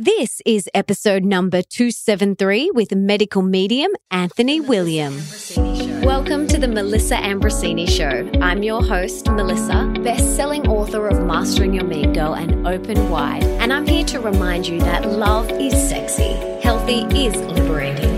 This 0.00 0.40
is 0.46 0.68
episode 0.74 1.24
number 1.24 1.60
273 1.60 2.70
with 2.72 2.94
medical 2.94 3.42
medium 3.42 3.90
Anthony 4.12 4.60
William. 4.60 5.20
Welcome 6.04 6.46
to 6.46 6.56
the 6.56 6.68
Melissa 6.68 7.16
Ambrosini 7.16 7.88
Show. 7.88 8.30
I'm 8.40 8.62
your 8.62 8.80
host, 8.80 9.26
Melissa, 9.26 9.92
best 10.04 10.36
selling 10.36 10.68
author 10.68 11.08
of 11.08 11.26
Mastering 11.26 11.74
Your 11.74 11.82
Mean 11.82 12.12
Girl 12.12 12.36
and 12.36 12.64
Open 12.64 13.10
Wide. 13.10 13.42
And 13.42 13.72
I'm 13.72 13.88
here 13.88 14.04
to 14.04 14.20
remind 14.20 14.68
you 14.68 14.78
that 14.82 15.04
love 15.04 15.50
is 15.50 15.72
sexy, 15.88 16.32
healthy 16.62 17.00
is 17.26 17.34
liberating, 17.34 18.17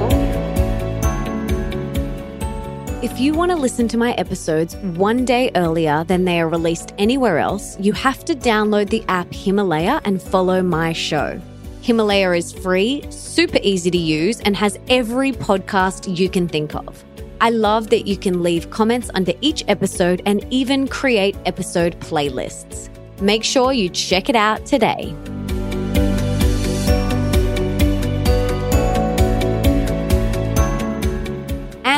If 3.01 3.19
you 3.19 3.33
want 3.33 3.49
to 3.49 3.57
listen 3.57 3.87
to 3.87 3.97
my 3.97 4.13
episodes 4.13 4.75
one 4.75 5.25
day 5.25 5.49
earlier 5.55 6.03
than 6.03 6.23
they 6.23 6.39
are 6.39 6.47
released 6.47 6.93
anywhere 6.99 7.39
else, 7.39 7.75
you 7.79 7.93
have 7.93 8.23
to 8.25 8.35
download 8.35 8.91
the 8.91 9.03
app 9.07 9.33
Himalaya 9.33 10.01
and 10.05 10.21
follow 10.21 10.61
my 10.61 10.93
show. 10.93 11.41
Himalaya 11.81 12.33
is 12.33 12.53
free, 12.53 13.03
super 13.09 13.57
easy 13.63 13.89
to 13.89 13.97
use, 13.97 14.39
and 14.41 14.55
has 14.55 14.77
every 14.87 15.31
podcast 15.31 16.15
you 16.15 16.29
can 16.29 16.47
think 16.47 16.75
of. 16.75 17.03
I 17.41 17.49
love 17.49 17.89
that 17.89 18.05
you 18.05 18.17
can 18.17 18.43
leave 18.43 18.69
comments 18.69 19.09
under 19.15 19.33
each 19.41 19.63
episode 19.67 20.21
and 20.27 20.45
even 20.53 20.87
create 20.87 21.35
episode 21.47 21.99
playlists. 22.01 22.89
Make 23.19 23.43
sure 23.43 23.73
you 23.73 23.89
check 23.89 24.29
it 24.29 24.35
out 24.35 24.67
today. 24.67 25.15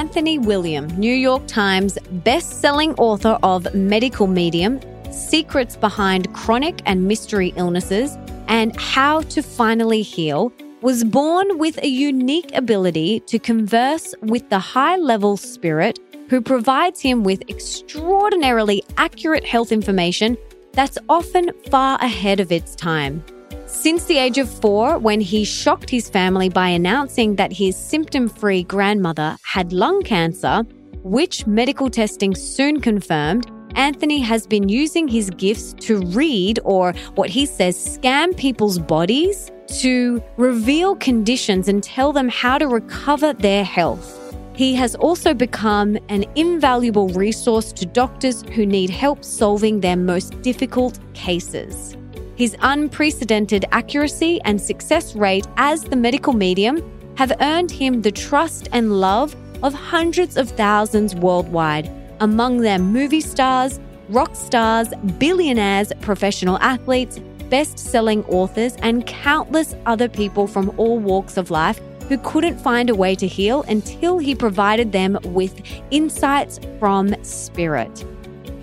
Anthony 0.04 0.38
William, 0.38 0.88
New 1.00 1.14
York 1.14 1.48
Times 1.48 1.98
best-selling 2.26 2.94
author 2.96 3.40
of 3.42 3.74
Medical 3.74 4.28
Medium, 4.28 4.82
Secrets 5.14 5.78
Behind 5.78 6.32
Chronic 6.34 6.82
and 6.86 7.08
Mystery 7.08 7.54
Illnesses, 7.56 8.18
and 8.50 8.78
How 8.78 9.22
to 9.22 9.42
Finally 9.42 10.02
Heal, 10.02 10.52
was 10.82 11.06
born 11.06 11.58
with 11.58 11.82
a 11.82 11.88
unique 11.88 12.54
ability 12.54 13.22
to 13.22 13.40
converse 13.40 14.14
with 14.22 14.50
the 14.50 14.60
high-level 14.60 15.38
spirit 15.38 16.00
who 16.30 16.42
provides 16.42 17.00
him 17.00 17.24
with 17.24 17.50
extraordinarily 17.50 18.84
accurate 18.98 19.46
health 19.46 19.72
information 19.72 20.38
that's 20.74 20.98
often 21.08 21.50
far 21.72 21.98
ahead 22.02 22.42
of 22.42 22.52
its 22.52 22.76
time. 22.76 23.24
Since 23.74 24.06
the 24.06 24.18
age 24.18 24.38
of 24.38 24.50
four, 24.50 25.00
when 25.00 25.20
he 25.20 25.44
shocked 25.44 25.90
his 25.90 26.08
family 26.08 26.48
by 26.48 26.70
announcing 26.70 27.36
that 27.36 27.52
his 27.52 27.76
symptom 27.76 28.30
free 28.30 28.64
grandmother 28.64 29.36
had 29.42 29.74
lung 29.74 30.04
cancer, 30.04 30.62
which 31.02 31.46
medical 31.48 31.90
testing 31.90 32.34
soon 32.36 32.80
confirmed, 32.80 33.52
Anthony 33.76 34.20
has 34.20 34.46
been 34.46 34.70
using 34.70 35.08
his 35.08 35.32
gifts 35.32 35.74
to 35.80 36.00
read, 36.06 36.60
or 36.64 36.94
what 37.16 37.30
he 37.30 37.46
says, 37.48 37.76
scam 37.76 38.38
people's 38.38 38.78
bodies 38.78 39.52
to 39.80 40.24
reveal 40.38 40.96
conditions 40.96 41.68
and 41.68 41.84
tell 41.84 42.14
them 42.14 42.30
how 42.30 42.60
to 42.60 42.68
recover 42.68 43.34
their 43.34 43.66
health. 43.66 44.20
He 44.56 44.76
has 44.76 44.94
also 44.96 45.34
become 45.34 45.98
an 46.10 46.26
invaluable 46.36 47.10
resource 47.10 47.74
to 47.74 47.88
doctors 47.88 48.44
who 48.54 48.68
need 48.68 48.92
help 48.92 49.26
solving 49.26 49.82
their 49.82 49.98
most 49.98 50.40
difficult 50.44 51.00
cases. 51.16 51.98
His 52.36 52.56
unprecedented 52.62 53.66
accuracy 53.72 54.42
and 54.44 54.60
success 54.60 55.16
rate 55.16 55.48
as 55.58 55.84
the 55.84 55.96
medical 55.96 56.34
medium 56.34 56.82
have 57.16 57.32
earned 57.42 57.72
him 57.72 58.02
the 58.02 58.12
trust 58.12 58.70
and 58.72 59.00
love 59.00 59.36
of 59.62 59.74
hundreds 59.74 60.36
of 60.36 60.50
thousands 60.50 61.14
worldwide, 61.16 61.92
among 62.20 62.58
them 62.58 62.92
movie 62.92 63.22
stars, 63.22 63.80
rock 64.10 64.36
stars, 64.36 64.90
billionaires, 65.20 65.92
professional 66.02 66.58
athletes, 66.58 67.20
best 67.50 67.78
selling 67.78 68.26
authors, 68.26 68.76
and 68.78 69.06
countless 69.06 69.76
other 69.86 70.10
people 70.10 70.48
from 70.48 70.74
all 70.78 70.98
walks 70.98 71.38
of 71.38 71.52
life 71.52 71.80
who 72.10 72.18
couldn't 72.18 72.58
find 72.58 72.90
a 72.90 72.96
way 72.96 73.14
to 73.16 73.28
heal 73.28 73.62
until 73.64 74.18
he 74.18 74.34
provided 74.34 74.92
them 74.92 75.18
with 75.24 75.62
insights 75.92 76.60
from 76.80 77.16
spirit. 77.24 78.06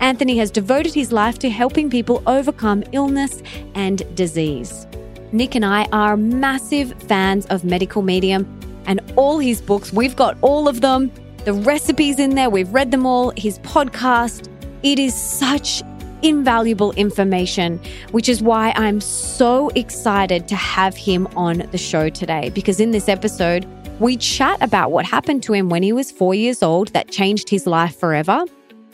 Anthony 0.01 0.35
has 0.39 0.49
devoted 0.49 0.95
his 0.95 1.11
life 1.11 1.37
to 1.39 1.49
helping 1.49 1.87
people 1.87 2.23
overcome 2.25 2.83
illness 2.91 3.43
and 3.75 4.03
disease. 4.15 4.87
Nick 5.31 5.53
and 5.53 5.63
I 5.63 5.85
are 5.93 6.17
massive 6.17 6.93
fans 7.03 7.45
of 7.45 7.63
Medical 7.63 8.01
Medium 8.01 8.59
and 8.87 8.99
all 9.15 9.37
his 9.37 9.61
books. 9.61 9.93
We've 9.93 10.15
got 10.15 10.37
all 10.41 10.67
of 10.67 10.81
them. 10.81 11.11
The 11.45 11.53
recipes 11.53 12.17
in 12.17 12.33
there, 12.33 12.49
we've 12.49 12.73
read 12.73 12.89
them 12.89 13.05
all. 13.05 13.31
His 13.37 13.59
podcast. 13.59 14.49
It 14.81 14.97
is 14.97 15.13
such 15.15 15.83
invaluable 16.23 16.93
information, 16.93 17.79
which 18.09 18.27
is 18.27 18.41
why 18.41 18.73
I'm 18.75 19.01
so 19.01 19.69
excited 19.69 20.47
to 20.47 20.55
have 20.55 20.97
him 20.97 21.27
on 21.35 21.59
the 21.71 21.77
show 21.77 22.09
today. 22.09 22.49
Because 22.49 22.79
in 22.79 22.89
this 22.89 23.07
episode, 23.07 23.67
we 23.99 24.17
chat 24.17 24.59
about 24.61 24.91
what 24.91 25.05
happened 25.05 25.43
to 25.43 25.53
him 25.53 25.69
when 25.69 25.83
he 25.83 25.93
was 25.93 26.11
four 26.11 26.33
years 26.33 26.63
old 26.63 26.87
that 26.89 27.11
changed 27.11 27.49
his 27.49 27.67
life 27.67 27.99
forever. 27.99 28.45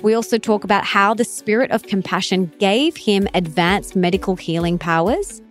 We 0.03 0.13
also 0.13 0.38
talk 0.38 0.63
about 0.63 0.85
how 0.85 1.13
the 1.13 1.24
spirit 1.24 1.72
of 1.72 1.84
compassion 1.84 2.52
gave 2.59 2.96
him 2.96 3.28
advanced 3.34 3.96
medical 3.96 4.35
healing 4.35 4.78
powers, 4.78 5.41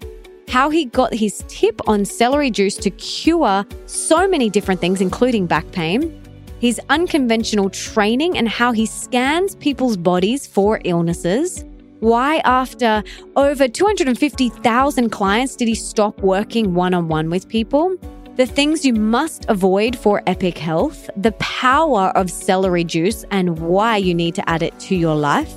how 0.49 0.71
he 0.71 0.85
got 0.85 1.13
his 1.13 1.45
tip 1.49 1.81
on 1.89 2.05
celery 2.05 2.51
juice 2.51 2.77
to 2.77 2.91
cure 2.91 3.67
so 3.87 4.29
many 4.29 4.49
different 4.49 4.81
things, 4.81 5.01
including 5.01 5.47
back 5.47 5.71
pain, 5.73 6.23
his 6.61 6.81
unconventional 6.89 7.71
training 7.71 8.39
and 8.39 8.49
how 8.49 8.73
he 8.73 8.87
scans 8.87 9.57
people's 9.57 9.97
bodies 9.97 10.47
for 10.47 10.81
illnesses, 10.85 11.65
why, 12.01 12.43
after 12.45 13.03
over 13.37 13.69
250,000 13.69 15.11
clients, 15.11 15.57
did 15.57 15.67
he 15.67 15.75
stop 15.75 16.21
working 16.21 16.75
one 16.75 16.93
on 16.93 17.09
one 17.09 17.31
with 17.31 17.49
people? 17.49 17.97
The 18.37 18.45
things 18.45 18.85
you 18.85 18.93
must 18.93 19.47
avoid 19.49 19.97
for 19.97 20.23
epic 20.27 20.59
health, 20.59 21.09
the 21.17 21.33
power 21.33 22.09
of 22.09 22.31
celery 22.31 22.85
juice 22.85 23.25
and 23.31 23.59
why 23.59 23.97
you 23.97 24.13
need 24.13 24.35
to 24.35 24.47
add 24.47 24.63
it 24.63 24.79
to 24.81 24.95
your 24.95 25.15
life, 25.15 25.55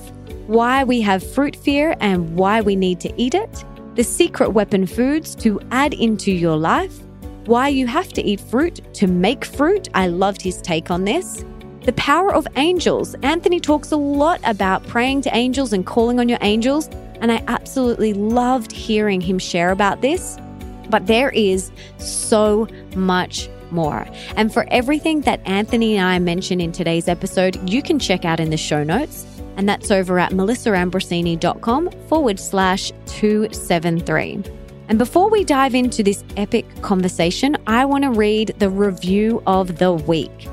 why 0.47 0.85
we 0.85 1.01
have 1.01 1.21
fruit 1.33 1.57
fear 1.57 1.97
and 1.99 2.37
why 2.37 2.61
we 2.61 2.77
need 2.77 3.01
to 3.01 3.13
eat 3.21 3.33
it, 3.33 3.65
the 3.95 4.03
secret 4.05 4.51
weapon 4.51 4.85
foods 4.87 5.35
to 5.35 5.59
add 5.71 5.93
into 5.93 6.31
your 6.31 6.55
life, 6.55 6.97
why 7.47 7.67
you 7.67 7.85
have 7.85 8.13
to 8.13 8.23
eat 8.23 8.39
fruit 8.39 8.79
to 8.93 9.07
make 9.07 9.43
fruit. 9.43 9.89
I 9.93 10.07
loved 10.07 10.41
his 10.41 10.61
take 10.61 10.89
on 10.89 11.03
this. 11.03 11.43
The 11.83 11.91
power 11.93 12.33
of 12.33 12.47
angels. 12.55 13.13
Anthony 13.23 13.59
talks 13.59 13.91
a 13.91 13.97
lot 13.97 14.39
about 14.45 14.87
praying 14.87 15.23
to 15.23 15.35
angels 15.35 15.73
and 15.73 15.85
calling 15.85 16.17
on 16.17 16.29
your 16.29 16.39
angels, 16.39 16.87
and 17.19 17.29
I 17.29 17.43
absolutely 17.47 18.13
loved 18.13 18.71
hearing 18.71 19.19
him 19.19 19.37
share 19.37 19.71
about 19.71 19.99
this. 19.99 20.37
But 20.89 21.07
there 21.07 21.29
is 21.29 21.71
so 21.97 22.67
much 22.95 23.49
more. 23.71 24.07
And 24.35 24.53
for 24.53 24.67
everything 24.69 25.21
that 25.21 25.41
Anthony 25.45 25.97
and 25.97 26.07
I 26.07 26.19
mention 26.19 26.59
in 26.59 26.71
today's 26.71 27.07
episode, 27.07 27.69
you 27.69 27.81
can 27.81 27.99
check 27.99 28.25
out 28.25 28.39
in 28.39 28.49
the 28.49 28.57
show 28.57 28.83
notes. 28.83 29.25
And 29.57 29.67
that's 29.67 29.91
over 29.91 30.19
at 30.19 30.31
melissaambrosini.com 30.31 31.91
forward 32.07 32.39
slash 32.39 32.91
273. 33.07 34.43
And 34.87 34.97
before 34.97 35.29
we 35.29 35.43
dive 35.43 35.75
into 35.75 36.01
this 36.01 36.23
epic 36.35 36.65
conversation, 36.81 37.57
I 37.67 37.85
want 37.85 38.03
to 38.05 38.09
read 38.09 38.55
the 38.57 38.69
review 38.69 39.43
of 39.45 39.77
the 39.77 39.93
week. 39.93 40.47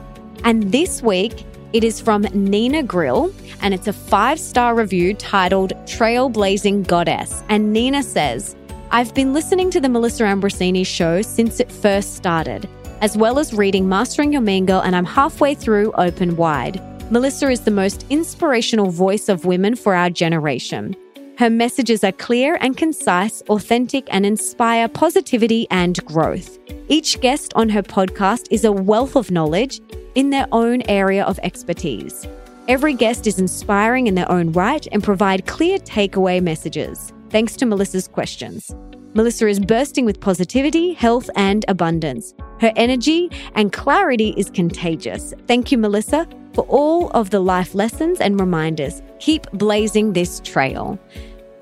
And 0.45 0.73
this 0.73 1.03
week, 1.03 1.45
it 1.73 1.85
is 1.85 2.01
from 2.01 2.23
Nina 2.33 2.83
Grill, 2.83 3.33
and 3.61 3.75
it's 3.75 3.87
a 3.87 3.93
five 3.93 4.39
star 4.39 4.75
review 4.75 5.15
titled 5.15 5.73
Trailblazing 5.87 6.87
Goddess. 6.87 7.43
And 7.49 7.72
Nina 7.72 8.03
says, 8.03 8.57
I've 8.92 9.12
been 9.15 9.33
listening 9.33 9.71
to 9.72 9.80
the 9.80 9.88
Melissa 9.88 10.22
Ambrosini 10.22 10.86
show 10.86 11.21
since 11.21 11.59
it 11.59 11.72
first 11.72 12.15
started, 12.15 12.68
as 13.00 13.16
well 13.16 13.41
as 13.41 13.53
reading 13.53 13.88
Mastering 13.88 14.33
Your 14.33 14.41
Mean 14.41 14.65
Girl, 14.65 14.80
and 14.80 14.94
I'm 14.94 15.04
halfway 15.04 15.56
through 15.56 15.92
Open 15.94 16.36
Wide. 16.36 16.80
Melissa 17.10 17.50
is 17.50 17.62
the 17.62 17.72
most 17.72 18.06
inspirational 18.10 18.91
voice 18.91 19.28
of 19.28 19.44
women 19.44 19.74
for 19.74 19.94
our 19.94 20.09
generation. 20.09 20.94
Her 21.36 21.50
messages 21.50 22.04
are 22.04 22.12
clear 22.12 22.59
and 22.60 22.77
concise, 22.77 23.42
authentic, 23.48 24.06
and 24.10 24.24
inspire 24.24 24.86
positivity 24.86 25.66
and 25.72 26.03
growth. 26.06 26.56
Each 26.88 27.21
guest 27.21 27.53
on 27.54 27.68
her 27.71 27.83
podcast 27.83 28.47
is 28.53 28.65
a 28.65 28.72
wealth 28.72 29.16
of 29.16 29.33
knowledge 29.33 29.80
in 30.15 30.30
their 30.30 30.47
own 30.53 30.83
area 30.83 31.24
of 31.24 31.41
expertise. 31.42 32.27
Every 32.68 32.94
guest 32.94 33.27
is 33.27 33.41
inspiring 33.41 34.06
in 34.06 34.15
their 34.15 34.30
own 34.30 34.53
right 34.53 34.86
and 34.92 35.03
provide 35.03 35.47
clear 35.47 35.78
takeaway 35.78 36.41
messages 36.41 37.12
thanks 37.31 37.57
to 37.57 37.67
Melissa's 37.67 38.09
questions. 38.09 38.75
Melissa 39.15 39.47
is 39.47 39.59
bursting 39.59 40.05
with 40.05 40.21
positivity, 40.21 40.93
health, 40.93 41.31
and 41.37 41.65
abundance. 41.69 42.34
Her 42.61 42.73
energy 42.77 43.31
and 43.55 43.73
clarity 43.73 44.34
is 44.37 44.51
contagious. 44.51 45.33
Thank 45.47 45.73
you, 45.73 45.78
Melissa, 45.78 46.28
for 46.53 46.67
all 46.69 47.09
of 47.11 47.31
the 47.31 47.41
life 47.41 47.75
lessons 47.75 48.21
and 48.21 48.39
reminders. 48.39 49.01
Keep 49.19 49.51
blazing 49.53 50.13
this 50.13 50.41
trail. 50.41 50.99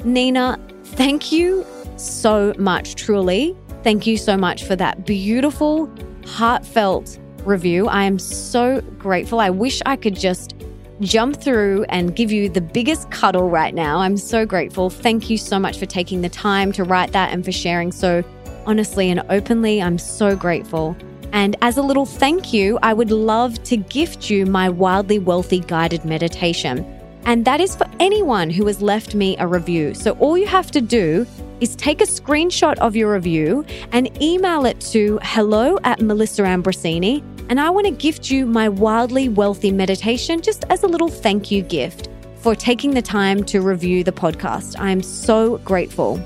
Nina, 0.05 0.59
thank 0.83 1.31
you 1.31 1.65
so 1.97 2.53
much, 2.59 2.97
truly. 2.97 3.57
Thank 3.85 4.07
you 4.07 4.17
so 4.17 4.37
much 4.37 4.65
for 4.65 4.75
that 4.77 5.07
beautiful, 5.07 5.89
heartfelt 6.27 7.19
review. 7.45 7.87
I 7.87 8.05
am 8.05 8.19
so 8.19 8.81
grateful. 8.99 9.39
I 9.41 9.51
wish 9.51 9.81
I 9.87 9.97
could 9.97 10.17
just 10.17 10.55
jump 11.01 11.41
through 11.41 11.85
and 11.89 12.15
give 12.15 12.31
you 12.31 12.49
the 12.49 12.61
biggest 12.61 13.11
cuddle 13.11 13.51
right 13.51 13.75
now. 13.75 13.99
I'm 13.99 14.17
so 14.17 14.47
grateful. 14.47 14.91
Thank 14.91 15.29
you 15.29 15.37
so 15.37 15.59
much 15.59 15.79
for 15.79 15.87
taking 15.87 16.23
the 16.23 16.29
time 16.29 16.73
to 16.73 16.85
write 16.85 17.13
that 17.13 17.33
and 17.33 17.45
for 17.45 17.53
sharing 17.53 17.93
so 17.93 18.23
honestly 18.67 19.11
and 19.11 19.23
openly. 19.29 19.83
I'm 19.83 19.99
so 19.99 20.37
grateful. 20.37 20.97
And 21.33 21.57
as 21.63 21.77
a 21.77 21.83
little 21.83 22.07
thank 22.07 22.53
you, 22.53 22.79
I 22.83 22.95
would 22.95 23.11
love 23.11 23.63
to 23.65 23.77
gift 23.77 24.31
you 24.31 24.47
my 24.47 24.69
Wildly 24.69 25.19
Wealthy 25.19 25.61
guided 25.61 26.05
meditation. 26.05 26.85
And 27.27 27.45
that 27.45 27.61
is 27.61 27.75
for 27.75 27.87
anyone 27.99 28.51
who 28.51 28.67
has 28.67 28.81
left 28.81 29.15
me 29.15 29.37
a 29.39 29.47
review. 29.47 29.95
So 29.95 30.13
all 30.13 30.39
you 30.39 30.47
have 30.47 30.71
to 30.73 30.81
do 30.81 31.27
is 31.61 31.75
take 31.75 32.01
a 32.03 32.07
screenshot 32.07 32.77
of 32.79 32.95
your 32.95 33.13
review 33.13 33.65
and 33.93 34.23
email 34.23 34.67
it 34.67 34.81
to 34.93 35.19
hello 35.23 35.79
at 35.85 36.01
Melissa 36.01 36.43
Ambrosini. 36.43 37.34
And 37.49 37.61
I 37.61 37.71
want 37.71 37.87
to 37.87 37.93
gift 37.93 38.31
you 38.31 38.47
my 38.47 38.69
Wildly 38.69 39.29
Wealthy 39.29 39.71
meditation 39.71 40.41
just 40.41 40.65
as 40.71 40.83
a 40.83 40.87
little 40.87 41.09
thank 41.09 41.51
you 41.51 41.63
gift 41.63 42.09
for 42.37 42.55
taking 42.55 42.93
the 42.93 43.03
time 43.03 43.45
to 43.45 43.61
review 43.61 44.03
the 44.03 44.13
podcast. 44.13 44.79
I'm 44.79 45.03
so 45.03 45.59
grateful. 45.59 46.21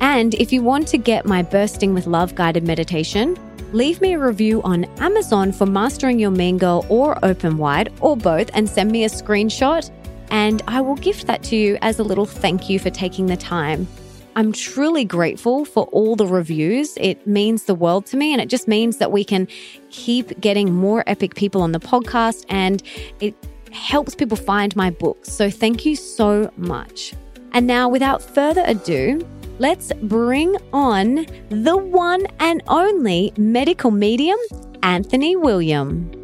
And 0.00 0.34
if 0.34 0.52
you 0.52 0.62
want 0.62 0.88
to 0.88 0.98
get 0.98 1.26
my 1.26 1.42
Bursting 1.42 1.94
with 1.94 2.06
Love 2.06 2.34
guided 2.34 2.64
meditation, 2.64 3.36
leave 3.72 4.00
me 4.00 4.14
a 4.14 4.18
review 4.18 4.62
on 4.62 4.84
Amazon 4.98 5.52
for 5.52 5.66
Mastering 5.66 6.18
Your 6.18 6.30
Mean 6.30 6.58
Girl 6.58 6.84
or 6.88 7.22
Open 7.24 7.58
Wide 7.58 7.92
or 8.00 8.16
both 8.16 8.50
and 8.54 8.68
send 8.68 8.90
me 8.90 9.04
a 9.04 9.08
screenshot. 9.08 9.90
And 10.30 10.62
I 10.66 10.80
will 10.80 10.96
gift 10.96 11.26
that 11.26 11.42
to 11.44 11.56
you 11.56 11.78
as 11.82 11.98
a 11.98 12.02
little 12.02 12.26
thank 12.26 12.70
you 12.70 12.78
for 12.78 12.90
taking 12.90 13.26
the 13.26 13.36
time. 13.36 13.86
I'm 14.34 14.52
truly 14.52 15.04
grateful 15.04 15.64
for 15.64 15.84
all 15.86 16.16
the 16.16 16.26
reviews. 16.26 16.96
It 16.96 17.26
means 17.26 17.64
the 17.64 17.74
world 17.74 18.06
to 18.06 18.16
me, 18.16 18.32
and 18.32 18.40
it 18.40 18.48
just 18.48 18.66
means 18.66 18.96
that 18.96 19.12
we 19.12 19.24
can 19.24 19.46
keep 19.90 20.40
getting 20.40 20.72
more 20.72 21.04
epic 21.06 21.34
people 21.34 21.60
on 21.60 21.72
the 21.72 21.80
podcast, 21.80 22.46
and 22.48 22.82
it 23.20 23.34
helps 23.72 24.14
people 24.14 24.36
find 24.36 24.74
my 24.74 24.90
books. 24.90 25.30
So, 25.30 25.50
thank 25.50 25.84
you 25.84 25.96
so 25.96 26.50
much. 26.56 27.14
And 27.52 27.66
now, 27.66 27.88
without 27.88 28.22
further 28.22 28.64
ado, 28.66 29.26
let's 29.58 29.92
bring 30.02 30.56
on 30.72 31.26
the 31.50 31.76
one 31.76 32.26
and 32.40 32.62
only 32.68 33.32
medical 33.36 33.90
medium, 33.90 34.38
Anthony 34.82 35.36
William. 35.36 36.21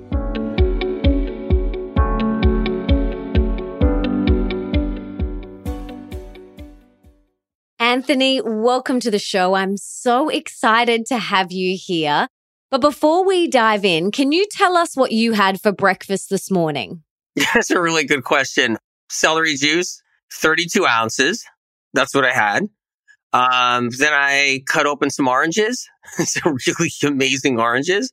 Anthony, 7.89 8.43
welcome 8.43 9.01
to 9.01 9.11
the 9.11 9.19
show. 9.19 9.55
I'm 9.55 9.79
so 9.79 10.29
excited 10.29 11.07
to 11.07 11.17
have 11.17 11.51
you 11.51 11.75
here. 11.75 12.29
But 12.71 12.83
before 12.83 13.25
we 13.25 13.49
dive 13.49 13.83
in, 13.83 14.11
can 14.11 14.31
you 14.31 14.45
tell 14.51 14.77
us 14.77 14.95
what 14.95 15.11
you 15.11 15.33
had 15.33 15.59
for 15.59 15.73
breakfast 15.73 16.29
this 16.29 16.51
morning? 16.51 17.03
That's 17.55 17.71
a 17.71 17.81
really 17.81 18.05
good 18.05 18.25
question. 18.25 18.77
Celery 19.09 19.55
juice, 19.55 20.03
32 20.35 20.87
ounces. 20.87 21.47
That's 21.95 22.15
what 22.15 22.27
I 22.27 22.33
had. 22.35 22.65
Um, 23.33 23.89
then 23.99 24.13
I 24.13 24.61
cut 24.67 24.85
open 24.85 25.09
some 25.09 25.27
oranges, 25.27 25.89
some 26.19 26.59
really 26.67 26.91
amazing 27.03 27.59
oranges. 27.59 28.13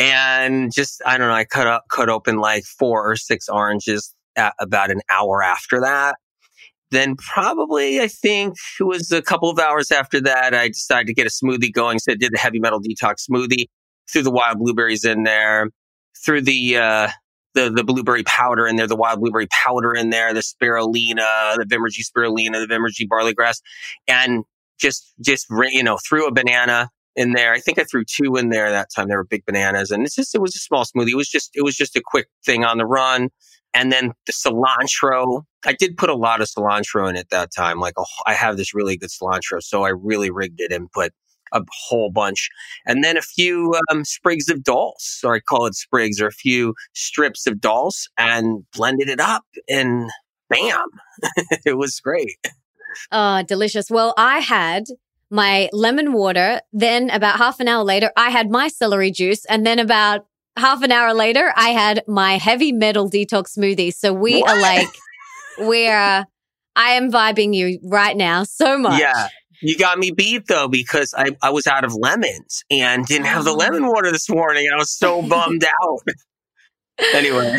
And 0.00 0.74
just, 0.74 1.00
I 1.06 1.16
don't 1.16 1.28
know, 1.28 1.34
I 1.34 1.44
cut 1.44 1.68
up, 1.68 1.84
cut 1.92 2.08
open 2.08 2.38
like 2.38 2.64
four 2.64 3.08
or 3.08 3.14
six 3.14 3.48
oranges 3.48 4.12
at 4.34 4.54
about 4.58 4.90
an 4.90 5.02
hour 5.08 5.44
after 5.44 5.82
that. 5.82 6.16
Then 6.90 7.16
probably, 7.16 8.00
I 8.00 8.08
think 8.08 8.54
it 8.78 8.84
was 8.84 9.10
a 9.10 9.20
couple 9.22 9.50
of 9.50 9.58
hours 9.58 9.90
after 9.90 10.20
that, 10.20 10.54
I 10.54 10.68
decided 10.68 11.08
to 11.08 11.14
get 11.14 11.26
a 11.26 11.30
smoothie 11.30 11.72
going. 11.72 11.98
So 11.98 12.12
I 12.12 12.14
did 12.14 12.32
the 12.32 12.38
heavy 12.38 12.60
metal 12.60 12.80
detox 12.80 13.28
smoothie, 13.28 13.66
threw 14.10 14.22
the 14.22 14.30
wild 14.30 14.58
blueberries 14.58 15.04
in 15.04 15.24
there, 15.24 15.70
threw 16.24 16.40
the, 16.40 16.76
uh, 16.76 17.08
the, 17.54 17.70
the 17.70 17.82
blueberry 17.82 18.22
powder 18.22 18.66
in 18.66 18.76
there, 18.76 18.86
the 18.86 18.96
wild 18.96 19.20
blueberry 19.20 19.48
powder 19.50 19.94
in 19.94 20.10
there, 20.10 20.32
the 20.32 20.40
spirulina, 20.40 21.56
the 21.56 21.66
Vimergy 21.68 22.04
spirulina, 22.04 22.64
the 22.64 22.72
Vimergy 22.72 23.08
barley 23.08 23.34
grass, 23.34 23.60
and 24.06 24.44
just, 24.78 25.12
just, 25.20 25.46
you 25.70 25.82
know, 25.82 25.98
threw 26.06 26.26
a 26.26 26.32
banana 26.32 26.90
in 27.16 27.32
there. 27.32 27.52
I 27.52 27.60
think 27.60 27.78
I 27.78 27.84
threw 27.84 28.04
two 28.04 28.36
in 28.36 28.50
there 28.50 28.70
that 28.70 28.90
time. 28.94 29.08
They 29.08 29.16
were 29.16 29.24
big 29.24 29.44
bananas 29.46 29.90
and 29.90 30.04
it's 30.04 30.14
just, 30.14 30.34
it 30.34 30.40
was 30.40 30.54
a 30.54 30.58
small 30.58 30.84
smoothie. 30.84 31.12
It 31.12 31.16
was 31.16 31.30
just, 31.30 31.50
it 31.54 31.62
was 31.62 31.74
just 31.74 31.96
a 31.96 32.02
quick 32.04 32.28
thing 32.44 32.64
on 32.64 32.78
the 32.78 32.86
run. 32.86 33.30
And 33.74 33.90
then 33.90 34.12
the 34.26 34.32
cilantro, 34.32 35.42
I 35.66 35.72
did 35.72 35.96
put 35.96 36.10
a 36.10 36.14
lot 36.14 36.40
of 36.40 36.48
cilantro 36.48 37.08
in 37.08 37.16
at 37.16 37.30
that 37.30 37.50
time. 37.54 37.80
Like, 37.80 37.94
I 38.26 38.34
have 38.34 38.56
this 38.56 38.74
really 38.74 38.96
good 38.96 39.10
cilantro. 39.10 39.62
So 39.62 39.82
I 39.82 39.90
really 39.90 40.30
rigged 40.30 40.60
it 40.60 40.72
and 40.72 40.90
put 40.90 41.12
a 41.52 41.62
whole 41.70 42.10
bunch. 42.10 42.48
And 42.86 43.04
then 43.04 43.16
a 43.16 43.22
few 43.22 43.74
um, 43.90 44.04
sprigs 44.04 44.48
of 44.48 44.62
dulse, 44.62 45.20
or 45.24 45.36
I 45.36 45.40
call 45.40 45.66
it 45.66 45.74
sprigs, 45.74 46.20
or 46.20 46.26
a 46.26 46.32
few 46.32 46.74
strips 46.94 47.46
of 47.46 47.60
dulse 47.60 48.08
and 48.16 48.64
blended 48.72 49.08
it 49.08 49.20
up. 49.20 49.44
And 49.68 50.10
bam, 50.48 50.86
it 51.64 51.76
was 51.76 52.00
great. 52.00 52.36
Oh, 53.12 53.42
delicious. 53.42 53.90
Well, 53.90 54.14
I 54.16 54.38
had 54.38 54.84
my 55.30 55.68
lemon 55.72 56.12
water. 56.12 56.60
Then 56.72 57.10
about 57.10 57.38
half 57.38 57.60
an 57.60 57.68
hour 57.68 57.84
later, 57.84 58.12
I 58.16 58.30
had 58.30 58.50
my 58.50 58.68
celery 58.68 59.10
juice. 59.10 59.44
And 59.46 59.66
then 59.66 59.78
about 59.78 60.26
half 60.56 60.82
an 60.82 60.92
hour 60.92 61.12
later, 61.12 61.52
I 61.56 61.70
had 61.70 62.02
my 62.06 62.38
heavy 62.38 62.72
metal 62.72 63.10
detox 63.10 63.56
smoothie. 63.58 63.92
So 63.92 64.12
we 64.12 64.40
what? 64.40 64.50
are 64.50 64.60
like, 64.60 64.88
we're, 65.58 66.26
I 66.76 66.90
am 66.90 67.10
vibing 67.10 67.54
you 67.54 67.78
right 67.84 68.16
now 68.16 68.44
so 68.44 68.78
much. 68.78 69.00
Yeah. 69.00 69.28
You 69.62 69.78
got 69.78 69.98
me 69.98 70.10
beat 70.10 70.46
though, 70.48 70.68
because 70.68 71.14
I, 71.16 71.36
I 71.42 71.50
was 71.50 71.66
out 71.66 71.84
of 71.84 71.94
lemons 71.94 72.62
and 72.70 73.06
didn't 73.06 73.26
have 73.26 73.44
the 73.44 73.52
oh. 73.52 73.56
lemon 73.56 73.84
oh. 73.84 73.90
water 73.90 74.12
this 74.12 74.28
morning. 74.28 74.66
And 74.66 74.74
I 74.74 74.78
was 74.78 74.90
so 74.90 75.22
bummed 75.22 75.64
out. 75.64 76.00
anyway. 77.14 77.58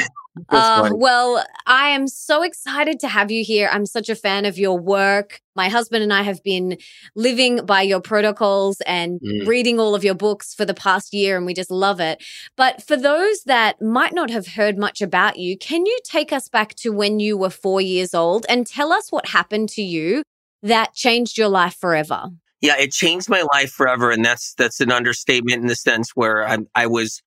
Uh, 0.49 0.89
well, 0.93 1.43
I 1.65 1.89
am 1.89 2.07
so 2.07 2.43
excited 2.43 2.99
to 3.01 3.07
have 3.07 3.31
you 3.31 3.43
here. 3.43 3.69
I'm 3.71 3.85
such 3.85 4.09
a 4.09 4.15
fan 4.15 4.45
of 4.45 4.57
your 4.57 4.77
work. 4.77 5.41
My 5.55 5.69
husband 5.69 6.03
and 6.03 6.13
I 6.13 6.21
have 6.21 6.43
been 6.43 6.77
living 7.15 7.65
by 7.65 7.81
your 7.81 7.99
protocols 7.99 8.81
and 8.81 9.19
mm. 9.19 9.47
reading 9.47 9.79
all 9.79 9.95
of 9.95 10.03
your 10.03 10.13
books 10.13 10.53
for 10.53 10.65
the 10.65 10.73
past 10.73 11.13
year, 11.13 11.37
and 11.37 11.45
we 11.45 11.53
just 11.53 11.71
love 11.71 11.99
it. 11.99 12.23
But 12.55 12.83
for 12.83 12.95
those 12.95 13.43
that 13.43 13.81
might 13.81 14.13
not 14.13 14.29
have 14.29 14.47
heard 14.47 14.77
much 14.77 15.01
about 15.01 15.37
you, 15.37 15.57
can 15.57 15.85
you 15.85 15.97
take 16.03 16.31
us 16.31 16.49
back 16.49 16.75
to 16.75 16.91
when 16.91 17.19
you 17.19 17.37
were 17.37 17.49
four 17.49 17.81
years 17.81 18.13
old 18.13 18.45
and 18.47 18.67
tell 18.67 18.91
us 18.91 19.11
what 19.11 19.27
happened 19.27 19.69
to 19.69 19.81
you 19.81 20.23
that 20.61 20.93
changed 20.93 21.37
your 21.37 21.49
life 21.49 21.75
forever? 21.79 22.29
Yeah, 22.61 22.77
it 22.77 22.91
changed 22.91 23.29
my 23.29 23.43
life 23.53 23.71
forever, 23.71 24.09
and 24.09 24.25
that's 24.25 24.55
that's 24.55 24.79
an 24.79 24.91
understatement 24.91 25.61
in 25.61 25.67
the 25.67 25.75
sense 25.75 26.11
where 26.15 26.47
I, 26.47 26.57
I 26.73 26.87
was 26.87 27.21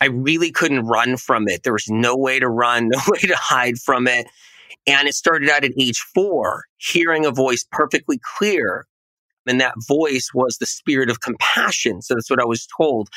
I 0.00 0.06
really 0.06 0.50
couldn't 0.50 0.86
run 0.86 1.16
from 1.16 1.48
it. 1.48 1.62
There 1.62 1.72
was 1.72 1.88
no 1.88 2.16
way 2.16 2.38
to 2.38 2.48
run, 2.48 2.88
no 2.92 3.00
way 3.08 3.20
to 3.20 3.36
hide 3.36 3.78
from 3.78 4.06
it. 4.06 4.26
And 4.86 5.08
it 5.08 5.14
started 5.14 5.50
out 5.50 5.64
at 5.64 5.72
age 5.78 6.00
four, 6.14 6.64
hearing 6.78 7.26
a 7.26 7.30
voice 7.30 7.64
perfectly 7.70 8.20
clear. 8.38 8.86
And 9.46 9.60
that 9.60 9.74
voice 9.86 10.30
was 10.34 10.58
the 10.58 10.66
spirit 10.66 11.10
of 11.10 11.20
compassion. 11.20 12.02
So 12.02 12.14
that's 12.14 12.30
what 12.30 12.40
I 12.40 12.46
was 12.46 12.66
told. 12.76 13.08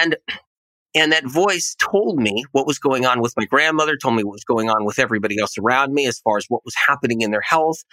And 0.00 0.16
and 0.94 1.12
that 1.12 1.26
voice 1.26 1.76
told 1.78 2.18
me 2.18 2.44
what 2.52 2.66
was 2.66 2.78
going 2.78 3.04
on 3.04 3.20
with 3.20 3.34
my 3.36 3.44
grandmother, 3.44 3.98
told 3.98 4.16
me 4.16 4.24
what 4.24 4.32
was 4.32 4.44
going 4.44 4.70
on 4.70 4.86
with 4.86 4.98
everybody 4.98 5.38
else 5.38 5.58
around 5.58 5.92
me 5.92 6.06
as 6.06 6.18
far 6.20 6.38
as 6.38 6.46
what 6.48 6.64
was 6.64 6.74
happening 6.86 7.20
in 7.20 7.30
their 7.30 7.42
health. 7.42 7.84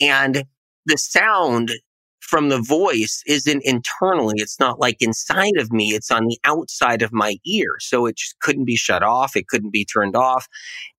And 0.00 0.44
the 0.86 0.96
sound 0.96 1.72
from 2.20 2.48
the 2.48 2.60
voice 2.60 3.22
isn't 3.26 3.62
internally. 3.64 4.34
It's 4.38 4.58
not 4.58 4.80
like 4.80 4.96
inside 5.00 5.56
of 5.58 5.72
me. 5.72 5.90
It's 5.90 6.10
on 6.10 6.26
the 6.26 6.38
outside 6.44 7.02
of 7.02 7.12
my 7.12 7.36
ear. 7.46 7.76
So 7.78 8.06
it 8.06 8.16
just 8.16 8.38
couldn't 8.40 8.64
be 8.64 8.76
shut 8.76 9.02
off. 9.02 9.36
It 9.36 9.48
couldn't 9.48 9.72
be 9.72 9.84
turned 9.84 10.16
off. 10.16 10.46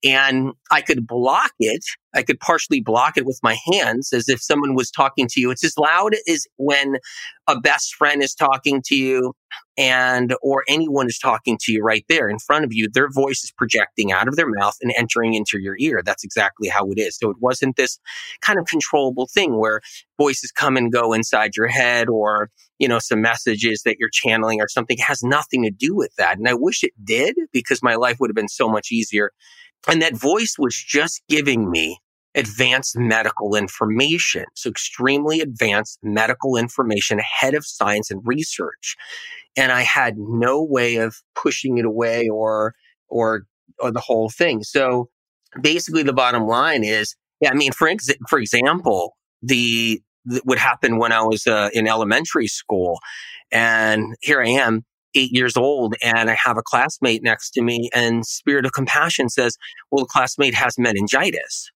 And 0.04 0.52
I 0.72 0.82
could 0.82 1.06
block 1.06 1.52
it. 1.60 1.84
I 2.16 2.24
could 2.24 2.40
partially 2.40 2.82
block 2.82 3.18
it 3.18 3.26
with 3.26 3.40
my 3.44 3.58
hands 3.72 4.14
as 4.14 4.30
if 4.30 4.42
someone 4.42 4.76
was 4.76 4.90
talking 4.90 5.28
to 5.30 5.42
you. 5.42 5.52
It's 5.52 5.64
as 5.64 5.78
loud 5.78 6.16
as 6.28 6.46
when 6.58 6.98
a 7.48 7.60
best 7.60 7.96
friend 7.96 8.24
is 8.24 8.34
talking 8.34 8.82
to 8.86 8.96
you 8.96 9.34
and 9.78 10.34
or 10.42 10.64
anyone 10.68 11.08
is 11.08 11.20
talking 11.20 11.58
to 11.62 11.72
you 11.72 11.84
right 11.84 12.06
there 12.10 12.30
in 12.30 12.40
front 12.40 12.66
of 12.66 12.74
you. 12.74 12.90
Their 12.92 13.10
voice 13.10 13.44
is 13.44 13.54
projecting 13.58 14.12
out 14.12 14.28
of 14.28 14.36
their 14.36 14.50
mouth 14.50 14.76
and 14.82 14.92
entering 14.98 15.34
into 15.34 15.60
your 15.60 15.76
ear. 15.80 16.02
That's 16.04 16.24
exactly 16.24 16.68
how 16.68 16.90
it 16.90 17.00
is. 17.00 17.18
So 17.18 17.30
it 17.30 17.38
wasn't 17.40 17.76
this 17.76 18.00
kind 18.42 18.60
of 18.60 18.66
controllable 18.66 19.28
thing 19.28 19.60
where 19.60 19.82
voices 20.18 20.52
come 20.52 20.78
and 20.78 20.92
go 20.92 21.14
inside 21.14 21.56
your 21.56 21.68
head 21.68 22.10
or 22.10 22.50
you 22.80 22.88
know 22.88 23.00
some 23.00 23.22
messages 23.22 23.82
that 23.86 23.98
you're 24.00 24.10
channeling 24.12 24.62
or 24.62 24.68
something. 24.68 24.98
It 24.98 25.04
has 25.04 25.24
nothing 25.24 25.64
to 25.64 25.72
do 25.72 25.96
with 25.96 26.14
that. 26.18 26.38
And 26.38 26.48
i 26.48 26.54
wish 26.54 26.84
it 26.84 26.94
did 27.04 27.36
because 27.52 27.84
my 27.84 27.96
life 27.96 28.18
would 28.20 28.30
have 28.30 28.36
been 28.36 28.48
so 28.48 28.70
much 28.70 28.92
easier 28.92 29.32
and 29.88 30.02
that 30.02 30.16
voice 30.16 30.56
was 30.58 30.76
just 30.76 31.22
giving 31.30 31.70
me 31.70 32.00
advanced 32.36 32.96
medical 32.98 33.56
information. 33.56 34.46
So 34.54 34.70
extremely 34.70 35.42
advanced 35.42 36.00
medical 36.04 36.56
information 36.56 37.20
ahead 37.20 37.56
of 37.56 37.66
science 37.66 38.12
and 38.12 38.22
research. 38.24 38.96
And 39.58 39.72
I 39.72 39.82
had 39.82 40.16
no 40.18 40.64
way 40.64 40.98
of 40.98 41.16
pushing 41.36 41.80
it 41.80 41.86
away 41.86 42.30
or, 42.30 42.76
or, 43.10 43.44
or 43.80 43.92
the 43.92 44.00
whole 44.00 44.30
thing. 44.30 44.64
So 44.64 45.10
basically 45.60 46.04
the 46.04 46.14
bottom 46.14 46.46
line 46.46 46.84
is, 46.84 47.16
yeah, 47.42 47.50
I 47.50 47.56
mean, 47.56 47.72
for, 47.72 47.88
ex- 47.88 48.10
for 48.30 48.40
example, 48.40 49.16
the, 49.42 50.02
what 50.44 50.60
happened 50.60 51.00
when 51.00 51.12
I 51.12 51.22
was 51.22 51.48
uh, 51.48 51.70
in 51.74 51.88
elementary 51.88 52.48
school 52.48 53.00
and 53.52 54.16
here 54.22 54.42
I 54.42 54.50
am 54.50 54.84
eight 55.16 55.32
years 55.32 55.58
old 55.58 55.96
and 56.04 56.30
I 56.30 56.38
have 56.44 56.58
a 56.58 56.64
classmate 56.64 57.24
next 57.24 57.52
to 57.52 57.62
me 57.62 57.90
and 57.94 58.26
spirit 58.26 58.66
of 58.66 58.74
compassion 58.74 59.30
says, 59.30 59.58
well, 59.92 60.04
the 60.04 60.10
classmate 60.10 60.54
has 60.54 60.76
meningitis. 60.78 61.72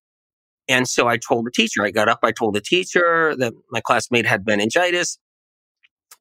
And 0.68 0.88
so 0.88 1.08
I 1.08 1.18
told 1.18 1.46
the 1.46 1.52
teacher, 1.52 1.84
I 1.84 1.92
got 1.92 2.08
up, 2.08 2.20
I 2.24 2.32
told 2.32 2.56
the 2.56 2.62
teacher 2.62 3.36
that 3.38 3.54
my 3.72 3.82
classmate 3.82 4.26
had 4.26 4.46
meningitis. 4.46 5.18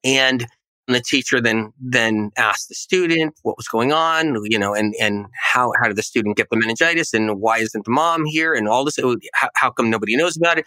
And 0.03 0.47
the 0.87 1.01
teacher 1.01 1.41
then 1.41 1.71
then 1.79 2.31
asked 2.37 2.69
the 2.69 2.75
student 2.75 3.35
what 3.43 3.57
was 3.57 3.67
going 3.67 3.91
on, 3.91 4.35
you 4.45 4.57
know, 4.57 4.73
and 4.73 4.93
and 4.99 5.27
how 5.33 5.71
how 5.79 5.87
did 5.87 5.95
the 5.95 6.03
student 6.03 6.37
get 6.37 6.49
the 6.49 6.57
meningitis, 6.57 7.13
and 7.13 7.39
why 7.39 7.59
isn't 7.59 7.85
the 7.85 7.91
mom 7.91 8.25
here, 8.25 8.53
and 8.53 8.67
all 8.67 8.83
this. 8.83 8.97
How, 9.33 9.49
how 9.55 9.69
come 9.71 9.89
nobody 9.89 10.15
knows 10.15 10.35
about 10.37 10.57
it? 10.57 10.65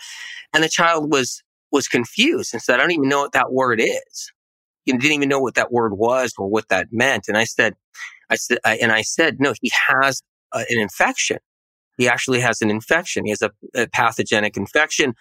And 0.52 0.62
the 0.62 0.68
child 0.68 1.12
was 1.12 1.42
was 1.72 1.88
confused 1.88 2.54
and 2.54 2.62
said, 2.62 2.76
"I 2.76 2.82
don't 2.82 2.92
even 2.92 3.08
know 3.08 3.22
what 3.22 3.32
that 3.32 3.52
word 3.52 3.80
is." 3.80 4.32
You 4.86 4.98
didn't 4.98 5.12
even 5.12 5.28
know 5.28 5.40
what 5.40 5.54
that 5.54 5.72
word 5.72 5.94
was 5.94 6.34
or 6.38 6.48
what 6.48 6.68
that 6.68 6.88
meant. 6.92 7.24
And 7.28 7.36
I 7.36 7.44
said, 7.44 7.74
I 8.30 8.36
said, 8.36 8.58
I, 8.64 8.76
and 8.76 8.92
I 8.92 9.02
said, 9.02 9.40
no, 9.40 9.54
he 9.60 9.70
has 9.88 10.22
an 10.52 10.78
infection 10.78 11.38
he 11.96 12.08
actually 12.08 12.40
has 12.40 12.60
an 12.60 12.70
infection. 12.70 13.24
He 13.24 13.30
has 13.30 13.42
a, 13.42 13.50
a, 13.74 13.86
pathogenic 13.88 14.56
infection 14.56 15.14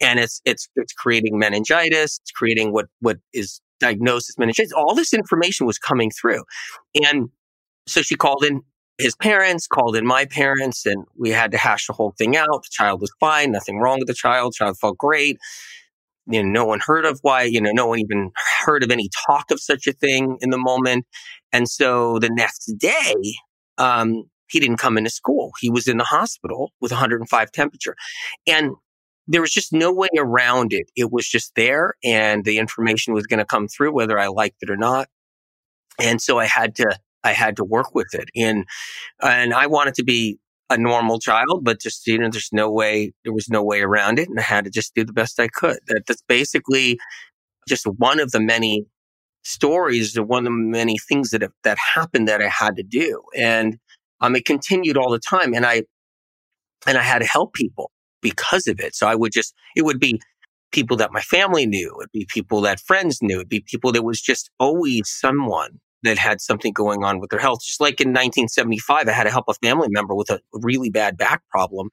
and 0.00 0.18
it's, 0.18 0.40
it's, 0.44 0.68
it's 0.76 0.92
creating 0.92 1.38
meningitis. 1.38 2.20
It's 2.22 2.30
creating 2.30 2.72
what, 2.72 2.86
what 3.00 3.18
is 3.32 3.60
diagnosed 3.80 4.30
as 4.30 4.38
meningitis. 4.38 4.72
All 4.72 4.94
this 4.94 5.12
information 5.12 5.66
was 5.66 5.78
coming 5.78 6.10
through. 6.10 6.44
And 7.04 7.30
so 7.86 8.02
she 8.02 8.14
called 8.14 8.44
in 8.44 8.62
his 8.98 9.16
parents, 9.16 9.66
called 9.66 9.96
in 9.96 10.06
my 10.06 10.26
parents, 10.26 10.84
and 10.84 11.04
we 11.16 11.30
had 11.30 11.50
to 11.52 11.58
hash 11.58 11.86
the 11.86 11.94
whole 11.94 12.12
thing 12.18 12.36
out. 12.36 12.62
The 12.62 12.70
child 12.70 13.00
was 13.00 13.10
fine. 13.18 13.50
Nothing 13.50 13.78
wrong 13.78 13.98
with 13.98 14.08
the 14.08 14.14
child. 14.14 14.52
The 14.52 14.64
child 14.64 14.78
felt 14.78 14.98
great. 14.98 15.38
You 16.30 16.42
know, 16.42 16.48
no 16.48 16.64
one 16.64 16.80
heard 16.80 17.04
of 17.04 17.18
why, 17.22 17.42
you 17.42 17.60
know, 17.60 17.72
no 17.72 17.86
one 17.86 17.98
even 17.98 18.30
heard 18.64 18.82
of 18.84 18.90
any 18.90 19.08
talk 19.26 19.50
of 19.50 19.60
such 19.60 19.86
a 19.86 19.92
thing 19.92 20.36
in 20.40 20.50
the 20.50 20.58
moment. 20.58 21.06
And 21.52 21.68
so 21.68 22.18
the 22.18 22.30
next 22.30 22.72
day, 22.78 23.14
um, 23.78 24.24
he 24.48 24.60
didn't 24.60 24.78
come 24.78 24.98
into 24.98 25.10
school. 25.10 25.52
He 25.60 25.70
was 25.70 25.88
in 25.88 25.96
the 25.96 26.04
hospital 26.04 26.72
with 26.80 26.90
105 26.92 27.52
temperature. 27.52 27.94
And 28.46 28.72
there 29.26 29.40
was 29.40 29.52
just 29.52 29.72
no 29.72 29.92
way 29.92 30.08
around 30.18 30.72
it. 30.72 30.90
It 30.96 31.12
was 31.12 31.28
just 31.28 31.54
there 31.54 31.94
and 32.02 32.44
the 32.44 32.58
information 32.58 33.14
was 33.14 33.26
going 33.26 33.38
to 33.38 33.44
come 33.44 33.68
through 33.68 33.92
whether 33.92 34.18
I 34.18 34.26
liked 34.26 34.56
it 34.60 34.70
or 34.70 34.76
not. 34.76 35.08
And 36.00 36.20
so 36.20 36.38
I 36.38 36.46
had 36.46 36.74
to, 36.76 36.98
I 37.22 37.32
had 37.32 37.56
to 37.56 37.64
work 37.64 37.94
with 37.94 38.12
it. 38.12 38.28
And, 38.34 38.64
and 39.22 39.54
I 39.54 39.66
wanted 39.66 39.94
to 39.94 40.04
be 40.04 40.38
a 40.70 40.78
normal 40.78 41.18
child, 41.18 41.64
but 41.64 41.80
just, 41.80 42.06
you 42.06 42.16
know, 42.16 42.28
there's 42.30 42.50
no 42.52 42.70
way, 42.70 43.12
there 43.24 43.32
was 43.32 43.48
no 43.48 43.62
way 43.62 43.80
around 43.80 44.18
it. 44.18 44.28
And 44.28 44.38
I 44.38 44.42
had 44.42 44.64
to 44.64 44.70
just 44.70 44.94
do 44.94 45.04
the 45.04 45.12
best 45.12 45.40
I 45.40 45.48
could. 45.48 45.78
That, 45.88 46.04
that's 46.06 46.22
basically 46.28 46.98
just 47.68 47.84
one 47.84 48.20
of 48.20 48.30
the 48.30 48.40
many 48.40 48.86
stories, 49.42 50.14
one 50.14 50.46
of 50.46 50.52
the 50.52 50.58
many 50.58 50.96
things 50.96 51.30
that, 51.30 51.42
have, 51.42 51.52
that 51.64 51.76
happened 51.94 52.28
that 52.28 52.40
I 52.40 52.48
had 52.48 52.76
to 52.76 52.84
do. 52.84 53.20
And, 53.36 53.78
um, 54.20 54.36
it 54.36 54.44
continued 54.44 54.96
all 54.96 55.10
the 55.10 55.18
time. 55.18 55.54
And 55.54 55.66
I, 55.66 55.82
and 56.86 56.96
I 56.96 57.02
had 57.02 57.18
to 57.18 57.26
help 57.26 57.52
people 57.52 57.90
because 58.22 58.66
of 58.68 58.78
it. 58.78 58.94
So 58.94 59.08
I 59.08 59.14
would 59.14 59.32
just, 59.32 59.54
it 59.74 59.82
would 59.82 59.98
be 59.98 60.20
people 60.72 60.96
that 60.98 61.12
my 61.12 61.20
family 61.20 61.66
knew. 61.66 61.96
It'd 61.98 62.12
be 62.12 62.26
people 62.28 62.60
that 62.60 62.78
friends 62.80 63.18
knew. 63.20 63.38
It'd 63.38 63.48
be 63.48 63.64
people 63.66 63.90
that 63.92 64.04
was 64.04 64.20
just 64.20 64.50
always 64.60 65.08
someone 65.08 65.80
that 66.02 66.18
had 66.18 66.40
something 66.40 66.72
going 66.72 67.04
on 67.04 67.20
with 67.20 67.30
their 67.30 67.40
health. 67.40 67.60
Just 67.64 67.80
like 67.80 68.00
in 68.00 68.08
1975, 68.08 69.08
I 69.08 69.12
had 69.12 69.24
to 69.24 69.30
help 69.30 69.46
a 69.48 69.54
family 69.54 69.88
member 69.90 70.14
with 70.14 70.30
a 70.30 70.40
really 70.52 70.90
bad 70.90 71.16
back 71.16 71.42
problem 71.50 71.90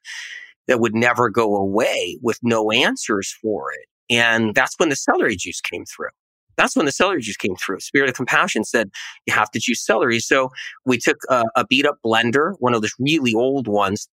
that 0.67 0.79
would 0.79 0.95
never 0.95 1.29
go 1.29 1.55
away 1.55 2.17
with 2.21 2.39
no 2.43 2.71
answers 2.71 3.35
for 3.41 3.71
it. 3.71 3.87
And 4.09 4.55
that's 4.55 4.75
when 4.77 4.89
the 4.89 4.95
celery 4.95 5.35
juice 5.35 5.61
came 5.61 5.85
through. 5.85 6.09
That's 6.57 6.75
when 6.75 6.85
the 6.85 6.91
celery 6.91 7.21
juice 7.21 7.37
came 7.37 7.55
through. 7.55 7.79
Spirit 7.81 8.09
of 8.09 8.15
Compassion 8.15 8.63
said, 8.63 8.89
you 9.25 9.33
have 9.33 9.51
to 9.51 9.59
juice 9.59 9.85
celery. 9.85 10.19
So 10.19 10.49
we 10.85 10.97
took 10.97 11.17
a, 11.29 11.43
a 11.55 11.65
beat 11.65 11.85
up 11.85 11.97
blender, 12.03 12.53
one 12.59 12.73
of 12.73 12.81
those 12.81 12.95
really 12.99 13.33
old 13.35 13.67
ones 13.67 14.07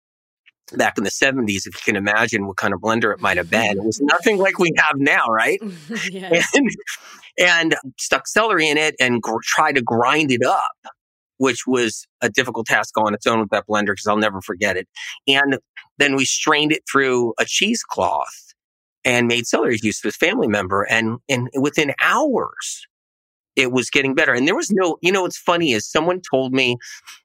back 0.76 0.98
in 0.98 1.04
the 1.04 1.10
70s, 1.10 1.66
if 1.66 1.74
you 1.74 1.80
can 1.84 1.96
imagine 1.96 2.46
what 2.46 2.56
kind 2.56 2.74
of 2.74 2.80
blender 2.80 3.12
it 3.12 3.20
might 3.20 3.36
have 3.36 3.50
been. 3.60 3.78
It 3.78 3.84
was 3.84 4.00
nothing 4.00 4.38
like 4.38 4.58
we 4.58 4.72
have 4.76 4.96
now, 4.96 5.26
right? 5.26 5.60
yes. 6.10 6.48
and, 6.54 6.70
and, 7.38 7.76
stuck 7.98 8.26
celery 8.26 8.68
in 8.68 8.76
it 8.76 8.94
and 9.00 9.22
gr- 9.22 9.40
tried 9.42 9.74
to 9.74 9.82
grind 9.82 10.30
it 10.30 10.44
up, 10.44 10.72
which 11.38 11.66
was 11.66 12.06
a 12.20 12.28
difficult 12.28 12.66
task 12.66 12.98
on 12.98 13.14
its 13.14 13.26
own 13.26 13.40
with 13.40 13.50
that 13.50 13.66
blender 13.66 13.88
because 13.88 14.06
I'll 14.06 14.16
never 14.16 14.40
forget 14.40 14.76
it. 14.76 14.88
And 15.26 15.58
then 15.98 16.16
we 16.16 16.24
strained 16.24 16.72
it 16.72 16.82
through 16.90 17.34
a 17.38 17.44
cheesecloth 17.44 18.54
and 19.04 19.26
made 19.26 19.46
celery 19.46 19.76
juice 19.76 19.98
for 19.98 20.08
his 20.08 20.16
family 20.16 20.48
member. 20.48 20.82
And, 20.84 21.18
and 21.28 21.48
within 21.54 21.92
hours, 22.00 22.86
it 23.56 23.72
was 23.72 23.90
getting 23.90 24.14
better. 24.14 24.32
And 24.32 24.46
there 24.46 24.56
was 24.56 24.70
no, 24.70 24.96
you 25.02 25.12
know, 25.12 25.22
what's 25.22 25.38
funny 25.38 25.72
is 25.72 25.88
someone 25.88 26.20
told 26.30 26.52
me, 26.52 26.76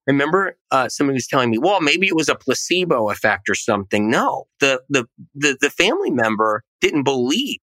I 0.08 0.12
remember, 0.12 0.58
uh, 0.72 0.90
somebody 0.90 1.16
was 1.16 1.28
telling 1.28 1.50
me, 1.50 1.58
well, 1.58 1.82
maybe 1.82 2.08
it 2.08 2.16
was 2.16 2.30
a 2.30 2.36
placebo 2.36 3.10
effect 3.10 3.50
or 3.50 3.56
something. 3.56 4.10
No, 4.10 4.48
the, 4.60 4.82
the, 4.90 5.06
the, 5.34 5.58
the 5.62 5.70
family 5.70 6.12
member 6.12 6.64
didn't 6.82 7.04
believe 7.04 7.60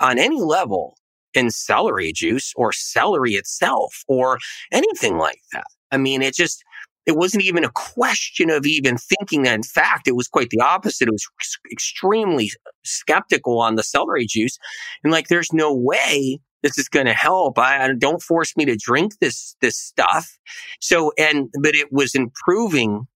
on 0.00 0.18
any 0.18 0.40
level 0.40 0.96
in 1.34 1.50
celery 1.50 2.12
juice 2.12 2.52
or 2.56 2.72
celery 2.72 3.34
itself 3.34 4.04
or 4.06 4.38
anything 4.72 5.18
like 5.18 5.40
that. 5.52 5.66
I 5.90 5.96
mean, 5.96 6.22
it 6.22 6.34
just, 6.34 6.62
it 7.06 7.16
wasn't 7.16 7.44
even 7.44 7.64
a 7.64 7.70
question 7.70 8.50
of 8.50 8.66
even 8.66 8.98
thinking 8.98 9.42
that. 9.42 9.54
In 9.54 9.62
fact, 9.62 10.06
it 10.06 10.14
was 10.14 10.28
quite 10.28 10.50
the 10.50 10.60
opposite. 10.60 11.08
It 11.08 11.12
was 11.12 11.58
extremely 11.72 12.50
skeptical 12.84 13.60
on 13.60 13.76
the 13.76 13.82
celery 13.82 14.26
juice. 14.26 14.58
And 15.02 15.12
like, 15.12 15.28
there's 15.28 15.52
no 15.52 15.74
way 15.74 16.38
this 16.62 16.78
is 16.78 16.88
going 16.88 17.06
to 17.06 17.12
help. 17.12 17.58
I, 17.58 17.92
don't 17.98 18.22
force 18.22 18.56
me 18.56 18.64
to 18.66 18.76
drink 18.76 19.18
this, 19.20 19.56
this 19.60 19.76
stuff. 19.76 20.38
So, 20.80 21.12
and, 21.18 21.50
but 21.62 21.74
it 21.74 21.92
was 21.92 22.14
improving 22.14 23.06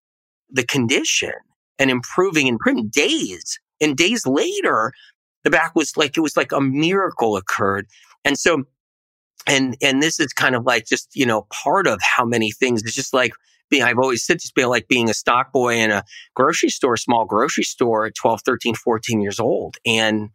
the 0.50 0.64
condition 0.64 1.32
and 1.78 1.90
improving 1.90 2.46
in 2.46 2.58
print 2.58 2.92
days 2.92 3.58
and 3.80 3.96
days 3.96 4.26
later, 4.26 4.92
the 5.44 5.50
back 5.50 5.74
was 5.74 5.96
like, 5.96 6.16
it 6.16 6.20
was 6.20 6.36
like 6.36 6.52
a 6.52 6.60
miracle 6.60 7.36
occurred. 7.36 7.86
And 8.24 8.38
so, 8.38 8.64
and, 9.48 9.76
and 9.82 10.00
this 10.00 10.20
is 10.20 10.32
kind 10.32 10.54
of 10.54 10.64
like 10.64 10.86
just, 10.86 11.16
you 11.16 11.26
know, 11.26 11.46
part 11.50 11.88
of 11.88 12.00
how 12.00 12.24
many 12.24 12.52
things. 12.52 12.82
It's 12.82 12.94
just 12.94 13.12
like, 13.12 13.32
being, 13.68 13.82
I've 13.82 13.98
always 13.98 14.24
said 14.24 14.38
just 14.38 14.54
being 14.54 14.68
like 14.68 14.86
being 14.86 15.10
a 15.10 15.14
stock 15.14 15.52
boy 15.52 15.76
in 15.76 15.90
a 15.90 16.04
grocery 16.34 16.68
store, 16.68 16.96
small 16.96 17.24
grocery 17.24 17.64
store 17.64 18.06
at 18.06 18.14
12, 18.14 18.42
13, 18.42 18.74
14 18.76 19.20
years 19.20 19.40
old. 19.40 19.78
And 19.84 20.30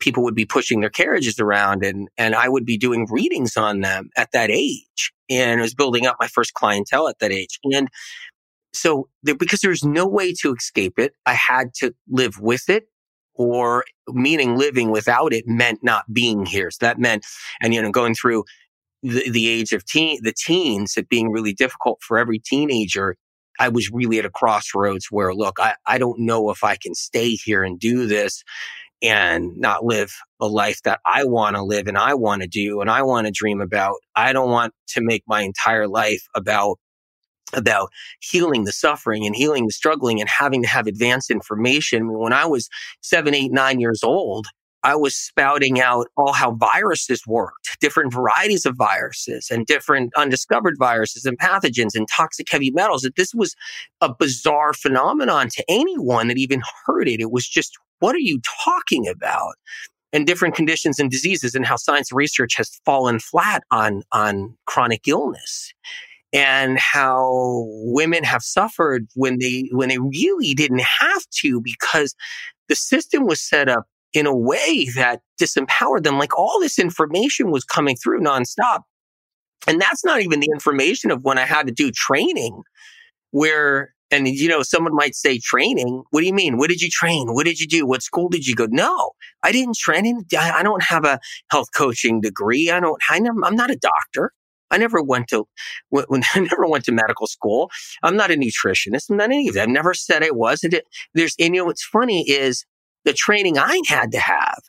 people 0.00 0.22
would 0.24 0.34
be 0.34 0.46
pushing 0.46 0.80
their 0.80 0.90
carriages 0.90 1.38
around 1.38 1.84
and, 1.84 2.08
and 2.18 2.34
I 2.34 2.48
would 2.48 2.64
be 2.64 2.76
doing 2.76 3.06
readings 3.10 3.56
on 3.56 3.80
them 3.80 4.10
at 4.16 4.32
that 4.32 4.50
age. 4.50 5.12
And 5.28 5.60
I 5.60 5.62
was 5.62 5.74
building 5.74 6.06
up 6.06 6.16
my 6.18 6.26
first 6.26 6.54
clientele 6.54 7.08
at 7.08 7.18
that 7.20 7.30
age. 7.30 7.58
And 7.64 7.88
so 8.72 9.08
there, 9.22 9.34
because 9.34 9.60
there's 9.60 9.84
no 9.84 10.06
way 10.06 10.32
to 10.40 10.54
escape 10.54 10.98
it, 10.98 11.14
I 11.26 11.34
had 11.34 11.74
to 11.74 11.94
live 12.08 12.38
with 12.40 12.68
it 12.68 12.84
or 13.34 13.84
meaning 14.08 14.56
living 14.56 14.90
without 14.90 15.32
it 15.32 15.44
meant 15.46 15.80
not 15.82 16.12
being 16.12 16.44
here. 16.44 16.70
So 16.70 16.78
that 16.80 16.98
meant, 16.98 17.24
and 17.62 17.72
you 17.72 17.80
know, 17.80 17.90
going 17.90 18.14
through 18.14 18.44
the, 19.02 19.30
the 19.30 19.48
age 19.48 19.72
of 19.72 19.84
teen, 19.84 20.18
the 20.22 20.34
teens, 20.36 20.94
it 20.96 21.08
being 21.08 21.30
really 21.30 21.52
difficult 21.52 22.00
for 22.06 22.18
every 22.18 22.38
teenager, 22.38 23.16
I 23.58 23.68
was 23.68 23.90
really 23.90 24.18
at 24.18 24.24
a 24.24 24.30
crossroads 24.30 25.06
where, 25.10 25.34
look, 25.34 25.58
I, 25.60 25.74
I 25.86 25.98
don't 25.98 26.20
know 26.20 26.50
if 26.50 26.64
I 26.64 26.76
can 26.76 26.94
stay 26.94 27.30
here 27.30 27.62
and 27.62 27.78
do 27.78 28.06
this 28.06 28.42
and 29.02 29.56
not 29.56 29.84
live 29.84 30.12
a 30.40 30.46
life 30.46 30.82
that 30.82 31.00
I 31.06 31.24
want 31.24 31.56
to 31.56 31.62
live 31.62 31.86
and 31.86 31.96
I 31.96 32.14
want 32.14 32.42
to 32.42 32.48
do 32.48 32.80
and 32.80 32.90
I 32.90 33.02
want 33.02 33.26
to 33.26 33.32
dream 33.32 33.60
about. 33.60 33.96
I 34.14 34.32
don't 34.32 34.50
want 34.50 34.74
to 34.88 35.00
make 35.00 35.22
my 35.26 35.42
entire 35.42 35.88
life 35.88 36.26
about 36.34 36.78
about 37.52 37.88
healing 38.20 38.64
the 38.64 38.72
suffering 38.72 39.26
and 39.26 39.34
healing 39.34 39.66
the 39.66 39.72
struggling 39.72 40.20
and 40.20 40.28
having 40.28 40.62
to 40.62 40.68
have 40.68 40.86
advanced 40.86 41.30
information. 41.30 42.12
When 42.16 42.32
I 42.32 42.46
was 42.46 42.68
seven, 43.00 43.34
eight, 43.34 43.50
nine 43.50 43.80
years 43.80 44.04
old, 44.04 44.46
I 44.82 44.96
was 44.96 45.14
spouting 45.14 45.80
out 45.80 46.06
all 46.16 46.32
how 46.32 46.52
viruses 46.52 47.22
worked, 47.26 47.76
different 47.80 48.12
varieties 48.14 48.64
of 48.64 48.76
viruses 48.76 49.48
and 49.50 49.66
different 49.66 50.12
undiscovered 50.16 50.76
viruses 50.78 51.24
and 51.26 51.38
pathogens 51.38 51.94
and 51.94 52.08
toxic 52.08 52.46
heavy 52.50 52.70
metals. 52.70 53.02
That 53.02 53.16
this 53.16 53.34
was 53.34 53.54
a 54.00 54.14
bizarre 54.14 54.72
phenomenon 54.72 55.48
to 55.50 55.64
anyone 55.68 56.28
that 56.28 56.38
even 56.38 56.62
heard 56.86 57.08
it. 57.08 57.20
It 57.20 57.30
was 57.30 57.46
just, 57.46 57.76
what 58.00 58.14
are 58.16 58.20
you 58.20 58.40
talking 58.64 59.08
about? 59.08 59.54
And 60.12 60.26
different 60.26 60.54
conditions 60.56 60.98
and 61.00 61.10
diseases 61.10 61.54
and 61.54 61.66
how 61.66 61.76
science 61.76 62.12
research 62.12 62.56
has 62.56 62.80
fallen 62.86 63.20
flat 63.20 63.62
on, 63.70 64.02
on 64.12 64.56
chronic 64.66 65.08
illness. 65.08 65.72
and 66.32 66.78
how 66.80 67.64
women 67.84 68.24
have 68.24 68.42
suffered 68.42 69.08
when 69.16 69.38
they 69.40 69.68
when 69.72 69.90
they 69.90 69.98
really 69.98 70.54
didn't 70.54 70.82
have 70.82 71.24
to 71.32 71.60
because 71.62 72.14
the 72.68 72.76
system 72.76 73.26
was 73.26 73.42
set 73.42 73.68
up 73.68 73.84
in 74.14 74.26
a 74.26 74.36
way 74.36 74.88
that 74.96 75.20
disempowered 75.42 76.04
them 76.04 76.18
like 76.18 76.36
all 76.38 76.60
this 76.60 76.78
information 76.78 77.52
was 77.52 77.64
coming 77.64 77.96
through 77.96 78.20
nonstop 78.20 78.82
and 79.68 79.80
that's 79.80 80.04
not 80.04 80.22
even 80.22 80.40
the 80.40 80.50
information 80.54 81.10
of 81.10 81.22
when 81.24 81.38
i 81.38 81.46
had 81.46 81.66
to 81.66 81.74
do 81.74 81.90
training 81.92 82.62
where 83.32 83.94
and 84.10 84.28
you 84.28 84.48
know 84.48 84.62
someone 84.62 84.94
might 84.94 85.14
say 85.14 85.38
training 85.38 86.02
what 86.10 86.20
do 86.20 86.26
you 86.26 86.34
mean 86.34 86.56
what 86.56 86.68
did 86.68 86.80
you 86.82 86.88
train 86.90 87.32
what 87.32 87.44
did 87.44 87.60
you 87.60 87.66
do 87.66 87.86
what 87.86 88.02
school 88.02 88.28
did 88.28 88.46
you 88.46 88.54
go 88.54 88.66
no 88.70 89.10
i 89.42 89.52
didn't 89.52 89.76
train 89.76 90.24
i 90.38 90.62
don't 90.62 90.82
have 90.82 91.04
a 91.04 91.18
health 91.50 91.68
coaching 91.74 92.20
degree 92.20 92.70
i 92.70 92.80
don't 92.80 93.00
I 93.08 93.18
never, 93.18 93.38
i'm 93.44 93.56
not 93.56 93.70
a 93.70 93.76
doctor 93.76 94.32
I 94.70 94.78
never 94.78 95.02
went 95.02 95.28
to, 95.28 95.46
I 95.94 96.40
never 96.40 96.66
went 96.66 96.84
to 96.84 96.92
medical 96.92 97.26
school. 97.26 97.70
I'm 98.02 98.16
not 98.16 98.30
a 98.30 98.34
nutritionist. 98.34 99.10
I'm 99.10 99.16
not 99.16 99.24
any 99.24 99.48
of 99.48 99.54
that. 99.54 99.64
I've 99.64 99.68
never 99.68 99.94
said 99.94 100.22
I 100.22 100.30
was. 100.30 100.62
It, 100.62 100.84
there's, 101.14 101.34
and 101.38 101.54
you 101.54 101.60
know, 101.60 101.66
what's 101.66 101.84
funny 101.84 102.28
is 102.28 102.64
the 103.04 103.12
training 103.12 103.58
I 103.58 103.80
had 103.88 104.12
to 104.12 104.20
have 104.20 104.60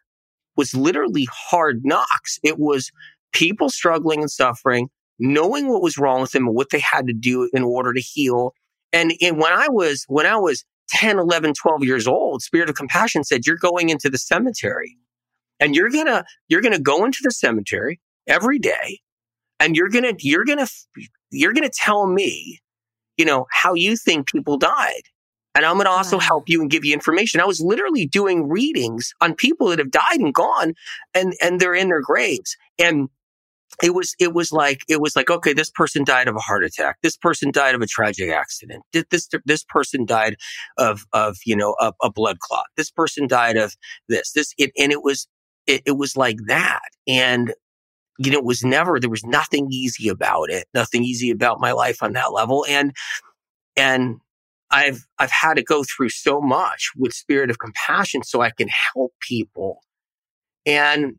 was 0.55 0.73
literally 0.73 1.27
hard 1.31 1.81
knocks. 1.83 2.39
It 2.43 2.59
was 2.59 2.91
people 3.33 3.69
struggling 3.69 4.21
and 4.21 4.31
suffering, 4.31 4.89
knowing 5.19 5.69
what 5.69 5.81
was 5.81 5.97
wrong 5.97 6.21
with 6.21 6.31
them 6.31 6.47
and 6.47 6.55
what 6.55 6.71
they 6.71 6.79
had 6.79 7.07
to 7.07 7.13
do 7.13 7.49
in 7.53 7.63
order 7.63 7.93
to 7.93 8.01
heal. 8.01 8.53
And, 8.93 9.13
and 9.21 9.37
when 9.37 9.53
I 9.53 9.67
was, 9.69 10.05
when 10.07 10.25
I 10.25 10.35
was 10.35 10.65
10, 10.89 11.19
11, 11.19 11.53
12 11.53 11.83
years 11.83 12.07
old, 12.07 12.41
Spirit 12.41 12.69
of 12.69 12.75
Compassion 12.75 13.23
said, 13.23 13.45
you're 13.45 13.55
going 13.57 13.89
into 13.89 14.09
the 14.09 14.17
cemetery 14.17 14.97
and 15.59 15.75
you're 15.75 15.89
going 15.89 16.07
to, 16.07 16.25
you're 16.49 16.61
going 16.61 16.73
to 16.73 16.81
go 16.81 17.05
into 17.05 17.19
the 17.23 17.31
cemetery 17.31 17.99
every 18.27 18.59
day 18.59 18.99
and 19.61 19.77
you're 19.77 19.89
going 19.89 20.03
to 20.03 20.15
you're 20.27 20.43
going 20.43 20.57
to 20.57 20.67
you're 21.29 21.53
going 21.53 21.67
to 21.67 21.73
tell 21.73 22.07
me 22.07 22.59
you 23.17 23.23
know 23.23 23.45
how 23.51 23.73
you 23.73 23.95
think 23.95 24.27
people 24.27 24.57
died 24.57 25.03
and 25.55 25.65
i'm 25.65 25.75
going 25.75 25.85
to 25.85 25.91
also 25.91 26.19
help 26.19 26.49
you 26.49 26.61
and 26.61 26.71
give 26.71 26.83
you 26.83 26.93
information. 26.93 27.39
I 27.39 27.45
was 27.45 27.61
literally 27.61 28.05
doing 28.05 28.49
readings 28.49 29.13
on 29.21 29.35
people 29.35 29.67
that 29.67 29.79
have 29.79 29.91
died 29.91 30.19
and 30.19 30.33
gone 30.33 30.73
and 31.13 31.33
and 31.41 31.59
they're 31.59 31.75
in 31.75 31.89
their 31.89 32.01
graves 32.01 32.57
and 32.79 33.09
it 33.81 33.93
was 33.93 34.15
it 34.19 34.33
was 34.33 34.51
like 34.51 34.81
it 34.89 35.01
was 35.01 35.15
like 35.15 35.29
okay 35.29 35.53
this 35.53 35.69
person 35.69 36.03
died 36.03 36.27
of 36.27 36.35
a 36.35 36.39
heart 36.39 36.63
attack 36.63 36.97
this 37.03 37.17
person 37.17 37.51
died 37.51 37.75
of 37.75 37.81
a 37.81 37.87
tragic 37.87 38.29
accident 38.29 38.83
this 39.09 39.29
this 39.45 39.63
person 39.63 40.05
died 40.05 40.35
of 40.77 41.05
of 41.13 41.37
you 41.45 41.55
know 41.55 41.75
a, 41.79 41.93
a 42.03 42.11
blood 42.11 42.39
clot 42.39 42.65
this 42.77 42.91
person 42.91 43.27
died 43.27 43.57
of 43.57 43.75
this 44.09 44.31
this 44.33 44.53
it, 44.57 44.71
and 44.77 44.91
it 44.91 45.03
was 45.03 45.27
it, 45.67 45.81
it 45.85 45.97
was 45.97 46.17
like 46.17 46.37
that 46.47 46.81
and 47.07 47.53
you 48.23 48.31
know, 48.31 48.37
it 48.37 48.45
was 48.45 48.63
never, 48.63 48.99
there 48.99 49.09
was 49.09 49.23
nothing 49.23 49.67
easy 49.71 50.07
about 50.07 50.51
it, 50.51 50.67
nothing 50.73 51.03
easy 51.03 51.31
about 51.31 51.59
my 51.59 51.71
life 51.71 52.03
on 52.03 52.13
that 52.13 52.31
level. 52.31 52.65
And, 52.69 52.93
and 53.75 54.17
I've, 54.69 55.07
I've 55.17 55.31
had 55.31 55.55
to 55.55 55.63
go 55.63 55.83
through 55.83 56.09
so 56.09 56.39
much 56.39 56.91
with 56.95 57.13
spirit 57.13 57.49
of 57.49 57.59
compassion 57.59 58.23
so 58.23 58.41
I 58.41 58.51
can 58.51 58.67
help 58.93 59.13
people. 59.27 59.79
And, 60.65 61.15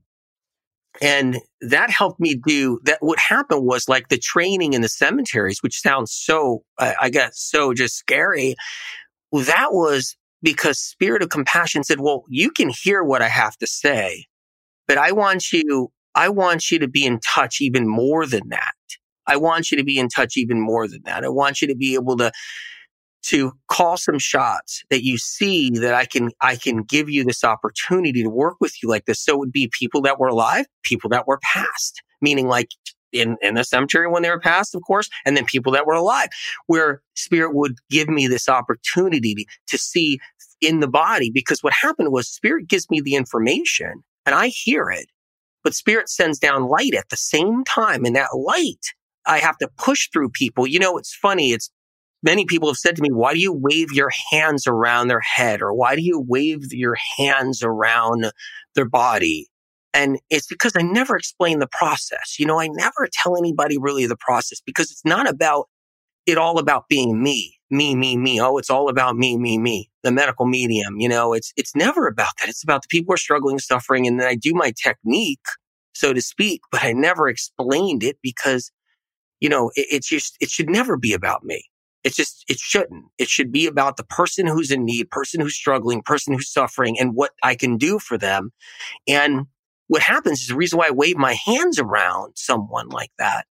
and 1.00 1.38
that 1.60 1.90
helped 1.90 2.20
me 2.20 2.34
do 2.34 2.80
that. 2.84 2.98
What 3.00 3.18
happened 3.18 3.64
was 3.64 3.88
like 3.88 4.08
the 4.08 4.18
training 4.18 4.74
in 4.74 4.82
the 4.82 4.88
cemeteries, 4.88 5.62
which 5.62 5.80
sounds 5.80 6.12
so, 6.12 6.64
I, 6.78 7.08
guess, 7.10 7.38
so 7.38 7.72
just 7.72 7.96
scary. 7.96 8.54
That 9.32 9.68
was 9.72 10.16
because 10.42 10.78
spirit 10.78 11.22
of 11.22 11.30
compassion 11.30 11.84
said, 11.84 12.00
well, 12.00 12.24
you 12.28 12.50
can 12.50 12.68
hear 12.68 13.02
what 13.02 13.22
I 13.22 13.28
have 13.28 13.56
to 13.58 13.66
say, 13.66 14.26
but 14.86 14.98
I 14.98 15.12
want 15.12 15.52
you 15.52 15.90
I 16.14 16.28
want 16.28 16.70
you 16.70 16.78
to 16.78 16.88
be 16.88 17.06
in 17.06 17.20
touch 17.20 17.60
even 17.60 17.88
more 17.88 18.26
than 18.26 18.50
that. 18.50 18.74
I 19.26 19.36
want 19.36 19.70
you 19.70 19.78
to 19.78 19.84
be 19.84 19.98
in 19.98 20.08
touch 20.08 20.36
even 20.36 20.60
more 20.60 20.86
than 20.86 21.00
that. 21.04 21.24
I 21.24 21.28
want 21.28 21.62
you 21.62 21.68
to 21.68 21.74
be 21.74 21.94
able 21.94 22.16
to 22.18 22.32
to 23.22 23.52
call 23.68 23.96
some 23.96 24.18
shots 24.18 24.82
that 24.90 25.04
you 25.04 25.18
see 25.18 25.70
that 25.70 25.94
I 25.94 26.04
can 26.04 26.30
I 26.40 26.56
can 26.56 26.82
give 26.82 27.08
you 27.08 27.24
this 27.24 27.44
opportunity 27.44 28.22
to 28.22 28.30
work 28.30 28.56
with 28.60 28.82
you 28.82 28.88
like 28.88 29.04
this. 29.06 29.20
So 29.24 29.34
it 29.34 29.38
would 29.38 29.52
be 29.52 29.70
people 29.78 30.02
that 30.02 30.18
were 30.18 30.28
alive, 30.28 30.66
people 30.82 31.10
that 31.10 31.26
were 31.26 31.38
past, 31.42 32.02
meaning 32.20 32.48
like 32.48 32.68
in, 33.12 33.36
in 33.42 33.54
the 33.54 33.64
cemetery 33.64 34.08
when 34.08 34.22
they 34.22 34.30
were 34.30 34.40
past, 34.40 34.74
of 34.74 34.82
course, 34.86 35.08
and 35.26 35.36
then 35.36 35.44
people 35.44 35.72
that 35.72 35.86
were 35.86 35.94
alive, 35.94 36.28
where 36.66 37.02
spirit 37.14 37.54
would 37.54 37.76
give 37.90 38.08
me 38.08 38.26
this 38.26 38.48
opportunity 38.48 39.46
to 39.68 39.78
see 39.78 40.18
in 40.60 40.80
the 40.80 40.88
body. 40.88 41.30
Because 41.30 41.62
what 41.62 41.74
happened 41.74 42.10
was 42.10 42.28
spirit 42.28 42.68
gives 42.68 42.88
me 42.90 43.00
the 43.00 43.14
information 43.14 44.02
and 44.24 44.34
I 44.34 44.48
hear 44.48 44.90
it 44.90 45.06
but 45.62 45.74
spirit 45.74 46.08
sends 46.08 46.38
down 46.38 46.68
light 46.68 46.94
at 46.94 47.08
the 47.08 47.16
same 47.16 47.64
time. 47.64 48.04
And 48.04 48.16
that 48.16 48.34
light, 48.34 48.86
I 49.26 49.38
have 49.38 49.58
to 49.58 49.68
push 49.78 50.08
through 50.12 50.30
people. 50.30 50.66
You 50.66 50.78
know, 50.78 50.98
it's 50.98 51.14
funny. 51.14 51.50
It's 51.50 51.70
many 52.22 52.44
people 52.44 52.68
have 52.68 52.76
said 52.76 52.96
to 52.96 53.02
me, 53.02 53.10
why 53.10 53.34
do 53.34 53.40
you 53.40 53.52
wave 53.52 53.92
your 53.92 54.10
hands 54.30 54.66
around 54.66 55.08
their 55.08 55.20
head? 55.20 55.60
Or 55.60 55.74
why 55.74 55.96
do 55.96 56.02
you 56.02 56.20
wave 56.20 56.72
your 56.72 56.96
hands 57.18 57.62
around 57.62 58.30
their 58.74 58.88
body? 58.88 59.48
And 59.94 60.18
it's 60.30 60.46
because 60.46 60.72
I 60.76 60.82
never 60.82 61.16
explain 61.16 61.58
the 61.58 61.66
process. 61.66 62.36
You 62.38 62.46
know, 62.46 62.60
I 62.60 62.68
never 62.68 63.08
tell 63.12 63.36
anybody 63.36 63.76
really 63.78 64.06
the 64.06 64.16
process 64.16 64.60
because 64.64 64.90
it's 64.90 65.04
not 65.04 65.28
about 65.28 65.68
it 66.24 66.38
all 66.38 66.58
about 66.58 66.88
being 66.88 67.22
me, 67.22 67.58
me, 67.70 67.94
me, 67.94 68.16
me. 68.16 68.40
Oh, 68.40 68.56
it's 68.56 68.70
all 68.70 68.88
about 68.88 69.16
me, 69.16 69.36
me, 69.36 69.58
me. 69.58 69.90
The 70.02 70.12
medical 70.12 70.46
medium, 70.46 71.00
you 71.00 71.08
know, 71.08 71.32
it's, 71.32 71.52
it's 71.56 71.74
never 71.74 72.06
about 72.06 72.28
that. 72.40 72.48
It's 72.48 72.62
about 72.62 72.82
the 72.82 72.88
people 72.88 73.10
who 73.10 73.14
are 73.14 73.18
struggling, 73.18 73.58
suffering. 73.58 74.06
And 74.06 74.20
then 74.20 74.28
I 74.28 74.36
do 74.36 74.52
my 74.54 74.72
technique, 74.82 75.44
so 75.94 76.12
to 76.12 76.22
speak, 76.22 76.60
but 76.70 76.84
I 76.84 76.92
never 76.92 77.28
explained 77.28 78.02
it 78.02 78.18
because, 78.22 78.70
you 79.40 79.48
know, 79.48 79.70
it, 79.74 79.86
it's 79.90 80.08
just, 80.08 80.36
it 80.40 80.48
should 80.48 80.70
never 80.70 80.96
be 80.96 81.12
about 81.12 81.44
me. 81.44 81.64
It's 82.04 82.16
just, 82.16 82.44
it 82.48 82.58
shouldn't. 82.58 83.04
It 83.18 83.28
should 83.28 83.52
be 83.52 83.66
about 83.66 83.96
the 83.96 84.04
person 84.04 84.46
who's 84.46 84.70
in 84.70 84.84
need, 84.84 85.10
person 85.10 85.40
who's 85.40 85.54
struggling, 85.54 86.02
person 86.02 86.34
who's 86.34 86.52
suffering 86.52 86.98
and 86.98 87.14
what 87.14 87.30
I 87.42 87.54
can 87.54 87.76
do 87.76 87.98
for 87.98 88.18
them. 88.18 88.52
And 89.06 89.46
what 89.86 90.02
happens 90.02 90.40
is 90.42 90.48
the 90.48 90.56
reason 90.56 90.78
why 90.78 90.88
I 90.88 90.92
wave 90.92 91.16
my 91.16 91.34
hands 91.34 91.78
around 91.78 92.32
someone 92.36 92.88
like 92.88 93.12
that 93.18 93.46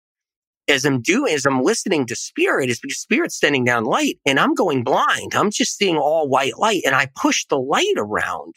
as 0.71 0.85
I'm 0.85 1.03
doing, 1.03 1.35
as 1.35 1.45
I'm 1.45 1.63
listening 1.63 2.07
to 2.07 2.17
spirit 2.17 2.71
is 2.71 2.81
because 2.81 2.99
spirit's 2.99 3.39
sending 3.39 3.65
down 3.65 3.85
light 3.85 4.19
and 4.25 4.39
I'm 4.39 4.55
going 4.55 4.85
blind. 4.85 5.35
I'm 5.35 5.51
just 5.51 5.77
seeing 5.77 5.97
all 5.97 6.29
white 6.29 6.59
light 6.59 6.83
and 6.87 6.95
I 6.95 7.09
push 7.17 7.45
the 7.47 7.59
light 7.59 7.95
around. 7.97 8.55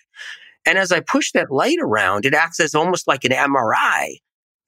And 0.65 0.77
as 0.77 0.91
I 0.91 1.01
push 1.01 1.31
that 1.33 1.51
light 1.51 1.79
around, 1.81 2.25
it 2.25 2.33
acts 2.33 2.59
as 2.59 2.75
almost 2.75 3.07
like 3.07 3.25
an 3.25 3.31
MRI, 3.31 4.17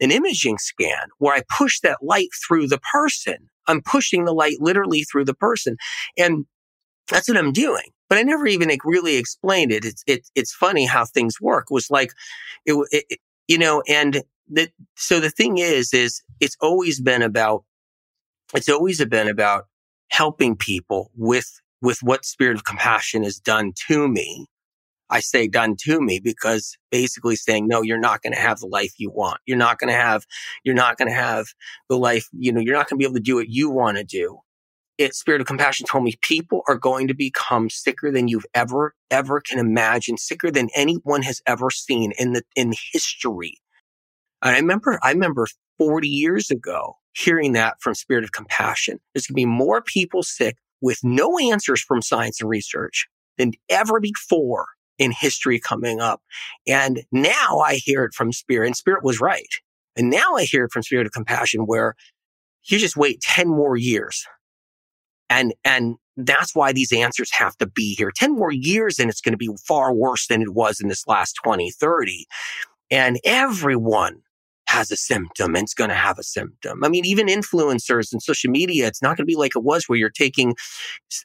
an 0.02 0.12
imaging 0.12 0.58
scan 0.58 1.08
where 1.20 1.36
I 1.36 1.44
push 1.56 1.80
that 1.82 2.00
light 2.02 2.30
through 2.46 2.68
the 2.68 2.80
person. 2.92 3.50
I'm 3.68 3.82
pushing 3.82 4.26
the 4.26 4.34
light 4.34 4.58
literally 4.60 5.04
through 5.04 5.26
the 5.26 5.34
person. 5.34 5.78
And 6.18 6.46
that's 7.10 7.28
what 7.28 7.38
I'm 7.38 7.52
doing. 7.54 7.86
But 8.10 8.18
I 8.18 8.24
never 8.24 8.46
even 8.48 8.70
really 8.84 9.16
explained 9.16 9.72
it. 9.72 9.86
It's, 9.86 10.04
it, 10.08 10.30
it's 10.36 10.54
funny 10.54 10.86
how 10.86 11.06
things 11.06 11.42
work. 11.42 11.72
Was 11.72 11.90
like, 11.90 12.12
it, 12.66 12.76
it, 12.92 13.20
you 13.48 13.58
know, 13.58 13.84
and 13.88 14.24
that, 14.50 14.70
so 14.96 15.20
the 15.20 15.30
thing 15.30 15.58
is, 15.58 15.94
is 15.94 16.22
it's 16.40 16.58
always 16.62 17.02
been 17.02 17.22
about, 17.22 17.64
it's 18.54 18.70
always 18.70 19.04
been 19.06 19.28
about 19.28 19.66
helping 20.10 20.56
people 20.56 21.12
with, 21.16 21.62
with 21.82 22.00
what 22.02 22.26
spirit 22.26 22.56
of 22.56 22.64
compassion 22.64 23.24
has 23.24 23.40
done 23.40 23.74
to 23.88 24.08
me. 24.08 24.48
I 25.10 25.20
say 25.20 25.48
done 25.48 25.76
to 25.82 26.02
me 26.02 26.20
because 26.20 26.78
basically 26.92 27.36
saying, 27.36 27.68
no, 27.68 27.82
you're 27.82 28.00
not 28.00 28.22
going 28.22 28.34
to 28.34 28.40
have 28.40 28.60
the 28.60 28.68
life 28.68 28.94
you 28.98 29.12
want. 29.12 29.40
You're 29.46 29.58
not 29.58 29.80
going 29.80 29.90
to 29.90 30.00
have, 30.00 30.26
you're 30.64 30.76
not 30.76 30.98
going 30.98 31.10
to 31.10 31.16
have 31.16 31.48
the 31.90 31.98
life, 31.98 32.28
you 32.32 32.52
know, 32.52 32.60
you're 32.62 32.76
not 32.76 32.90
going 32.90 32.98
to 32.98 33.04
be 33.04 33.06
able 33.06 33.16
to 33.16 33.22
do 33.22 33.36
what 33.36 33.50
you 33.50 33.70
want 33.70 33.98
to 33.98 34.04
do. 34.04 34.40
It, 34.98 35.14
Spirit 35.14 35.42
of 35.42 35.48
Compassion 35.48 35.86
told 35.86 36.06
me 36.06 36.16
people 36.22 36.62
are 36.68 36.78
going 36.78 37.08
to 37.10 37.14
become 37.14 37.70
sicker 37.70 38.12
than 38.12 38.28
you've 38.30 38.46
ever, 38.54 38.96
ever 39.12 39.42
can 39.42 39.60
imagine, 39.60 40.18
sicker 40.18 40.50
than 40.50 40.70
anyone 40.74 41.22
has 41.24 41.42
ever 41.46 41.70
seen 41.70 42.14
in 42.18 42.34
the, 42.34 42.44
in 42.56 42.74
history. 42.94 43.58
And 44.42 44.56
I 44.56 44.60
remember, 44.60 44.98
I 45.04 45.12
remember 45.12 45.48
40 45.78 46.08
years 46.08 46.50
ago 46.50 46.96
hearing 47.14 47.54
that 47.54 47.76
from 47.82 47.94
Spirit 47.94 48.24
of 48.24 48.32
Compassion. 48.32 49.00
There's 49.14 49.28
going 49.28 49.36
to 49.36 49.42
be 49.42 49.46
more 49.46 49.82
people 49.82 50.24
sick 50.24 50.56
with 50.82 51.00
no 51.04 51.38
answers 51.38 51.82
from 51.82 52.02
science 52.02 52.40
and 52.40 52.50
research 52.50 53.08
than 53.38 53.52
ever 53.70 54.00
before 54.00 54.68
in 54.98 55.12
history 55.12 55.60
coming 55.60 56.00
up. 56.00 56.22
And 56.68 57.04
now 57.12 57.60
I 57.60 57.76
hear 57.76 58.04
it 58.04 58.14
from 58.14 58.32
Spirit, 58.32 58.68
and 58.68 58.76
Spirit 58.76 59.04
was 59.04 59.20
right. 59.20 59.50
And 59.96 60.10
now 60.10 60.36
I 60.36 60.44
hear 60.44 60.66
it 60.66 60.72
from 60.72 60.84
Spirit 60.84 61.08
of 61.08 61.14
Compassion 61.14 61.62
where 61.62 61.96
you 62.66 62.78
just 62.78 62.98
wait 62.98 63.22
10 63.22 63.48
more 63.48 63.78
years. 63.78 64.26
And, 65.30 65.54
and 65.64 65.96
that's 66.18 66.56
why 66.56 66.72
these 66.72 66.94
answers 66.94 67.32
have 67.38 67.58
to 67.58 67.68
be 67.68 67.94
here. 67.96 68.12
10 68.16 68.34
more 68.34 68.52
years 68.52 69.00
and 69.00 69.10
it's 69.10 69.22
going 69.22 69.34
to 69.34 69.38
be 69.38 69.50
far 69.68 69.94
worse 69.94 70.28
than 70.28 70.42
it 70.42 70.54
was 70.54 70.80
in 70.80 70.88
this 70.88 71.08
last 71.08 71.34
20, 71.44 71.72
30. 71.72 72.26
And 72.92 73.20
everyone 73.24 74.22
has 74.68 74.92
a 74.92 74.98
symptom 74.98 75.56
and 75.56 75.64
it's 75.64 75.74
going 75.74 75.90
to 75.90 75.96
have 75.96 76.18
a 76.18 76.24
symptom. 76.24 76.84
I 76.84 76.90
mean, 76.90 77.06
even 77.06 77.28
influencers 77.28 78.12
and 78.12 78.22
social 78.22 78.52
media, 78.52 78.88
it's 78.88 79.02
not 79.02 79.18
going 79.18 79.26
to 79.26 79.26
be 79.26 79.36
like 79.36 79.56
it 79.56 79.64
was 79.64 79.86
where 79.86 79.98
you're 79.98 80.10
taking 80.10 80.56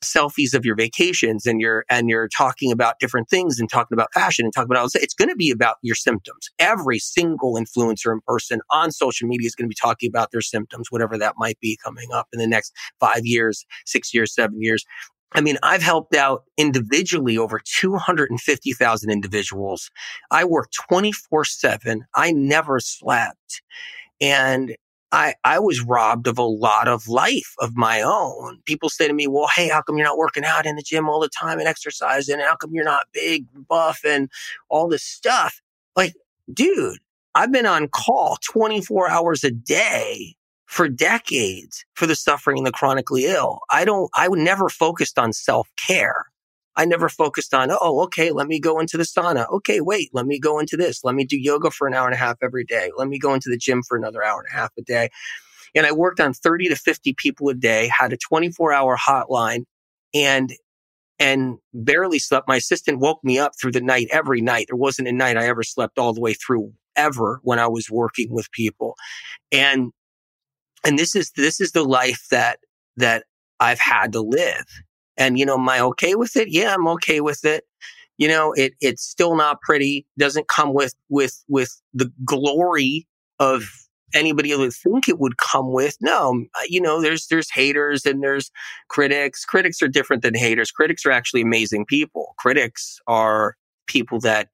selfies 0.05 0.55
of 0.55 0.65
your 0.65 0.77
vacations 0.77 1.47
and 1.47 1.61
you're, 1.61 1.85
and 1.89 2.09
you're 2.09 2.29
talking 2.29 2.71
about 2.71 2.99
different 3.01 3.29
things 3.29 3.59
and 3.59 3.71
talking 3.71 3.95
about 3.95 4.13
fashion 4.13 4.45
and 4.45 4.55
talking 4.55 4.71
about, 4.71 4.81
all 4.81 4.89
it's 4.95 5.15
going 5.15 5.29
to 5.29 5.37
be 5.37 5.51
about 5.51 5.77
your 5.83 5.95
symptoms. 5.95 6.49
Every 6.59 6.99
single 6.99 7.55
influencer 7.55 8.13
and 8.13 8.23
person 8.25 8.61
on 8.71 8.93
social 8.93 9.27
media 9.27 9.47
is 9.47 9.55
going 9.55 9.67
to 9.67 9.69
be 9.69 9.81
talking 9.81 10.09
about 10.09 10.31
their 10.31 10.41
symptoms, 10.41 10.89
whatever 10.91 11.19
that 11.19 11.35
might 11.39 11.59
be 11.61 11.79
coming 11.83 12.09
up 12.13 12.29
in 12.33 12.39
the 12.39 12.47
next 12.47 12.73
five 12.99 13.25
years, 13.25 13.65
six 13.87 14.13
years, 14.15 14.35
seven 14.35 14.61
years. 14.61 14.85
I 15.33 15.41
mean, 15.41 15.59
I've 15.63 15.83
helped 15.83 16.15
out 16.15 16.45
individually 16.57 17.39
over 17.39 17.61
250,000 17.65 19.11
individuals. 19.11 19.91
I 20.31 20.45
work 20.45 20.71
24 20.89 21.45
seven. 21.45 22.05
I 22.15 22.33
never 22.33 22.81
slept. 22.81 23.63
And 24.21 24.77
I, 25.13 25.35
I 25.45 25.59
was 25.59 25.81
robbed 25.81 26.27
of 26.27 26.39
a 26.39 26.43
lot 26.43 26.87
of 26.87 27.09
life 27.09 27.55
of 27.59 27.77
my 27.77 28.01
own. 28.01 28.61
People 28.65 28.89
say 28.89 29.09
to 29.09 29.15
me, 29.15 29.27
well, 29.27 29.49
hey, 29.55 29.69
how 29.69 29.83
come 29.83 29.97
you're 29.97 30.07
not 30.07 30.19
working 30.19 30.45
out 30.45 30.67
in 30.67 30.77
the 30.77 30.83
gym 30.83 31.09
all 31.09 31.21
the 31.21 31.29
time 31.29 31.59
and 31.59 31.67
exercising? 31.67 32.39
How 32.39 32.55
come 32.57 32.71
you're 32.73 32.85
not 32.85 33.07
big, 33.13 33.47
buff 33.69 34.01
and 34.05 34.31
all 34.69 34.89
this 34.89 35.03
stuff? 35.03 35.61
Like, 35.97 36.15
dude, 36.53 36.99
I've 37.35 37.51
been 37.51 37.67
on 37.67 37.89
call 37.89 38.39
24 38.45 39.11
hours 39.11 39.43
a 39.43 39.51
day 39.51 40.37
for 40.71 40.89
decades 40.89 41.85
for 41.95 42.07
the 42.07 42.15
suffering 42.15 42.59
and 42.59 42.67
the 42.67 42.71
chronically 42.71 43.27
ill. 43.27 43.59
I 43.71 43.85
don't, 43.85 44.09
I 44.15 44.29
never 44.29 44.69
focused 44.69 45.19
on 45.19 45.33
self 45.33 45.69
care. 45.77 46.27
I 46.77 46.85
never 46.85 47.09
focused 47.09 47.53
on, 47.53 47.73
oh, 47.73 48.05
okay, 48.05 48.31
let 48.31 48.47
me 48.47 48.61
go 48.61 48.79
into 48.79 48.97
the 48.97 49.03
sauna. 49.03 49.51
Okay, 49.51 49.81
wait, 49.81 50.11
let 50.13 50.27
me 50.27 50.39
go 50.39 50.61
into 50.61 50.77
this. 50.77 51.03
Let 51.03 51.17
me 51.17 51.25
do 51.25 51.37
yoga 51.37 51.73
for 51.73 51.89
an 51.89 51.95
hour 51.95 52.07
and 52.07 52.15
a 52.15 52.19
half 52.19 52.37
every 52.41 52.63
day. 52.65 52.93
Let 52.97 53.09
me 53.09 53.19
go 53.19 53.35
into 53.35 53.51
the 53.51 53.57
gym 53.57 53.83
for 53.83 53.99
another 53.99 54.23
hour 54.23 54.39
and 54.39 54.49
a 54.49 54.57
half 54.57 54.71
a 54.79 54.83
day. 54.83 55.11
And 55.75 55.87
I 55.87 55.93
worked 55.93 56.21
on 56.21 56.33
30 56.33 56.69
to 56.69 56.77
50 56.77 57.15
people 57.15 57.49
a 57.49 57.55
day, 57.55 57.91
had 57.93 58.13
a 58.13 58.17
24 58.17 58.73
hour 58.73 58.97
hotline 58.97 59.65
and, 60.15 60.53
and 61.19 61.59
barely 61.75 62.21
slept. 62.21 62.47
My 62.47 62.57
assistant 62.57 63.01
woke 63.01 63.25
me 63.25 63.41
up 63.41 63.55
through 63.61 63.73
the 63.73 63.81
night 63.81 64.07
every 64.13 64.41
night. 64.41 64.67
There 64.69 64.77
wasn't 64.77 65.09
a 65.09 65.13
night 65.13 65.37
I 65.37 65.49
ever 65.49 65.65
slept 65.65 65.99
all 65.99 66.13
the 66.13 66.21
way 66.21 66.35
through 66.35 66.73
ever 66.95 67.41
when 67.43 67.59
I 67.59 67.67
was 67.67 67.91
working 67.91 68.33
with 68.33 68.53
people. 68.53 68.95
And 69.51 69.91
and 70.85 70.99
this 70.99 71.15
is 71.15 71.31
this 71.33 71.61
is 71.61 71.73
the 71.73 71.85
life 71.85 72.27
that 72.31 72.61
that 72.97 73.25
I've 73.61 73.81
had 73.81 74.13
to 74.13 74.21
live. 74.21 74.67
And 75.17 75.39
you 75.39 75.45
know, 75.45 75.59
am 75.59 75.69
I 75.69 75.81
okay 75.81 76.15
with 76.15 76.37
it? 76.37 76.49
Yeah, 76.51 76.75
I'm 76.75 76.89
okay 76.89 77.21
with 77.21 77.45
it. 77.45 77.65
You 78.19 78.29
know, 78.29 78.53
it 78.53 78.73
it's 78.81 79.03
still 79.03 79.37
not 79.37 79.61
pretty. 79.61 80.07
Doesn't 80.19 80.49
come 80.49 80.75
with 80.75 80.95
with 81.09 81.43
with 81.49 81.81
the 81.95 82.13
glory 82.25 83.07
of 83.39 83.65
anybody 84.15 84.55
would 84.55 84.73
think 84.73 85.09
it 85.09 85.19
would 85.19 85.39
come 85.39 85.73
with. 85.73 85.97
No, 86.01 86.31
um, 86.31 86.49
you 86.69 86.81
know, 86.81 87.01
there's 87.01 87.27
there's 87.29 87.51
haters 87.51 88.05
and 88.07 88.23
there's 88.23 88.51
critics. 88.89 89.45
Critics 89.45 89.83
are 89.83 89.89
different 89.89 90.23
than 90.23 90.35
haters. 90.35 90.71
Critics 90.71 91.05
are 91.07 91.13
actually 91.13 91.43
amazing 91.43 91.87
people. 91.87 92.35
Critics 92.39 92.99
are 93.07 93.57
people 93.87 94.21
that 94.21 94.49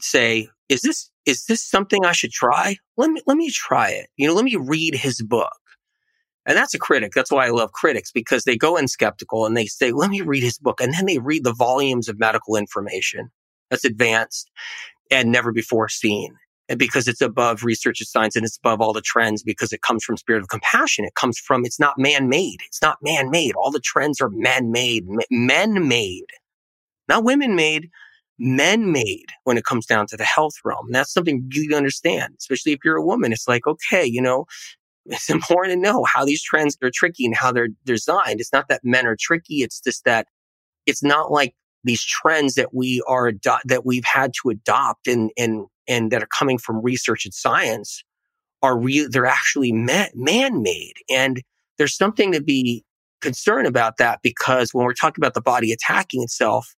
say, 0.00 0.48
"Is 0.68 0.82
this 0.82 1.10
is 1.26 1.44
this 1.46 1.62
something 1.62 2.04
I 2.04 2.12
should 2.12 2.32
try? 2.32 2.76
Let 2.96 3.10
me, 3.10 3.20
let 3.26 3.36
me 3.36 3.50
try 3.50 3.90
it. 3.90 4.08
You 4.16 4.28
know, 4.28 4.34
let 4.34 4.44
me 4.44 4.56
read 4.56 4.94
his 4.94 5.22
book. 5.22 5.52
And 6.44 6.56
that's 6.56 6.74
a 6.74 6.78
critic. 6.78 7.12
That's 7.14 7.30
why 7.30 7.46
I 7.46 7.50
love 7.50 7.72
critics 7.72 8.10
because 8.10 8.44
they 8.44 8.56
go 8.56 8.76
in 8.76 8.88
skeptical 8.88 9.46
and 9.46 9.56
they 9.56 9.66
say, 9.66 9.92
let 9.92 10.10
me 10.10 10.22
read 10.22 10.42
his 10.42 10.58
book. 10.58 10.80
And 10.80 10.92
then 10.92 11.06
they 11.06 11.18
read 11.18 11.44
the 11.44 11.54
volumes 11.54 12.08
of 12.08 12.18
medical 12.18 12.56
information 12.56 13.30
that's 13.70 13.84
advanced 13.84 14.50
and 15.10 15.30
never 15.30 15.52
before 15.52 15.88
seen. 15.88 16.34
And 16.68 16.78
because 16.78 17.06
it's 17.06 17.20
above 17.20 17.62
research 17.62 18.00
and 18.00 18.08
science 18.08 18.34
and 18.34 18.44
it's 18.44 18.56
above 18.56 18.80
all 18.80 18.92
the 18.92 19.02
trends 19.02 19.44
because 19.44 19.72
it 19.72 19.82
comes 19.82 20.02
from 20.02 20.16
spirit 20.16 20.42
of 20.42 20.48
compassion. 20.48 21.04
It 21.04 21.14
comes 21.14 21.38
from, 21.38 21.64
it's 21.64 21.78
not 21.78 21.98
man 21.98 22.28
made. 22.28 22.58
It's 22.66 22.82
not 22.82 22.98
man 23.02 23.30
made. 23.30 23.54
All 23.54 23.70
the 23.70 23.80
trends 23.80 24.20
are 24.20 24.30
man 24.30 24.72
made, 24.72 25.04
men 25.30 25.86
made, 25.86 26.26
not 27.08 27.24
women 27.24 27.54
made 27.54 27.88
men 28.42 28.90
made 28.90 29.26
when 29.44 29.56
it 29.56 29.64
comes 29.64 29.86
down 29.86 30.06
to 30.08 30.16
the 30.16 30.24
health 30.24 30.54
realm. 30.64 30.86
And 30.86 30.94
that's 30.94 31.12
something 31.12 31.48
you 31.52 31.70
to 31.70 31.76
understand, 31.76 32.34
especially 32.38 32.72
if 32.72 32.80
you're 32.84 32.96
a 32.96 33.04
woman. 33.04 33.32
It's 33.32 33.46
like, 33.46 33.66
okay, 33.68 34.04
you 34.04 34.20
know, 34.20 34.46
it's 35.06 35.30
important 35.30 35.74
to 35.74 35.80
know 35.80 36.04
how 36.04 36.24
these 36.24 36.42
trends 36.42 36.76
are 36.82 36.90
tricky 36.92 37.24
and 37.24 37.36
how 37.36 37.52
they're 37.52 37.68
designed. 37.84 38.40
It's 38.40 38.52
not 38.52 38.68
that 38.68 38.80
men 38.82 39.06
are 39.06 39.16
tricky. 39.18 39.62
It's 39.62 39.80
just 39.80 40.04
that 40.04 40.26
it's 40.86 41.04
not 41.04 41.30
like 41.30 41.54
these 41.84 42.04
trends 42.04 42.54
that 42.54 42.74
we 42.74 43.00
are, 43.06 43.28
ado- 43.28 43.62
that 43.64 43.86
we've 43.86 44.04
had 44.04 44.32
to 44.42 44.50
adopt 44.50 45.06
and, 45.06 45.30
and, 45.36 45.66
and 45.86 46.10
that 46.10 46.22
are 46.22 46.28
coming 46.36 46.58
from 46.58 46.82
research 46.82 47.24
and 47.24 47.32
science 47.32 48.02
are 48.60 48.76
real. 48.76 49.06
They're 49.08 49.26
actually 49.26 49.72
man 49.72 50.10
made. 50.16 50.94
And 51.08 51.42
there's 51.78 51.96
something 51.96 52.32
to 52.32 52.42
be 52.42 52.84
concerned 53.20 53.68
about 53.68 53.98
that 53.98 54.18
because 54.22 54.70
when 54.72 54.84
we're 54.84 54.94
talking 54.94 55.22
about 55.22 55.34
the 55.34 55.40
body 55.40 55.72
attacking 55.72 56.22
itself, 56.22 56.74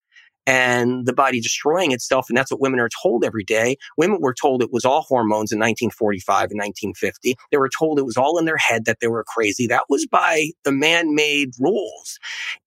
and 0.47 1.07
the 1.07 1.13
body 1.13 1.41
destroying 1.41 1.93
itself. 1.93 2.27
And 2.29 2.37
that's 2.37 2.51
what 2.51 2.61
women 2.61 2.81
are 2.81 2.89
told 3.03 3.25
every 3.25 3.45
day. 3.45 3.77
Women 3.97 4.19
were 4.21 4.35
told 4.35 4.63
it 4.63 4.73
was 4.73 4.85
all 4.85 5.03
hormones 5.03 5.53
in 5.53 5.59
1945 5.59 6.51
and 6.51 6.59
1950. 6.59 7.37
They 7.51 7.57
were 7.59 7.69
told 7.69 7.99
it 7.99 8.07
was 8.07 8.17
all 8.17 8.39
in 8.39 8.45
their 8.45 8.57
head 8.57 8.85
that 8.87 8.99
they 9.01 9.07
were 9.09 9.25
crazy. 9.25 9.67
That 9.67 9.85
was 9.89 10.07
by 10.07 10.51
the 10.65 10.73
man-made 10.73 11.51
rules. 11.61 12.19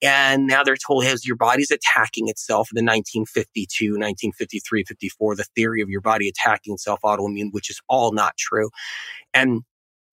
And 0.02 0.48
now 0.48 0.64
they're 0.64 0.78
told, 0.78 1.04
hey, 1.04 1.16
your 1.24 1.36
body's 1.36 1.72
attacking 1.72 2.28
itself 2.28 2.70
in 2.72 2.76
the 2.76 2.90
1952, 2.90 3.92
1953, 3.92 4.84
54, 4.86 5.36
the 5.36 5.44
theory 5.56 5.82
of 5.82 5.90
your 5.90 6.02
body 6.02 6.30
attacking 6.30 6.76
itself 6.76 7.00
autoimmune, 7.04 7.52
which 7.52 7.70
is 7.70 7.82
all 7.88 8.12
not 8.12 8.38
true. 8.38 8.70
And 9.34 9.64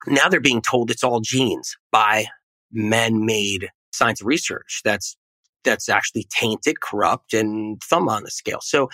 now 0.06 0.28
they're 0.28 0.40
being 0.40 0.62
told 0.62 0.90
it's 0.90 1.04
all 1.04 1.20
genes 1.20 1.76
by 1.90 2.26
man-made 2.72 3.68
science 3.92 4.22
research 4.22 4.80
that's 4.84 5.16
that's 5.64 5.88
actually 5.88 6.26
tainted, 6.30 6.80
corrupt, 6.80 7.34
and 7.34 7.80
thumb 7.82 8.08
on 8.08 8.24
the 8.24 8.30
scale. 8.30 8.60
So, 8.62 8.88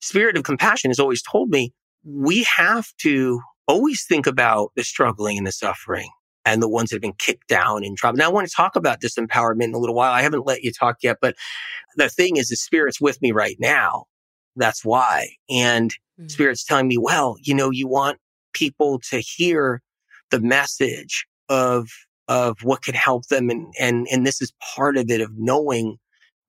spirit 0.00 0.36
of 0.36 0.44
compassion 0.44 0.90
has 0.90 0.98
always 0.98 1.22
told 1.22 1.50
me 1.50 1.72
we 2.04 2.42
have 2.44 2.88
to 2.98 3.40
always 3.68 4.04
think 4.04 4.26
about 4.26 4.72
the 4.76 4.82
struggling 4.82 5.38
and 5.38 5.46
the 5.46 5.52
suffering 5.52 6.10
and 6.44 6.62
the 6.62 6.68
ones 6.68 6.90
that 6.90 6.96
have 6.96 7.02
been 7.02 7.14
kicked 7.18 7.48
down 7.48 7.84
and 7.84 7.96
dropped. 7.96 8.18
Now, 8.18 8.26
I 8.26 8.32
want 8.32 8.48
to 8.48 8.54
talk 8.54 8.74
about 8.74 9.00
disempowerment 9.00 9.64
in 9.64 9.74
a 9.74 9.78
little 9.78 9.94
while. 9.94 10.12
I 10.12 10.22
haven't 10.22 10.46
let 10.46 10.64
you 10.64 10.72
talk 10.72 10.96
yet, 11.02 11.18
but 11.20 11.36
the 11.96 12.08
thing 12.08 12.36
is, 12.36 12.48
the 12.48 12.56
spirit's 12.56 13.00
with 13.00 13.22
me 13.22 13.32
right 13.32 13.56
now. 13.60 14.06
That's 14.56 14.84
why. 14.84 15.28
And 15.48 15.92
mm-hmm. 15.92 16.28
spirit's 16.28 16.64
telling 16.64 16.88
me, 16.88 16.98
well, 16.98 17.36
you 17.40 17.54
know, 17.54 17.70
you 17.70 17.86
want 17.86 18.18
people 18.52 19.00
to 19.10 19.18
hear 19.18 19.82
the 20.30 20.40
message 20.40 21.26
of 21.48 21.88
of 22.28 22.62
what 22.62 22.82
can 22.82 22.94
help 22.94 23.26
them 23.26 23.50
and 23.50 23.74
and 23.78 24.06
and 24.10 24.26
this 24.26 24.40
is 24.40 24.52
part 24.74 24.96
of 24.96 25.10
it 25.10 25.20
of 25.20 25.30
knowing 25.36 25.98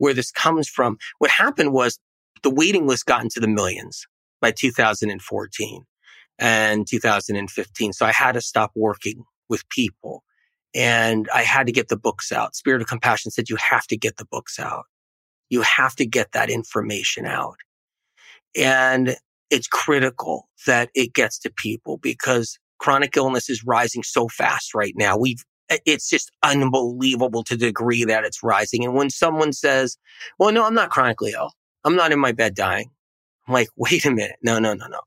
where 0.03 0.13
this 0.13 0.31
comes 0.31 0.67
from. 0.67 0.97
What 1.19 1.31
happened 1.31 1.71
was 1.71 1.97
the 2.43 2.53
waiting 2.53 2.85
list 2.85 3.05
got 3.05 3.21
into 3.21 3.39
the 3.39 3.47
millions 3.47 4.05
by 4.41 4.51
2014 4.51 5.85
and 6.39 6.85
2015. 6.85 7.93
So 7.93 8.05
I 8.05 8.11
had 8.11 8.33
to 8.33 8.41
stop 8.41 8.71
working 8.75 9.23
with 9.47 9.67
people 9.69 10.25
and 10.75 11.29
I 11.33 11.43
had 11.43 11.67
to 11.67 11.71
get 11.71 11.87
the 11.87 11.95
books 11.95 12.33
out. 12.33 12.53
Spirit 12.53 12.81
of 12.81 12.89
Compassion 12.89 13.31
said, 13.31 13.49
you 13.49 13.55
have 13.55 13.87
to 13.87 13.97
get 13.97 14.17
the 14.17 14.25
books 14.25 14.59
out. 14.59 14.83
You 15.47 15.61
have 15.61 15.95
to 15.95 16.05
get 16.05 16.33
that 16.33 16.49
information 16.49 17.25
out. 17.25 17.59
And 18.57 19.15
it's 19.49 19.67
critical 19.67 20.49
that 20.67 20.89
it 20.93 21.13
gets 21.13 21.39
to 21.39 21.49
people 21.55 21.95
because 21.95 22.59
chronic 22.77 23.15
illness 23.15 23.49
is 23.49 23.63
rising 23.63 24.03
so 24.03 24.27
fast 24.27 24.75
right 24.75 24.95
now. 24.97 25.15
We've 25.15 25.45
it's 25.69 26.09
just 26.09 26.31
unbelievable 26.43 27.43
to 27.45 27.55
the 27.55 27.67
degree 27.67 28.03
that 28.05 28.23
it's 28.23 28.43
rising. 28.43 28.83
And 28.83 28.93
when 28.93 29.09
someone 29.09 29.53
says, 29.53 29.97
well, 30.37 30.51
no, 30.51 30.65
I'm 30.65 30.73
not 30.73 30.89
chronically 30.89 31.33
ill. 31.35 31.51
I'm 31.83 31.95
not 31.95 32.11
in 32.11 32.19
my 32.19 32.31
bed 32.31 32.55
dying. 32.55 32.89
I'm 33.47 33.53
like, 33.53 33.69
wait 33.75 34.05
a 34.05 34.11
minute. 34.11 34.37
No, 34.41 34.59
no, 34.59 34.73
no, 34.73 34.87
no. 34.87 35.01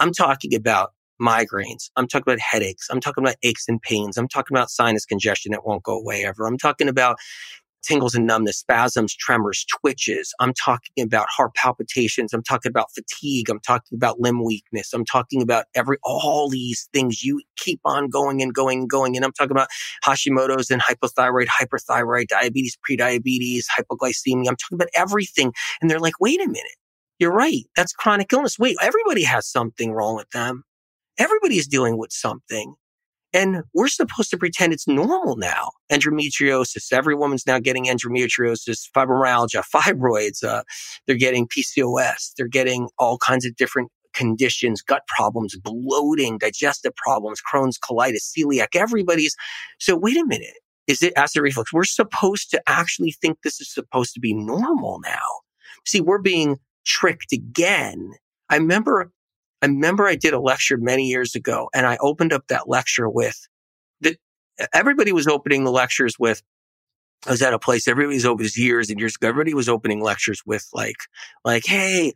I'm 0.00 0.12
talking 0.12 0.54
about 0.54 0.92
migraines. 1.20 1.90
I'm 1.96 2.08
talking 2.08 2.24
about 2.26 2.40
headaches. 2.40 2.88
I'm 2.90 3.00
talking 3.00 3.22
about 3.22 3.36
aches 3.42 3.68
and 3.68 3.80
pains. 3.80 4.16
I'm 4.16 4.28
talking 4.28 4.56
about 4.56 4.70
sinus 4.70 5.06
congestion 5.06 5.52
that 5.52 5.64
won't 5.64 5.84
go 5.84 5.96
away 5.96 6.24
ever. 6.24 6.46
I'm 6.46 6.58
talking 6.58 6.88
about 6.88 7.16
tingles 7.82 8.14
and 8.14 8.26
numbness, 8.26 8.58
spasms, 8.58 9.14
tremors, 9.14 9.64
twitches. 9.66 10.34
I'm 10.40 10.54
talking 10.54 11.04
about 11.04 11.26
heart 11.28 11.54
palpitations. 11.54 12.32
I'm 12.32 12.42
talking 12.42 12.70
about 12.70 12.92
fatigue. 12.92 13.50
I'm 13.50 13.60
talking 13.60 13.96
about 13.96 14.20
limb 14.20 14.44
weakness. 14.44 14.92
I'm 14.92 15.04
talking 15.04 15.42
about 15.42 15.66
every, 15.74 15.98
all 16.02 16.48
these 16.48 16.88
things. 16.92 17.22
You 17.22 17.42
keep 17.56 17.80
on 17.84 18.08
going 18.08 18.42
and 18.42 18.54
going 18.54 18.80
and 18.80 18.90
going. 18.90 19.16
And 19.16 19.24
I'm 19.24 19.32
talking 19.32 19.52
about 19.52 19.68
Hashimoto's 20.04 20.70
and 20.70 20.82
hypothyroid, 20.82 21.46
hyperthyroid, 21.46 22.28
diabetes, 22.28 22.76
prediabetes, 22.88 23.64
hypoglycemia. 23.78 24.48
I'm 24.48 24.56
talking 24.56 24.76
about 24.76 24.88
everything. 24.96 25.52
And 25.80 25.90
they're 25.90 26.00
like, 26.00 26.20
wait 26.20 26.40
a 26.40 26.46
minute. 26.46 26.76
You're 27.18 27.32
right. 27.32 27.64
That's 27.76 27.92
chronic 27.92 28.32
illness. 28.32 28.58
Wait, 28.58 28.76
everybody 28.82 29.22
has 29.24 29.46
something 29.46 29.92
wrong 29.92 30.16
with 30.16 30.30
them. 30.30 30.64
Everybody's 31.18 31.68
dealing 31.68 31.98
with 31.98 32.12
something. 32.12 32.74
And 33.34 33.62
we're 33.72 33.88
supposed 33.88 34.30
to 34.30 34.36
pretend 34.36 34.72
it's 34.72 34.86
normal 34.86 35.36
now. 35.36 35.70
Endometriosis. 35.90 36.92
Every 36.92 37.14
woman's 37.14 37.46
now 37.46 37.58
getting 37.58 37.86
endometriosis, 37.86 38.88
fibromyalgia, 38.94 39.64
fibroids. 39.74 40.44
Uh, 40.44 40.62
they're 41.06 41.16
getting 41.16 41.48
PCOS. 41.48 42.32
They're 42.36 42.46
getting 42.46 42.88
all 42.98 43.18
kinds 43.18 43.46
of 43.46 43.56
different 43.56 43.90
conditions, 44.12 44.82
gut 44.82 45.06
problems, 45.06 45.56
bloating, 45.56 46.38
digestive 46.38 46.94
problems, 46.96 47.40
Crohn's, 47.42 47.78
colitis, 47.78 48.30
celiac, 48.36 48.74
everybody's. 48.74 49.34
So 49.78 49.96
wait 49.96 50.16
a 50.16 50.26
minute. 50.26 50.54
Is 50.86 51.02
it 51.02 51.12
acid 51.16 51.42
reflux? 51.42 51.72
We're 51.72 51.84
supposed 51.84 52.50
to 52.50 52.62
actually 52.66 53.12
think 53.12 53.38
this 53.42 53.60
is 53.60 53.72
supposed 53.72 54.14
to 54.14 54.20
be 54.20 54.34
normal 54.34 55.00
now. 55.04 55.22
See, 55.86 56.00
we're 56.00 56.18
being 56.18 56.58
tricked 56.84 57.32
again. 57.32 58.12
I 58.50 58.56
remember, 58.56 59.10
I 59.62 59.66
remember 59.66 60.06
I 60.06 60.16
did 60.16 60.34
a 60.34 60.40
lecture 60.40 60.76
many 60.76 61.06
years 61.08 61.34
ago 61.34 61.70
and 61.72 61.86
I 61.86 61.96
opened 62.00 62.32
up 62.32 62.48
that 62.48 62.68
lecture 62.68 63.08
with 63.08 63.48
that 64.00 64.18
everybody 64.74 65.12
was 65.12 65.28
opening 65.28 65.64
the 65.64 65.70
lectures 65.70 66.16
with 66.18 66.42
I 67.26 67.30
was 67.30 67.42
at 67.42 67.54
a 67.54 67.58
place, 67.58 67.86
everybody 67.86 68.16
was 68.16 68.26
open 68.26 68.48
years 68.56 68.90
and 68.90 68.98
years 68.98 69.14
ago. 69.14 69.28
Everybody 69.28 69.54
was 69.54 69.68
opening 69.68 70.02
lectures 70.02 70.42
with 70.44 70.66
like, 70.72 70.96
like, 71.44 71.64
Hey, 71.64 72.12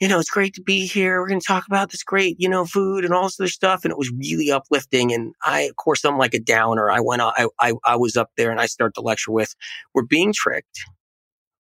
you 0.00 0.08
know, 0.08 0.18
it's 0.18 0.30
great 0.30 0.54
to 0.54 0.62
be 0.62 0.86
here. 0.86 1.20
We're 1.20 1.28
going 1.28 1.40
to 1.40 1.46
talk 1.46 1.66
about 1.66 1.90
this 1.90 2.02
great, 2.02 2.36
you 2.38 2.48
know, 2.48 2.64
food 2.64 3.04
and 3.04 3.12
all 3.12 3.24
this 3.24 3.38
other 3.38 3.48
stuff. 3.48 3.84
And 3.84 3.92
it 3.92 3.98
was 3.98 4.10
really 4.12 4.50
uplifting. 4.50 5.12
And 5.12 5.34
I, 5.44 5.62
of 5.62 5.76
course, 5.76 6.04
I'm 6.04 6.16
like 6.16 6.32
a 6.32 6.40
downer. 6.40 6.90
I 6.90 7.00
went, 7.00 7.20
I, 7.20 7.48
I, 7.60 7.74
I 7.84 7.96
was 7.96 8.16
up 8.16 8.30
there 8.36 8.50
and 8.50 8.60
I 8.60 8.66
start 8.66 8.94
the 8.94 9.02
lecture 9.02 9.30
with, 9.30 9.54
we're 9.94 10.04
being 10.04 10.32
tricked. 10.34 10.80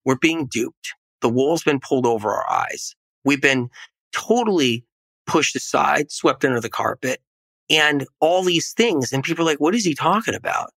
We're 0.06 0.18
being 0.18 0.48
duped. 0.52 0.94
The 1.22 1.30
wool's 1.30 1.64
been 1.64 1.80
pulled 1.80 2.06
over 2.06 2.32
our 2.32 2.50
eyes. 2.50 2.96
We've 3.24 3.42
been 3.42 3.70
totally 4.14 4.86
pushed 5.26 5.56
aside, 5.56 6.12
swept 6.12 6.46
under 6.46 6.60
the 6.60 6.70
carpet 6.70 7.22
and 7.70 8.06
all 8.20 8.44
these 8.44 8.74
things. 8.74 9.12
And 9.12 9.24
people 9.24 9.44
are 9.44 9.52
like, 9.52 9.60
what 9.60 9.76
is 9.76 9.86
he 9.86 9.96
talking 9.96 10.36
about? 10.36 10.72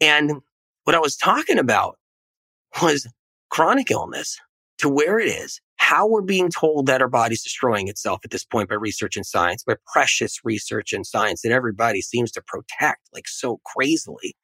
And 0.00 0.40
what 0.84 0.96
I 0.96 1.00
was 1.00 1.16
talking 1.16 1.58
about 1.58 1.98
was 2.82 3.06
chronic 3.50 3.90
illness 3.90 4.38
to 4.78 4.88
where 4.88 5.18
it 5.18 5.28
is, 5.28 5.60
how 5.76 6.08
we're 6.08 6.22
being 6.22 6.50
told 6.50 6.86
that 6.86 7.02
our 7.02 7.08
body's 7.08 7.42
destroying 7.42 7.88
itself 7.88 8.20
at 8.24 8.30
this 8.30 8.44
point 8.44 8.68
by 8.68 8.74
research 8.74 9.16
and 9.16 9.26
science, 9.26 9.62
by 9.62 9.76
precious 9.92 10.40
research 10.42 10.92
and 10.92 11.06
science 11.06 11.42
that 11.42 11.52
everybody 11.52 12.00
seems 12.00 12.32
to 12.32 12.42
protect 12.42 13.00
like 13.12 13.28
so 13.28 13.60
crazily. 13.64 14.34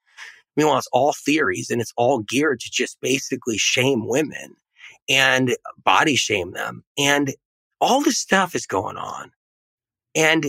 Meanwhile, 0.57 0.79
it's 0.79 0.89
all 0.93 1.13
theories 1.13 1.71
and 1.71 1.81
it's 1.81 1.93
all 1.97 2.21
geared 2.21 2.61
to 2.61 2.71
just 2.71 3.01
basically 3.01 3.59
shame 3.59 4.07
women 4.07 4.55
and 5.09 5.57
body 5.85 6.17
shame 6.17 6.53
them. 6.53 6.85
And 6.97 7.35
all 7.81 8.03
this 8.03 8.19
stuff 8.19 8.55
is 8.55 8.67
going 8.67 8.97
on. 8.97 9.31
And, 10.19 10.47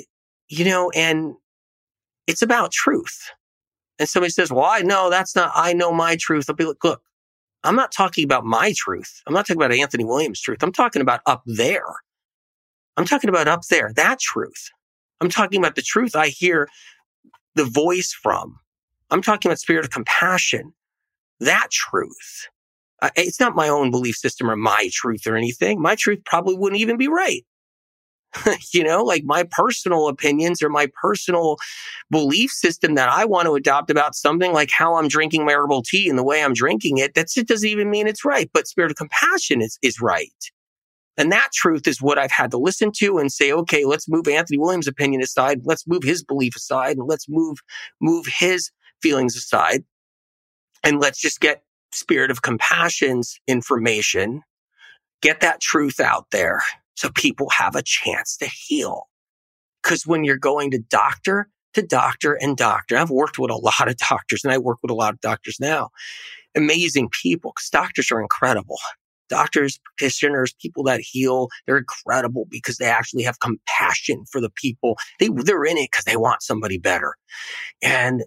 you 0.49 0.65
know, 0.65 0.91
and 0.95 1.35
it's 2.27 2.41
about 2.41 2.71
truth. 2.71 3.29
And 3.99 4.09
somebody 4.09 4.31
says, 4.31 4.51
well, 4.51 4.65
I 4.65 4.79
know 4.79 5.09
that's 5.09 5.35
not, 5.35 5.51
I 5.55 5.73
know 5.73 5.93
my 5.93 6.17
truth. 6.19 6.45
I'll 6.49 6.55
be 6.55 6.65
like, 6.65 6.83
look, 6.83 7.01
I'm 7.63 7.75
not 7.75 7.91
talking 7.91 8.23
about 8.23 8.45
my 8.45 8.73
truth. 8.75 9.21
I'm 9.27 9.33
not 9.33 9.45
talking 9.45 9.61
about 9.61 9.71
Anthony 9.71 10.05
Williams' 10.05 10.41
truth. 10.41 10.63
I'm 10.63 10.71
talking 10.71 11.01
about 11.01 11.21
up 11.25 11.43
there. 11.45 11.85
I'm 12.97 13.05
talking 13.05 13.29
about 13.29 13.47
up 13.47 13.61
there, 13.69 13.93
that 13.95 14.19
truth. 14.19 14.69
I'm 15.21 15.29
talking 15.29 15.59
about 15.59 15.75
the 15.75 15.81
truth 15.81 16.15
I 16.15 16.29
hear 16.29 16.67
the 17.55 17.65
voice 17.65 18.11
from. 18.11 18.57
I'm 19.11 19.21
talking 19.21 19.49
about 19.49 19.59
spirit 19.59 19.85
of 19.85 19.91
compassion, 19.91 20.73
that 21.39 21.67
truth. 21.71 22.47
It's 23.15 23.39
not 23.39 23.55
my 23.55 23.69
own 23.69 23.91
belief 23.91 24.15
system 24.15 24.49
or 24.49 24.55
my 24.55 24.89
truth 24.91 25.27
or 25.27 25.35
anything. 25.35 25.81
My 25.81 25.95
truth 25.95 26.19
probably 26.25 26.55
wouldn't 26.55 26.81
even 26.81 26.97
be 26.97 27.07
right. 27.07 27.45
you 28.73 28.83
know, 28.83 29.03
like 29.03 29.23
my 29.23 29.43
personal 29.43 30.07
opinions 30.07 30.61
or 30.61 30.69
my 30.69 30.87
personal 31.01 31.57
belief 32.09 32.51
system 32.51 32.95
that 32.95 33.09
I 33.09 33.25
want 33.25 33.45
to 33.45 33.55
adopt 33.55 33.89
about 33.89 34.15
something 34.15 34.53
like 34.53 34.71
how 34.71 34.95
I'm 34.95 35.07
drinking 35.07 35.45
my 35.45 35.53
herbal 35.53 35.83
tea 35.83 36.09
and 36.09 36.17
the 36.17 36.23
way 36.23 36.43
I'm 36.43 36.53
drinking 36.53 36.97
it, 36.97 37.13
that's 37.13 37.37
it 37.37 37.47
doesn't 37.47 37.67
even 37.67 37.89
mean 37.89 38.07
it's 38.07 38.25
right. 38.25 38.49
But 38.53 38.67
spirit 38.67 38.91
of 38.91 38.97
compassion 38.97 39.61
is, 39.61 39.77
is 39.81 40.01
right. 40.01 40.31
And 41.17 41.31
that 41.31 41.49
truth 41.53 41.87
is 41.87 42.01
what 42.01 42.17
I've 42.17 42.31
had 42.31 42.51
to 42.51 42.57
listen 42.57 42.91
to 42.97 43.17
and 43.17 43.31
say, 43.31 43.51
okay, 43.51 43.83
let's 43.83 44.07
move 44.07 44.27
Anthony 44.27 44.57
Williams' 44.57 44.87
opinion 44.87 45.21
aside. 45.21 45.61
Let's 45.65 45.85
move 45.85 46.03
his 46.03 46.23
belief 46.23 46.55
aside 46.55 46.97
and 46.97 47.07
let's 47.09 47.27
move, 47.27 47.57
move 47.99 48.25
his 48.39 48.71
feelings 49.01 49.35
aside. 49.35 49.83
And 50.81 51.01
let's 51.01 51.19
just 51.19 51.41
get 51.41 51.63
spirit 51.91 52.31
of 52.31 52.41
compassion's 52.41 53.37
information, 53.47 54.43
get 55.21 55.41
that 55.41 55.59
truth 55.59 55.99
out 55.99 56.27
there 56.31 56.61
so 56.99 57.09
people 57.15 57.49
have 57.51 57.77
a 57.77 57.81
chance 57.81 58.35
to 58.35 58.45
heal. 58.45 59.07
Cause 59.83 60.05
when 60.05 60.25
you're 60.25 60.35
going 60.37 60.69
to 60.71 60.79
doctor 60.79 61.49
to 61.73 61.81
doctor 61.81 62.33
and 62.33 62.57
doctor, 62.57 62.97
I've 62.97 63.09
worked 63.09 63.39
with 63.39 63.51
a 63.51 63.55
lot 63.55 63.87
of 63.87 63.95
doctors 64.09 64.43
and 64.43 64.51
I 64.51 64.57
work 64.57 64.79
with 64.81 64.91
a 64.91 64.95
lot 64.95 65.13
of 65.13 65.21
doctors 65.21 65.57
now. 65.61 65.91
Amazing 66.57 67.07
people 67.09 67.53
because 67.55 67.69
doctors 67.69 68.11
are 68.11 68.19
incredible. 68.19 68.75
Doctors, 69.29 69.79
practitioners, 69.85 70.53
people 70.61 70.83
that 70.83 70.99
heal, 70.99 71.47
they're 71.65 71.77
incredible 71.77 72.47
because 72.49 72.77
they 72.77 72.87
actually 72.87 73.23
have 73.23 73.39
compassion 73.39 74.25
for 74.29 74.41
the 74.41 74.49
people. 74.49 74.97
They, 75.21 75.29
they're 75.29 75.63
in 75.63 75.77
it 75.77 75.91
because 75.91 76.03
they 76.03 76.17
want 76.17 76.41
somebody 76.41 76.79
better. 76.79 77.13
And 77.81 78.23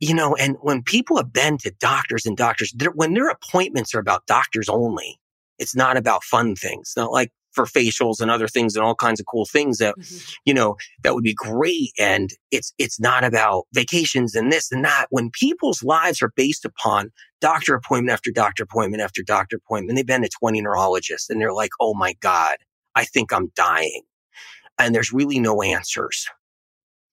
you 0.00 0.14
know, 0.14 0.34
and 0.36 0.56
when 0.62 0.82
people 0.82 1.18
have 1.18 1.34
been 1.34 1.58
to 1.58 1.70
doctors 1.80 2.24
and 2.24 2.36
doctors, 2.36 2.74
when 2.94 3.12
their 3.12 3.28
appointments 3.28 3.94
are 3.94 4.00
about 4.00 4.26
doctors 4.26 4.70
only, 4.70 5.18
it's 5.58 5.76
not 5.76 5.98
about 5.98 6.24
fun 6.24 6.56
things. 6.56 6.94
Not 6.96 7.12
like 7.12 7.30
for 7.54 7.64
facials 7.64 8.20
and 8.20 8.30
other 8.30 8.48
things 8.48 8.76
and 8.76 8.84
all 8.84 8.94
kinds 8.94 9.20
of 9.20 9.26
cool 9.26 9.46
things 9.46 9.78
that, 9.78 9.94
mm-hmm. 9.96 10.32
you 10.44 10.52
know, 10.52 10.76
that 11.02 11.14
would 11.14 11.24
be 11.24 11.34
great. 11.34 11.92
And 11.98 12.30
it's, 12.50 12.74
it's 12.78 13.00
not 13.00 13.24
about 13.24 13.66
vacations 13.72 14.34
and 14.34 14.52
this 14.52 14.70
and 14.72 14.84
that. 14.84 15.06
When 15.10 15.30
people's 15.30 15.82
lives 15.82 16.20
are 16.22 16.32
based 16.36 16.64
upon 16.64 17.10
doctor 17.40 17.74
appointment 17.74 18.12
after 18.12 18.30
doctor 18.30 18.64
appointment 18.64 19.02
after 19.02 19.22
doctor 19.22 19.56
appointment, 19.56 19.96
they've 19.96 20.06
been 20.06 20.22
to 20.22 20.28
20 20.28 20.60
neurologists 20.62 21.30
and 21.30 21.40
they're 21.40 21.52
like, 21.52 21.70
Oh 21.80 21.94
my 21.94 22.14
God, 22.20 22.56
I 22.94 23.04
think 23.04 23.32
I'm 23.32 23.50
dying. 23.54 24.02
And 24.78 24.94
there's 24.94 25.12
really 25.12 25.38
no 25.38 25.62
answers. 25.62 26.26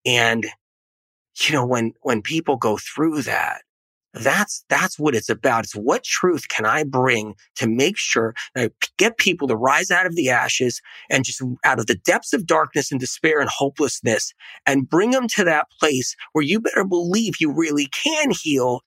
And, 0.05 0.45
you 1.39 1.53
know, 1.53 1.65
when, 1.65 1.93
when 2.01 2.21
people 2.21 2.57
go 2.57 2.77
through 2.77 3.21
that, 3.23 3.61
that's, 4.13 4.65
that's 4.69 4.99
what 4.99 5.15
it's 5.15 5.29
about. 5.29 5.63
It's 5.63 5.75
what 5.75 6.03
truth 6.03 6.47
can 6.49 6.65
I 6.65 6.83
bring 6.83 7.35
to 7.55 7.67
make 7.67 7.97
sure 7.97 8.33
that 8.55 8.71
I 8.71 8.87
get 8.97 9.17
people 9.17 9.47
to 9.47 9.55
rise 9.55 9.89
out 9.89 10.05
of 10.05 10.15
the 10.15 10.29
ashes 10.29 10.81
and 11.09 11.23
just 11.23 11.41
out 11.63 11.79
of 11.79 11.87
the 11.87 11.95
depths 11.95 12.33
of 12.33 12.45
darkness 12.45 12.91
and 12.91 12.99
despair 12.99 13.39
and 13.39 13.49
hopelessness 13.49 14.33
and 14.65 14.89
bring 14.89 15.11
them 15.11 15.27
to 15.29 15.43
that 15.45 15.67
place 15.79 16.15
where 16.33 16.43
you 16.43 16.59
better 16.59 16.83
believe 16.83 17.35
you 17.39 17.51
really 17.51 17.87
can 17.87 18.31
heal 18.31 18.81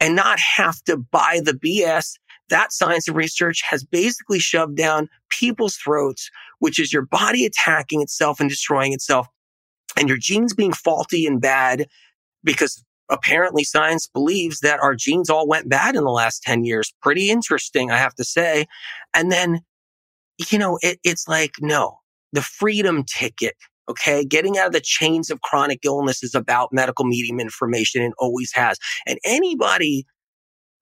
and 0.00 0.14
not 0.14 0.38
have 0.38 0.80
to 0.84 0.96
buy 0.96 1.40
the 1.42 1.54
BS 1.54 2.14
that 2.48 2.72
science 2.72 3.08
and 3.08 3.16
research 3.16 3.62
has 3.68 3.84
basically 3.84 4.38
shoved 4.38 4.76
down 4.76 5.08
people's 5.30 5.76
throats, 5.76 6.30
which 6.58 6.78
is 6.78 6.92
your 6.92 7.04
body 7.04 7.44
attacking 7.44 8.02
itself 8.02 8.40
and 8.40 8.48
destroying 8.48 8.92
itself 8.92 9.26
and 9.96 10.08
your 10.08 10.18
genes 10.18 10.54
being 10.54 10.72
faulty 10.72 11.26
and 11.26 11.40
bad 11.40 11.86
because 12.44 12.84
apparently 13.10 13.64
science 13.64 14.08
believes 14.12 14.60
that 14.60 14.80
our 14.80 14.94
genes 14.94 15.30
all 15.30 15.48
went 15.48 15.68
bad 15.68 15.96
in 15.96 16.04
the 16.04 16.10
last 16.10 16.42
10 16.42 16.64
years. 16.64 16.92
Pretty 17.02 17.30
interesting, 17.30 17.90
I 17.90 17.96
have 17.96 18.14
to 18.16 18.24
say. 18.24 18.66
And 19.14 19.32
then, 19.32 19.60
you 20.50 20.58
know, 20.58 20.78
it, 20.82 20.98
it's 21.04 21.26
like, 21.28 21.52
no, 21.60 21.98
the 22.32 22.42
freedom 22.42 23.04
ticket. 23.04 23.54
Okay. 23.88 24.24
Getting 24.24 24.58
out 24.58 24.66
of 24.66 24.72
the 24.72 24.82
chains 24.82 25.30
of 25.30 25.40
chronic 25.40 25.80
illness 25.84 26.22
is 26.22 26.34
about 26.34 26.72
medical 26.72 27.06
medium 27.06 27.40
information 27.40 28.02
and 28.02 28.12
always 28.18 28.52
has. 28.52 28.78
And 29.06 29.18
anybody 29.24 30.04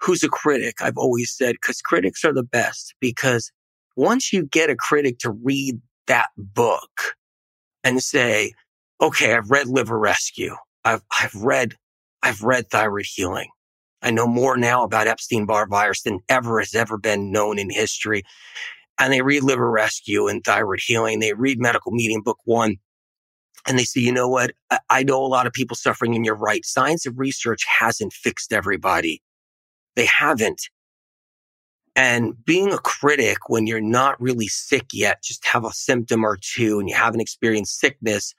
who's 0.00 0.24
a 0.24 0.28
critic, 0.28 0.76
I've 0.80 0.98
always 0.98 1.32
said, 1.32 1.52
because 1.52 1.80
critics 1.80 2.24
are 2.24 2.34
the 2.34 2.42
best 2.42 2.94
because 3.00 3.52
once 3.96 4.32
you 4.32 4.44
get 4.44 4.70
a 4.70 4.76
critic 4.76 5.18
to 5.20 5.30
read 5.30 5.80
that 6.06 6.28
book 6.36 7.14
and 7.84 8.02
say, 8.02 8.52
okay, 9.00 9.34
I've 9.34 9.50
read 9.50 9.68
Liver 9.68 9.98
Rescue. 9.98 10.54
I've, 10.84 11.02
I've 11.10 11.34
read 11.34 11.74
I've 12.22 12.42
read 12.42 12.70
thyroid 12.70 13.06
healing. 13.06 13.48
I 14.02 14.10
know 14.10 14.26
more 14.26 14.56
now 14.56 14.84
about 14.84 15.06
Epstein 15.06 15.46
Barr 15.46 15.66
virus 15.66 16.02
than 16.02 16.20
ever 16.28 16.60
has 16.60 16.74
ever 16.74 16.98
been 16.98 17.32
known 17.32 17.58
in 17.58 17.70
history. 17.70 18.22
And 18.98 19.12
they 19.12 19.22
read 19.22 19.42
liver 19.42 19.70
rescue 19.70 20.26
and 20.28 20.44
thyroid 20.44 20.80
healing. 20.84 21.20
They 21.20 21.34
read 21.34 21.60
medical 21.60 21.92
medium 21.92 22.22
book 22.22 22.38
one 22.44 22.76
and 23.66 23.78
they 23.78 23.84
say, 23.84 24.00
you 24.00 24.12
know 24.12 24.28
what? 24.28 24.52
I 24.88 25.02
know 25.02 25.22
a 25.24 25.26
lot 25.26 25.46
of 25.46 25.52
people 25.52 25.76
suffering 25.76 26.14
and 26.14 26.24
you're 26.24 26.36
right. 26.36 26.64
Science 26.64 27.04
and 27.04 27.18
research 27.18 27.64
hasn't 27.78 28.12
fixed 28.12 28.52
everybody. 28.52 29.22
They 29.96 30.06
haven't. 30.06 30.68
And 31.96 32.34
being 32.44 32.72
a 32.72 32.78
critic 32.78 33.48
when 33.48 33.66
you're 33.66 33.80
not 33.80 34.20
really 34.20 34.48
sick 34.48 34.86
yet, 34.92 35.22
just 35.22 35.46
have 35.46 35.64
a 35.64 35.72
symptom 35.72 36.24
or 36.24 36.38
two 36.40 36.78
and 36.78 36.88
you 36.88 36.94
haven't 36.94 37.22
experienced 37.22 37.80
sickness 37.80 38.34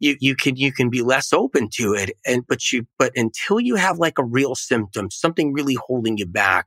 you, 0.00 0.16
you 0.18 0.34
can, 0.34 0.56
you 0.56 0.72
can 0.72 0.90
be 0.90 1.02
less 1.02 1.32
open 1.32 1.68
to 1.74 1.94
it. 1.94 2.10
And, 2.26 2.44
but 2.48 2.72
you, 2.72 2.86
but 2.98 3.12
until 3.14 3.60
you 3.60 3.76
have 3.76 3.98
like 3.98 4.18
a 4.18 4.24
real 4.24 4.54
symptom, 4.54 5.10
something 5.10 5.52
really 5.52 5.76
holding 5.86 6.18
you 6.18 6.26
back, 6.26 6.66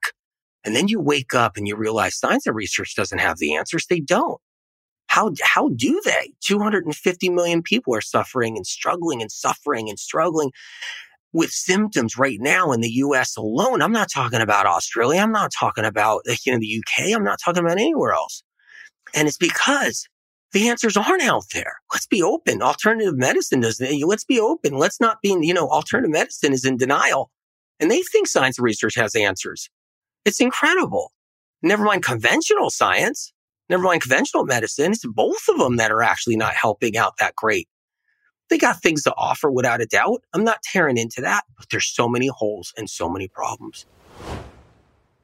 and 0.63 0.75
then 0.75 0.87
you 0.87 1.01
wake 1.01 1.33
up 1.33 1.57
and 1.57 1.67
you 1.67 1.75
realize 1.75 2.17
science 2.17 2.47
and 2.47 2.55
research 2.55 2.95
doesn't 2.95 3.19
have 3.19 3.37
the 3.37 3.55
answers. 3.55 3.85
They 3.85 3.99
don't. 3.99 4.39
How, 5.07 5.31
how 5.43 5.69
do 5.69 6.01
they? 6.05 6.33
250 6.41 7.29
million 7.29 7.61
people 7.61 7.93
are 7.93 8.01
suffering 8.01 8.55
and 8.55 8.65
struggling 8.65 9.21
and 9.21 9.31
suffering 9.31 9.89
and 9.89 9.99
struggling 9.99 10.51
with 11.33 11.51
symptoms 11.51 12.17
right 12.17 12.37
now 12.39 12.71
in 12.71 12.81
the 12.81 12.89
US 12.89 13.35
alone. 13.35 13.81
I'm 13.81 13.91
not 13.91 14.09
talking 14.11 14.41
about 14.41 14.65
Australia. 14.65 15.19
I'm 15.19 15.31
not 15.31 15.51
talking 15.51 15.83
about, 15.83 16.21
you 16.45 16.53
know, 16.53 16.59
the 16.59 16.81
UK. 16.81 17.13
I'm 17.13 17.23
not 17.23 17.39
talking 17.43 17.63
about 17.63 17.79
anywhere 17.79 18.13
else. 18.13 18.43
And 19.13 19.27
it's 19.27 19.37
because 19.37 20.07
the 20.53 20.69
answers 20.69 20.95
aren't 20.95 21.23
out 21.23 21.45
there. 21.53 21.77
Let's 21.91 22.07
be 22.07 22.21
open. 22.21 22.61
Alternative 22.61 23.15
medicine 23.17 23.59
doesn't, 23.59 24.07
let's 24.07 24.23
be 24.23 24.39
open. 24.39 24.77
Let's 24.77 25.01
not 25.01 25.17
be, 25.21 25.37
you 25.41 25.53
know, 25.53 25.67
alternative 25.67 26.11
medicine 26.11 26.53
is 26.53 26.63
in 26.63 26.77
denial 26.77 27.31
and 27.79 27.91
they 27.91 28.01
think 28.01 28.27
science 28.27 28.59
research 28.59 28.95
has 28.95 29.15
answers. 29.15 29.69
It's 30.25 30.39
incredible. 30.39 31.11
Never 31.61 31.83
mind 31.83 32.03
conventional 32.03 32.69
science, 32.69 33.33
never 33.69 33.83
mind 33.83 34.01
conventional 34.01 34.45
medicine. 34.45 34.91
It's 34.91 35.05
both 35.05 35.47
of 35.49 35.57
them 35.57 35.77
that 35.77 35.91
are 35.91 36.01
actually 36.01 36.37
not 36.37 36.53
helping 36.53 36.97
out 36.97 37.15
that 37.19 37.35
great. 37.35 37.67
They 38.49 38.57
got 38.57 38.81
things 38.81 39.03
to 39.03 39.13
offer 39.15 39.49
without 39.49 39.81
a 39.81 39.85
doubt. 39.85 40.23
I'm 40.33 40.43
not 40.43 40.61
tearing 40.61 40.97
into 40.97 41.21
that, 41.21 41.43
but 41.57 41.69
there's 41.71 41.87
so 41.87 42.07
many 42.07 42.27
holes 42.27 42.73
and 42.77 42.89
so 42.89 43.09
many 43.09 43.27
problems. 43.27 43.85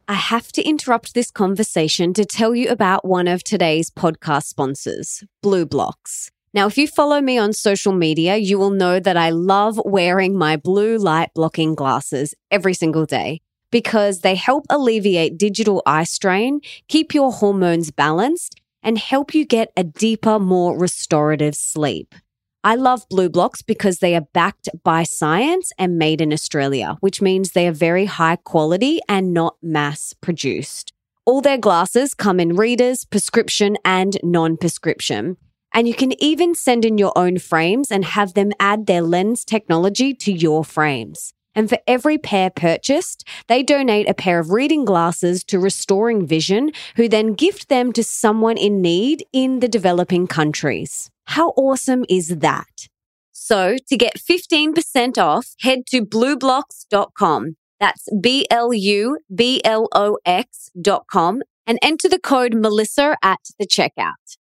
I 0.10 0.16
have 0.16 0.52
to 0.54 0.64
interrupt 0.64 1.14
this 1.14 1.30
conversation 1.30 2.16
to 2.16 2.26
tell 2.26 2.56
you 2.56 2.70
about 2.70 3.06
one 3.06 3.28
of 3.28 3.44
today's 3.44 3.92
podcast 3.92 4.46
sponsors, 4.46 5.24
BLUblox. 5.46 6.32
Now, 6.52 6.66
if 6.66 6.80
you 6.80 6.88
follow 6.88 7.22
me 7.22 7.38
on 7.38 7.54
social 7.54 7.94
media, 7.94 8.36
you 8.38 8.58
will 8.58 8.72
know 8.72 9.00
that 9.00 9.18
I 9.18 9.30
love 9.30 9.80
wearing 9.86 10.36
my 10.36 10.58
blue 10.58 10.98
light 10.98 11.30
blocking 11.36 11.76
glasses 11.76 12.34
every 12.50 12.74
single 12.74 13.06
day 13.06 13.42
because 13.72 14.22
they 14.22 14.34
help 14.34 14.66
alleviate 14.72 15.38
digital 15.38 15.84
eye 15.86 16.06
strain, 16.06 16.62
keep 16.88 17.14
your 17.14 17.32
hormones 17.32 17.92
balanced, 17.92 18.60
and 18.82 18.98
help 18.98 19.36
you 19.36 19.46
get 19.46 19.72
a 19.78 19.84
deeper, 19.84 20.40
more 20.40 20.76
restorative 20.76 21.54
sleep. 21.54 22.16
I 22.62 22.76
love 22.76 23.08
BLUblox 23.08 23.66
because 23.66 24.00
they 24.00 24.18
are 24.18 24.28
backed 24.34 24.68
by 24.84 25.04
science 25.04 25.72
and 25.78 25.98
made 25.98 26.20
in 26.20 26.34
Australia, 26.34 26.98
which 27.00 27.22
means 27.22 27.52
they 27.52 27.70
are 27.70 27.72
very 27.72 28.04
high 28.04 28.36
quality 28.36 29.00
and 29.08 29.34
not 29.34 29.56
mass 29.62 30.14
produced. 30.20 30.92
All 31.26 31.40
their 31.40 31.58
glasses 31.58 32.14
come 32.14 32.38
in 32.38 32.58
readers, 32.58 33.06
prescription, 33.06 33.78
and 33.86 34.18
non 34.24 34.58
prescription. 34.58 35.38
And 35.74 35.88
you 35.88 35.94
can 35.94 36.22
even 36.22 36.54
send 36.54 36.84
in 36.84 36.98
your 36.98 37.18
own 37.18 37.38
frames 37.38 37.92
and 37.92 38.04
have 38.04 38.34
them 38.34 38.52
add 38.60 38.88
their 38.88 39.04
lens 39.04 39.46
technology 39.46 40.14
to 40.16 40.32
your 40.34 40.66
frames. 40.66 41.34
And 41.56 41.70
for 41.70 41.78
every 41.88 42.18
pair 42.18 42.50
purchased, 42.50 43.26
they 43.48 43.64
donate 43.64 44.10
a 44.10 44.14
pair 44.14 44.40
of 44.40 44.52
reading 44.52 44.84
glasses 44.84 45.46
to 45.46 45.60
Restoring 45.60 46.26
Vision, 46.28 46.72
who 46.96 47.08
then 47.08 47.34
gift 47.34 47.70
them 47.70 47.94
to 47.94 48.04
someone 48.04 48.58
in 48.58 48.82
need 48.82 49.24
in 49.32 49.62
the 49.62 49.68
developing 49.70 50.28
countries. 50.28 51.10
How 51.30 51.50
awesome 51.50 52.06
is 52.10 52.30
that? 52.40 52.90
So 53.32 53.76
to 53.88 53.98
get 53.98 54.18
15% 54.18 55.20
off, 55.20 55.54
head 55.60 55.86
to 55.92 56.04
blublox.com. 56.04 57.56
That's 57.80 58.08
B 58.20 58.48
L 58.50 58.74
U 58.74 59.20
B 59.34 59.62
L 59.64 59.88
O 59.94 60.18
X.com 60.26 61.44
and 61.68 61.78
enter 61.84 62.10
the 62.10 62.18
code 62.18 62.56
Melissa 62.56 63.16
at 63.22 63.42
the 63.60 63.68
checkout. 63.68 64.38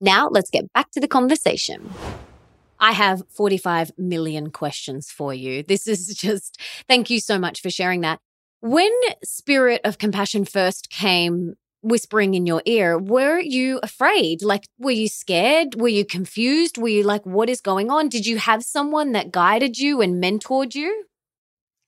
Now 0.00 0.28
let's 0.28 0.48
get 0.48 0.72
back 0.72 0.92
to 0.92 1.00
the 1.00 1.08
conversation. 1.08 1.90
I 2.78 2.92
have 2.92 3.24
45 3.30 3.90
million 3.98 4.50
questions 4.52 5.10
for 5.10 5.34
you. 5.34 5.64
This 5.64 5.88
is 5.88 6.06
just, 6.16 6.60
thank 6.86 7.10
you 7.10 7.18
so 7.18 7.40
much 7.40 7.60
for 7.60 7.70
sharing 7.70 8.02
that. 8.02 8.20
When 8.60 8.92
Spirit 9.24 9.80
of 9.82 9.98
Compassion 9.98 10.44
first 10.44 10.88
came 10.88 11.54
whispering 11.82 12.34
in 12.34 12.46
your 12.46 12.62
ear, 12.66 12.98
were 12.98 13.38
you 13.38 13.80
afraid? 13.82 14.42
Like, 14.42 14.68
were 14.78 14.90
you 14.90 15.08
scared? 15.08 15.80
Were 15.80 15.88
you 15.88 16.04
confused? 16.04 16.78
Were 16.78 16.88
you 16.88 17.02
like, 17.02 17.24
what 17.24 17.48
is 17.48 17.60
going 17.60 17.90
on? 17.90 18.08
Did 18.08 18.26
you 18.26 18.38
have 18.38 18.64
someone 18.64 19.12
that 19.12 19.30
guided 19.30 19.78
you 19.78 20.00
and 20.00 20.22
mentored 20.22 20.74
you? 20.74 21.04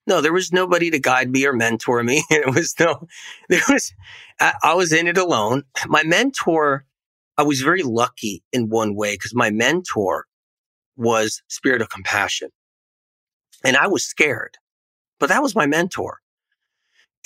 No, 0.06 0.20
there 0.20 0.32
was 0.32 0.52
nobody 0.52 0.90
to 0.90 0.98
guide 0.98 1.30
me 1.30 1.46
or 1.46 1.52
mentor 1.52 2.02
me. 2.02 2.24
It 2.30 2.54
was 2.54 2.74
no, 2.80 3.06
there 3.48 3.62
was, 3.68 3.92
I, 4.40 4.54
I 4.62 4.74
was 4.74 4.92
in 4.92 5.06
it 5.06 5.18
alone. 5.18 5.64
My 5.86 6.02
mentor, 6.02 6.84
I 7.36 7.42
was 7.42 7.60
very 7.60 7.82
lucky 7.82 8.42
in 8.52 8.68
one 8.68 8.94
way 8.94 9.14
because 9.14 9.34
my 9.34 9.50
mentor 9.50 10.26
was 10.96 11.42
Spirit 11.48 11.82
of 11.82 11.90
Compassion. 11.90 12.50
And 13.64 13.76
I 13.76 13.88
was 13.88 14.04
scared, 14.04 14.56
but 15.18 15.28
that 15.28 15.42
was 15.42 15.54
my 15.54 15.66
mentor. 15.66 16.18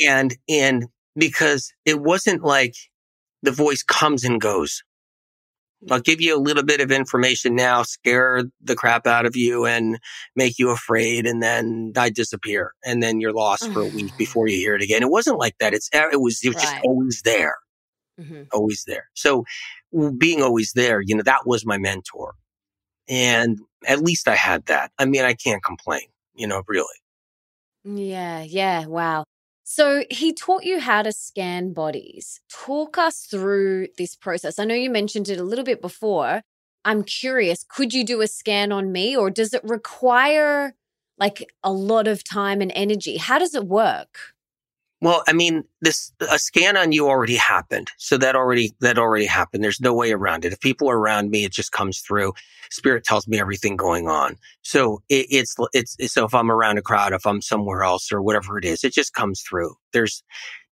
And, 0.05 0.37
and 0.49 0.87
because 1.17 1.73
it 1.85 2.01
wasn't 2.01 2.43
like 2.43 2.75
the 3.43 3.53
voice 3.53 3.83
comes 3.83 4.25
and 4.25 4.41
goes. 4.41 4.83
I'll 5.91 6.01
give 6.01 6.21
you 6.21 6.37
a 6.37 6.41
little 6.41 6.63
bit 6.63 6.81
of 6.81 6.91
information 6.91 7.55
now, 7.55 7.83
scare 7.83 8.45
the 8.63 8.75
crap 8.75 9.07
out 9.07 9.27
of 9.27 9.37
you 9.37 9.67
and 9.67 9.99
make 10.35 10.59
you 10.59 10.71
afraid. 10.71 11.27
And 11.27 11.43
then 11.43 11.93
I 11.97 12.11
disappear 12.11 12.73
and 12.85 13.03
then 13.03 13.21
you're 13.21 13.35
lost 13.35 13.71
for 13.73 13.83
a 13.83 13.89
week 13.89 14.13
before 14.19 14.49
you 14.49 14.57
hear 14.57 14.75
it 14.75 14.83
again. 14.83 15.03
It 15.03 15.11
wasn't 15.11 15.39
like 15.39 15.57
that. 15.61 15.75
It's, 15.75 15.91
it 15.93 16.21
was, 16.21 16.41
it 16.43 16.49
was 16.49 16.57
right. 16.57 16.63
just 16.63 16.85
always 16.85 17.23
there, 17.23 17.57
mm-hmm. 18.19 18.43
always 18.53 18.85
there. 18.87 19.09
So 19.15 19.45
being 20.17 20.43
always 20.43 20.73
there, 20.75 21.01
you 21.01 21.15
know, 21.15 21.23
that 21.23 21.47
was 21.47 21.67
my 21.67 21.79
mentor. 21.79 22.35
And 23.09 23.59
at 23.87 24.01
least 24.01 24.29
I 24.29 24.37
had 24.37 24.65
that. 24.67 24.91
I 24.99 25.05
mean, 25.05 25.25
I 25.25 25.35
can't 25.35 25.63
complain, 25.63 26.07
you 26.35 26.47
know, 26.47 26.63
really. 26.67 26.87
Yeah. 27.85 28.43
Yeah. 28.43 28.87
Wow. 28.87 29.25
So 29.77 30.05
he 30.09 30.33
taught 30.33 30.63
you 30.65 30.79
how 30.79 31.03
to 31.03 31.11
scan 31.11 31.73
bodies. 31.73 32.41
Talk 32.49 32.97
us 32.97 33.27
through 33.27 33.89
this 33.99 34.15
process. 34.15 34.59
I 34.61 34.65
know 34.65 34.75
you 34.75 34.89
mentioned 34.89 35.29
it 35.29 35.41
a 35.41 35.43
little 35.43 35.65
bit 35.65 35.81
before. 35.81 36.43
I'm 36.85 37.03
curious, 37.03 37.65
could 37.69 37.93
you 37.93 38.05
do 38.05 38.21
a 38.21 38.29
scan 38.29 38.71
on 38.71 38.93
me 38.93 39.17
or 39.17 39.31
does 39.31 39.53
it 39.53 39.65
require 39.65 40.75
like 41.19 41.45
a 41.65 41.73
lot 41.73 42.07
of 42.07 42.23
time 42.23 42.61
and 42.61 42.71
energy? 42.77 43.17
How 43.17 43.39
does 43.39 43.55
it 43.55 43.67
work? 43.67 44.34
Well, 45.05 45.23
I 45.29 45.35
mean, 45.35 45.65
this 45.83 46.11
a 46.31 46.39
scan 46.39 46.79
on 46.79 46.93
you 46.93 47.07
already 47.07 47.37
happened. 47.37 47.91
So 47.99 48.17
that 48.17 48.35
already 48.35 48.73
that 48.81 48.97
already 48.97 49.27
happened. 49.27 49.63
There's 49.63 49.79
no 49.79 49.93
way 49.93 50.13
around 50.13 50.47
it. 50.47 50.55
If 50.55 50.61
people 50.61 50.89
are 50.89 50.99
around 50.99 51.29
me, 51.29 51.45
it 51.45 51.53
just 51.53 51.73
comes 51.73 51.99
through. 51.99 52.33
Spirit 52.71 53.05
tells 53.05 53.29
me 53.29 53.39
everything 53.39 53.77
going 53.77 54.09
on. 54.09 54.39
So 54.63 55.03
it, 55.11 55.27
it's 55.29 55.57
it's 55.75 55.95
so 56.11 56.25
if 56.25 56.33
I'm 56.33 56.51
around 56.51 56.79
a 56.79 56.83
crowd, 56.83 57.13
if 57.13 57.27
I'm 57.27 57.43
somewhere 57.43 57.83
else 57.83 58.11
or 58.11 58.23
whatever 58.23 58.57
it 58.57 58.65
is, 58.65 58.83
it 58.83 58.95
just 58.95 59.13
comes 59.13 59.43
through. 59.43 59.75
There's 59.93 60.25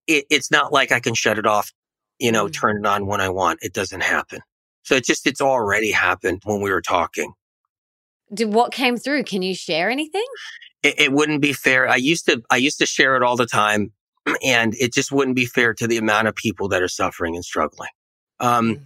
it, 0.07 0.27
it's 0.31 0.49
not 0.49 0.73
like 0.73 0.93
I 0.93 1.01
can 1.01 1.15
shut 1.15 1.37
it 1.37 1.47
off, 1.47 1.73
you 2.21 2.31
know, 2.31 2.47
mm. 2.47 2.53
turn 2.53 2.77
it 2.77 2.87
on 2.87 3.09
when 3.09 3.21
I 3.21 3.31
want. 3.31 3.59
It 3.63 3.73
doesn't 3.73 4.05
happen. 4.05 4.43
So 4.85 4.95
it 4.95 5.05
just 5.05 5.27
it's 5.27 5.41
already 5.41 5.91
happened 5.91 6.43
when 6.45 6.61
we 6.61 6.71
were 6.71 6.83
talking. 6.83 7.33
Did 8.33 8.55
what 8.55 8.71
came 8.71 8.97
through? 8.97 9.25
Can 9.25 9.43
you 9.43 9.57
share 9.57 9.91
anything? 9.91 10.27
It, 10.85 11.01
it 11.01 11.13
wouldn't 11.13 11.43
be 11.43 11.53
fair. 11.53 11.89
I 11.89 11.97
used 11.97 12.27
to 12.27 12.45
I 12.49 12.59
used 12.59 12.79
to 12.79 12.87
share 12.87 13.17
it 13.17 13.25
all 13.25 13.35
the 13.35 13.45
time 13.45 13.91
and 14.45 14.75
it 14.75 14.93
just 14.93 15.13
wouldn't 15.13 15.37
be 15.37 15.47
fair 15.47 15.75
to 15.75 15.87
the 15.87 15.97
amount 15.97 16.29
of 16.29 16.35
people 16.35 16.69
that 16.69 16.83
are 16.83 16.89
suffering 16.89 17.37
and 17.37 17.45
struggling. 17.45 17.91
Um, 18.39 18.77
mm, 18.77 18.83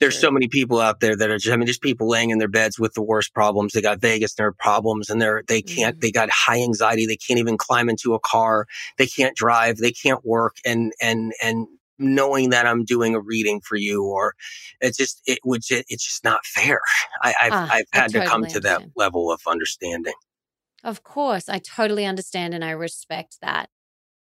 there's 0.00 0.18
so 0.18 0.30
many 0.30 0.48
people 0.48 0.80
out 0.80 1.00
there 1.00 1.16
that 1.16 1.30
are 1.30 1.38
just, 1.38 1.52
I 1.52 1.56
mean, 1.56 1.66
just 1.66 1.80
people 1.80 2.08
laying 2.08 2.30
in 2.30 2.38
their 2.38 2.48
beds 2.48 2.78
with 2.78 2.94
the 2.94 3.02
worst 3.02 3.32
problems. 3.32 3.72
They 3.72 3.80
got 3.80 4.00
Vagus 4.00 4.38
nerve 4.38 4.56
problems 4.58 5.08
and 5.08 5.20
they're, 5.20 5.42
they 5.46 5.62
can't, 5.62 5.96
mm. 5.96 6.00
they 6.00 6.10
got 6.10 6.28
high 6.30 6.60
anxiety. 6.60 7.06
They 7.06 7.16
can't 7.16 7.38
even 7.38 7.56
climb 7.56 7.88
into 7.88 8.14
a 8.14 8.20
car. 8.20 8.66
They 8.98 9.06
can't 9.06 9.36
drive. 9.36 9.76
They 9.76 9.92
can't 9.92 10.24
work. 10.24 10.56
And, 10.64 10.92
and, 11.00 11.32
and 11.42 11.66
knowing 11.98 12.50
that 12.50 12.66
I'm 12.66 12.84
doing 12.84 13.14
a 13.14 13.20
reading 13.20 13.60
for 13.60 13.76
you 13.76 14.04
or 14.04 14.34
it's 14.80 14.98
just, 14.98 15.22
it 15.26 15.38
would, 15.44 15.62
it's 15.70 16.04
just 16.04 16.24
not 16.24 16.44
fair. 16.44 16.80
I, 17.22 17.34
have 17.38 17.52
uh, 17.52 17.68
I've 17.70 17.84
had 17.92 18.12
totally 18.12 18.24
to 18.24 18.30
come 18.30 18.42
to 18.42 18.56
understand. 18.56 18.64
that 18.64 18.90
level 18.96 19.30
of 19.30 19.40
understanding. 19.46 20.14
Of 20.82 21.02
course. 21.02 21.48
I 21.48 21.60
totally 21.60 22.04
understand 22.04 22.52
and 22.52 22.64
I 22.64 22.72
respect 22.72 23.38
that. 23.40 23.70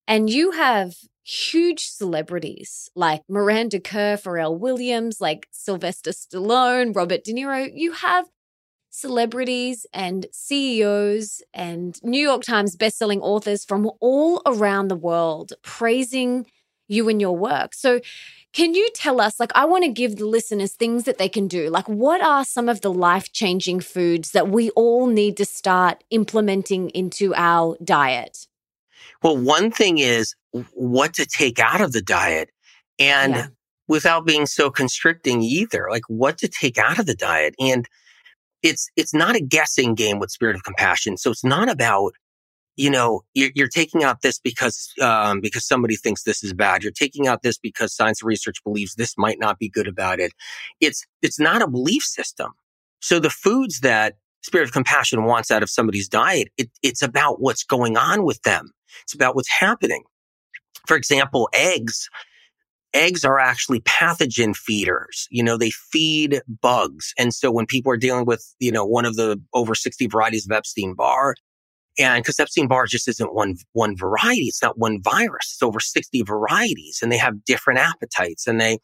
And 0.07 0.29
you 0.29 0.51
have 0.51 0.95
huge 1.23 1.85
celebrities 1.85 2.89
like 2.95 3.21
Miranda 3.29 3.79
Kerr, 3.79 4.17
Pharrell 4.17 4.57
Williams, 4.57 5.21
like 5.21 5.47
Sylvester 5.51 6.11
Stallone, 6.11 6.95
Robert 6.95 7.23
De 7.23 7.33
Niro. 7.33 7.69
You 7.73 7.93
have 7.93 8.27
celebrities 8.89 9.85
and 9.93 10.25
CEOs 10.31 11.41
and 11.53 11.97
New 12.03 12.21
York 12.21 12.43
Times 12.43 12.75
bestselling 12.75 13.21
authors 13.21 13.63
from 13.63 13.89
all 13.99 14.41
around 14.45 14.89
the 14.89 14.95
world 14.95 15.53
praising 15.63 16.45
you 16.87 17.07
and 17.07 17.21
your 17.21 17.35
work. 17.35 17.73
So, 17.73 18.01
can 18.53 18.73
you 18.73 18.89
tell 18.93 19.21
us, 19.21 19.39
like, 19.39 19.51
I 19.55 19.63
want 19.63 19.85
to 19.85 19.89
give 19.89 20.17
the 20.17 20.25
listeners 20.25 20.73
things 20.73 21.05
that 21.05 21.17
they 21.17 21.29
can 21.29 21.47
do? 21.47 21.69
Like, 21.69 21.87
what 21.87 22.21
are 22.21 22.43
some 22.43 22.67
of 22.67 22.81
the 22.81 22.91
life 22.91 23.31
changing 23.31 23.79
foods 23.79 24.31
that 24.31 24.49
we 24.49 24.71
all 24.71 25.07
need 25.07 25.37
to 25.37 25.45
start 25.45 26.03
implementing 26.09 26.89
into 26.89 27.33
our 27.33 27.77
diet? 27.81 28.47
Well, 29.23 29.37
one 29.37 29.71
thing 29.71 29.99
is 29.99 30.35
what 30.73 31.13
to 31.15 31.25
take 31.25 31.59
out 31.59 31.81
of 31.81 31.91
the 31.91 32.01
diet 32.01 32.49
and 32.99 33.35
yeah. 33.35 33.47
without 33.87 34.25
being 34.25 34.45
so 34.45 34.69
constricting 34.69 35.41
either, 35.41 35.87
like 35.89 36.03
what 36.07 36.37
to 36.39 36.47
take 36.47 36.77
out 36.77 36.99
of 36.99 37.05
the 37.05 37.15
diet. 37.15 37.55
And 37.59 37.87
it's, 38.63 38.89
it's 38.95 39.13
not 39.13 39.35
a 39.35 39.41
guessing 39.41 39.95
game 39.95 40.19
with 40.19 40.31
spirit 40.31 40.55
of 40.55 40.63
compassion. 40.63 41.17
So 41.17 41.31
it's 41.31 41.43
not 41.43 41.69
about, 41.69 42.13
you 42.77 42.89
know, 42.89 43.21
you're, 43.33 43.51
you're 43.53 43.67
taking 43.67 44.03
out 44.03 44.21
this 44.21 44.39
because, 44.39 44.93
um, 45.01 45.39
because 45.39 45.67
somebody 45.67 45.95
thinks 45.95 46.23
this 46.23 46.43
is 46.43 46.53
bad. 46.53 46.83
You're 46.83 46.91
taking 46.91 47.27
out 47.27 47.43
this 47.43 47.57
because 47.57 47.93
science 47.93 48.23
research 48.23 48.63
believes 48.63 48.95
this 48.95 49.15
might 49.17 49.39
not 49.39 49.59
be 49.59 49.69
good 49.69 49.87
about 49.87 50.19
it. 50.19 50.31
It's, 50.79 51.05
it's 51.21 51.39
not 51.39 51.61
a 51.61 51.67
belief 51.67 52.03
system. 52.03 52.53
So 53.01 53.19
the 53.19 53.29
foods 53.29 53.81
that 53.81 54.15
spirit 54.43 54.65
of 54.65 54.73
compassion 54.73 55.25
wants 55.25 55.51
out 55.51 55.63
of 55.63 55.69
somebody's 55.69 56.07
diet, 56.07 56.49
it, 56.57 56.69
it's 56.81 57.01
about 57.01 57.41
what's 57.41 57.63
going 57.63 57.97
on 57.97 58.23
with 58.23 58.41
them. 58.43 58.71
It's 59.03 59.13
about 59.13 59.35
what's 59.35 59.49
happening. 59.49 60.03
For 60.87 60.97
example, 60.97 61.49
eggs. 61.53 62.09
eggs 62.93 63.23
are 63.23 63.39
actually 63.39 63.81
pathogen 63.81 64.55
feeders. 64.55 65.27
You 65.31 65.43
know, 65.43 65.57
they 65.57 65.71
feed 65.71 66.41
bugs. 66.61 67.13
And 67.17 67.33
so 67.33 67.51
when 67.51 67.65
people 67.65 67.91
are 67.91 67.97
dealing 67.97 68.25
with, 68.25 68.43
you 68.59 68.71
know, 68.71 68.85
one 68.85 69.05
of 69.05 69.15
the 69.15 69.41
over 69.53 69.75
60 69.75 70.07
varieties 70.07 70.45
of 70.45 70.51
Epstein 70.51 70.95
Barr, 70.95 71.35
and 71.99 72.23
because 72.23 72.39
Epstein 72.39 72.67
Barr 72.67 72.85
just 72.85 73.07
isn't 73.07 73.33
one, 73.33 73.55
one 73.73 73.97
variety. 73.97 74.43
It's 74.43 74.61
not 74.61 74.77
one 74.77 75.01
virus. 75.03 75.51
It's 75.53 75.63
over 75.63 75.79
60 75.79 76.23
varieties 76.23 76.99
and 77.01 77.11
they 77.11 77.17
have 77.17 77.43
different 77.43 77.79
appetites 77.79 78.47
and 78.47 78.61
they, 78.61 78.79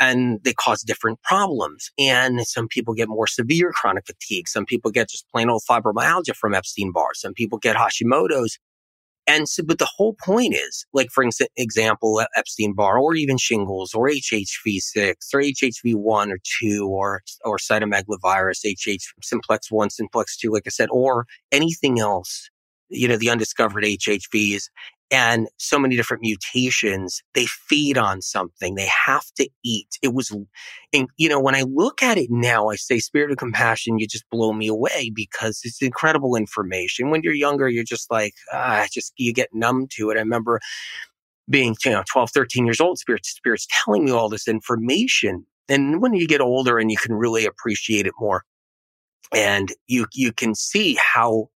and 0.00 0.40
they 0.42 0.54
cause 0.54 0.82
different 0.82 1.22
problems. 1.22 1.90
And 1.98 2.40
some 2.46 2.68
people 2.68 2.94
get 2.94 3.08
more 3.08 3.26
severe 3.28 3.72
chronic 3.72 4.06
fatigue. 4.06 4.48
Some 4.48 4.66
people 4.66 4.90
get 4.90 5.08
just 5.08 5.28
plain 5.30 5.50
old 5.50 5.62
fibromyalgia 5.68 6.34
from 6.34 6.54
Epstein 6.54 6.92
Barr. 6.92 7.14
Some 7.14 7.32
people 7.32 7.58
get 7.58 7.76
Hashimoto's 7.76 8.58
and 9.28 9.46
so, 9.46 9.62
but 9.62 9.78
the 9.78 9.88
whole 9.96 10.16
point 10.24 10.54
is, 10.54 10.86
like, 10.94 11.10
for 11.10 11.22
example, 11.58 12.22
Epstein 12.34 12.74
Barr 12.74 12.98
or 12.98 13.14
even 13.14 13.36
shingles 13.36 13.92
or 13.92 14.08
HHV6 14.08 15.14
or 15.34 15.42
HHV1 15.42 16.32
or 16.32 16.38
2 16.60 16.88
or, 16.88 17.20
or 17.44 17.58
cytomegalovirus, 17.58 18.64
HH 18.64 19.04
simplex 19.22 19.70
1, 19.70 19.90
simplex 19.90 20.36
2, 20.38 20.50
like 20.50 20.62
I 20.66 20.70
said, 20.70 20.88
or 20.90 21.26
anything 21.52 22.00
else, 22.00 22.48
you 22.88 23.08
know, 23.08 23.16
the 23.16 23.30
undiscovered 23.30 23.84
HHVs 23.84 24.64
and 25.10 25.48
so 25.56 25.78
many 25.78 25.96
different 25.96 26.22
mutations. 26.22 27.22
They 27.34 27.46
feed 27.46 27.96
on 27.96 28.20
something. 28.20 28.74
They 28.74 28.88
have 29.06 29.24
to 29.36 29.48
eat. 29.64 29.88
It 30.02 30.12
was, 30.14 30.30
and 30.92 31.08
you 31.16 31.28
know, 31.28 31.40
when 31.40 31.54
I 31.54 31.62
look 31.62 32.02
at 32.02 32.18
it 32.18 32.30
now, 32.30 32.68
I 32.68 32.76
say 32.76 32.98
spirit 32.98 33.30
of 33.30 33.38
compassion, 33.38 33.98
you 33.98 34.06
just 34.06 34.28
blow 34.30 34.52
me 34.52 34.68
away 34.68 35.10
because 35.14 35.60
it's 35.64 35.82
incredible 35.82 36.36
information. 36.36 37.10
When 37.10 37.22
you're 37.22 37.34
younger, 37.34 37.68
you're 37.68 37.84
just 37.84 38.10
like, 38.10 38.34
ah, 38.52 38.86
just, 38.92 39.12
you 39.16 39.32
get 39.32 39.48
numb 39.52 39.86
to 39.92 40.10
it. 40.10 40.16
I 40.16 40.20
remember 40.20 40.60
being, 41.48 41.74
you 41.84 41.90
know, 41.92 42.02
12, 42.10 42.30
13 42.30 42.66
years 42.66 42.80
old, 42.80 42.98
spirits, 42.98 43.30
spirits 43.30 43.66
telling 43.84 44.04
me 44.04 44.10
all 44.10 44.28
this 44.28 44.48
information. 44.48 45.46
And 45.68 46.02
when 46.02 46.14
you 46.14 46.26
get 46.26 46.40
older 46.40 46.78
and 46.78 46.90
you 46.90 46.96
can 46.96 47.14
really 47.14 47.46
appreciate 47.46 48.06
it 48.06 48.14
more 48.20 48.44
and 49.34 49.70
you, 49.86 50.06
you 50.14 50.32
can 50.32 50.54
see 50.54 50.98
how 51.14 51.48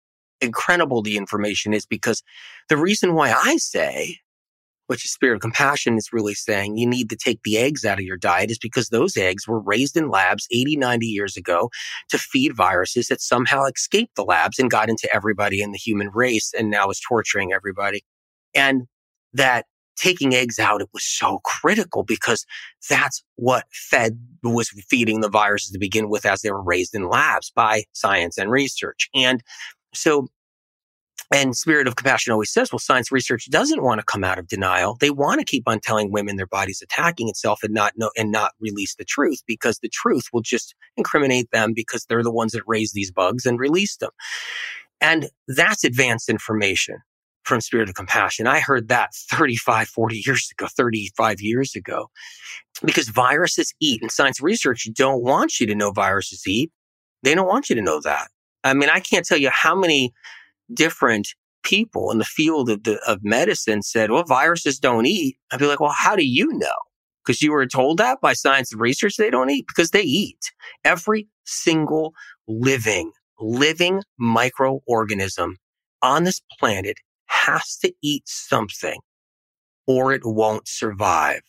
incredible 0.43 1.03
the 1.03 1.17
information 1.17 1.73
is 1.73 1.87
because 1.87 2.23
the 2.69 2.77
reason 2.77 3.15
why 3.15 3.33
I 3.33 3.57
say, 3.57 4.19
which 4.89 5.05
is 5.05 5.13
spirit 5.13 5.37
of 5.37 5.41
compassion 5.41 5.97
is 5.97 6.13
really 6.13 6.35
saying 6.35 6.77
you 6.77 6.87
need 6.87 7.09
to 7.11 7.17
take 7.17 7.41
the 7.45 7.57
eggs 7.57 7.85
out 7.85 7.99
of 7.99 8.05
your 8.05 8.17
diet 8.17 8.51
is 8.51 8.59
because 8.59 8.89
those 8.89 9.17
eggs 9.17 9.47
were 9.49 9.61
raised 9.61 9.97
in 9.97 10.11
labs 10.11 10.47
80, 10.51 10.77
90 10.77 11.07
years 11.07 11.37
ago 11.37 11.71
to 12.11 12.19
feed 12.19 12.55
viruses 12.55 13.09
that 13.09 13.21
somehow 13.21 13.65
escaped 13.65 14.17
the 14.17 14.25
labs 14.25 14.59
and 14.59 14.71
got 14.71 14.91
into 14.91 15.09
everybody 15.15 15.63
in 15.63 15.73
the 15.73 15.79
human 15.79 16.11
race 16.13 16.53
and 16.59 16.71
now 16.71 16.91
is 16.91 17.01
torturing 17.01 17.53
everybody. 17.53 18.05
And 18.55 18.83
that 19.33 19.67
taking 19.97 20.35
eggs 20.35 20.59
out, 20.59 20.81
it 20.81 20.89
was 20.93 21.05
so 21.05 21.39
critical 21.45 22.03
because 22.03 22.45
that's 22.89 23.23
what 23.37 23.65
fed 23.71 24.19
was 24.43 24.69
feeding 24.71 25.21
the 25.21 25.29
viruses 25.29 25.71
to 25.71 25.79
begin 25.79 26.09
with 26.09 26.27
as 26.27 26.43
they 26.43 26.51
were 26.51 26.63
raised 26.63 26.95
in 26.95 27.09
labs 27.09 27.53
by 27.55 27.85
science 27.93 28.39
and 28.39 28.51
research. 28.51 29.09
And 29.15 29.43
so, 29.95 30.27
and 31.33 31.57
Spirit 31.57 31.87
of 31.87 31.97
Compassion 31.97 32.33
always 32.33 32.53
says, 32.53 32.73
well, 32.73 32.79
science 32.79 33.11
research 33.11 33.49
doesn't 33.51 33.83
want 33.83 34.01
to 34.01 34.05
come 34.05 34.23
out 34.23 34.39
of 34.39 34.49
denial. 34.49 34.97
They 35.01 35.11
want 35.11 35.41
to 35.41 35.47
keep 35.47 35.63
on 35.67 35.81
telling 35.81 36.13
women 36.13 36.37
their 36.37 36.47
body's 36.47 36.83
attacking 36.83 37.29
itself 37.29 37.61
and 37.63 37.73
not 37.73 37.93
know, 37.97 38.11
and 38.17 38.31
not 38.31 38.53
release 38.61 38.95
the 38.97 39.05
truth 39.05 39.43
because 39.47 39.79
the 39.79 39.89
truth 39.89 40.25
will 40.33 40.43
just 40.43 40.75
incriminate 40.97 41.51
them 41.51 41.73
because 41.75 42.05
they're 42.05 42.23
the 42.23 42.31
ones 42.31 42.53
that 42.53 42.63
raised 42.67 42.95
these 42.95 43.11
bugs 43.11 43.47
and 43.47 43.59
released 43.59 44.01
them. 44.01 44.11
And 45.01 45.31
that's 45.49 45.85
advanced 45.85 46.29
information 46.29 46.99
from 47.45 47.61
Spirit 47.61 47.89
of 47.89 47.95
Compassion. 47.95 48.47
I 48.47 48.61
heard 48.61 48.89
that 48.89 49.15
35, 49.15 49.89
40 49.89 50.23
years 50.27 50.51
ago, 50.53 50.69
35 50.77 51.41
years 51.41 51.75
ago, 51.75 52.09
because 52.85 53.09
viruses 53.09 53.75
eat 53.81 54.03
and 54.03 54.13
science 54.13 54.41
research 54.41 54.89
don't 54.93 55.23
want 55.23 55.61
you 55.61 55.67
to 55.67 55.75
know 55.75 55.91
viruses 55.91 56.47
eat. 56.47 56.71
They 57.23 57.35
don't 57.35 57.49
want 57.49 57.69
you 57.69 57.77
to 57.77 57.83
know 57.83 58.01
that. 58.01 58.29
I 58.65 58.75
mean, 58.75 58.89
I 58.91 59.01
can't 59.01 59.27
tell 59.27 59.39
you 59.39 59.51
how 59.51 59.75
many 59.75 60.13
different 60.73 61.29
people 61.63 62.11
in 62.11 62.19
the 62.19 62.25
field 62.25 62.71
of, 62.71 62.85
the, 62.85 63.01
of 63.07 63.21
medicine 63.23 63.83
said, 63.83 64.11
well, 64.11 64.25
viruses 64.25 64.79
don't 64.79 65.07
eat. 65.07 65.37
I'd 65.51 65.61
be 65.61 65.67
like, 65.67 65.81
well, 65.81 65.95
how 65.97 66.17
do 66.17 66.27
you 66.27 66.53
know? 66.53 66.75
Because 67.25 67.41
you 67.41 67.53
were 67.53 67.67
told 67.67 67.99
that 67.99 68.21
by 68.21 68.33
science 68.33 68.73
and 68.73 68.81
research 68.81 69.17
they 69.17 69.31
don't 69.31 69.51
eat 69.51 69.67
because 69.69 69.91
they 69.91 70.03
eat. 70.03 70.53
Every 70.85 71.29
single 71.45 72.15
living, 72.49 73.13
living 73.41 74.03
microorganism 74.21 75.55
on 76.03 76.25
this 76.25 76.41
planet 76.59 76.97
has 77.27 77.77
to 77.79 77.93
eat 78.03 78.25
something 78.27 79.01
or 79.87 80.13
it 80.13 80.23
won't 80.25 80.67
survive. 80.67 81.43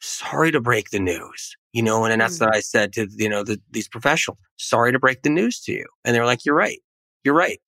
Sorry 0.00 0.50
to 0.50 0.60
break 0.60 0.90
the 0.90 0.98
news 0.98 1.56
you 1.72 1.82
know, 1.82 2.04
and, 2.04 2.12
and 2.12 2.20
that's 2.20 2.36
mm-hmm. 2.36 2.46
what 2.46 2.56
I 2.56 2.60
said 2.60 2.92
to, 2.94 3.08
you 3.16 3.28
know, 3.28 3.44
the, 3.44 3.60
these 3.70 3.88
professionals. 3.88 4.38
Sorry 4.56 4.92
to 4.92 4.98
break 4.98 5.22
the 5.22 5.30
news 5.30 5.60
to 5.60 5.72
you. 5.72 5.86
And 6.04 6.14
they're 6.14 6.26
like, 6.26 6.44
you're 6.44 6.54
right. 6.54 6.80
You're 7.24 7.34
right. 7.34 7.60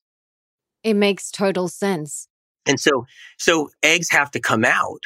It 0.83 0.95
makes 0.95 1.31
total 1.31 1.67
sense. 1.67 2.27
And 2.65 2.79
so, 2.79 3.05
so 3.37 3.69
eggs 3.81 4.09
have 4.11 4.31
to 4.31 4.39
come 4.39 4.65
out. 4.65 5.03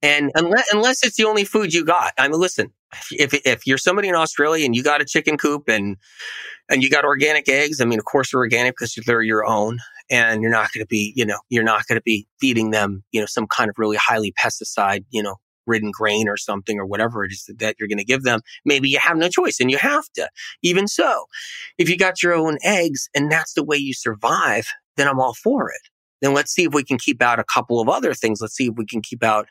And 0.00 0.30
unless, 0.34 0.72
unless 0.72 1.04
it's 1.04 1.16
the 1.16 1.24
only 1.24 1.44
food 1.44 1.74
you 1.74 1.84
got, 1.84 2.12
I 2.18 2.28
mean, 2.28 2.38
listen, 2.38 2.72
if, 3.10 3.34
if 3.34 3.66
you're 3.66 3.78
somebody 3.78 4.08
in 4.08 4.14
Australia 4.14 4.64
and 4.64 4.76
you 4.76 4.82
got 4.84 5.00
a 5.00 5.04
chicken 5.04 5.36
coop 5.36 5.68
and, 5.68 5.96
and 6.68 6.82
you 6.82 6.90
got 6.90 7.04
organic 7.04 7.48
eggs, 7.48 7.80
I 7.80 7.84
mean, 7.84 7.98
of 7.98 8.04
course 8.04 8.30
they're 8.30 8.40
organic 8.40 8.74
because 8.74 8.96
they're 9.06 9.22
your 9.22 9.44
own 9.44 9.78
and 10.08 10.40
you're 10.40 10.52
not 10.52 10.72
going 10.72 10.84
to 10.84 10.88
be, 10.88 11.12
you 11.16 11.26
know, 11.26 11.40
you're 11.48 11.64
not 11.64 11.86
going 11.86 11.98
to 11.98 12.02
be 12.02 12.28
feeding 12.40 12.70
them, 12.70 13.02
you 13.10 13.20
know, 13.20 13.26
some 13.26 13.48
kind 13.48 13.68
of 13.68 13.74
really 13.76 13.96
highly 13.96 14.32
pesticide, 14.32 15.04
you 15.10 15.22
know, 15.22 15.36
ridden 15.68 15.90
grain 15.92 16.28
or 16.28 16.36
something 16.36 16.78
or 16.78 16.86
whatever 16.86 17.24
it 17.24 17.32
is 17.32 17.48
that 17.58 17.76
you're 17.78 17.88
going 17.88 17.98
to 17.98 18.04
give 18.04 18.24
them. 18.24 18.40
Maybe 18.64 18.88
you 18.88 18.98
have 18.98 19.16
no 19.16 19.28
choice 19.28 19.60
and 19.60 19.70
you 19.70 19.78
have 19.78 20.04
to. 20.14 20.28
Even 20.62 20.88
so, 20.88 21.26
if 21.76 21.88
you 21.88 21.96
got 21.96 22.22
your 22.22 22.34
own 22.34 22.58
eggs 22.64 23.08
and 23.14 23.30
that's 23.30 23.52
the 23.52 23.64
way 23.64 23.76
you 23.76 23.94
survive, 23.94 24.66
then 24.96 25.06
I'm 25.06 25.20
all 25.20 25.34
for 25.34 25.70
it. 25.70 25.80
Then 26.20 26.34
let's 26.34 26.52
see 26.52 26.64
if 26.64 26.74
we 26.74 26.82
can 26.82 26.98
keep 26.98 27.22
out 27.22 27.38
a 27.38 27.44
couple 27.44 27.80
of 27.80 27.88
other 27.88 28.14
things. 28.14 28.40
Let's 28.40 28.56
see 28.56 28.66
if 28.66 28.74
we 28.76 28.86
can 28.86 29.02
keep 29.02 29.22
out 29.22 29.46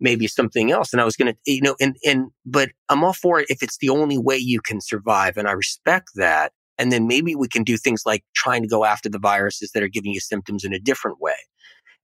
maybe 0.00 0.26
something 0.26 0.70
else. 0.70 0.92
And 0.92 1.00
I 1.00 1.04
was 1.04 1.16
going 1.16 1.32
to, 1.32 1.52
you 1.52 1.62
know, 1.62 1.76
and, 1.80 1.96
and, 2.04 2.30
but 2.44 2.70
I'm 2.88 3.04
all 3.04 3.12
for 3.12 3.40
it 3.40 3.46
if 3.48 3.62
it's 3.62 3.78
the 3.78 3.90
only 3.90 4.18
way 4.18 4.36
you 4.36 4.60
can 4.60 4.80
survive. 4.80 5.36
And 5.36 5.46
I 5.48 5.52
respect 5.52 6.10
that. 6.16 6.52
And 6.78 6.90
then 6.90 7.06
maybe 7.06 7.34
we 7.34 7.48
can 7.48 7.62
do 7.62 7.76
things 7.76 8.02
like 8.06 8.24
trying 8.34 8.62
to 8.62 8.68
go 8.68 8.84
after 8.84 9.10
the 9.10 9.18
viruses 9.18 9.72
that 9.72 9.82
are 9.82 9.88
giving 9.88 10.12
you 10.12 10.20
symptoms 10.20 10.64
in 10.64 10.72
a 10.72 10.78
different 10.80 11.20
way. 11.20 11.34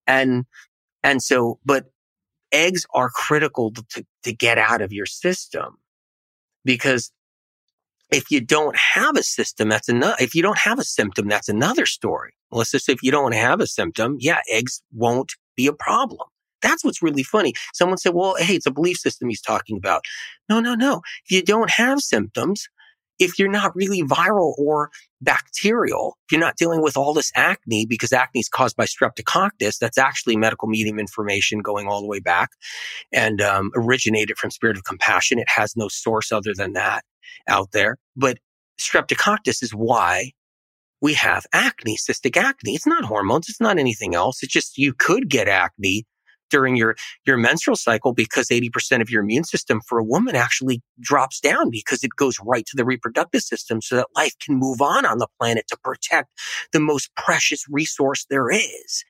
And, 0.06 0.44
and 1.02 1.22
so, 1.22 1.58
but 1.64 1.86
eggs 2.52 2.86
are 2.94 3.10
critical 3.10 3.72
to, 3.72 4.04
to 4.22 4.32
get 4.32 4.58
out 4.58 4.80
of 4.80 4.92
your 4.92 5.06
system 5.06 5.78
because 6.64 7.10
if 8.10 8.30
you 8.30 8.40
don't 8.40 8.76
have 8.76 9.16
a 9.16 9.22
system, 9.22 9.68
that's 9.68 9.88
another, 9.88 10.16
if 10.20 10.34
you 10.34 10.42
don't 10.42 10.58
have 10.58 10.78
a 10.78 10.84
symptom, 10.84 11.28
that's 11.28 11.48
another 11.48 11.86
story. 11.86 12.32
Let's 12.50 12.70
just 12.70 12.86
say 12.86 12.92
if 12.92 13.02
you 13.02 13.10
don't 13.10 13.34
have 13.34 13.60
a 13.60 13.66
symptom, 13.66 14.16
yeah, 14.20 14.40
eggs 14.50 14.82
won't 14.92 15.32
be 15.56 15.66
a 15.66 15.72
problem. 15.72 16.28
That's 16.62 16.84
what's 16.84 17.02
really 17.02 17.22
funny. 17.22 17.52
Someone 17.74 17.98
said, 17.98 18.14
well, 18.14 18.36
hey, 18.38 18.54
it's 18.54 18.66
a 18.66 18.70
belief 18.70 18.98
system 18.98 19.28
he's 19.28 19.40
talking 19.40 19.76
about. 19.76 20.04
No, 20.48 20.60
no, 20.60 20.74
no. 20.74 21.02
If 21.24 21.30
you 21.30 21.42
don't 21.42 21.70
have 21.70 22.00
symptoms, 22.00 22.68
if 23.18 23.38
you're 23.38 23.50
not 23.50 23.74
really 23.74 24.02
viral 24.02 24.54
or 24.58 24.90
bacterial, 25.20 26.16
you're 26.30 26.40
not 26.40 26.56
dealing 26.56 26.82
with 26.82 26.96
all 26.96 27.14
this 27.14 27.32
acne, 27.34 27.86
because 27.86 28.12
acne 28.12 28.40
is 28.40 28.48
caused 28.48 28.76
by 28.76 28.84
streptococcus, 28.84 29.78
that's 29.78 29.98
actually 29.98 30.36
medical 30.36 30.68
medium 30.68 30.98
information 30.98 31.60
going 31.60 31.86
all 31.88 32.00
the 32.00 32.06
way 32.06 32.20
back 32.20 32.50
and 33.12 33.40
um, 33.40 33.70
originated 33.74 34.36
from 34.36 34.50
Spirit 34.50 34.76
of 34.76 34.84
Compassion. 34.84 35.38
It 35.38 35.48
has 35.48 35.76
no 35.76 35.88
source 35.88 36.32
other 36.32 36.52
than 36.54 36.74
that 36.74 37.04
out 37.48 37.72
there. 37.72 37.96
But 38.16 38.38
streptococcus 38.78 39.62
is 39.62 39.70
why 39.70 40.32
we 41.00 41.14
have 41.14 41.46
acne, 41.52 41.96
cystic 41.96 42.36
acne. 42.36 42.74
It's 42.74 42.86
not 42.86 43.04
hormones. 43.04 43.48
It's 43.48 43.60
not 43.60 43.78
anything 43.78 44.14
else. 44.14 44.42
It's 44.42 44.52
just 44.52 44.78
you 44.78 44.92
could 44.92 45.28
get 45.28 45.48
acne 45.48 46.06
during 46.50 46.76
your, 46.76 46.96
your 47.26 47.36
menstrual 47.36 47.76
cycle 47.76 48.12
because 48.12 48.48
80% 48.48 49.00
of 49.00 49.10
your 49.10 49.22
immune 49.22 49.44
system 49.44 49.80
for 49.86 49.98
a 49.98 50.04
woman 50.04 50.36
actually 50.36 50.82
drops 51.00 51.40
down 51.40 51.70
because 51.70 52.04
it 52.04 52.10
goes 52.16 52.36
right 52.44 52.64
to 52.66 52.76
the 52.76 52.84
reproductive 52.84 53.42
system 53.42 53.80
so 53.80 53.96
that 53.96 54.08
life 54.14 54.34
can 54.44 54.56
move 54.56 54.80
on 54.80 55.04
on 55.04 55.18
the 55.18 55.28
planet 55.38 55.66
to 55.68 55.76
protect 55.82 56.30
the 56.72 56.80
most 56.80 57.10
precious 57.16 57.64
resource 57.70 58.26
there 58.30 58.50
is. 58.50 59.04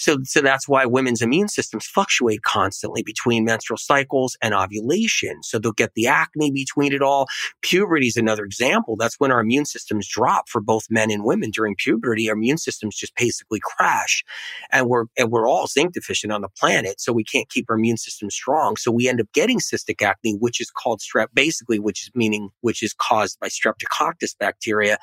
So, 0.00 0.16
so 0.24 0.40
that's 0.40 0.66
why 0.66 0.86
women's 0.86 1.20
immune 1.20 1.48
systems 1.48 1.84
fluctuate 1.84 2.40
constantly 2.42 3.02
between 3.02 3.44
menstrual 3.44 3.76
cycles 3.76 4.34
and 4.40 4.54
ovulation. 4.54 5.42
So 5.42 5.58
they'll 5.58 5.72
get 5.72 5.92
the 5.94 6.06
acne 6.06 6.50
between 6.50 6.94
it 6.94 7.02
all. 7.02 7.26
Puberty 7.60 8.06
is 8.06 8.16
another 8.16 8.46
example. 8.46 8.96
That's 8.96 9.20
when 9.20 9.30
our 9.30 9.40
immune 9.40 9.66
systems 9.66 10.08
drop 10.08 10.48
for 10.48 10.62
both 10.62 10.86
men 10.88 11.10
and 11.10 11.22
women 11.22 11.50
during 11.50 11.76
puberty. 11.76 12.30
Our 12.30 12.34
immune 12.34 12.56
systems 12.56 12.96
just 12.96 13.14
basically 13.14 13.60
crash 13.62 14.24
and 14.72 14.88
we're, 14.88 15.04
and 15.18 15.30
we're 15.30 15.46
all 15.46 15.66
zinc 15.66 15.92
deficient 15.92 16.32
on 16.32 16.40
the 16.40 16.48
planet. 16.48 16.98
So 16.98 17.12
we 17.12 17.24
can't 17.24 17.50
keep 17.50 17.66
our 17.68 17.76
immune 17.76 17.98
system 17.98 18.30
strong. 18.30 18.78
So 18.78 18.90
we 18.90 19.06
end 19.06 19.20
up 19.20 19.30
getting 19.34 19.58
cystic 19.58 20.00
acne, 20.00 20.34
which 20.36 20.62
is 20.62 20.70
called 20.70 21.00
strep, 21.00 21.26
basically, 21.34 21.78
which 21.78 22.04
is 22.04 22.10
meaning, 22.14 22.48
which 22.62 22.82
is 22.82 22.94
caused 22.94 23.38
by 23.38 23.48
streptococcus 23.48 24.34
bacteria 24.38 24.96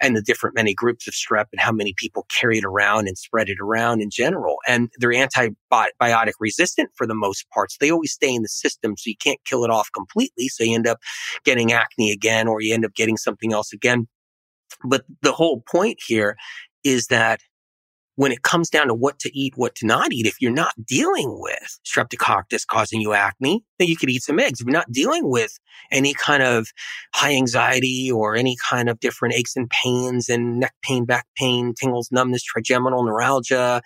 and 0.00 0.16
the 0.16 0.22
different 0.22 0.56
many 0.56 0.74
groups 0.74 1.06
of 1.06 1.14
strep 1.14 1.46
and 1.52 1.60
how 1.60 1.70
many 1.70 1.94
people 1.96 2.26
carry 2.28 2.58
it 2.58 2.64
around 2.64 3.06
and 3.06 3.16
spread 3.16 3.48
it 3.48 3.60
around 3.60 4.00
in 4.00 4.10
general 4.10 4.39
general. 4.40 4.56
And 4.66 4.90
they're 4.98 5.10
antibiotic 5.10 6.32
resistant 6.38 6.90
for 6.94 7.06
the 7.06 7.14
most 7.14 7.48
parts. 7.50 7.76
They 7.78 7.90
always 7.90 8.12
stay 8.12 8.34
in 8.34 8.42
the 8.42 8.48
system. 8.48 8.96
So 8.96 9.08
you 9.08 9.16
can't 9.16 9.40
kill 9.44 9.64
it 9.64 9.70
off 9.70 9.90
completely. 9.94 10.48
So 10.48 10.64
you 10.64 10.74
end 10.74 10.86
up 10.86 10.98
getting 11.44 11.72
acne 11.72 12.10
again, 12.10 12.48
or 12.48 12.60
you 12.60 12.74
end 12.74 12.84
up 12.84 12.94
getting 12.94 13.16
something 13.16 13.52
else 13.52 13.72
again. 13.72 14.06
But 14.84 15.04
the 15.22 15.32
whole 15.32 15.62
point 15.62 15.98
here 16.06 16.36
is 16.84 17.08
that 17.08 17.40
when 18.20 18.32
it 18.32 18.42
comes 18.42 18.68
down 18.68 18.86
to 18.86 18.92
what 18.92 19.18
to 19.18 19.34
eat, 19.34 19.54
what 19.56 19.74
to 19.74 19.86
not 19.86 20.12
eat, 20.12 20.26
if 20.26 20.42
you're 20.42 20.52
not 20.52 20.74
dealing 20.84 21.38
with 21.40 21.78
streptococcus 21.86 22.66
causing 22.66 23.00
you 23.00 23.14
acne, 23.14 23.64
then 23.78 23.88
you 23.88 23.96
could 23.96 24.10
eat 24.10 24.22
some 24.22 24.38
eggs. 24.38 24.60
If 24.60 24.66
you're 24.66 24.74
not 24.74 24.92
dealing 24.92 25.30
with 25.30 25.58
any 25.90 26.12
kind 26.12 26.42
of 26.42 26.68
high 27.14 27.32
anxiety 27.32 28.12
or 28.12 28.36
any 28.36 28.56
kind 28.68 28.90
of 28.90 29.00
different 29.00 29.36
aches 29.36 29.56
and 29.56 29.70
pains 29.70 30.28
and 30.28 30.60
neck 30.60 30.74
pain, 30.82 31.06
back 31.06 31.28
pain, 31.34 31.72
tingles, 31.72 32.10
numbness, 32.12 32.42
trigeminal 32.42 33.04
neuralgia, 33.04 33.80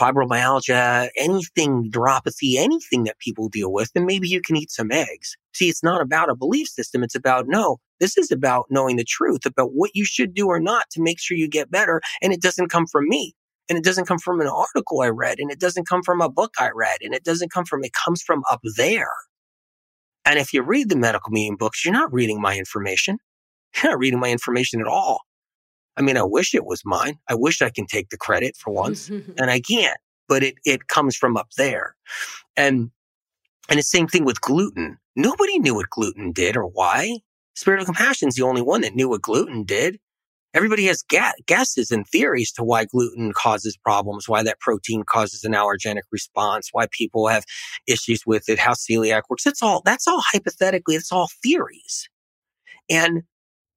fibromyalgia, 0.00 1.08
anything, 1.16 1.90
neuropathy, 1.90 2.58
anything 2.58 3.02
that 3.02 3.18
people 3.18 3.48
deal 3.48 3.72
with, 3.72 3.92
then 3.92 4.06
maybe 4.06 4.28
you 4.28 4.40
can 4.40 4.54
eat 4.54 4.70
some 4.70 4.92
eggs. 4.92 5.36
See, 5.52 5.68
it's 5.68 5.82
not 5.82 6.00
about 6.00 6.30
a 6.30 6.36
belief 6.36 6.68
system. 6.68 7.02
It's 7.02 7.16
about 7.16 7.46
no, 7.48 7.78
this 7.98 8.16
is 8.16 8.30
about 8.30 8.66
knowing 8.70 8.94
the 8.94 9.04
truth 9.04 9.44
about 9.44 9.70
what 9.72 9.90
you 9.94 10.04
should 10.04 10.32
do 10.32 10.46
or 10.46 10.60
not 10.60 10.84
to 10.92 11.02
make 11.02 11.18
sure 11.18 11.36
you 11.36 11.48
get 11.48 11.72
better. 11.72 12.00
And 12.22 12.32
it 12.32 12.40
doesn't 12.40 12.68
come 12.68 12.86
from 12.86 13.08
me. 13.08 13.34
And 13.70 13.78
it 13.78 13.84
doesn't 13.84 14.06
come 14.06 14.18
from 14.18 14.40
an 14.40 14.48
article 14.48 15.00
I 15.00 15.08
read 15.08 15.38
and 15.38 15.50
it 15.50 15.60
doesn't 15.60 15.86
come 15.88 16.02
from 16.02 16.20
a 16.20 16.28
book 16.28 16.54
I 16.58 16.70
read 16.74 16.98
and 17.02 17.14
it 17.14 17.22
doesn't 17.22 17.52
come 17.52 17.64
from, 17.64 17.84
it 17.84 17.92
comes 17.92 18.20
from 18.20 18.42
up 18.50 18.60
there. 18.76 19.12
And 20.24 20.40
if 20.40 20.52
you 20.52 20.62
read 20.62 20.88
the 20.88 20.96
medical 20.96 21.30
medium 21.30 21.56
books, 21.56 21.84
you're 21.84 21.94
not 21.94 22.12
reading 22.12 22.40
my 22.40 22.58
information. 22.58 23.18
You're 23.76 23.92
not 23.92 24.00
reading 24.00 24.18
my 24.18 24.30
information 24.30 24.80
at 24.80 24.88
all. 24.88 25.20
I 25.96 26.02
mean, 26.02 26.16
I 26.16 26.24
wish 26.24 26.52
it 26.52 26.66
was 26.66 26.82
mine. 26.84 27.18
I 27.28 27.36
wish 27.36 27.62
I 27.62 27.70
can 27.70 27.86
take 27.86 28.10
the 28.10 28.16
credit 28.16 28.56
for 28.56 28.72
once 28.72 29.08
and 29.38 29.50
I 29.50 29.60
can't, 29.60 29.98
but 30.28 30.42
it, 30.42 30.56
it 30.64 30.88
comes 30.88 31.16
from 31.16 31.36
up 31.36 31.50
there. 31.56 31.94
And, 32.56 32.90
and 33.68 33.78
the 33.78 33.84
same 33.84 34.08
thing 34.08 34.24
with 34.24 34.40
gluten. 34.40 34.98
Nobody 35.14 35.60
knew 35.60 35.76
what 35.76 35.90
gluten 35.90 36.32
did 36.32 36.56
or 36.56 36.66
why. 36.66 37.20
Spirit 37.54 37.80
of 37.80 37.86
Compassion 37.86 38.28
is 38.28 38.34
the 38.34 38.42
only 38.42 38.62
one 38.62 38.80
that 38.80 38.96
knew 38.96 39.08
what 39.08 39.22
gluten 39.22 39.62
did. 39.62 40.00
Everybody 40.52 40.86
has 40.86 41.02
ga- 41.02 41.32
guesses 41.46 41.90
and 41.90 42.06
theories 42.06 42.50
to 42.52 42.64
why 42.64 42.84
gluten 42.84 43.32
causes 43.32 43.76
problems, 43.76 44.28
why 44.28 44.42
that 44.42 44.58
protein 44.60 45.04
causes 45.04 45.44
an 45.44 45.52
allergenic 45.52 46.02
response, 46.10 46.70
why 46.72 46.86
people 46.90 47.28
have 47.28 47.44
issues 47.86 48.26
with 48.26 48.48
it, 48.48 48.58
how 48.58 48.72
celiac 48.72 49.22
works. 49.28 49.46
It's 49.46 49.62
all, 49.62 49.82
that's 49.84 50.08
all 50.08 50.22
hypothetically, 50.32 50.96
it's 50.96 51.12
all 51.12 51.28
theories. 51.42 52.08
And 52.88 53.22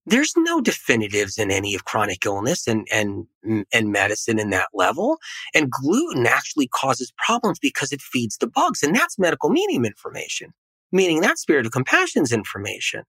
there's 0.05 0.33
no 0.35 0.59
definitives 0.59 1.37
in 1.37 1.49
any 1.51 1.75
of 1.75 1.85
chronic 1.85 2.25
illness 2.25 2.67
and, 2.67 2.87
and, 2.91 3.25
and 3.71 3.91
medicine 3.91 4.39
in 4.39 4.49
that 4.49 4.69
level. 4.73 5.17
And 5.53 5.71
gluten 5.71 6.25
actually 6.25 6.67
causes 6.67 7.13
problems 7.17 7.59
because 7.59 7.91
it 7.91 8.01
feeds 8.01 8.37
the 8.37 8.47
bugs. 8.47 8.83
And 8.83 8.95
that's 8.95 9.19
medical 9.19 9.49
medium 9.49 9.85
information, 9.85 10.53
meaning 10.91 11.21
that 11.21 11.37
spirit 11.37 11.65
of 11.65 11.71
compassion's 11.71 12.33
information 12.33 13.03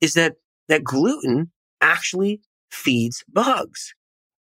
is 0.00 0.14
that, 0.14 0.36
that 0.68 0.84
gluten 0.84 1.50
actually 1.82 2.40
feeds 2.74 3.24
bugs 3.32 3.94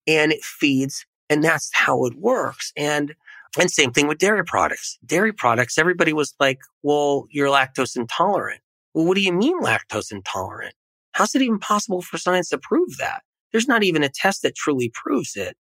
and 0.07 0.33
it 0.33 0.43
feeds, 0.43 1.05
and 1.29 1.45
that's 1.45 1.71
how 1.73 2.05
it 2.05 2.15
works. 2.17 2.73
And, 2.77 3.15
and 3.59 3.71
same 3.71 3.93
thing 3.93 4.07
with 4.07 4.19
dairy 4.19 4.45
products. 4.45 4.99
Dairy 5.05 5.33
products, 5.33 5.79
everybody 5.79 6.13
was 6.13 6.35
like, 6.41 6.61
well, 6.83 7.27
you're 7.31 7.49
lactose 7.49 7.97
intolerant. 7.97 8.61
Well, 8.95 9.07
what 9.07 9.17
do 9.17 9.23
you 9.23 9.33
mean 9.33 9.61
lactose 9.61 10.11
intolerant? 10.11 10.75
How's 11.13 11.35
it 11.35 11.43
even 11.43 11.59
possible 11.59 12.01
for 12.01 12.19
science 12.19 12.49
to 12.51 12.59
prove 12.59 12.97
that? 12.99 13.23
There's 13.53 13.69
not 13.69 13.83
even 13.83 14.03
a 14.03 14.09
test 14.09 14.43
that 14.43 14.55
truly 14.55 14.91
proves 14.95 15.37
it. 15.37 15.57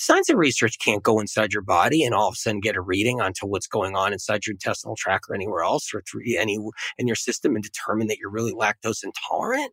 Science 0.00 0.28
and 0.28 0.38
research 0.38 0.78
can't 0.78 1.02
go 1.02 1.18
inside 1.18 1.52
your 1.52 1.62
body 1.62 2.04
and 2.04 2.14
all 2.14 2.28
of 2.28 2.34
a 2.34 2.36
sudden 2.36 2.60
get 2.60 2.76
a 2.76 2.80
reading 2.80 3.20
onto 3.20 3.46
what's 3.46 3.66
going 3.66 3.96
on 3.96 4.12
inside 4.12 4.46
your 4.46 4.52
intestinal 4.52 4.94
tract 4.96 5.26
or 5.28 5.34
anywhere 5.34 5.62
else 5.62 5.92
or 5.92 6.02
through 6.02 6.22
any 6.38 6.56
in 6.98 7.06
your 7.08 7.16
system 7.16 7.56
and 7.56 7.64
determine 7.64 8.06
that 8.06 8.18
you're 8.18 8.30
really 8.30 8.52
lactose 8.52 9.02
intolerant. 9.02 9.72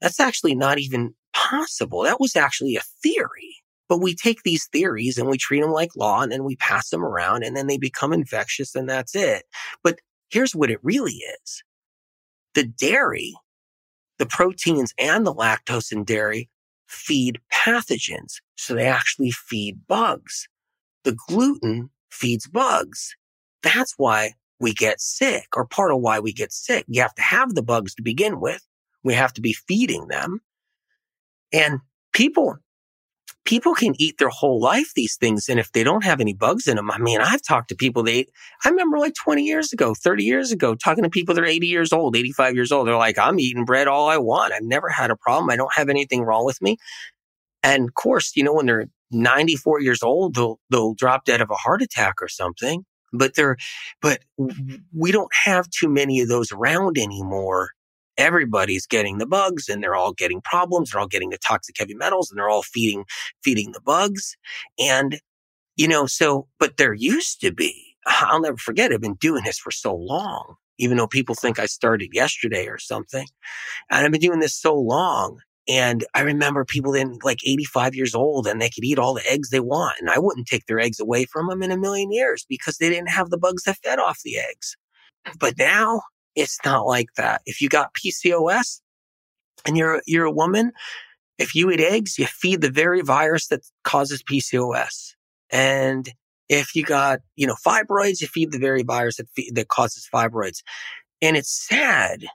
That's 0.00 0.18
actually 0.18 0.56
not 0.56 0.78
even 0.78 1.14
possible. 1.38 2.02
That 2.02 2.20
was 2.20 2.36
actually 2.36 2.76
a 2.76 2.82
theory. 3.02 3.56
But 3.88 4.02
we 4.02 4.14
take 4.14 4.42
these 4.42 4.66
theories 4.66 5.16
and 5.16 5.28
we 5.28 5.38
treat 5.38 5.60
them 5.60 5.70
like 5.70 5.96
law 5.96 6.20
and 6.20 6.30
then 6.30 6.44
we 6.44 6.56
pass 6.56 6.90
them 6.90 7.02
around 7.02 7.42
and 7.42 7.56
then 7.56 7.66
they 7.66 7.78
become 7.78 8.12
infectious 8.12 8.74
and 8.74 8.88
that's 8.88 9.14
it. 9.14 9.44
But 9.82 9.98
here's 10.30 10.54
what 10.54 10.70
it 10.70 10.80
really 10.82 11.14
is. 11.14 11.62
The 12.54 12.64
dairy, 12.64 13.34
the 14.18 14.26
proteins 14.26 14.92
and 14.98 15.26
the 15.26 15.34
lactose 15.34 15.90
in 15.90 16.04
dairy 16.04 16.50
feed 16.86 17.40
pathogens. 17.52 18.34
So 18.56 18.74
they 18.74 18.86
actually 18.86 19.30
feed 19.30 19.86
bugs. 19.86 20.48
The 21.04 21.16
gluten 21.28 21.90
feeds 22.10 22.46
bugs. 22.46 23.16
That's 23.62 23.94
why 23.96 24.32
we 24.60 24.74
get 24.74 25.00
sick 25.00 25.46
or 25.56 25.66
part 25.66 25.92
of 25.92 26.00
why 26.00 26.18
we 26.18 26.32
get 26.32 26.52
sick. 26.52 26.84
You 26.88 27.00
have 27.02 27.14
to 27.14 27.22
have 27.22 27.54
the 27.54 27.62
bugs 27.62 27.94
to 27.94 28.02
begin 28.02 28.40
with. 28.40 28.66
We 29.02 29.14
have 29.14 29.32
to 29.34 29.40
be 29.40 29.52
feeding 29.52 30.08
them. 30.08 30.40
And 31.52 31.80
people, 32.12 32.56
people 33.44 33.74
can 33.74 33.94
eat 33.98 34.18
their 34.18 34.28
whole 34.28 34.60
life 34.60 34.92
these 34.94 35.16
things. 35.16 35.48
And 35.48 35.58
if 35.58 35.72
they 35.72 35.82
don't 35.82 36.04
have 36.04 36.20
any 36.20 36.34
bugs 36.34 36.66
in 36.66 36.76
them, 36.76 36.90
I 36.90 36.98
mean, 36.98 37.20
I've 37.20 37.42
talked 37.42 37.70
to 37.70 37.74
people 37.74 38.02
they, 38.02 38.26
I 38.64 38.68
remember 38.68 38.98
like 38.98 39.14
20 39.14 39.42
years 39.42 39.72
ago, 39.72 39.94
30 39.94 40.24
years 40.24 40.52
ago, 40.52 40.74
talking 40.74 41.04
to 41.04 41.10
people 41.10 41.34
that 41.34 41.42
are 41.42 41.46
80 41.46 41.66
years 41.66 41.92
old, 41.92 42.16
85 42.16 42.54
years 42.54 42.72
old. 42.72 42.86
They're 42.86 42.96
like, 42.96 43.18
I'm 43.18 43.40
eating 43.40 43.64
bread 43.64 43.88
all 43.88 44.08
I 44.08 44.18
want. 44.18 44.52
I've 44.52 44.62
never 44.62 44.90
had 44.90 45.10
a 45.10 45.16
problem. 45.16 45.48
I 45.50 45.56
don't 45.56 45.72
have 45.74 45.88
anything 45.88 46.22
wrong 46.22 46.44
with 46.44 46.60
me. 46.60 46.76
And 47.62 47.88
of 47.88 47.94
course, 47.94 48.32
you 48.36 48.44
know, 48.44 48.52
when 48.52 48.66
they're 48.66 48.88
94 49.10 49.80
years 49.80 50.02
old, 50.02 50.34
they'll, 50.34 50.60
they'll 50.70 50.94
drop 50.94 51.24
dead 51.24 51.40
of 51.40 51.50
a 51.50 51.54
heart 51.54 51.80
attack 51.80 52.16
or 52.20 52.28
something. 52.28 52.84
But 53.14 53.34
they're, 53.34 53.56
but 54.02 54.18
we 54.94 55.10
don't 55.10 55.32
have 55.44 55.70
too 55.70 55.88
many 55.88 56.20
of 56.20 56.28
those 56.28 56.52
around 56.52 56.98
anymore 56.98 57.70
everybody's 58.18 58.86
getting 58.86 59.18
the 59.18 59.26
bugs 59.26 59.68
and 59.68 59.82
they're 59.82 59.94
all 59.94 60.12
getting 60.12 60.42
problems. 60.42 60.90
They're 60.90 61.00
all 61.00 61.06
getting 61.06 61.30
the 61.30 61.38
toxic 61.38 61.76
heavy 61.78 61.94
metals 61.94 62.30
and 62.30 62.38
they're 62.38 62.50
all 62.50 62.64
feeding, 62.64 63.04
feeding 63.42 63.72
the 63.72 63.80
bugs. 63.80 64.36
And, 64.78 65.20
you 65.76 65.88
know, 65.88 66.06
so, 66.06 66.48
but 66.58 66.76
there 66.76 66.92
used 66.92 67.40
to 67.40 67.52
be, 67.52 67.94
I'll 68.06 68.42
never 68.42 68.58
forget, 68.58 68.92
I've 68.92 69.00
been 69.00 69.14
doing 69.14 69.44
this 69.44 69.58
for 69.58 69.70
so 69.70 69.94
long, 69.94 70.56
even 70.78 70.96
though 70.96 71.06
people 71.06 71.34
think 71.34 71.58
I 71.58 71.66
started 71.66 72.10
yesterday 72.12 72.66
or 72.66 72.78
something. 72.78 73.26
And 73.90 74.04
I've 74.04 74.12
been 74.12 74.20
doing 74.20 74.40
this 74.40 74.60
so 74.60 74.74
long. 74.74 75.40
And 75.70 76.04
I 76.14 76.22
remember 76.22 76.64
people 76.64 76.92
then 76.92 77.18
like 77.22 77.40
85 77.46 77.94
years 77.94 78.14
old 78.14 78.46
and 78.46 78.60
they 78.60 78.70
could 78.70 78.84
eat 78.84 78.98
all 78.98 79.12
the 79.12 79.30
eggs 79.30 79.50
they 79.50 79.60
want. 79.60 79.96
And 80.00 80.08
I 80.08 80.18
wouldn't 80.18 80.46
take 80.46 80.64
their 80.64 80.80
eggs 80.80 80.98
away 80.98 81.26
from 81.26 81.46
them 81.48 81.62
in 81.62 81.70
a 81.70 81.76
million 81.76 82.10
years 82.10 82.46
because 82.48 82.78
they 82.78 82.88
didn't 82.88 83.10
have 83.10 83.28
the 83.28 83.38
bugs 83.38 83.64
that 83.64 83.76
fed 83.84 83.98
off 83.98 84.20
the 84.24 84.38
eggs. 84.38 84.76
But 85.38 85.58
now 85.58 86.00
it's 86.38 86.58
not 86.64 86.86
like 86.86 87.08
that. 87.16 87.42
If 87.46 87.60
you 87.60 87.68
got 87.68 87.94
PCOS 87.94 88.80
and 89.66 89.76
you're, 89.76 90.02
you're 90.06 90.24
a 90.24 90.32
woman, 90.32 90.72
if 91.38 91.54
you 91.54 91.70
eat 91.70 91.80
eggs, 91.80 92.18
you 92.18 92.26
feed 92.26 92.60
the 92.60 92.70
very 92.70 93.02
virus 93.02 93.48
that 93.48 93.60
causes 93.84 94.22
PCOS. 94.22 95.14
And 95.50 96.08
if 96.48 96.74
you 96.74 96.84
got, 96.84 97.20
you 97.36 97.46
know, 97.46 97.56
fibroids, 97.66 98.20
you 98.20 98.26
feed 98.26 98.52
the 98.52 98.58
very 98.58 98.82
virus 98.82 99.16
that, 99.16 99.28
fe- 99.36 99.50
that 99.54 99.68
causes 99.68 100.08
fibroids. 100.12 100.62
And 101.20 101.36
it's 101.36 101.50
sad 101.50 102.26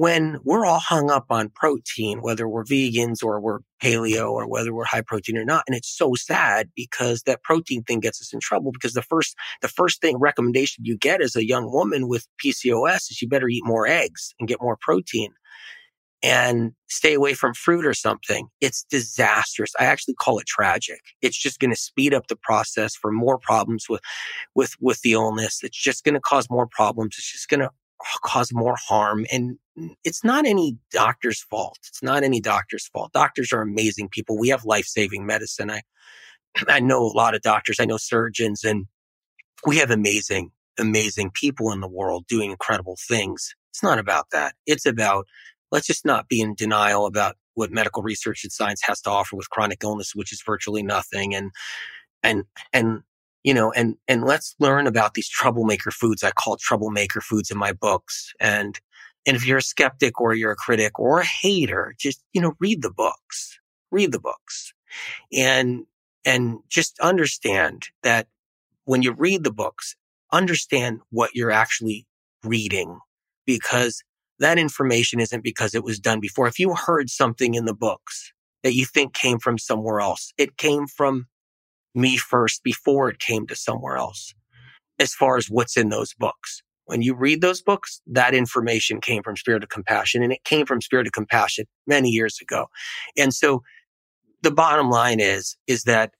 when 0.00 0.38
we're 0.44 0.64
all 0.64 0.78
hung 0.78 1.10
up 1.10 1.26
on 1.28 1.50
protein, 1.50 2.22
whether 2.22 2.48
we're 2.48 2.64
vegans 2.64 3.22
or 3.22 3.38
we're 3.38 3.58
paleo 3.82 4.30
or 4.30 4.48
whether 4.48 4.72
we're 4.72 4.86
high 4.86 5.02
protein 5.02 5.36
or 5.36 5.44
not. 5.44 5.62
And 5.66 5.76
it's 5.76 5.94
so 5.94 6.14
sad 6.14 6.70
because 6.74 7.24
that 7.24 7.42
protein 7.42 7.82
thing 7.82 8.00
gets 8.00 8.18
us 8.18 8.32
in 8.32 8.40
trouble 8.40 8.72
because 8.72 8.94
the 8.94 9.02
first, 9.02 9.36
the 9.60 9.68
first 9.68 10.00
thing 10.00 10.16
recommendation 10.16 10.86
you 10.86 10.96
get 10.96 11.20
as 11.20 11.36
a 11.36 11.46
young 11.46 11.70
woman 11.70 12.08
with 12.08 12.26
PCOS 12.42 13.10
is 13.10 13.20
you 13.20 13.28
better 13.28 13.50
eat 13.50 13.60
more 13.66 13.86
eggs 13.86 14.32
and 14.40 14.48
get 14.48 14.62
more 14.62 14.78
protein 14.80 15.32
and 16.22 16.72
stay 16.88 17.12
away 17.12 17.34
from 17.34 17.52
fruit 17.52 17.84
or 17.84 17.92
something. 17.92 18.48
It's 18.62 18.84
disastrous. 18.84 19.72
I 19.78 19.84
actually 19.84 20.14
call 20.14 20.38
it 20.38 20.46
tragic. 20.46 21.00
It's 21.20 21.38
just 21.38 21.60
going 21.60 21.72
to 21.72 21.76
speed 21.76 22.14
up 22.14 22.28
the 22.28 22.36
process 22.36 22.94
for 22.94 23.12
more 23.12 23.38
problems 23.38 23.84
with, 23.86 24.00
with, 24.54 24.72
with 24.80 25.02
the 25.02 25.12
illness. 25.12 25.60
It's 25.62 25.80
just 25.80 26.04
going 26.04 26.14
to 26.14 26.20
cause 26.20 26.48
more 26.48 26.66
problems. 26.66 27.16
It's 27.18 27.32
just 27.32 27.48
going 27.50 27.60
to 27.60 27.70
cause 28.24 28.52
more 28.52 28.76
harm. 28.76 29.26
And 29.32 29.58
it's 30.04 30.24
not 30.24 30.46
any 30.46 30.76
doctor's 30.90 31.42
fault. 31.42 31.78
It's 31.88 32.02
not 32.02 32.22
any 32.22 32.40
doctor's 32.40 32.86
fault. 32.88 33.12
Doctors 33.12 33.52
are 33.52 33.62
amazing 33.62 34.08
people. 34.10 34.38
We 34.38 34.48
have 34.48 34.64
life 34.64 34.86
saving 34.86 35.26
medicine. 35.26 35.70
I, 35.70 35.82
I 36.68 36.80
know 36.80 37.02
a 37.02 37.16
lot 37.16 37.34
of 37.34 37.42
doctors. 37.42 37.78
I 37.80 37.84
know 37.84 37.96
surgeons 37.96 38.64
and 38.64 38.86
we 39.66 39.76
have 39.76 39.90
amazing, 39.90 40.52
amazing 40.78 41.32
people 41.34 41.70
in 41.72 41.80
the 41.80 41.88
world 41.88 42.24
doing 42.26 42.50
incredible 42.50 42.96
things. 43.08 43.54
It's 43.70 43.82
not 43.82 43.98
about 43.98 44.26
that. 44.32 44.54
It's 44.66 44.86
about 44.86 45.26
let's 45.70 45.86
just 45.86 46.04
not 46.04 46.28
be 46.28 46.40
in 46.40 46.54
denial 46.54 47.06
about 47.06 47.36
what 47.54 47.70
medical 47.70 48.02
research 48.02 48.42
and 48.42 48.52
science 48.52 48.80
has 48.84 49.00
to 49.02 49.10
offer 49.10 49.36
with 49.36 49.50
chronic 49.50 49.84
illness, 49.84 50.12
which 50.14 50.32
is 50.32 50.42
virtually 50.44 50.82
nothing. 50.82 51.34
And, 51.34 51.50
and, 52.22 52.44
and 52.72 53.02
you 53.44 53.54
know, 53.54 53.72
and, 53.72 53.96
and 54.08 54.24
let's 54.24 54.54
learn 54.58 54.86
about 54.86 55.14
these 55.14 55.28
troublemaker 55.28 55.90
foods. 55.90 56.22
I 56.22 56.30
call 56.32 56.56
troublemaker 56.56 57.20
foods 57.20 57.50
in 57.50 57.58
my 57.58 57.72
books. 57.72 58.32
And, 58.40 58.78
and 59.26 59.36
if 59.36 59.46
you're 59.46 59.58
a 59.58 59.62
skeptic 59.62 60.20
or 60.20 60.34
you're 60.34 60.52
a 60.52 60.56
critic 60.56 60.98
or 60.98 61.20
a 61.20 61.24
hater, 61.24 61.94
just, 61.98 62.22
you 62.32 62.40
know, 62.40 62.54
read 62.60 62.82
the 62.82 62.92
books, 62.92 63.58
read 63.90 64.12
the 64.12 64.20
books 64.20 64.72
and 65.32 65.86
And 66.26 66.58
just 66.68 66.98
understand 67.00 67.88
that 68.02 68.26
when 68.84 69.02
you 69.02 69.12
read 69.12 69.42
the 69.42 69.52
books, 69.52 69.96
understand 70.32 71.00
what 71.10 71.30
you're 71.34 71.50
actually 71.50 72.06
reading 72.44 72.98
because 73.46 74.02
that 74.38 74.58
information 74.58 75.20
isn't 75.20 75.42
because 75.42 75.74
it 75.74 75.84
was 75.84 75.98
done 75.98 76.20
before. 76.20 76.46
If 76.46 76.58
you 76.58 76.74
heard 76.74 77.08
something 77.08 77.54
in 77.54 77.64
the 77.64 77.74
books 77.74 78.32
that 78.62 78.74
you 78.74 78.84
think 78.84 79.14
came 79.14 79.38
from 79.38 79.58
somewhere 79.58 80.00
else, 80.00 80.32
it 80.36 80.56
came 80.56 80.86
from 80.86 81.26
me 81.94 82.16
first 82.16 82.62
before 82.62 83.08
it 83.08 83.18
came 83.18 83.46
to 83.46 83.56
somewhere 83.56 83.96
else 83.96 84.34
as 84.98 85.14
far 85.14 85.36
as 85.36 85.46
what's 85.46 85.76
in 85.76 85.88
those 85.88 86.14
books. 86.14 86.62
When 86.84 87.02
you 87.02 87.14
read 87.14 87.40
those 87.40 87.62
books, 87.62 88.00
that 88.06 88.34
information 88.34 89.00
came 89.00 89.22
from 89.22 89.36
Spirit 89.36 89.62
of 89.62 89.68
Compassion 89.68 90.22
and 90.22 90.32
it 90.32 90.44
came 90.44 90.66
from 90.66 90.80
Spirit 90.80 91.06
of 91.06 91.12
Compassion 91.12 91.66
many 91.86 92.10
years 92.10 92.38
ago. 92.40 92.66
And 93.16 93.32
so 93.32 93.62
the 94.42 94.50
bottom 94.50 94.90
line 94.90 95.20
is, 95.20 95.56
is 95.66 95.84
that 95.84 96.12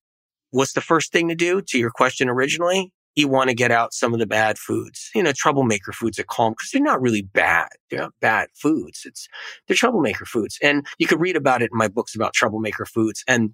what's 0.51 0.73
the 0.73 0.81
first 0.81 1.13
thing 1.13 1.29
to 1.29 1.35
do 1.35 1.61
to 1.61 1.79
your 1.79 1.91
question 1.91 2.29
originally? 2.29 2.93
You 3.17 3.27
want 3.27 3.51
to 3.51 3.57
get 3.57 3.73
out 3.73 3.93
some 3.93 4.15
of 4.15 4.21
the 4.21 4.27
bad 4.27 4.57
foods, 4.57 5.11
you 5.15 5.23
know, 5.23 5.33
troublemaker 5.35 5.93
foods 5.93 6.21
call 6.29 6.47
them 6.47 6.53
because 6.53 6.71
they're 6.71 6.81
not 6.81 7.03
really 7.03 7.23
bad. 7.23 7.71
They're 7.91 8.01
not 8.01 8.15
bad 8.21 8.49
foods. 8.55 9.03
It's 9.05 9.27
they're 9.67 9.77
troublemaker 9.77 10.25
foods. 10.25 10.57
And 10.63 10.87
you 10.99 11.09
could 11.09 11.21
read 11.21 11.37
about 11.37 11.63
it 11.63 11.71
in 11.73 11.77
my 11.77 11.89
books 11.89 12.15
about 12.15 12.33
troublemaker 12.33 12.87
foods. 12.87 13.25
And 13.27 13.51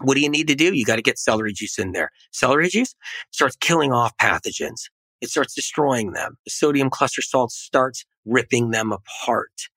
what 0.00 0.14
do 0.14 0.20
you 0.20 0.28
need 0.28 0.48
to 0.48 0.54
do? 0.54 0.74
You 0.74 0.84
got 0.84 0.96
to 0.96 1.02
get 1.02 1.18
celery 1.18 1.52
juice 1.52 1.78
in 1.78 1.92
there. 1.92 2.10
Celery 2.32 2.68
juice 2.68 2.94
starts 3.30 3.56
killing 3.56 3.92
off 3.92 4.12
pathogens. 4.20 4.82
It 5.20 5.30
starts 5.30 5.54
destroying 5.54 6.12
them. 6.12 6.36
The 6.44 6.50
sodium 6.50 6.90
cluster 6.90 7.22
salt 7.22 7.52
starts 7.52 8.04
ripping 8.24 8.70
them 8.70 8.92
apart. 8.92 9.68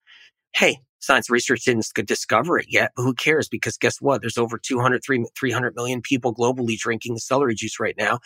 Hey, 0.54 0.80
science 1.00 1.30
research 1.30 1.64
didn't 1.66 1.86
discover 2.06 2.58
it 2.58 2.66
yet, 2.70 2.92
but 2.96 3.04
who 3.04 3.14
cares? 3.14 3.48
Because 3.48 3.78
guess 3.78 4.02
what? 4.02 4.22
There's 4.22 4.38
over 4.38 4.58
200, 4.58 5.02
300 5.04 5.76
million 5.76 6.02
people 6.02 6.34
globally 6.34 6.78
drinking 6.78 7.14
the 7.14 7.20
celery 7.20 7.56
juice 7.56 7.80
right 7.80 7.96
now, 7.98 8.20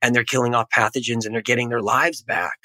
and 0.00 0.14
they're 0.14 0.24
killing 0.24 0.54
off 0.54 0.70
pathogens 0.74 1.26
and 1.26 1.34
they're 1.34 1.42
getting 1.42 1.68
their 1.68 1.82
lives 1.82 2.22
back. 2.22 2.58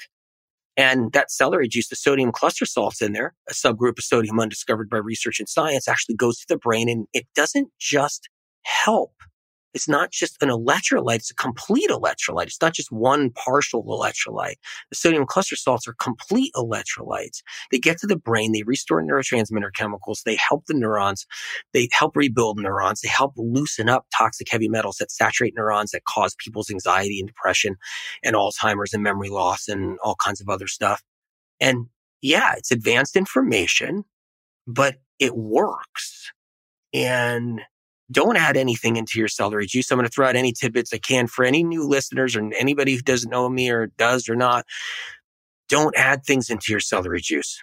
And 0.76 1.12
that 1.12 1.30
celery 1.30 1.68
juice, 1.68 1.88
the 1.88 1.96
sodium 1.96 2.32
cluster 2.32 2.64
salts 2.64 3.02
in 3.02 3.12
there, 3.12 3.34
a 3.50 3.52
subgroup 3.52 3.98
of 3.98 4.04
sodium 4.04 4.40
undiscovered 4.40 4.88
by 4.88 4.96
research 4.96 5.38
and 5.38 5.48
science, 5.48 5.86
actually 5.86 6.14
goes 6.14 6.38
to 6.38 6.46
the 6.48 6.56
brain 6.56 6.88
and 6.88 7.06
it 7.12 7.26
doesn't 7.36 7.68
just 7.78 8.29
help. 8.62 9.12
It's 9.72 9.88
not 9.88 10.10
just 10.10 10.42
an 10.42 10.48
electrolyte, 10.48 11.16
it's 11.16 11.30
a 11.30 11.34
complete 11.34 11.90
electrolyte. 11.90 12.46
It's 12.46 12.60
not 12.60 12.74
just 12.74 12.90
one 12.90 13.30
partial 13.30 13.84
electrolyte. 13.84 14.56
The 14.90 14.96
sodium 14.96 15.26
cluster 15.26 15.54
salts 15.54 15.86
are 15.86 15.94
complete 15.94 16.52
electrolytes. 16.56 17.42
They 17.70 17.78
get 17.78 17.98
to 17.98 18.08
the 18.08 18.16
brain, 18.16 18.50
they 18.52 18.64
restore 18.64 19.00
neurotransmitter 19.00 19.72
chemicals, 19.74 20.22
they 20.24 20.36
help 20.36 20.66
the 20.66 20.74
neurons, 20.74 21.24
they 21.72 21.88
help 21.92 22.16
rebuild 22.16 22.58
neurons, 22.58 23.00
they 23.00 23.08
help 23.08 23.32
loosen 23.36 23.88
up 23.88 24.06
toxic 24.16 24.48
heavy 24.50 24.68
metals 24.68 24.96
that 24.96 25.12
saturate 25.12 25.54
neurons 25.56 25.92
that 25.92 26.04
cause 26.04 26.34
people's 26.34 26.70
anxiety 26.70 27.20
and 27.20 27.28
depression 27.28 27.76
and 28.24 28.34
Alzheimer's 28.34 28.92
and 28.92 29.04
memory 29.04 29.28
loss 29.28 29.68
and 29.68 29.98
all 30.02 30.16
kinds 30.16 30.40
of 30.40 30.48
other 30.48 30.66
stuff. 30.66 31.02
And 31.60 31.86
yeah, 32.22 32.54
it's 32.56 32.72
advanced 32.72 33.14
information, 33.16 34.04
but 34.66 34.96
it 35.20 35.36
works. 35.36 36.32
And 36.92 37.60
don't 38.10 38.36
add 38.36 38.56
anything 38.56 38.96
into 38.96 39.18
your 39.18 39.28
celery 39.28 39.66
juice. 39.66 39.90
I'm 39.90 39.98
going 39.98 40.06
to 40.06 40.12
throw 40.12 40.26
out 40.26 40.36
any 40.36 40.52
tidbits 40.52 40.92
I 40.92 40.98
can 40.98 41.26
for 41.26 41.44
any 41.44 41.62
new 41.62 41.86
listeners 41.86 42.36
or 42.36 42.50
anybody 42.58 42.94
who 42.94 43.02
doesn't 43.02 43.30
know 43.30 43.48
me 43.48 43.70
or 43.70 43.88
does 43.98 44.28
or 44.28 44.36
not. 44.36 44.66
Don't 45.68 45.96
add 45.96 46.24
things 46.24 46.50
into 46.50 46.72
your 46.72 46.80
celery 46.80 47.20
juice. 47.20 47.62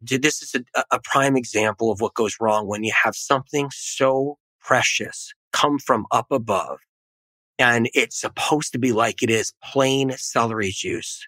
This 0.00 0.42
is 0.42 0.54
a, 0.54 0.84
a 0.92 1.00
prime 1.02 1.36
example 1.36 1.90
of 1.90 2.00
what 2.00 2.14
goes 2.14 2.36
wrong 2.40 2.68
when 2.68 2.84
you 2.84 2.92
have 3.04 3.16
something 3.16 3.68
so 3.72 4.38
precious 4.60 5.32
come 5.52 5.78
from 5.78 6.06
up 6.12 6.26
above 6.30 6.78
and 7.58 7.88
it's 7.94 8.20
supposed 8.20 8.72
to 8.72 8.78
be 8.78 8.92
like 8.92 9.22
it 9.22 9.30
is 9.30 9.52
plain 9.62 10.12
celery 10.16 10.70
juice 10.70 11.26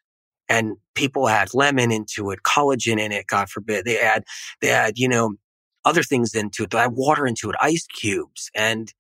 and 0.49 0.77
people 0.95 1.29
add 1.29 1.55
lemon 1.55 1.93
into 1.93 2.31
it, 2.31 2.41
collagen 2.45 3.01
in 3.01 3.13
it, 3.13 3.27
God 3.27 3.49
forbid. 3.49 3.85
They 3.85 3.99
add, 3.99 4.25
they 4.61 4.71
add, 4.71 4.95
you 4.97 5.09
know, 5.09 5.35
other 5.85 6.03
things 6.03 6.35
into 6.35 6.65
it. 6.65 6.71
They'll 6.71 6.81
add 6.81 6.93
water 6.93 7.27
into 7.27 7.51
it, 7.51 7.57
ice 7.61 7.87
cubes, 7.87 8.51
and 8.55 8.93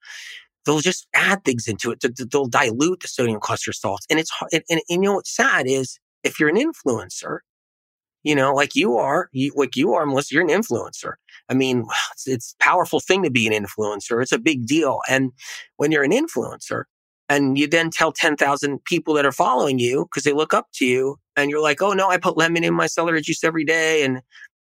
they'll 0.64 0.81
just 0.81 1.07
add 1.14 1.45
things 1.45 1.68
into 1.68 1.91
it. 1.91 2.03
They'll 2.31 2.47
dilute 2.47 3.01
the 3.01 3.09
sodium 3.09 3.41
cluster 3.41 3.72
salts. 3.72 4.07
And 4.11 4.18
it's. 4.18 4.31
And, 4.53 4.62
and, 4.70 4.81
and, 4.89 5.03
you 5.03 5.09
know 5.11 5.14
what's 5.14 5.35
sad 5.35 5.66
is 5.66 5.99
if 6.22 6.39
you're 6.39 6.49
an 6.49 6.57
influencer, 6.57 7.39
you 8.22 8.35
know, 8.35 8.53
like 8.53 8.74
you 8.74 8.97
are, 8.97 9.28
you, 9.33 9.53
like 9.57 9.76
you 9.76 9.95
are, 9.95 10.05
Melissa, 10.07 10.35
you're 10.35 10.43
an 10.43 10.49
influencer. 10.49 11.14
I 11.49 11.55
mean, 11.55 11.87
it's, 12.12 12.26
it's 12.26 12.57
powerful 12.61 13.01
thing 13.01 13.22
to 13.22 13.31
be 13.31 13.47
an 13.47 13.64
influencer. 13.64 14.22
It's 14.22 14.33
a 14.33 14.39
big 14.39 14.66
deal. 14.66 15.01
And 15.09 15.33
when 15.76 15.93
you're 15.93 16.05
an 16.05 16.12
influencer 16.12 16.85
and 17.28 17.57
you 17.57 17.66
then 17.66 17.91
tell 17.91 18.12
10,000 18.12 18.85
people 18.85 19.14
that 19.14 19.26
are 19.26 19.33
following 19.33 19.78
you 19.78 20.05
because 20.05 20.24
they 20.24 20.33
look 20.33 20.53
up 20.53 20.66
to 20.74 20.85
you 20.85 21.16
and 21.37 21.51
you're 21.51 21.62
like, 21.62 21.81
Oh 21.81 21.93
no, 21.93 22.11
I 22.11 22.18
put 22.18 22.37
lemon 22.37 22.64
in 22.64 22.74
my 22.74 22.87
celery 22.87 23.22
juice 23.22 23.45
every 23.45 23.64
day. 23.64 24.05
And 24.05 24.20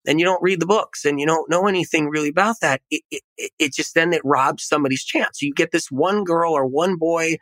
and 0.05 0.19
you 0.19 0.25
don't 0.25 0.41
read 0.41 0.59
the 0.59 0.65
books 0.65 1.05
and 1.05 1.19
you 1.19 1.25
don't 1.25 1.49
know 1.49 1.67
anything 1.67 2.07
really 2.07 2.29
about 2.29 2.57
that, 2.61 2.81
it, 2.89 3.01
it, 3.11 3.51
it 3.59 3.73
just 3.73 3.95
then 3.95 4.13
it 4.13 4.21
robs 4.23 4.63
somebody's 4.63 5.03
chance. 5.03 5.39
So 5.39 5.45
you 5.45 5.53
get 5.53 5.71
this 5.71 5.87
one 5.89 6.23
girl 6.23 6.53
or 6.53 6.65
one 6.65 6.97
boy 6.97 7.37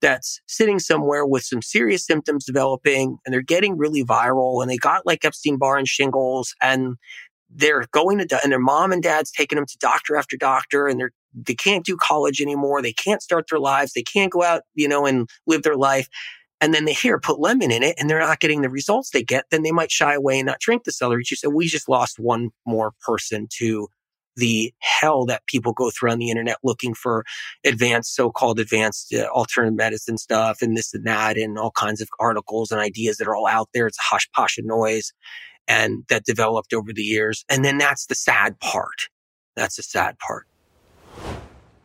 that's 0.00 0.40
sitting 0.46 0.78
somewhere 0.78 1.26
with 1.26 1.42
some 1.44 1.62
serious 1.62 2.06
symptoms 2.06 2.44
developing 2.44 3.18
and 3.24 3.32
they're 3.32 3.42
getting 3.42 3.76
really 3.76 4.04
viral 4.04 4.62
and 4.62 4.70
they 4.70 4.76
got 4.76 5.06
like 5.06 5.24
Epstein 5.24 5.58
Barr 5.58 5.76
and 5.76 5.88
shingles 5.88 6.54
and 6.62 6.96
they're 7.50 7.84
going 7.92 8.26
to, 8.26 8.40
and 8.42 8.50
their 8.50 8.58
mom 8.58 8.92
and 8.92 9.02
dad's 9.02 9.30
taking 9.30 9.56
them 9.56 9.66
to 9.66 9.78
doctor 9.78 10.16
after 10.16 10.36
doctor 10.36 10.86
and 10.86 10.98
they're, 10.98 11.12
they 11.34 11.54
can't 11.54 11.84
do 11.84 11.96
college 11.96 12.40
anymore. 12.40 12.80
They 12.80 12.92
can't 12.92 13.22
start 13.22 13.46
their 13.50 13.58
lives. 13.58 13.92
They 13.92 14.02
can't 14.02 14.30
go 14.30 14.42
out, 14.42 14.62
you 14.74 14.86
know, 14.86 15.04
and 15.04 15.28
live 15.46 15.62
their 15.62 15.76
life 15.76 16.08
and 16.60 16.72
then 16.72 16.84
they 16.84 16.92
hear 16.92 17.18
put 17.18 17.40
lemon 17.40 17.70
in 17.70 17.82
it 17.82 17.96
and 17.98 18.08
they're 18.08 18.18
not 18.18 18.40
getting 18.40 18.62
the 18.62 18.70
results 18.70 19.10
they 19.10 19.22
get, 19.22 19.46
then 19.50 19.62
they 19.62 19.72
might 19.72 19.90
shy 19.90 20.14
away 20.14 20.38
and 20.38 20.46
not 20.46 20.60
drink 20.60 20.84
the 20.84 20.92
celery 20.92 21.24
juice. 21.24 21.44
And 21.44 21.54
we 21.54 21.66
just 21.66 21.88
lost 21.88 22.18
one 22.18 22.50
more 22.66 22.92
person 23.06 23.48
to 23.58 23.88
the 24.36 24.72
hell 24.80 25.24
that 25.26 25.46
people 25.46 25.72
go 25.72 25.90
through 25.90 26.10
on 26.10 26.18
the 26.18 26.30
internet 26.30 26.56
looking 26.64 26.94
for 26.94 27.24
advanced, 27.64 28.14
so-called 28.14 28.58
advanced 28.58 29.14
uh, 29.14 29.26
alternative 29.28 29.76
medicine 29.76 30.18
stuff 30.18 30.60
and 30.60 30.76
this 30.76 30.92
and 30.92 31.06
that 31.06 31.36
and 31.36 31.58
all 31.58 31.70
kinds 31.70 32.00
of 32.00 32.08
articles 32.18 32.70
and 32.70 32.80
ideas 32.80 33.16
that 33.18 33.28
are 33.28 33.36
all 33.36 33.46
out 33.46 33.68
there. 33.74 33.86
It's 33.86 33.98
a 33.98 34.02
hush 34.02 34.28
posh 34.32 34.58
of 34.58 34.64
noise 34.64 35.12
and 35.68 36.04
that 36.08 36.24
developed 36.24 36.72
over 36.74 36.92
the 36.92 37.02
years. 37.02 37.44
And 37.48 37.64
then 37.64 37.78
that's 37.78 38.06
the 38.06 38.14
sad 38.14 38.58
part. 38.60 39.08
That's 39.56 39.76
the 39.76 39.82
sad 39.82 40.18
part. 40.18 40.46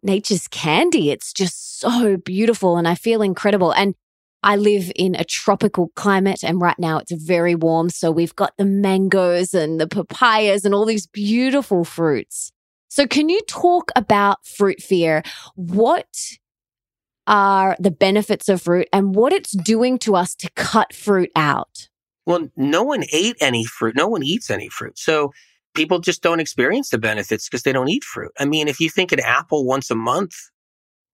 nature's 0.02 0.48
candy. 0.48 1.10
It's 1.10 1.32
just 1.32 1.78
so 1.78 2.16
beautiful 2.16 2.76
and 2.76 2.88
I 2.88 2.96
feel 2.96 3.22
incredible. 3.22 3.72
And 3.72 3.94
I 4.42 4.56
live 4.56 4.90
in 4.96 5.14
a 5.14 5.24
tropical 5.24 5.92
climate 5.94 6.42
and 6.42 6.60
right 6.60 6.78
now 6.78 6.98
it's 6.98 7.12
very 7.12 7.54
warm. 7.54 7.90
So 7.90 8.10
we've 8.10 8.34
got 8.34 8.54
the 8.56 8.64
mangoes 8.64 9.54
and 9.54 9.78
the 9.78 9.86
papayas 9.86 10.64
and 10.64 10.74
all 10.74 10.86
these 10.86 11.06
beautiful 11.06 11.84
fruits. 11.84 12.50
So 12.88 13.06
can 13.06 13.28
you 13.28 13.40
talk 13.46 13.92
about 13.94 14.44
fruit 14.46 14.82
fear? 14.82 15.22
What 15.54 16.08
are 17.26 17.76
the 17.78 17.92
benefits 17.92 18.48
of 18.48 18.62
fruit 18.62 18.88
and 18.92 19.14
what 19.14 19.32
it's 19.32 19.52
doing 19.52 19.98
to 20.00 20.16
us 20.16 20.34
to 20.36 20.50
cut 20.56 20.92
fruit 20.92 21.30
out? 21.36 21.88
Well, 22.26 22.48
no 22.56 22.82
one 22.82 23.04
ate 23.12 23.36
any 23.40 23.64
fruit. 23.64 23.96
No 23.96 24.08
one 24.08 24.22
eats 24.22 24.50
any 24.50 24.68
fruit. 24.68 24.98
So 24.98 25.32
people 25.74 25.98
just 25.98 26.22
don't 26.22 26.40
experience 26.40 26.90
the 26.90 26.98
benefits 26.98 27.48
because 27.48 27.62
they 27.62 27.72
don't 27.72 27.88
eat 27.88 28.04
fruit. 28.04 28.32
I 28.38 28.44
mean, 28.44 28.68
if 28.68 28.80
you 28.80 28.90
think 28.90 29.12
an 29.12 29.20
apple 29.20 29.64
once 29.64 29.90
a 29.90 29.94
month 29.94 30.34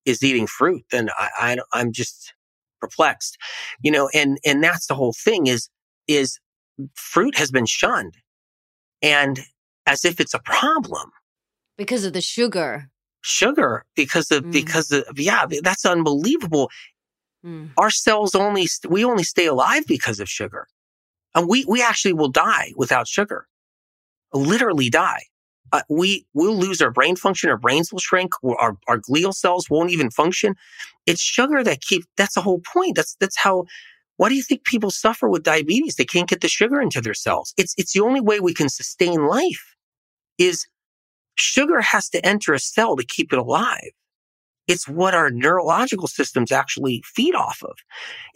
is 0.05 0.23
eating 0.23 0.47
fruit, 0.47 0.85
then 0.91 1.11
I, 1.19 1.29
I 1.39 1.59
I'm 1.73 1.93
just 1.93 2.35
perplexed, 2.81 3.39
you 3.83 3.91
know, 3.91 4.09
and, 4.15 4.39
and 4.45 4.63
that's 4.63 4.87
the 4.87 4.95
whole 4.95 5.13
thing 5.13 5.47
is, 5.47 5.69
is 6.07 6.39
fruit 6.95 7.37
has 7.37 7.51
been 7.51 7.67
shunned 7.67 8.15
and 9.03 9.41
as 9.87 10.05
if 10.05 10.21
it's 10.21 10.35
a 10.35 10.41
problem. 10.41 11.11
Because 11.77 12.05
of 12.05 12.13
the 12.13 12.21
sugar. 12.21 12.91
Sugar, 13.21 13.85
because 13.97 14.31
of, 14.31 14.45
mm. 14.45 14.53
because 14.53 14.93
of, 14.93 15.05
yeah, 15.17 15.47
that's 15.63 15.85
unbelievable. 15.85 16.71
Mm. 17.45 17.71
Our 17.77 17.91
cells 17.91 18.35
only, 18.35 18.69
we 18.89 19.05
only 19.05 19.25
stay 19.25 19.47
alive 19.47 19.85
because 19.87 20.21
of 20.21 20.29
sugar. 20.29 20.69
And 21.39 21.49
we, 21.49 21.65
we 21.69 21.83
actually 21.83 22.13
will 22.13 22.29
die 22.29 22.73
without 22.77 23.09
sugar. 23.09 23.47
Literally 24.35 24.91
die 24.91 25.23
uh, 25.73 25.83
we 25.89 26.27
will 26.35 26.57
lose 26.57 26.81
our 26.81 26.91
brain 26.91 27.17
function. 27.17 27.51
Our 27.51 27.57
brains 27.57 27.93
will 27.93 27.99
shrink. 27.99 28.33
Our, 28.43 28.77
our 28.87 28.99
glial 28.99 29.35
cells 29.35 29.69
won't 29.69 29.91
even 29.91 30.11
function. 30.11 30.55
It's 31.07 31.21
sugar 31.21 31.63
that 31.65 31.81
keep, 31.81 32.05
that's 32.17 32.35
the 32.35 32.41
whole 32.41 32.61
point. 32.61 32.97
That's, 32.97 33.17
that's 33.21 33.39
how, 33.39 33.65
why 34.17 34.29
do 34.29 34.35
you 34.35 34.43
think 34.43 34.65
people 34.65 34.91
suffer 34.91 35.29
with 35.29 35.43
diabetes? 35.43 35.97
They 35.97 36.05
can't 36.05 36.29
get 36.29 36.41
the 36.41 36.49
sugar 36.49 36.81
into 36.81 37.01
their 37.01 37.15
cells. 37.15 37.55
It's, 37.57 37.75
it's 37.77 37.93
the 37.93 38.01
only 38.01 38.21
way 38.21 38.41
we 38.41 38.55
can 38.55 38.69
sustain 38.69 39.27
life 39.27 39.77
is 40.39 40.67
sugar 41.37 41.81
has 41.81 42.09
to 42.11 42.25
enter 42.25 42.53
a 42.53 42.59
cell 42.59 42.97
to 42.97 43.05
keep 43.05 43.33
it 43.33 43.39
alive. 43.39 43.91
It's 44.67 44.89
what 44.89 45.15
our 45.15 45.31
neurological 45.31 46.09
systems 46.09 46.53
actually 46.53 47.03
feed 47.07 47.35
off 47.35 47.63
of. 47.63 47.77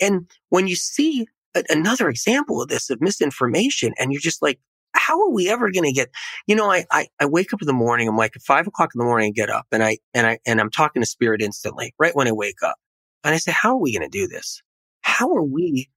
And 0.00 0.30
when 0.48 0.66
you 0.66 0.76
see 0.76 1.26
a, 1.55 1.64
another 1.68 2.09
example 2.09 2.62
of 2.62 2.68
this, 2.68 2.90
of 2.90 3.00
misinformation, 3.00 3.92
and 3.98 4.12
you're 4.12 4.20
just 4.20 4.42
like, 4.42 4.59
how 4.94 5.20
are 5.20 5.30
we 5.30 5.48
ever 5.48 5.70
going 5.70 5.84
to 5.84 5.92
get, 5.92 6.11
you 6.46 6.55
know, 6.55 6.70
I, 6.70 6.84
I, 6.90 7.07
I, 7.18 7.26
wake 7.26 7.53
up 7.53 7.62
in 7.62 7.66
the 7.66 7.72
morning, 7.72 8.09
I'm 8.09 8.16
like 8.16 8.36
at 8.36 8.42
five 8.42 8.66
o'clock 8.66 8.90
in 8.94 8.98
the 8.98 9.05
morning, 9.05 9.28
I 9.28 9.32
get 9.32 9.50
up 9.50 9.66
and 9.72 9.82
I, 9.82 9.98
and 10.12 10.26
I, 10.26 10.38
and 10.46 10.61
I'm 10.61 10.70
talking 10.70 11.00
to 11.00 11.07
spirit 11.07 11.40
instantly, 11.40 11.94
right 11.98 12.14
when 12.14 12.28
I 12.28 12.32
wake 12.32 12.62
up. 12.62 12.76
And 13.24 13.34
I 13.34 13.38
say, 13.38 13.53
how 13.53 13.70
are 13.70 13.80
we 13.80 13.96
going 13.96 14.09
to 14.09 14.18
do 14.18 14.28
this? 14.28 14.62
How 15.00 15.30
are 15.34 15.42
we, 15.42 15.88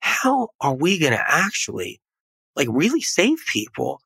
how 0.00 0.48
are 0.60 0.74
we 0.74 0.98
going 0.98 1.12
to 1.12 1.24
actually 1.26 2.00
like 2.56 2.68
really 2.70 3.00
save 3.00 3.38
people 3.50 4.00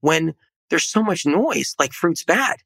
when 0.00 0.34
there's 0.68 0.86
so 0.86 1.02
much 1.02 1.24
noise, 1.24 1.74
like 1.78 1.92
fruit's 1.92 2.24
bad? 2.24 2.56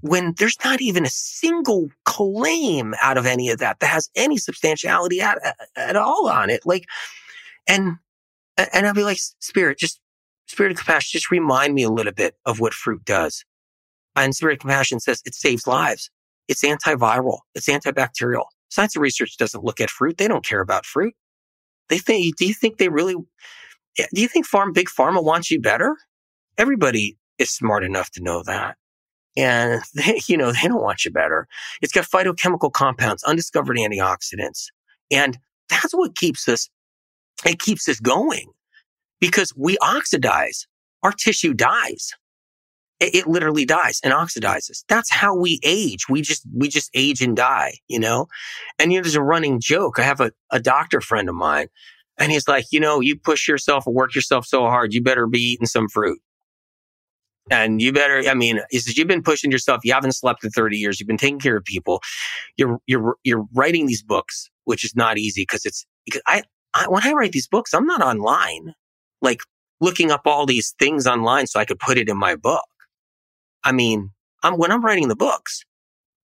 When 0.00 0.34
there's 0.38 0.58
not 0.64 0.80
even 0.82 1.06
a 1.06 1.10
single 1.10 1.88
claim 2.04 2.94
out 3.00 3.16
of 3.16 3.26
any 3.26 3.48
of 3.48 3.58
that 3.58 3.80
that 3.80 3.86
has 3.86 4.10
any 4.14 4.36
substantiality 4.36 5.20
at, 5.20 5.38
at 5.76 5.96
all 5.96 6.28
on 6.28 6.50
it. 6.50 6.66
Like, 6.66 6.84
and, 7.66 7.96
and 8.58 8.86
I'll 8.86 8.94
be 8.94 9.02
like, 9.02 9.18
spirit, 9.40 9.78
just 9.78 10.00
Spirit 10.46 10.72
of 10.72 10.78
Compassion, 10.78 11.18
just 11.18 11.30
remind 11.30 11.74
me 11.74 11.82
a 11.82 11.90
little 11.90 12.12
bit 12.12 12.36
of 12.44 12.60
what 12.60 12.74
fruit 12.74 13.04
does. 13.04 13.44
And 14.14 14.34
Spirit 14.34 14.54
of 14.54 14.60
Compassion 14.60 15.00
says 15.00 15.22
it 15.24 15.34
saves 15.34 15.66
lives. 15.66 16.10
It's 16.48 16.62
antiviral. 16.62 17.40
It's 17.54 17.68
antibacterial. 17.68 18.44
Science 18.68 18.94
and 18.94 19.02
research 19.02 19.36
doesn't 19.36 19.64
look 19.64 19.80
at 19.80 19.90
fruit. 19.90 20.18
They 20.18 20.28
don't 20.28 20.44
care 20.44 20.60
about 20.60 20.86
fruit. 20.86 21.14
They 21.88 21.98
think, 21.98 22.36
do 22.36 22.46
you 22.46 22.54
think 22.54 22.78
they 22.78 22.88
really, 22.88 23.14
do 23.14 24.20
you 24.20 24.28
think 24.28 24.46
farm, 24.46 24.72
big 24.72 24.88
pharma 24.88 25.22
wants 25.22 25.50
you 25.50 25.60
better? 25.60 25.96
Everybody 26.58 27.18
is 27.38 27.50
smart 27.50 27.84
enough 27.84 28.10
to 28.12 28.22
know 28.22 28.42
that. 28.44 28.76
And 29.36 29.82
they, 29.94 30.20
you 30.26 30.36
know, 30.36 30.52
they 30.52 30.68
don't 30.68 30.82
want 30.82 31.04
you 31.04 31.10
better. 31.10 31.46
It's 31.82 31.92
got 31.92 32.06
phytochemical 32.06 32.72
compounds, 32.72 33.22
undiscovered 33.24 33.76
antioxidants. 33.76 34.66
And 35.10 35.38
that's 35.68 35.92
what 35.92 36.16
keeps 36.16 36.48
us, 36.48 36.68
it 37.44 37.58
keeps 37.58 37.88
us 37.88 38.00
going 38.00 38.50
because 39.20 39.52
we 39.56 39.76
oxidize. 39.78 40.66
Our 41.02 41.12
tissue 41.12 41.54
dies. 41.54 42.10
It, 42.98 43.14
it, 43.14 43.26
literally 43.26 43.66
dies 43.66 44.00
and 44.02 44.14
oxidizes. 44.14 44.82
That's 44.88 45.12
how 45.12 45.36
we 45.36 45.60
age. 45.62 46.08
We 46.08 46.22
just, 46.22 46.42
we 46.54 46.68
just 46.68 46.90
age 46.94 47.20
and 47.20 47.36
die, 47.36 47.74
you 47.88 48.00
know? 48.00 48.26
And 48.78 48.90
you 48.90 48.98
know, 48.98 49.02
there's 49.02 49.14
a 49.14 49.22
running 49.22 49.60
joke. 49.60 49.98
I 49.98 50.02
have 50.02 50.20
a, 50.20 50.32
a 50.50 50.58
doctor 50.58 51.02
friend 51.02 51.28
of 51.28 51.34
mine 51.34 51.68
and 52.18 52.32
he's 52.32 52.48
like, 52.48 52.66
you 52.70 52.80
know, 52.80 53.00
you 53.00 53.16
push 53.16 53.46
yourself 53.46 53.86
and 53.86 53.94
work 53.94 54.14
yourself 54.14 54.46
so 54.46 54.62
hard, 54.62 54.94
you 54.94 55.02
better 55.02 55.26
be 55.26 55.40
eating 55.40 55.66
some 55.66 55.88
fruit. 55.88 56.18
And 57.50 57.80
you 57.80 57.92
better, 57.92 58.28
I 58.28 58.34
mean, 58.34 58.60
he 58.70 58.78
says, 58.80 58.98
you've 58.98 59.06
been 59.06 59.22
pushing 59.22 59.50
yourself. 59.52 59.80
You 59.84 59.92
haven't 59.92 60.12
slept 60.12 60.44
in 60.44 60.50
30 60.50 60.76
years. 60.76 60.98
You've 60.98 61.06
been 61.06 61.16
taking 61.16 61.38
care 61.38 61.56
of 61.56 61.64
people. 61.64 62.02
You're, 62.56 62.78
you're, 62.86 63.16
you're 63.22 63.46
writing 63.54 63.86
these 63.86 64.02
books, 64.02 64.50
which 64.64 64.84
is 64.84 64.96
not 64.96 65.18
easy 65.18 65.42
because 65.42 65.64
it's, 65.64 65.86
because 66.04 66.22
I, 66.26 66.42
I, 66.74 66.88
when 66.88 67.04
I 67.04 67.12
write 67.12 67.32
these 67.32 67.46
books, 67.46 67.72
I'm 67.72 67.86
not 67.86 68.02
online 68.02 68.74
like 69.22 69.40
looking 69.80 70.10
up 70.10 70.22
all 70.24 70.46
these 70.46 70.74
things 70.78 71.06
online 71.06 71.46
so 71.46 71.60
I 71.60 71.64
could 71.64 71.78
put 71.78 71.98
it 71.98 72.08
in 72.08 72.16
my 72.16 72.36
book. 72.36 72.64
I 73.64 73.72
mean, 73.72 74.10
I'm, 74.42 74.54
when 74.54 74.72
I'm 74.72 74.84
writing 74.84 75.08
the 75.08 75.16
books, 75.16 75.64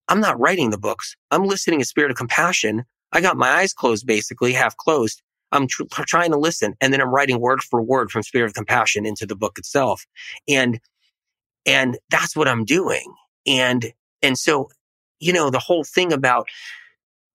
I'm 0.08 0.20
not 0.20 0.38
writing 0.38 0.70
the 0.70 0.78
books. 0.78 1.14
I'm 1.30 1.44
listening 1.44 1.80
in 1.80 1.84
spirit 1.84 2.10
of 2.10 2.16
compassion. 2.16 2.84
I 3.12 3.20
got 3.20 3.36
my 3.36 3.48
eyes 3.48 3.72
closed, 3.72 4.06
basically 4.06 4.52
half 4.52 4.76
closed. 4.76 5.22
I'm 5.52 5.66
tr- 5.66 5.84
trying 6.06 6.30
to 6.32 6.38
listen 6.38 6.74
and 6.80 6.92
then 6.92 7.00
I'm 7.00 7.14
writing 7.14 7.40
word 7.40 7.62
for 7.62 7.82
word 7.82 8.10
from 8.10 8.22
spirit 8.22 8.46
of 8.46 8.54
compassion 8.54 9.04
into 9.06 9.26
the 9.26 9.36
book 9.36 9.58
itself. 9.58 10.04
And, 10.48 10.80
and 11.66 11.98
that's 12.10 12.36
what 12.36 12.48
I'm 12.48 12.64
doing. 12.64 13.14
And, 13.46 13.92
and 14.22 14.38
so, 14.38 14.68
you 15.20 15.32
know, 15.32 15.50
the 15.50 15.58
whole 15.58 15.84
thing 15.84 16.12
about 16.12 16.48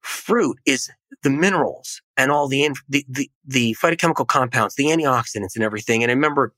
fruit 0.01 0.57
is 0.65 0.89
the 1.23 1.29
minerals 1.29 2.01
and 2.15 2.31
all 2.31 2.47
the, 2.47 2.69
the, 2.87 3.05
the, 3.07 3.29
the 3.45 3.75
phytochemical 3.81 4.27
compounds, 4.27 4.75
the 4.75 4.85
antioxidants 4.85 5.55
and 5.55 5.63
everything. 5.63 6.03
And 6.03 6.11
I 6.11 6.15
remember 6.15 6.53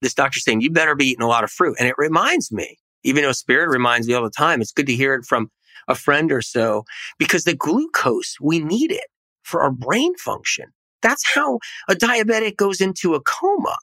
this 0.00 0.14
doctor 0.14 0.40
saying, 0.40 0.60
you 0.60 0.70
better 0.70 0.94
be 0.94 1.06
eating 1.06 1.22
a 1.22 1.28
lot 1.28 1.44
of 1.44 1.50
fruit. 1.50 1.76
And 1.78 1.88
it 1.88 1.94
reminds 1.98 2.52
me, 2.52 2.78
even 3.04 3.22
though 3.22 3.32
spirit 3.32 3.70
reminds 3.70 4.06
me 4.06 4.14
all 4.14 4.24
the 4.24 4.30
time, 4.30 4.60
it's 4.60 4.72
good 4.72 4.86
to 4.86 4.94
hear 4.94 5.14
it 5.14 5.24
from 5.24 5.50
a 5.88 5.94
friend 5.94 6.30
or 6.30 6.42
so 6.42 6.84
because 7.18 7.44
the 7.44 7.56
glucose, 7.56 8.36
we 8.40 8.60
need 8.60 8.92
it 8.92 9.06
for 9.42 9.62
our 9.62 9.70
brain 9.70 10.16
function. 10.16 10.66
That's 11.02 11.34
how 11.34 11.58
a 11.88 11.94
diabetic 11.94 12.56
goes 12.56 12.80
into 12.80 13.14
a 13.14 13.20
coma. 13.20 13.76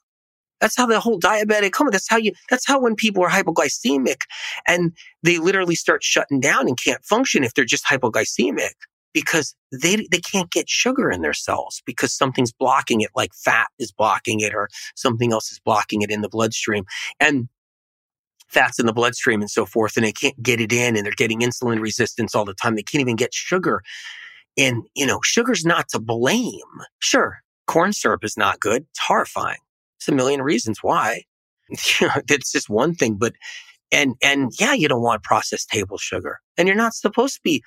That's 0.60 0.76
how 0.76 0.86
the 0.86 1.00
whole 1.00 1.18
diabetic 1.18 1.72
coma. 1.72 1.90
That's 1.90 2.08
how 2.08 2.16
you, 2.16 2.32
that's 2.48 2.66
how 2.66 2.80
when 2.80 2.94
people 2.94 3.24
are 3.24 3.30
hypoglycemic 3.30 4.22
and 4.66 4.92
they 5.22 5.38
literally 5.38 5.74
start 5.74 6.02
shutting 6.02 6.40
down 6.40 6.68
and 6.68 6.78
can't 6.78 7.04
function 7.04 7.44
if 7.44 7.54
they're 7.54 7.64
just 7.64 7.86
hypoglycemic 7.86 8.74
because 9.12 9.54
they, 9.72 10.06
they 10.10 10.20
can't 10.20 10.50
get 10.50 10.68
sugar 10.68 11.10
in 11.10 11.22
their 11.22 11.32
cells 11.32 11.82
because 11.84 12.12
something's 12.12 12.52
blocking 12.52 13.00
it, 13.00 13.10
like 13.16 13.32
fat 13.34 13.68
is 13.78 13.90
blocking 13.92 14.40
it 14.40 14.54
or 14.54 14.68
something 14.94 15.32
else 15.32 15.50
is 15.50 15.58
blocking 15.58 16.02
it 16.02 16.10
in 16.10 16.20
the 16.20 16.28
bloodstream. 16.28 16.84
And 17.18 17.48
fats 18.50 18.78
in 18.78 18.86
the 18.86 18.92
bloodstream 18.92 19.40
and 19.40 19.50
so 19.50 19.64
forth, 19.64 19.96
and 19.96 20.04
they 20.04 20.12
can't 20.12 20.40
get 20.42 20.60
it 20.60 20.72
in 20.72 20.96
and 20.96 21.06
they're 21.06 21.12
getting 21.16 21.40
insulin 21.40 21.80
resistance 21.80 22.34
all 22.34 22.44
the 22.44 22.54
time. 22.54 22.74
They 22.74 22.82
can't 22.82 23.00
even 23.00 23.16
get 23.16 23.32
sugar. 23.32 23.82
And, 24.58 24.82
you 24.94 25.06
know, 25.06 25.20
sugar's 25.22 25.64
not 25.64 25.88
to 25.90 26.00
blame. 26.00 26.60
Sure, 26.98 27.38
corn 27.66 27.92
syrup 27.92 28.24
is 28.24 28.36
not 28.36 28.60
good. 28.60 28.86
It's 28.90 29.00
horrifying. 29.00 29.58
It's 30.00 30.08
a 30.08 30.12
million 30.12 30.42
reasons 30.42 30.78
why. 30.82 31.22
it's 31.70 32.50
just 32.50 32.68
one 32.68 32.94
thing, 32.94 33.14
but 33.14 33.34
and 33.92 34.14
and 34.22 34.52
yeah, 34.58 34.72
you 34.72 34.88
don't 34.88 35.02
want 35.02 35.22
processed 35.22 35.68
table 35.68 35.98
sugar, 35.98 36.40
and 36.58 36.66
you're 36.66 36.76
not 36.76 36.94
supposed 36.94 37.34
to 37.34 37.40
be 37.44 37.62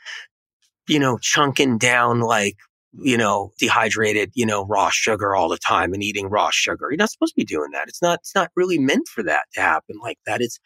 you 0.88 1.00
know, 1.00 1.18
chunking 1.22 1.78
down 1.78 2.22
like, 2.22 2.58
you 2.94 3.18
know, 3.18 3.52
dehydrated, 3.58 4.32
you 4.36 4.46
know, 4.46 4.66
raw 4.66 4.90
sugar 4.92 5.36
all 5.36 5.50
the 5.50 5.58
time 5.58 5.94
and 5.94 6.04
eating 6.04 6.28
raw 6.28 6.50
sugar. 6.52 6.88
You're 6.90 6.98
not 6.98 7.10
supposed 7.10 7.34
to 7.34 7.42
be 7.42 7.46
doing 7.46 7.72
that. 7.72 7.88
It's 7.88 8.02
not, 8.02 8.20
it's 8.20 8.36
not 8.36 8.52
really 8.56 8.78
meant 8.78 9.08
for 9.08 9.24
that 9.24 9.46
to 9.54 9.62
happen 9.62 9.96
like 10.02 10.20
that. 10.26 10.42
It's, 10.42 10.60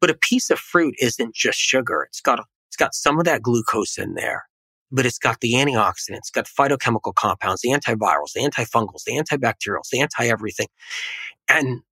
but 0.00 0.10
a 0.10 0.14
piece 0.14 0.50
of 0.50 0.58
fruit 0.58 0.94
isn't 1.00 1.34
just 1.34 1.58
sugar. 1.58 2.04
It's 2.08 2.20
got, 2.20 2.40
it's 2.68 2.76
got 2.76 2.94
some 2.94 3.18
of 3.18 3.24
that 3.26 3.42
glucose 3.42 3.98
in 3.98 4.14
there, 4.14 4.44
but 4.90 5.06
it's 5.06 5.18
got 5.18 5.40
the 5.40 5.54
antioxidants, 5.54 6.32
got 6.32 6.46
phytochemical 6.46 7.14
compounds, 7.14 7.62
the 7.62 7.70
antivirals, 7.70 8.32
the 8.34 8.40
antifungals, 8.40 9.04
the 9.04 9.12
antibacterials, 9.12 9.88
the 9.90 10.00
anti 10.00 10.26
everything. 10.26 10.68
And, 11.48 11.82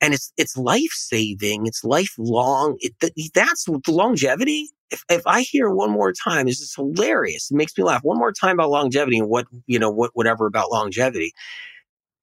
and 0.00 0.14
it's, 0.14 0.32
it's 0.36 0.56
life 0.56 0.92
saving. 0.92 1.66
It's 1.66 1.84
lifelong. 1.84 2.76
It, 2.80 2.94
that's 3.34 3.64
the 3.64 3.80
longevity 3.88 4.70
if, 4.90 5.04
if 5.08 5.22
I 5.26 5.42
hear 5.42 5.70
one 5.70 5.90
more 5.90 6.12
time, 6.12 6.46
this 6.46 6.60
is 6.60 6.74
hilarious. 6.74 7.50
It 7.50 7.56
makes 7.56 7.76
me 7.78 7.84
laugh. 7.84 8.02
One 8.02 8.18
more 8.18 8.32
time 8.32 8.56
about 8.56 8.70
longevity 8.70 9.18
and 9.18 9.28
what, 9.28 9.46
you 9.66 9.78
know, 9.78 9.90
what, 9.90 10.10
whatever 10.14 10.46
about 10.46 10.70
longevity. 10.70 11.32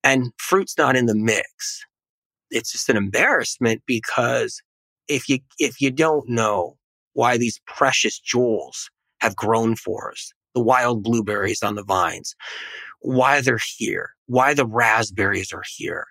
And 0.04 0.32
fruit's 0.38 0.78
not 0.78 0.96
in 0.96 1.06
the 1.06 1.16
mix. 1.16 1.86
It's 2.52 2.72
just 2.72 2.90
an 2.90 2.98
embarrassment 2.98 3.82
because 3.86 4.62
if 5.08 5.28
you, 5.30 5.40
if 5.60 5.82
you 5.82 5.92
don't 5.92 6.30
know 6.30 6.78
why 7.14 7.38
these 7.38 7.60
precious 7.66 8.20
jewels 8.20 8.90
have 9.20 9.36
grown 9.36 9.76
for 9.76 10.12
us, 10.12 10.32
the 10.54 10.62
wild 10.62 11.04
blueberries 11.04 11.64
on 11.64 11.76
the 11.76 11.84
vines, 11.84 12.36
why 13.02 13.42
they're 13.42 13.60
here, 13.78 14.12
why 14.26 14.54
the 14.54 14.66
raspberries 14.66 15.54
are 15.54 15.64
here, 15.76 16.06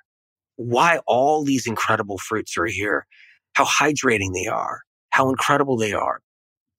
why 0.57 1.01
all 1.07 1.45
these 1.45 1.67
incredible 1.67 2.19
fruits 2.19 2.57
are 2.57 2.67
here, 2.67 3.07
how 3.55 3.65
hydrating 3.65 4.33
they 4.35 4.47
are, 4.47 4.83
how 5.11 5.29
incredible 5.29 5.77
they 5.77 5.93
are, 5.93 6.21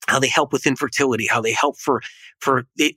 how 0.07 0.19
they 0.19 0.27
help 0.27 0.53
with 0.53 0.67
infertility, 0.67 1.27
how 1.27 1.41
they 1.41 1.51
help 1.51 1.77
for, 1.77 2.01
for 2.39 2.65
it, 2.77 2.95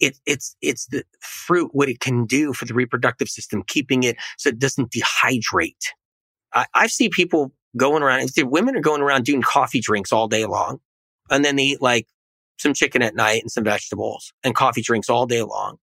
it, 0.00 0.18
it's, 0.26 0.56
it's 0.60 0.86
the 0.86 1.04
fruit, 1.20 1.70
what 1.72 1.88
it 1.88 2.00
can 2.00 2.24
do 2.24 2.52
for 2.52 2.64
the 2.64 2.74
reproductive 2.74 3.28
system, 3.28 3.62
keeping 3.66 4.02
it 4.02 4.16
so 4.38 4.48
it 4.48 4.58
doesn't 4.58 4.90
dehydrate. 4.90 5.86
I, 6.52 6.66
I 6.74 6.86
see 6.86 7.08
people 7.08 7.52
going 7.76 8.02
around, 8.02 8.30
women 8.38 8.76
are 8.76 8.80
going 8.80 9.02
around 9.02 9.24
doing 9.24 9.42
coffee 9.42 9.80
drinks 9.80 10.12
all 10.12 10.28
day 10.28 10.46
long. 10.46 10.80
And 11.30 11.44
then 11.44 11.56
they 11.56 11.64
eat 11.64 11.82
like 11.82 12.06
some 12.58 12.74
chicken 12.74 13.02
at 13.02 13.14
night 13.14 13.42
and 13.42 13.50
some 13.50 13.64
vegetables 13.64 14.32
and 14.44 14.54
coffee 14.54 14.82
drinks 14.82 15.08
all 15.08 15.26
day 15.26 15.42
long. 15.42 15.78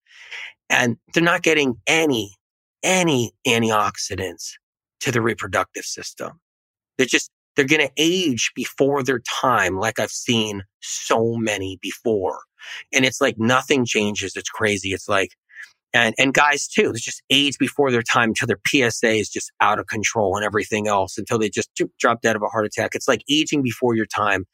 And 0.70 0.96
they're 1.12 1.22
not 1.22 1.42
getting 1.42 1.76
any, 1.86 2.34
any 2.82 3.32
antioxidants 3.46 4.52
to 5.00 5.12
the 5.12 5.20
reproductive 5.20 5.84
system. 5.84 6.40
They're 6.96 7.06
just, 7.06 7.30
they're 7.56 7.66
going 7.66 7.86
to 7.86 7.92
age 7.96 8.52
before 8.54 9.02
their 9.02 9.20
time, 9.40 9.76
like 9.76 9.98
I've 9.98 10.10
seen 10.10 10.62
so 10.80 11.34
many 11.36 11.78
before. 11.82 12.40
And 12.92 13.04
it's 13.04 13.20
like 13.20 13.38
nothing 13.38 13.84
changes. 13.84 14.34
It's 14.36 14.48
crazy. 14.48 14.90
It's 14.90 15.08
like, 15.08 15.30
and, 15.94 16.14
and 16.18 16.32
guys 16.32 16.66
too, 16.68 16.92
they 16.92 16.98
just 16.98 17.22
age 17.28 17.58
before 17.58 17.90
their 17.90 18.02
time 18.02 18.30
until 18.30 18.46
their 18.46 18.60
PSA 18.66 19.10
is 19.10 19.28
just 19.28 19.52
out 19.60 19.78
of 19.78 19.86
control 19.88 20.36
and 20.36 20.44
everything 20.44 20.88
else 20.88 21.18
until 21.18 21.38
they 21.38 21.50
just 21.50 21.70
drop 21.98 22.22
dead 22.22 22.36
of 22.36 22.42
a 22.42 22.46
heart 22.46 22.64
attack. 22.64 22.94
It's 22.94 23.08
like 23.08 23.22
aging 23.28 23.62
before 23.62 23.94
your 23.94 24.06
time 24.06 24.46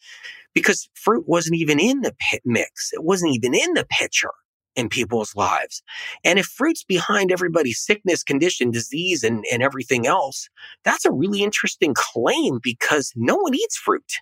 because 0.58 0.88
fruit 0.94 1.28
wasn't 1.28 1.54
even 1.54 1.78
in 1.78 2.00
the 2.00 2.12
mix. 2.44 2.90
It 2.92 3.04
wasn't 3.04 3.32
even 3.32 3.54
in 3.54 3.74
the 3.74 3.86
picture 3.88 4.32
in 4.74 4.88
people's 4.88 5.36
lives. 5.36 5.84
And 6.24 6.36
if 6.36 6.46
fruit's 6.46 6.82
behind 6.82 7.30
everybody's 7.30 7.78
sickness, 7.78 8.24
condition, 8.24 8.72
disease, 8.72 9.22
and, 9.22 9.44
and 9.52 9.62
everything 9.62 10.04
else, 10.04 10.48
that's 10.84 11.04
a 11.04 11.12
really 11.12 11.44
interesting 11.44 11.94
claim 11.94 12.58
because 12.60 13.12
no 13.14 13.36
one 13.36 13.54
eats 13.54 13.76
fruit. 13.76 14.14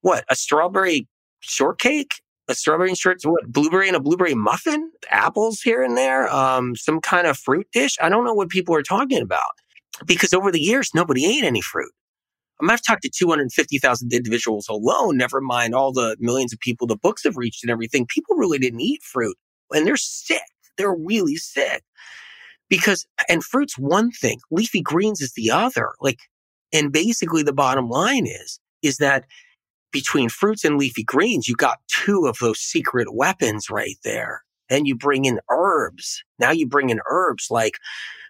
What, 0.00 0.24
a 0.30 0.36
strawberry 0.36 1.06
shortcake? 1.40 2.22
A 2.48 2.54
strawberry 2.54 2.94
short, 2.94 3.18
what, 3.24 3.46
blueberry 3.46 3.88
and 3.88 3.96
a 3.96 4.00
blueberry 4.00 4.34
muffin? 4.34 4.90
Apples 5.10 5.60
here 5.60 5.82
and 5.82 5.98
there? 5.98 6.34
Um, 6.34 6.74
some 6.76 7.02
kind 7.02 7.26
of 7.26 7.36
fruit 7.36 7.66
dish? 7.72 7.98
I 8.00 8.08
don't 8.08 8.24
know 8.24 8.34
what 8.34 8.48
people 8.48 8.74
are 8.74 8.82
talking 8.82 9.20
about 9.20 9.52
because 10.06 10.32
over 10.32 10.50
the 10.50 10.60
years, 10.60 10.92
nobody 10.94 11.26
ate 11.26 11.44
any 11.44 11.60
fruit. 11.60 11.92
I 12.60 12.64
mean, 12.64 12.70
I've 12.70 12.82
talked 12.82 13.02
to 13.02 13.10
250,000 13.10 14.12
individuals 14.12 14.68
alone, 14.68 15.16
never 15.16 15.40
mind 15.40 15.74
all 15.74 15.92
the 15.92 16.16
millions 16.20 16.52
of 16.52 16.60
people 16.60 16.86
the 16.86 16.96
books 16.96 17.24
have 17.24 17.36
reached 17.36 17.64
and 17.64 17.70
everything. 17.70 18.06
People 18.06 18.36
really 18.36 18.58
didn't 18.58 18.80
eat 18.80 19.02
fruit 19.02 19.36
and 19.72 19.86
they're 19.86 19.96
sick. 19.96 20.42
They're 20.76 20.94
really 20.94 21.36
sick 21.36 21.82
because, 22.68 23.06
and 23.28 23.42
fruit's 23.42 23.78
one 23.78 24.10
thing, 24.10 24.40
leafy 24.50 24.82
greens 24.82 25.20
is 25.20 25.32
the 25.32 25.50
other. 25.50 25.92
Like, 26.00 26.18
and 26.72 26.92
basically 26.92 27.42
the 27.42 27.52
bottom 27.52 27.88
line 27.88 28.26
is, 28.26 28.60
is 28.82 28.98
that 28.98 29.24
between 29.92 30.28
fruits 30.28 30.64
and 30.64 30.78
leafy 30.78 31.02
greens, 31.02 31.48
you 31.48 31.56
got 31.56 31.78
two 31.88 32.26
of 32.26 32.38
those 32.40 32.60
secret 32.60 33.08
weapons 33.12 33.68
right 33.70 33.96
there. 34.04 34.42
Then 34.68 34.86
you 34.86 34.94
bring 34.94 35.24
in 35.24 35.40
herbs. 35.50 36.22
Now 36.38 36.52
you 36.52 36.66
bring 36.66 36.90
in 36.90 37.00
herbs 37.10 37.48
like 37.50 37.74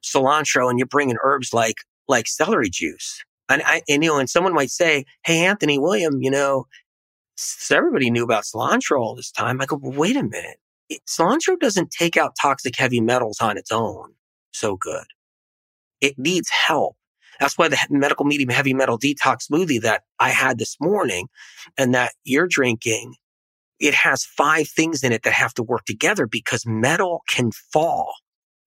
cilantro 0.03 0.70
and 0.70 0.78
you 0.78 0.87
bring 0.87 1.11
in 1.11 1.18
herbs 1.22 1.53
like, 1.53 1.76
like 2.09 2.26
celery 2.26 2.70
juice 2.70 3.22
and 3.51 3.63
I, 3.65 3.83
and, 3.89 4.03
you 4.03 4.11
know, 4.11 4.19
and 4.19 4.31
someone 4.31 4.55
might 4.55 4.71
say, 4.71 5.05
Hey, 5.25 5.45
Anthony 5.45 5.79
William, 5.79 6.23
you 6.23 6.31
know, 6.31 6.67
everybody 7.71 8.11
knew 8.11 8.25
about 8.25 8.45
cilantro 8.45 9.01
all 9.01 9.15
this 9.15 9.31
time. 9.31 9.61
I 9.61 9.67
go, 9.67 9.79
well, 9.81 9.99
wait 9.99 10.17
a 10.17 10.23
minute. 10.23 10.59
It, 10.89 11.03
cilantro 11.09 11.59
doesn't 11.59 11.91
take 11.91 12.17
out 12.17 12.35
toxic 12.41 12.77
heavy 12.77 13.01
metals 13.01 13.41
on 13.41 13.57
its 13.57 13.73
own 13.73 14.15
so 14.53 14.77
good. 14.77 15.05
It 16.01 16.19
needs 16.19 16.51
help. 16.51 16.97
That's 17.39 17.57
why 17.57 17.69
the 17.69 17.79
medical 17.91 18.27
medium 18.27 18.51
heavy 18.51 18.75
metal 18.75 18.99
detox 18.99 19.49
smoothie 19.51 19.81
that 19.83 20.03
I 20.19 20.31
had 20.31 20.59
this 20.59 20.77
morning 20.81 21.29
and 21.79 21.95
that 21.95 22.13
you're 22.25 22.49
drinking, 22.49 23.15
it 23.79 23.95
has 23.95 24.25
five 24.25 24.69
things 24.69 25.03
in 25.03 25.13
it 25.13 25.23
that 25.23 25.33
have 25.33 25.55
to 25.55 25.63
work 25.63 25.85
together 25.87 26.27
because 26.27 26.67
metal 26.67 27.23
can 27.29 27.51
fall. 27.53 28.13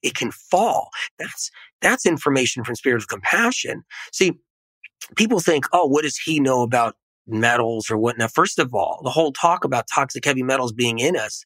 It 0.01 0.15
can 0.15 0.31
fall. 0.31 0.89
That's, 1.19 1.51
that's 1.81 2.05
information 2.05 2.63
from 2.63 2.75
spirit 2.75 3.01
of 3.01 3.07
compassion. 3.07 3.83
See, 4.11 4.33
people 5.15 5.39
think, 5.39 5.65
oh, 5.73 5.85
what 5.85 6.03
does 6.03 6.17
he 6.17 6.39
know 6.39 6.61
about 6.61 6.95
metals 7.27 7.89
or 7.89 7.97
whatnot? 7.97 8.31
First 8.33 8.59
of 8.59 8.73
all, 8.73 9.01
the 9.03 9.09
whole 9.09 9.31
talk 9.31 9.63
about 9.63 9.85
toxic 9.93 10.25
heavy 10.25 10.43
metals 10.43 10.73
being 10.73 10.99
in 10.99 11.15
us 11.15 11.45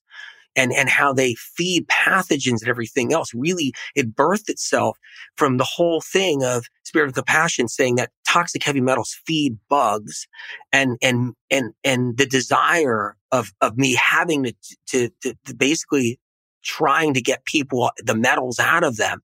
and, 0.56 0.74
and 0.74 0.90
how 0.90 1.14
they 1.14 1.36
feed 1.36 1.88
pathogens 1.88 2.62
and 2.62 2.68
everything 2.68 3.14
else. 3.14 3.34
Really, 3.34 3.74
it 3.96 4.16
birthed 4.16 4.50
itself 4.50 4.98
from 5.36 5.58
the 5.58 5.64
whole 5.64 6.02
thing 6.02 6.44
of 6.44 6.66
spirit 6.84 7.08
of 7.08 7.14
compassion 7.14 7.68
saying 7.68 7.96
that 7.96 8.12
toxic 8.28 8.64
heavy 8.64 8.82
metals 8.82 9.18
feed 9.26 9.58
bugs 9.70 10.28
and, 10.72 10.98
and, 11.02 11.34
and, 11.52 11.74
and 11.84 12.18
the 12.18 12.26
desire 12.26 13.16
of, 13.32 13.52
of 13.62 13.78
me 13.78 13.96
having 13.96 14.46
to, 14.46 14.54
to, 14.88 15.10
to, 15.22 15.36
to 15.46 15.56
basically 15.56 16.20
trying 16.64 17.14
to 17.14 17.22
get 17.22 17.46
people 17.46 17.92
the 17.98 18.16
metals 18.16 18.60
out 18.60 18.84
of 18.84 18.98
them 18.98 19.22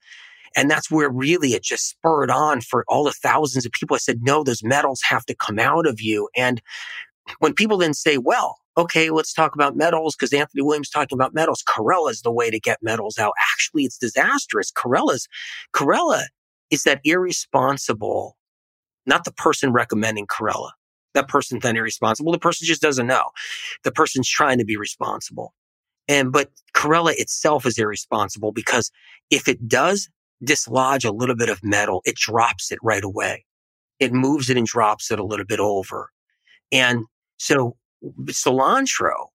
and 0.56 0.70
that's 0.70 0.92
where 0.92 1.10
really 1.10 1.54
it 1.54 1.64
just 1.64 1.90
spurred 1.90 2.30
on 2.30 2.62
for 2.62 2.86
all 2.88 3.04
the 3.04 3.12
thousands 3.12 3.66
of 3.66 3.72
people. 3.72 3.96
I 3.96 4.00
said, 4.00 4.22
no, 4.22 4.44
those 4.44 4.64
metals 4.64 5.02
have 5.08 5.26
to 5.26 5.36
come 5.36 5.60
out 5.60 5.88
of 5.88 6.00
you. 6.02 6.30
And 6.36 6.62
when 7.40 7.54
people 7.54 7.78
then 7.78 7.94
say, 7.94 8.18
well, 8.18 8.58
okay, 8.78 9.10
let's 9.10 9.34
talk 9.34 9.56
about 9.56 9.76
metals 9.76 10.16
because 10.16 10.34
Anthony 10.34 10.62
William's 10.62 10.90
talking 10.90 11.16
about 11.16 11.34
metals. 11.34 11.64
Chlorella 11.64 12.12
is 12.12 12.22
the 12.22 12.32
way 12.32 12.50
to 12.50 12.60
get 12.60 12.80
metals 12.82 13.18
out. 13.18 13.34
Actually, 13.54 13.84
it's 13.84 13.98
disastrous. 13.98 14.72
Chlorella 14.72 15.20
Chlorella 15.74 16.24
is 16.70 16.84
that 16.84 17.02
irresponsible, 17.04 18.38
not 19.06 19.26
the 19.26 19.34
person 19.34 19.72
recommending 19.72 20.28
Chlorella. 20.28 20.72
That 21.14 21.28
person's 21.28 21.62
then 21.62 21.78
irresponsible. 21.78 22.32
The 22.32 22.40
person 22.40 22.66
just 22.66 22.82
doesn't 22.82 23.06
know. 23.06 23.30
The 23.84 23.92
person's 23.92 24.28
trying 24.28 24.58
to 24.58 24.66
be 24.66 24.78
responsible. 24.78 25.54
And, 26.08 26.32
but 26.32 26.50
Chlorella 26.76 27.14
itself 27.16 27.66
is 27.66 27.78
irresponsible 27.78 28.52
because 28.52 28.92
if 29.30 29.48
it 29.48 29.68
does 29.68 30.10
dislodge 30.44 31.06
a 31.06 31.12
little 31.12 31.36
bit 31.36 31.50
of 31.50 31.60
metal, 31.64 32.02
it 32.06 32.16
drops 32.16 32.72
it 32.72 32.80
right 32.84 33.04
away. 33.04 33.46
It 34.00 34.12
moves 34.12 34.50
it 34.50 34.58
and 34.58 34.68
drops 34.68 35.12
it 35.12 35.20
a 35.20 35.24
little 35.24 35.46
bit 35.46 35.60
over. 35.60 36.10
And 36.72 37.06
so 37.38 37.78
cilantro 38.26 39.28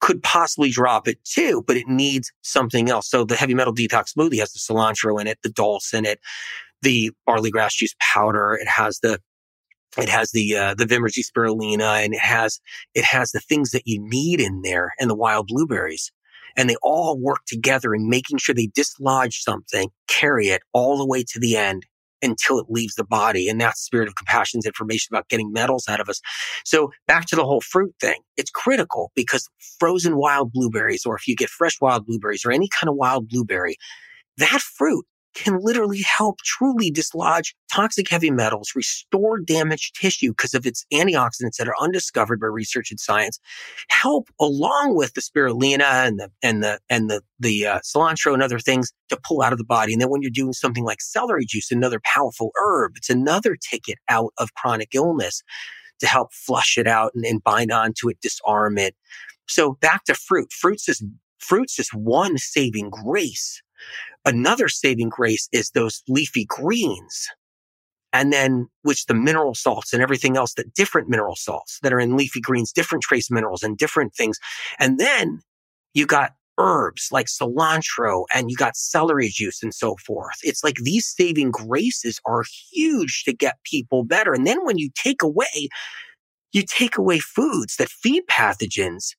could 0.00 0.22
possibly 0.22 0.70
drop 0.70 1.08
it 1.08 1.18
too, 1.24 1.64
but 1.66 1.76
it 1.76 1.88
needs 1.88 2.30
something 2.42 2.90
else. 2.90 3.08
So 3.08 3.24
the 3.24 3.36
heavy 3.36 3.54
metal 3.54 3.74
detox 3.74 4.12
smoothie 4.16 4.38
has 4.38 4.52
the 4.52 4.58
cilantro 4.58 5.20
in 5.20 5.26
it, 5.26 5.38
the 5.42 5.48
dulse 5.48 5.94
in 5.94 6.04
it, 6.04 6.20
the 6.82 7.10
barley 7.26 7.50
grass 7.50 7.74
juice 7.74 7.94
powder. 8.12 8.54
It 8.54 8.68
has 8.68 8.98
the 9.00 9.18
it 9.96 10.08
has 10.08 10.32
the 10.32 10.56
uh, 10.56 10.74
the 10.74 10.86
Vimergy 10.86 11.24
spirulina, 11.24 12.04
and 12.04 12.14
it 12.14 12.20
has 12.20 12.60
it 12.94 13.04
has 13.04 13.30
the 13.30 13.40
things 13.40 13.70
that 13.70 13.86
you 13.86 13.98
need 14.00 14.40
in 14.40 14.62
there, 14.62 14.92
and 14.98 15.08
the 15.08 15.14
wild 15.14 15.46
blueberries 15.46 16.10
and 16.56 16.68
they 16.68 16.76
all 16.82 17.18
work 17.18 17.40
together 17.46 17.94
in 17.94 18.08
making 18.08 18.38
sure 18.38 18.54
they 18.54 18.70
dislodge 18.74 19.42
something, 19.42 19.88
carry 20.08 20.48
it 20.48 20.62
all 20.72 20.98
the 20.98 21.06
way 21.06 21.24
to 21.28 21.40
the 21.40 21.56
end 21.56 21.84
until 22.22 22.58
it 22.58 22.66
leaves 22.68 22.94
the 22.94 23.04
body. 23.04 23.48
And 23.48 23.60
that's 23.60 23.80
spirit 23.80 24.08
of 24.08 24.16
compassion's 24.16 24.66
information 24.66 25.14
about 25.14 25.28
getting 25.28 25.52
metals 25.52 25.86
out 25.88 26.00
of 26.00 26.08
us. 26.08 26.20
So 26.64 26.90
back 27.06 27.26
to 27.26 27.36
the 27.36 27.44
whole 27.44 27.60
fruit 27.60 27.94
thing. 28.00 28.20
It's 28.36 28.50
critical 28.50 29.12
because 29.14 29.48
frozen 29.78 30.16
wild 30.16 30.52
blueberries, 30.52 31.04
or 31.04 31.16
if 31.16 31.28
you 31.28 31.36
get 31.36 31.50
fresh 31.50 31.80
wild 31.80 32.06
blueberries 32.06 32.44
or 32.44 32.50
any 32.50 32.68
kind 32.68 32.88
of 32.88 32.96
wild 32.96 33.28
blueberry, 33.28 33.76
that 34.38 34.60
fruit 34.60 35.04
can 35.34 35.58
literally 35.60 36.02
help 36.02 36.38
truly 36.38 36.90
dislodge 36.90 37.54
toxic 37.72 38.08
heavy 38.08 38.30
metals, 38.30 38.72
restore 38.74 39.38
damaged 39.38 39.96
tissue 40.00 40.30
because 40.30 40.54
of 40.54 40.66
its 40.66 40.86
antioxidants 40.92 41.56
that 41.58 41.68
are 41.68 41.74
undiscovered 41.80 42.40
by 42.40 42.46
research 42.46 42.90
and 42.90 43.00
science, 43.00 43.38
help 43.88 44.28
along 44.40 44.96
with 44.96 45.14
the 45.14 45.20
spirulina 45.20 46.06
and 46.06 46.18
the 46.18 46.30
and 46.42 46.62
the 46.62 46.78
and 46.88 47.10
the 47.10 47.22
the 47.38 47.66
uh, 47.66 47.78
cilantro 47.80 48.32
and 48.32 48.42
other 48.42 48.58
things 48.58 48.92
to 49.08 49.18
pull 49.24 49.42
out 49.42 49.52
of 49.52 49.58
the 49.58 49.64
body. 49.64 49.92
And 49.92 50.00
then 50.00 50.10
when 50.10 50.22
you're 50.22 50.30
doing 50.30 50.52
something 50.52 50.84
like 50.84 51.00
celery 51.00 51.44
juice, 51.46 51.70
another 51.70 52.00
powerful 52.04 52.50
herb, 52.56 52.92
it's 52.96 53.10
another 53.10 53.56
ticket 53.56 53.98
out 54.08 54.32
of 54.38 54.54
chronic 54.54 54.90
illness 54.94 55.42
to 56.00 56.06
help 56.06 56.32
flush 56.32 56.76
it 56.78 56.86
out 56.86 57.12
and, 57.14 57.24
and 57.24 57.42
bind 57.42 57.72
onto 57.72 58.08
it, 58.08 58.20
disarm 58.20 58.78
it. 58.78 58.94
So 59.46 59.74
back 59.80 60.04
to 60.04 60.14
fruit. 60.14 60.52
Fruit's 60.52 60.88
is 60.88 61.04
fruit's 61.38 61.78
is 61.78 61.90
one 61.90 62.38
saving 62.38 62.90
grace 62.90 63.62
Another 64.24 64.68
saving 64.68 65.10
grace 65.10 65.48
is 65.52 65.70
those 65.70 66.02
leafy 66.08 66.46
greens. 66.46 67.28
And 68.12 68.32
then, 68.32 68.68
which 68.82 69.06
the 69.06 69.14
mineral 69.14 69.54
salts 69.54 69.92
and 69.92 70.00
everything 70.00 70.36
else, 70.36 70.54
that 70.54 70.72
different 70.74 71.08
mineral 71.08 71.34
salts 71.34 71.78
that 71.82 71.92
are 71.92 71.98
in 71.98 72.16
leafy 72.16 72.40
greens, 72.40 72.72
different 72.72 73.02
trace 73.02 73.30
minerals 73.30 73.62
and 73.62 73.76
different 73.76 74.14
things. 74.14 74.38
And 74.78 74.98
then 74.98 75.40
you 75.94 76.06
got 76.06 76.32
herbs 76.58 77.08
like 77.10 77.26
cilantro 77.26 78.24
and 78.32 78.50
you 78.50 78.56
got 78.56 78.76
celery 78.76 79.28
juice 79.28 79.62
and 79.62 79.74
so 79.74 79.96
forth. 80.06 80.36
It's 80.42 80.62
like 80.62 80.76
these 80.76 81.06
saving 81.06 81.50
graces 81.50 82.20
are 82.24 82.44
huge 82.70 83.24
to 83.24 83.32
get 83.32 83.56
people 83.64 84.04
better. 84.04 84.32
And 84.32 84.46
then 84.46 84.64
when 84.64 84.78
you 84.78 84.90
take 84.94 85.22
away, 85.22 85.68
you 86.52 86.62
take 86.64 86.96
away 86.96 87.18
foods 87.18 87.76
that 87.76 87.88
feed 87.88 88.22
pathogens 88.30 89.14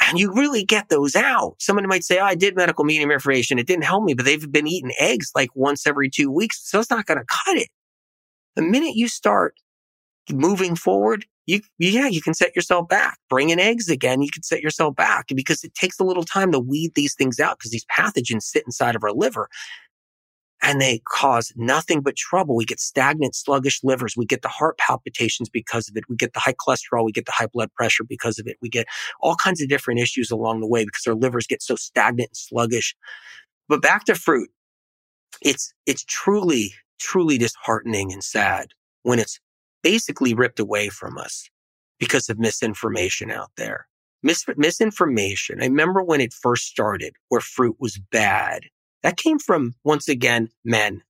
And 0.00 0.18
you 0.18 0.32
really 0.32 0.64
get 0.64 0.88
those 0.88 1.14
out. 1.14 1.56
Somebody 1.60 1.86
might 1.86 2.04
say, 2.04 2.18
oh, 2.18 2.24
I 2.24 2.34
did 2.34 2.56
medical 2.56 2.84
medium 2.84 3.10
information. 3.10 3.58
It 3.58 3.66
didn't 3.66 3.84
help 3.84 4.04
me, 4.04 4.14
but 4.14 4.24
they've 4.24 4.50
been 4.50 4.66
eating 4.66 4.92
eggs 4.98 5.30
like 5.34 5.50
once 5.54 5.86
every 5.86 6.10
two 6.10 6.30
weeks. 6.30 6.68
So 6.68 6.80
it's 6.80 6.90
not 6.90 7.06
going 7.06 7.18
to 7.18 7.24
cut 7.24 7.56
it. 7.56 7.68
The 8.56 8.62
minute 8.62 8.94
you 8.96 9.08
start 9.08 9.54
moving 10.32 10.74
forward, 10.74 11.26
you, 11.46 11.60
yeah, 11.78 12.06
you 12.06 12.22
can 12.22 12.34
set 12.34 12.56
yourself 12.56 12.88
back. 12.88 13.18
Bring 13.28 13.50
in 13.50 13.58
eggs 13.58 13.88
again. 13.88 14.22
You 14.22 14.30
can 14.30 14.42
set 14.42 14.62
yourself 14.62 14.96
back 14.96 15.26
because 15.34 15.62
it 15.62 15.74
takes 15.74 16.00
a 16.00 16.04
little 16.04 16.24
time 16.24 16.52
to 16.52 16.58
weed 16.58 16.92
these 16.94 17.14
things 17.14 17.38
out 17.38 17.58
because 17.58 17.70
these 17.70 17.86
pathogens 17.86 18.42
sit 18.42 18.64
inside 18.66 18.96
of 18.96 19.04
our 19.04 19.12
liver 19.12 19.48
and 20.64 20.80
they 20.80 21.02
cause 21.06 21.52
nothing 21.56 22.00
but 22.00 22.16
trouble. 22.16 22.56
We 22.56 22.64
get 22.64 22.80
stagnant, 22.80 23.34
sluggish 23.34 23.84
livers. 23.84 24.16
We 24.16 24.24
get 24.24 24.40
the 24.40 24.48
heart 24.48 24.78
palpitations 24.78 25.50
because 25.50 25.90
of 25.90 25.96
it. 25.96 26.04
We 26.08 26.16
get 26.16 26.32
the 26.32 26.40
high 26.40 26.54
cholesterol. 26.54 27.04
We 27.04 27.12
get 27.12 27.26
the 27.26 27.32
high 27.32 27.48
blood 27.48 27.70
pressure 27.74 28.02
because 28.02 28.38
of 28.38 28.46
it. 28.46 28.56
We 28.62 28.70
get 28.70 28.86
all 29.20 29.36
kinds 29.36 29.60
of 29.60 29.68
different 29.68 30.00
issues 30.00 30.30
along 30.30 30.60
the 30.60 30.66
way 30.66 30.86
because 30.86 31.06
our 31.06 31.14
livers 31.14 31.46
get 31.46 31.62
so 31.62 31.76
stagnant 31.76 32.30
and 32.30 32.36
sluggish. 32.36 32.96
But 33.68 33.82
back 33.82 34.04
to 34.06 34.14
fruit. 34.14 34.48
It's, 35.42 35.74
it's 35.84 36.04
truly, 36.04 36.72
truly 36.98 37.36
disheartening 37.36 38.10
and 38.10 38.24
sad 38.24 38.68
when 39.02 39.18
it's 39.18 39.38
basically 39.82 40.32
ripped 40.32 40.60
away 40.60 40.88
from 40.88 41.18
us 41.18 41.50
because 41.98 42.30
of 42.30 42.38
misinformation 42.38 43.30
out 43.30 43.50
there. 43.58 43.86
Mis- 44.22 44.46
misinformation. 44.56 45.60
I 45.60 45.66
remember 45.66 46.02
when 46.02 46.22
it 46.22 46.32
first 46.32 46.68
started 46.68 47.16
where 47.28 47.42
fruit 47.42 47.76
was 47.78 47.98
bad 47.98 48.62
that 49.04 49.18
came 49.18 49.38
from, 49.38 49.74
once 49.84 50.08
again, 50.08 50.48
men. 50.64 51.02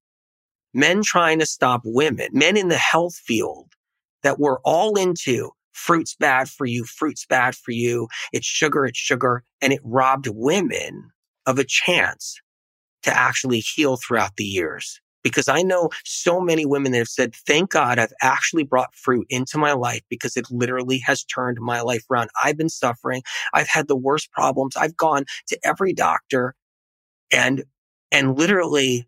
Men 0.75 1.03
trying 1.05 1.39
to 1.39 1.47
stop 1.47 1.83
women, 1.85 2.29
men 2.33 2.57
in 2.57 2.69
the 2.69 2.77
health 2.77 3.15
field 3.15 3.73
that 4.25 4.41
were 4.41 4.61
all 4.65 4.97
into 4.97 5.53
fruit's 5.73 6.17
bad 6.17 6.49
for 6.49 6.67
you, 6.67 6.85
fruit's 6.85 7.25
bad 7.25 7.55
for 7.55 7.71
you, 7.71 8.09
it's 8.33 8.47
sugar, 8.47 8.85
it's 8.85 8.99
sugar. 8.99 9.45
And 9.63 9.73
it 9.73 9.81
robbed 9.85 10.27
women 10.29 11.11
of 11.47 11.61
a 11.61 11.65
chance 11.65 12.41
to 13.05 13.17
actually 13.17 13.61
heal 13.61 13.97
throughout 13.97 14.35
the 14.37 14.45
years. 14.45 15.01
Because 15.23 15.47
I 15.47 15.63
know 15.63 15.89
so 16.05 16.41
many 16.41 16.67
women 16.67 16.93
that 16.93 16.99
have 16.99 17.09
said, 17.09 17.35
thank 17.47 17.71
God 17.71 18.01
I've 18.01 18.13
actually 18.21 18.65
brought 18.65 18.95
fruit 18.97 19.27
into 19.31 19.57
my 19.57 19.73
life 19.73 20.03
because 20.11 20.37
it 20.37 20.51
literally 20.51 20.99
has 20.99 21.23
turned 21.23 21.59
my 21.61 21.81
life 21.81 22.05
around. 22.11 22.31
I've 22.43 22.59
been 22.59 22.69
suffering. 22.69 23.23
I've 23.53 23.69
had 23.69 23.87
the 23.87 23.97
worst 23.97 24.33
problems. 24.33 24.77
I've 24.77 24.97
gone 24.97 25.27
to 25.47 25.59
every 25.65 25.93
doctor 25.93 26.57
and 27.33 27.65
and 28.11 28.39
literally 28.39 29.07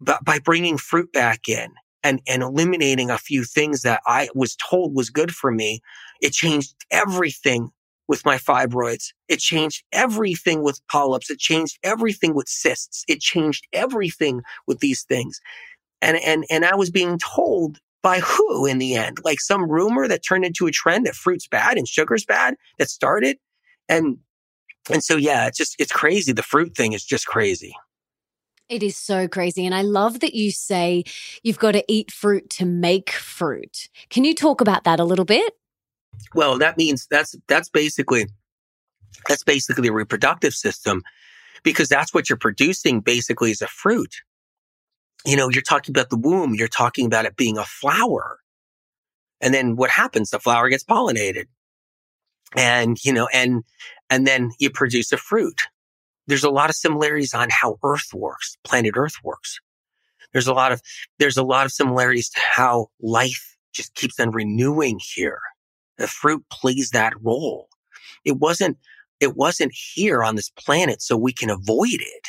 by, 0.00 0.18
by 0.24 0.38
bringing 0.38 0.78
fruit 0.78 1.12
back 1.12 1.48
in 1.48 1.72
and, 2.02 2.20
and 2.28 2.42
eliminating 2.42 3.10
a 3.10 3.18
few 3.18 3.44
things 3.44 3.82
that 3.82 4.00
I 4.06 4.28
was 4.34 4.56
told 4.56 4.94
was 4.94 5.10
good 5.10 5.34
for 5.34 5.50
me, 5.50 5.80
it 6.20 6.32
changed 6.32 6.74
everything 6.90 7.70
with 8.08 8.24
my 8.24 8.36
fibroids. 8.36 9.12
It 9.28 9.40
changed 9.40 9.82
everything 9.92 10.62
with 10.62 10.80
polyps. 10.88 11.30
It 11.30 11.38
changed 11.38 11.78
everything 11.82 12.34
with 12.34 12.48
cysts. 12.48 13.04
It 13.08 13.20
changed 13.20 13.66
everything 13.72 14.42
with 14.66 14.78
these 14.78 15.02
things. 15.02 15.40
And, 16.00 16.16
and, 16.18 16.44
and 16.50 16.64
I 16.64 16.76
was 16.76 16.90
being 16.90 17.18
told 17.18 17.78
by 18.02 18.20
who 18.20 18.66
in 18.66 18.78
the 18.78 18.94
end? 18.94 19.18
Like 19.24 19.40
some 19.40 19.68
rumor 19.68 20.06
that 20.06 20.24
turned 20.24 20.44
into 20.44 20.68
a 20.68 20.70
trend 20.70 21.06
that 21.06 21.16
fruit's 21.16 21.48
bad 21.48 21.76
and 21.76 21.88
sugar's 21.88 22.24
bad 22.24 22.54
that 22.78 22.88
started. 22.88 23.38
And, 23.88 24.18
and 24.88 25.02
so, 25.02 25.16
yeah, 25.16 25.48
it's 25.48 25.58
just, 25.58 25.74
it's 25.80 25.90
crazy. 25.90 26.32
The 26.32 26.44
fruit 26.44 26.76
thing 26.76 26.92
is 26.92 27.04
just 27.04 27.26
crazy. 27.26 27.74
It 28.68 28.82
is 28.82 28.96
so 28.96 29.28
crazy. 29.28 29.64
And 29.64 29.74
I 29.74 29.82
love 29.82 30.20
that 30.20 30.34
you 30.34 30.50
say 30.50 31.04
you've 31.42 31.58
got 31.58 31.72
to 31.72 31.84
eat 31.88 32.10
fruit 32.10 32.50
to 32.50 32.64
make 32.66 33.10
fruit. 33.10 33.88
Can 34.10 34.24
you 34.24 34.34
talk 34.34 34.60
about 34.60 34.84
that 34.84 34.98
a 34.98 35.04
little 35.04 35.24
bit? 35.24 35.54
Well, 36.34 36.58
that 36.58 36.76
means 36.76 37.06
that's 37.10 37.36
that's 37.46 37.68
basically 37.68 38.26
that's 39.28 39.44
basically 39.44 39.88
a 39.88 39.92
reproductive 39.92 40.54
system 40.54 41.02
because 41.62 41.88
that's 41.88 42.12
what 42.12 42.28
you're 42.28 42.38
producing 42.38 43.00
basically 43.00 43.50
as 43.50 43.62
a 43.62 43.68
fruit. 43.68 44.16
You 45.24 45.36
know, 45.36 45.48
you're 45.48 45.62
talking 45.62 45.92
about 45.92 46.10
the 46.10 46.16
womb, 46.16 46.54
you're 46.54 46.68
talking 46.68 47.06
about 47.06 47.24
it 47.24 47.36
being 47.36 47.58
a 47.58 47.64
flower. 47.64 48.38
And 49.40 49.52
then 49.52 49.76
what 49.76 49.90
happens? 49.90 50.30
The 50.30 50.40
flower 50.40 50.68
gets 50.68 50.84
pollinated. 50.84 51.46
And, 52.56 52.96
you 53.04 53.12
know, 53.12 53.28
and 53.32 53.64
and 54.08 54.26
then 54.26 54.52
you 54.58 54.70
produce 54.70 55.12
a 55.12 55.16
fruit 55.16 55.66
there's 56.26 56.44
a 56.44 56.50
lot 56.50 56.70
of 56.70 56.76
similarities 56.76 57.34
on 57.34 57.48
how 57.50 57.78
Earth 57.84 58.08
works, 58.12 58.56
planet 58.64 58.94
Earth 58.96 59.16
works. 59.22 59.58
There's 60.32 60.48
a 60.48 60.54
lot 60.54 60.72
of, 60.72 60.82
there's 61.18 61.36
a 61.36 61.42
lot 61.42 61.66
of 61.66 61.72
similarities 61.72 62.28
to 62.30 62.40
how 62.40 62.88
life 63.00 63.56
just 63.72 63.94
keeps 63.94 64.18
on 64.18 64.30
renewing 64.30 64.98
here. 65.14 65.38
The 65.98 66.06
fruit 66.06 66.44
plays 66.50 66.90
that 66.90 67.14
role. 67.22 67.68
It 68.24 68.38
wasn't, 68.38 68.78
it 69.20 69.36
wasn't 69.36 69.72
here 69.94 70.22
on 70.22 70.36
this 70.36 70.50
planet 70.50 71.00
so 71.00 71.16
we 71.16 71.32
can 71.32 71.48
avoid 71.48 72.00
it. 72.00 72.28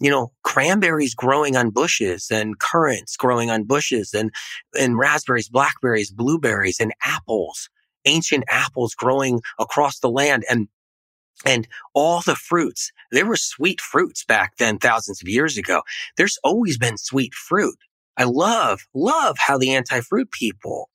You 0.00 0.10
know, 0.10 0.32
cranberries 0.42 1.14
growing 1.14 1.56
on 1.56 1.70
bushes 1.70 2.28
and 2.30 2.58
currants 2.58 3.16
growing 3.16 3.50
on 3.50 3.64
bushes 3.64 4.14
and, 4.14 4.30
and 4.78 4.98
raspberries, 4.98 5.48
blackberries, 5.48 6.10
blueberries 6.10 6.80
and 6.80 6.92
apples, 7.04 7.68
ancient 8.06 8.44
apples 8.48 8.94
growing 8.94 9.40
across 9.58 9.98
the 9.98 10.10
land. 10.10 10.44
And 10.50 10.68
and 11.44 11.66
all 11.94 12.20
the 12.20 12.36
fruits, 12.36 12.92
there 13.10 13.26
were 13.26 13.36
sweet 13.36 13.80
fruits 13.80 14.24
back 14.24 14.56
then, 14.58 14.78
thousands 14.78 15.22
of 15.22 15.28
years 15.28 15.56
ago. 15.56 15.82
There's 16.16 16.38
always 16.44 16.78
been 16.78 16.98
sweet 16.98 17.34
fruit. 17.34 17.78
I 18.16 18.24
love, 18.24 18.80
love 18.94 19.36
how 19.38 19.56
the 19.56 19.74
anti-fruit 19.74 20.30
people 20.30 20.90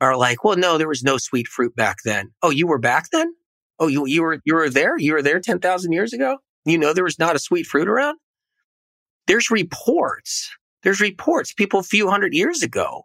are 0.00 0.16
like, 0.16 0.44
well, 0.44 0.56
no, 0.56 0.78
there 0.78 0.88
was 0.88 1.02
no 1.02 1.18
sweet 1.18 1.48
fruit 1.48 1.74
back 1.74 1.98
then. 2.04 2.30
Oh, 2.42 2.50
you 2.50 2.66
were 2.66 2.78
back 2.78 3.10
then? 3.10 3.34
Oh, 3.78 3.88
you, 3.88 4.06
you 4.06 4.22
were, 4.22 4.40
you 4.44 4.54
were 4.54 4.70
there? 4.70 4.96
You 4.98 5.14
were 5.14 5.22
there 5.22 5.40
10,000 5.40 5.92
years 5.92 6.12
ago? 6.12 6.38
You 6.64 6.78
know, 6.78 6.92
there 6.92 7.04
was 7.04 7.18
not 7.18 7.36
a 7.36 7.40
sweet 7.40 7.66
fruit 7.66 7.88
around? 7.88 8.18
There's 9.26 9.50
reports. 9.50 10.50
There's 10.82 11.00
reports 11.00 11.52
people 11.52 11.80
a 11.80 11.84
few 11.84 12.08
hundred 12.08 12.34
years 12.34 12.62
ago 12.62 13.04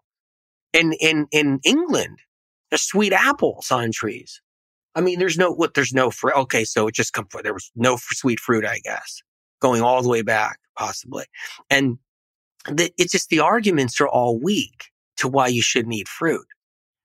in, 0.74 0.94
in, 0.94 1.28
in 1.32 1.60
England, 1.64 2.20
there's 2.70 2.82
sweet 2.84 3.14
apples 3.14 3.72
on 3.72 3.92
trees. 3.92 4.42
I 4.96 5.02
mean, 5.02 5.20
there's 5.20 5.38
no, 5.38 5.52
what, 5.52 5.74
there's 5.74 5.94
no 5.94 6.12
fruit. 6.12 6.36
Okay. 6.36 6.66
So 6.66 6.88
it 6.88 6.96
just 6.96 7.14
come, 7.14 7.28
there 7.44 7.54
was 7.54 7.72
no 7.76 7.98
sweet 8.00 8.40
fruit, 8.40 8.66
I 8.66 8.80
guess, 8.84 9.22
going 9.62 9.82
all 9.82 10.02
the 10.02 10.10
way 10.10 10.22
back, 10.22 10.60
possibly. 10.78 11.26
And 11.70 11.98
the, 12.68 12.92
it's 12.98 13.12
just 13.12 13.30
the 13.30 13.40
arguments 13.40 14.00
are 14.02 14.08
all 14.08 14.40
weak 14.40 14.86
to 15.18 15.28
why 15.28 15.48
you 15.48 15.62
shouldn't 15.62 15.94
eat 15.94 16.08
fruit. 16.08 16.46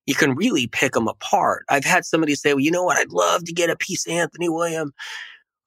You 0.07 0.15
can 0.15 0.35
really 0.35 0.69
pick 0.69 0.93
them 0.93 1.09
apart. 1.09 1.65
I've 1.69 1.85
had 1.85 2.05
somebody 2.05 2.35
say, 2.35 2.55
well, 2.55 2.61
you 2.61 2.71
know 2.71 2.85
what? 2.85 2.97
I'd 2.97 3.13
love 3.13 3.45
to 3.45 3.53
get 3.53 3.71
a 3.71 3.77
piece 3.77 4.07
of 4.07 4.13
Anthony 4.13 4.49
William. 4.49 4.93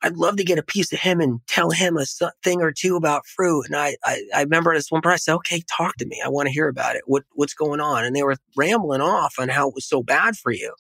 I'd 0.01 0.15
love 0.15 0.38
to 0.38 0.45
get 0.45 0.57
a 0.57 0.63
piece 0.63 0.93
of 0.93 0.99
him 0.99 1.20
and 1.20 1.41
tell 1.47 1.72
him 1.72 1.97
a 1.97 2.05
thing 2.41 2.61
or 2.61 2.72
two 2.72 2.95
about 2.95 3.28
fruit. 3.28 3.65
And 3.65 3.76
I, 3.76 3.97
I, 4.05 4.22
I 4.34 4.41
remember 4.43 4.74
this 4.74 4.89
one 4.89 5.01
person 5.01 5.20
said, 5.20 5.36
okay, 5.36 5.61
talk 5.70 5.97
to 5.97 6.05
me. 6.05 6.22
I 6.24 6.30
want 6.30 6.47
to 6.47 6.53
hear 6.53 6.70
about 6.70 6.95
it. 6.95 7.01
What, 7.05 7.24
what's 7.34 7.53
going 7.53 7.82
on? 7.82 8.05
And 8.05 8.15
they 8.15 8.24
were 8.24 8.38
rambling 8.55 9.01
off 9.01 9.36
on 9.38 9.49
how 9.49 9.67
it 9.67 9.76
was 9.76 9.86
so 9.86 10.01
bad 10.01 10.38
for 10.38 10.51
you. 10.51 10.74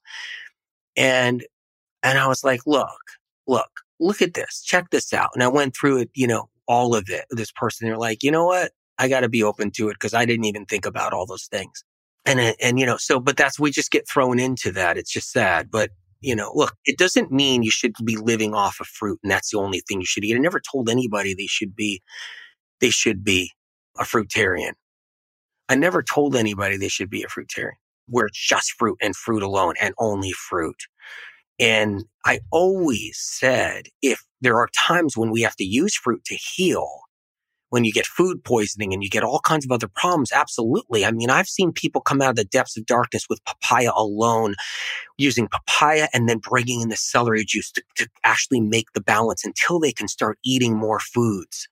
And, 0.99 1.45
and 2.03 2.19
I 2.19 2.27
was 2.27 2.43
like, 2.43 2.59
look, 2.67 2.89
look, 3.47 3.69
look 4.01 4.21
at 4.21 4.33
this. 4.33 4.61
Check 4.61 4.89
this 4.91 5.13
out. 5.13 5.29
And 5.33 5.41
I 5.41 5.47
went 5.47 5.75
through 5.75 5.99
it, 6.01 6.09
you 6.13 6.27
know, 6.27 6.49
all 6.67 6.93
of 6.93 7.09
it. 7.09 7.25
This 7.31 7.51
person, 7.53 7.87
they're 7.87 7.97
like, 7.97 8.21
you 8.21 8.29
know 8.29 8.45
what? 8.45 8.73
I 8.99 9.07
got 9.07 9.21
to 9.21 9.29
be 9.29 9.41
open 9.41 9.71
to 9.77 9.87
it 9.87 9.93
because 9.93 10.13
I 10.13 10.25
didn't 10.25 10.43
even 10.43 10.65
think 10.65 10.85
about 10.85 11.13
all 11.13 11.25
those 11.25 11.47
things. 11.47 11.85
And, 12.25 12.53
and, 12.61 12.77
you 12.77 12.85
know, 12.85 12.97
so, 12.97 13.19
but 13.19 13.37
that's, 13.37 13.57
we 13.57 13.71
just 13.71 13.91
get 13.91 14.09
thrown 14.09 14.39
into 14.39 14.73
that. 14.73 14.97
It's 14.97 15.11
just 15.11 15.31
sad. 15.31 15.71
But, 15.71 15.91
you 16.19 16.35
know, 16.35 16.51
look, 16.53 16.75
it 16.83 16.97
doesn't 16.97 17.31
mean 17.31 17.63
you 17.63 17.71
should 17.71 17.93
be 18.03 18.17
living 18.17 18.53
off 18.53 18.81
of 18.81 18.87
fruit 18.87 19.19
and 19.23 19.31
that's 19.31 19.51
the 19.51 19.57
only 19.57 19.81
thing 19.87 20.01
you 20.01 20.05
should 20.05 20.25
eat. 20.25 20.35
I 20.35 20.39
never 20.39 20.59
told 20.59 20.89
anybody 20.89 21.33
they 21.33 21.47
should 21.47 21.77
be, 21.77 22.01
they 22.81 22.89
should 22.89 23.23
be 23.23 23.53
a 23.97 24.03
fruitarian. 24.03 24.73
I 25.69 25.75
never 25.75 26.03
told 26.03 26.35
anybody 26.35 26.75
they 26.75 26.89
should 26.89 27.09
be 27.09 27.23
a 27.23 27.27
fruitarian 27.27 27.77
where 28.09 28.27
it's 28.27 28.47
just 28.47 28.73
fruit 28.77 28.97
and 29.01 29.15
fruit 29.15 29.43
alone 29.43 29.75
and 29.81 29.93
only 29.97 30.31
fruit. 30.31 30.83
And 31.59 32.05
I 32.25 32.39
always 32.51 33.19
said 33.19 33.87
if 34.01 34.23
there 34.41 34.57
are 34.57 34.69
times 34.77 35.17
when 35.17 35.31
we 35.31 35.41
have 35.41 35.55
to 35.57 35.65
use 35.65 35.95
fruit 35.95 36.23
to 36.25 36.35
heal, 36.35 37.01
when 37.69 37.83
you 37.83 37.91
get 37.91 38.07
food 38.07 38.43
poisoning 38.43 38.93
and 38.93 39.03
you 39.03 39.09
get 39.09 39.23
all 39.23 39.41
kinds 39.41 39.65
of 39.65 39.71
other 39.71 39.87
problems, 39.87 40.31
absolutely. 40.31 41.05
I 41.05 41.11
mean, 41.11 41.29
I've 41.29 41.47
seen 41.47 41.71
people 41.71 42.01
come 42.01 42.21
out 42.21 42.31
of 42.31 42.35
the 42.35 42.43
depths 42.43 42.77
of 42.77 42.85
darkness 42.85 43.25
with 43.29 43.43
papaya 43.45 43.91
alone, 43.95 44.55
using 45.17 45.47
papaya 45.47 46.07
and 46.13 46.27
then 46.27 46.39
bringing 46.39 46.81
in 46.81 46.89
the 46.89 46.95
celery 46.95 47.45
juice 47.45 47.71
to, 47.73 47.83
to 47.97 48.07
actually 48.23 48.61
make 48.61 48.91
the 48.93 49.01
balance 49.01 49.45
until 49.45 49.79
they 49.79 49.91
can 49.91 50.07
start 50.07 50.39
eating 50.43 50.75
more 50.75 50.99
foods. 50.99 51.67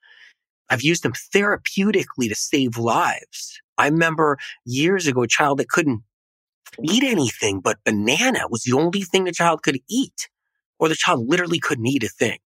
I've 0.69 0.83
used 0.83 1.03
them 1.03 1.13
therapeutically 1.33 2.27
to 2.27 2.35
save 2.35 2.77
lives. 2.77 3.59
I 3.77 3.87
remember 3.87 4.37
years 4.65 5.07
ago, 5.07 5.23
a 5.23 5.27
child 5.27 5.59
that 5.59 5.69
couldn't 5.69 6.01
eat 6.83 7.03
anything 7.03 7.59
but 7.59 7.83
banana 7.85 8.47
was 8.49 8.63
the 8.63 8.73
only 8.73 9.01
thing 9.01 9.23
the 9.23 9.31
child 9.31 9.63
could 9.63 9.79
eat 9.89 10.29
or 10.79 10.89
the 10.89 10.95
child 10.95 11.27
literally 11.27 11.59
couldn't 11.59 11.87
eat 11.87 12.03
a 12.03 12.09
thing. 12.09 12.39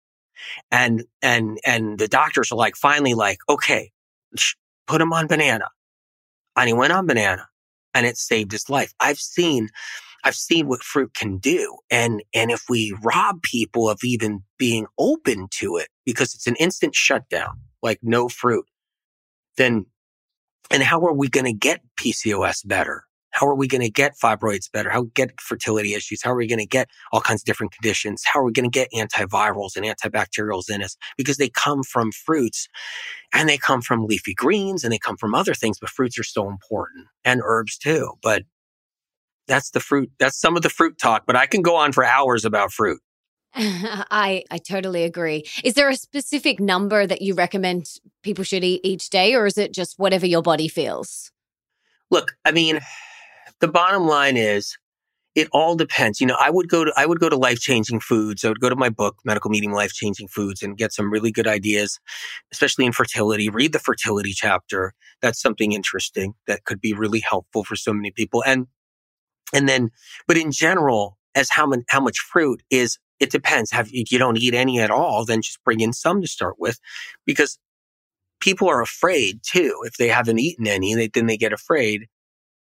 And, 0.71 1.03
and, 1.21 1.59
and 1.65 1.99
the 1.99 2.07
doctors 2.07 2.51
are 2.51 2.55
like, 2.55 2.75
finally 2.75 3.13
like, 3.13 3.37
okay, 3.49 3.91
put 4.87 5.01
him 5.01 5.13
on 5.13 5.27
banana. 5.27 5.69
And 6.55 6.67
he 6.67 6.73
went 6.73 6.93
on 6.93 7.05
banana 7.05 7.47
and 7.93 8.05
it 8.05 8.17
saved 8.17 8.51
his 8.51 8.69
life. 8.69 8.93
I've 8.99 9.19
seen, 9.19 9.69
I've 10.23 10.35
seen 10.35 10.67
what 10.67 10.83
fruit 10.83 11.13
can 11.13 11.37
do. 11.37 11.77
And, 11.89 12.23
and 12.33 12.51
if 12.51 12.63
we 12.69 12.95
rob 13.03 13.41
people 13.43 13.89
of 13.89 13.99
even 14.03 14.43
being 14.57 14.87
open 14.97 15.47
to 15.59 15.77
it 15.77 15.89
because 16.05 16.33
it's 16.33 16.47
an 16.47 16.55
instant 16.55 16.95
shutdown, 16.95 17.59
like 17.81 17.99
no 18.01 18.29
fruit, 18.29 18.65
then, 19.57 19.85
and 20.69 20.83
how 20.83 21.05
are 21.05 21.13
we 21.13 21.27
going 21.27 21.45
to 21.45 21.53
get 21.53 21.81
PCOS 21.99 22.67
better? 22.67 23.03
How 23.41 23.47
are 23.47 23.55
we 23.55 23.67
going 23.67 23.81
to 23.81 23.89
get 23.89 24.13
fibroids 24.21 24.71
better? 24.71 24.91
How 24.91 25.07
get 25.15 25.41
fertility 25.41 25.95
issues? 25.95 26.21
How 26.21 26.31
are 26.31 26.35
we 26.35 26.45
going 26.45 26.59
to 26.59 26.65
get 26.65 26.89
all 27.11 27.21
kinds 27.21 27.41
of 27.41 27.45
different 27.45 27.71
conditions? 27.71 28.21
How 28.31 28.39
are 28.39 28.43
we 28.43 28.51
going 28.51 28.69
to 28.69 28.79
get 28.79 28.87
antivirals 28.93 29.75
and 29.75 29.83
antibacterials 29.83 30.69
in 30.69 30.83
us? 30.83 30.95
Because 31.17 31.37
they 31.37 31.49
come 31.49 31.81
from 31.81 32.11
fruits 32.11 32.67
and 33.33 33.49
they 33.49 33.57
come 33.57 33.81
from 33.81 34.05
leafy 34.05 34.35
greens 34.35 34.83
and 34.83 34.93
they 34.93 34.99
come 34.99 35.17
from 35.17 35.33
other 35.33 35.55
things, 35.55 35.79
but 35.79 35.89
fruits 35.89 36.19
are 36.19 36.23
so 36.23 36.47
important 36.47 37.07
and 37.25 37.41
herbs 37.43 37.79
too. 37.79 38.11
But 38.21 38.43
that's 39.47 39.71
the 39.71 39.79
fruit. 39.79 40.11
That's 40.19 40.39
some 40.39 40.55
of 40.55 40.61
the 40.61 40.69
fruit 40.69 40.99
talk, 40.99 41.23
but 41.25 41.35
I 41.35 41.47
can 41.47 41.63
go 41.63 41.75
on 41.75 41.93
for 41.93 42.05
hours 42.05 42.45
about 42.45 42.71
fruit. 42.71 43.01
I 43.55 44.43
I 44.51 44.59
totally 44.59 45.03
agree. 45.03 45.45
Is 45.63 45.73
there 45.73 45.89
a 45.89 45.95
specific 45.95 46.59
number 46.59 47.07
that 47.07 47.23
you 47.23 47.33
recommend 47.33 47.87
people 48.21 48.43
should 48.43 48.63
eat 48.63 48.81
each 48.83 49.09
day 49.09 49.33
or 49.33 49.47
is 49.47 49.57
it 49.57 49.73
just 49.73 49.97
whatever 49.97 50.27
your 50.27 50.43
body 50.43 50.67
feels? 50.67 51.31
Look, 52.11 52.33
I 52.45 52.51
mean, 52.51 52.81
the 53.59 53.67
bottom 53.67 54.05
line 54.07 54.37
is 54.37 54.77
it 55.33 55.47
all 55.53 55.75
depends. 55.75 56.19
You 56.19 56.27
know, 56.27 56.37
I 56.39 56.49
would 56.49 56.67
go 56.67 56.83
to 56.83 56.93
I 56.97 57.05
would 57.05 57.19
go 57.19 57.29
to 57.29 57.37
life 57.37 57.59
changing 57.59 58.01
foods. 58.01 58.43
I 58.43 58.49
would 58.49 58.59
go 58.59 58.69
to 58.69 58.75
my 58.75 58.89
book, 58.89 59.17
Medical 59.23 59.49
Medium 59.49 59.71
Life 59.71 59.93
Changing 59.93 60.27
Foods, 60.27 60.61
and 60.61 60.77
get 60.77 60.93
some 60.93 61.11
really 61.11 61.31
good 61.31 61.47
ideas, 61.47 61.99
especially 62.51 62.85
in 62.85 62.91
fertility. 62.91 63.49
Read 63.49 63.71
the 63.71 63.79
fertility 63.79 64.33
chapter. 64.33 64.93
That's 65.21 65.41
something 65.41 65.71
interesting 65.71 66.33
that 66.47 66.65
could 66.65 66.81
be 66.81 66.93
really 66.93 67.21
helpful 67.21 67.63
for 67.63 67.75
so 67.75 67.93
many 67.93 68.11
people. 68.11 68.43
And 68.45 68.67
and 69.53 69.69
then, 69.69 69.91
but 70.27 70.37
in 70.37 70.51
general, 70.51 71.17
as 71.35 71.49
how 71.49 71.65
much 71.65 71.81
how 71.87 72.01
much 72.01 72.19
fruit 72.19 72.61
is 72.69 72.97
it 73.21 73.31
depends. 73.31 73.71
Have 73.71 73.89
if 73.93 74.11
you 74.11 74.17
don't 74.17 74.37
eat 74.37 74.53
any 74.53 74.79
at 74.79 74.91
all, 74.91 75.25
then 75.25 75.41
just 75.41 75.63
bring 75.63 75.79
in 75.79 75.93
some 75.93 76.21
to 76.21 76.27
start 76.27 76.55
with, 76.59 76.79
because 77.25 77.57
people 78.41 78.67
are 78.67 78.81
afraid 78.81 79.39
too. 79.43 79.79
If 79.85 79.95
they 79.95 80.09
haven't 80.09 80.39
eaten 80.39 80.67
any, 80.67 80.93
they, 80.95 81.07
then 81.07 81.27
they 81.27 81.37
get 81.37 81.53
afraid. 81.53 82.07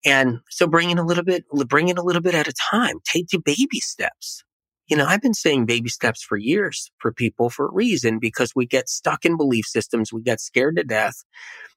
And 0.04 0.40
so 0.50 0.66
bring 0.66 0.90
in 0.90 0.98
a 0.98 1.04
little 1.04 1.24
bit, 1.24 1.44
bring 1.68 1.88
in 1.88 1.98
a 1.98 2.02
little 2.02 2.22
bit 2.22 2.34
at 2.34 2.48
a 2.48 2.52
time. 2.70 2.98
Take 3.04 3.28
the 3.28 3.38
baby 3.38 3.80
steps. 3.80 4.44
You 4.86 4.98
know, 4.98 5.06
I've 5.06 5.22
been 5.22 5.34
saying 5.34 5.64
baby 5.64 5.88
steps 5.88 6.22
for 6.22 6.36
years 6.36 6.90
for 6.98 7.10
people 7.10 7.48
for 7.48 7.66
a 7.66 7.72
reason 7.72 8.18
because 8.18 8.52
we 8.54 8.66
get 8.66 8.88
stuck 8.88 9.24
in 9.24 9.38
belief 9.38 9.64
systems. 9.64 10.12
We 10.12 10.22
get 10.22 10.40
scared 10.40 10.76
to 10.76 10.84
death. 10.84 11.24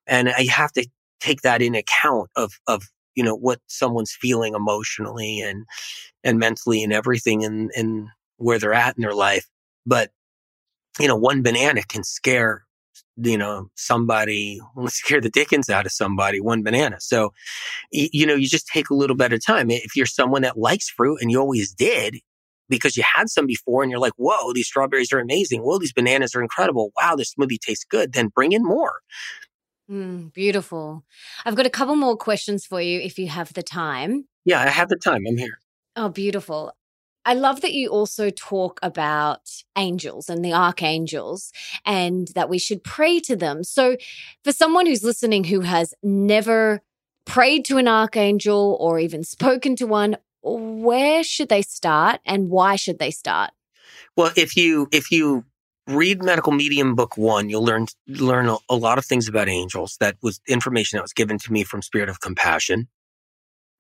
And 0.05 0.29
I 0.29 0.47
have 0.51 0.73
to 0.73 0.85
take 1.21 1.41
that 1.41 1.61
in 1.61 1.73
account 1.73 2.29
of, 2.35 2.59
of, 2.67 2.83
you 3.15 3.23
know, 3.23 3.35
what 3.35 3.59
someone's 3.67 4.11
feeling 4.11 4.55
emotionally 4.55 5.39
and, 5.39 5.65
and 6.23 6.37
mentally 6.37 6.83
and 6.83 6.91
everything 6.91 7.45
and, 7.45 7.71
and 7.75 8.07
where 8.35 8.59
they're 8.59 8.73
at 8.73 8.97
in 8.97 9.01
their 9.01 9.15
life. 9.15 9.47
But, 9.85 10.11
you 10.99 11.07
know, 11.07 11.15
one 11.15 11.43
banana 11.43 11.83
can 11.87 12.03
scare 12.03 12.66
you 13.17 13.37
know, 13.37 13.69
somebody, 13.75 14.59
scare 14.87 15.21
the 15.21 15.29
dickens 15.29 15.69
out 15.69 15.85
of 15.85 15.91
somebody, 15.91 16.39
one 16.39 16.63
banana. 16.63 16.97
So, 16.99 17.33
you 17.91 18.25
know, 18.25 18.35
you 18.35 18.47
just 18.47 18.67
take 18.67 18.89
a 18.89 18.95
little 18.95 19.15
bit 19.15 19.33
of 19.33 19.45
time. 19.45 19.69
If 19.69 19.95
you're 19.95 20.05
someone 20.05 20.43
that 20.43 20.57
likes 20.57 20.89
fruit 20.89 21.19
and 21.21 21.31
you 21.31 21.39
always 21.39 21.73
did 21.73 22.17
because 22.69 22.97
you 22.97 23.03
had 23.15 23.29
some 23.29 23.47
before 23.47 23.83
and 23.83 23.91
you're 23.91 23.99
like, 23.99 24.13
whoa, 24.17 24.53
these 24.53 24.67
strawberries 24.67 25.11
are 25.13 25.19
amazing. 25.19 25.61
Whoa, 25.61 25.79
these 25.79 25.93
bananas 25.93 26.35
are 26.35 26.41
incredible. 26.41 26.91
Wow, 26.99 27.15
this 27.15 27.33
smoothie 27.33 27.59
tastes 27.59 27.85
good. 27.85 28.13
Then 28.13 28.27
bring 28.27 28.51
in 28.51 28.63
more. 28.63 28.99
Mm, 29.89 30.33
beautiful. 30.33 31.05
I've 31.45 31.55
got 31.55 31.65
a 31.65 31.69
couple 31.71 31.95
more 31.95 32.17
questions 32.17 32.65
for 32.65 32.81
you 32.81 32.99
if 32.99 33.17
you 33.17 33.27
have 33.29 33.53
the 33.53 33.63
time. 33.63 34.25
Yeah, 34.43 34.61
I 34.61 34.67
have 34.67 34.89
the 34.89 34.97
time. 34.97 35.23
I'm 35.27 35.37
here. 35.37 35.59
Oh, 35.95 36.09
beautiful. 36.09 36.73
I 37.27 37.33
love 37.33 37.59
that 37.59 37.73
you 37.73 37.89
also 37.89 38.29
talk 38.29 38.79
about 38.81 39.41
angels 39.77 40.29
and 40.29 40.45
the 40.45 40.53
archangels 40.53 41.51
and 41.85 42.29
that 42.29 42.47
we 42.47 42.57
should 42.57 42.85
pray 42.85 43.19
to 43.19 43.35
them. 43.35 43.65
So, 43.65 43.97
for 44.45 44.53
someone 44.53 44.85
who's 44.85 45.03
listening 45.03 45.43
who 45.43 45.59
has 45.59 45.93
never 46.01 46.81
prayed 47.25 47.65
to 47.65 47.75
an 47.77 47.87
archangel 47.89 48.77
or 48.79 48.97
even 48.97 49.25
spoken 49.25 49.75
to 49.75 49.85
one, 49.85 50.15
where 50.41 51.21
should 51.21 51.49
they 51.49 51.61
start 51.61 52.21
and 52.25 52.49
why 52.49 52.77
should 52.77 52.97
they 52.97 53.11
start? 53.11 53.51
Well, 54.15 54.31
if 54.37 54.55
you 54.55 54.87
if 54.93 55.11
you 55.11 55.43
read 55.85 56.23
medical 56.23 56.51
medium 56.51 56.95
book 56.95 57.17
one 57.17 57.49
you'll 57.49 57.63
learn 57.63 57.87
learn 58.07 58.49
a, 58.69 58.75
lot 58.75 58.97
of 58.97 59.05
things 59.05 59.29
about 59.29 59.47
angels 59.47 59.95
that 60.01 60.17
was 60.21 60.41
information 60.45 60.97
that 60.97 61.01
was 61.01 61.13
given 61.13 61.37
to 61.37 61.53
me 61.53 61.63
from 61.63 61.81
spirit 61.81 62.09
of 62.09 62.19
compassion 62.19 62.89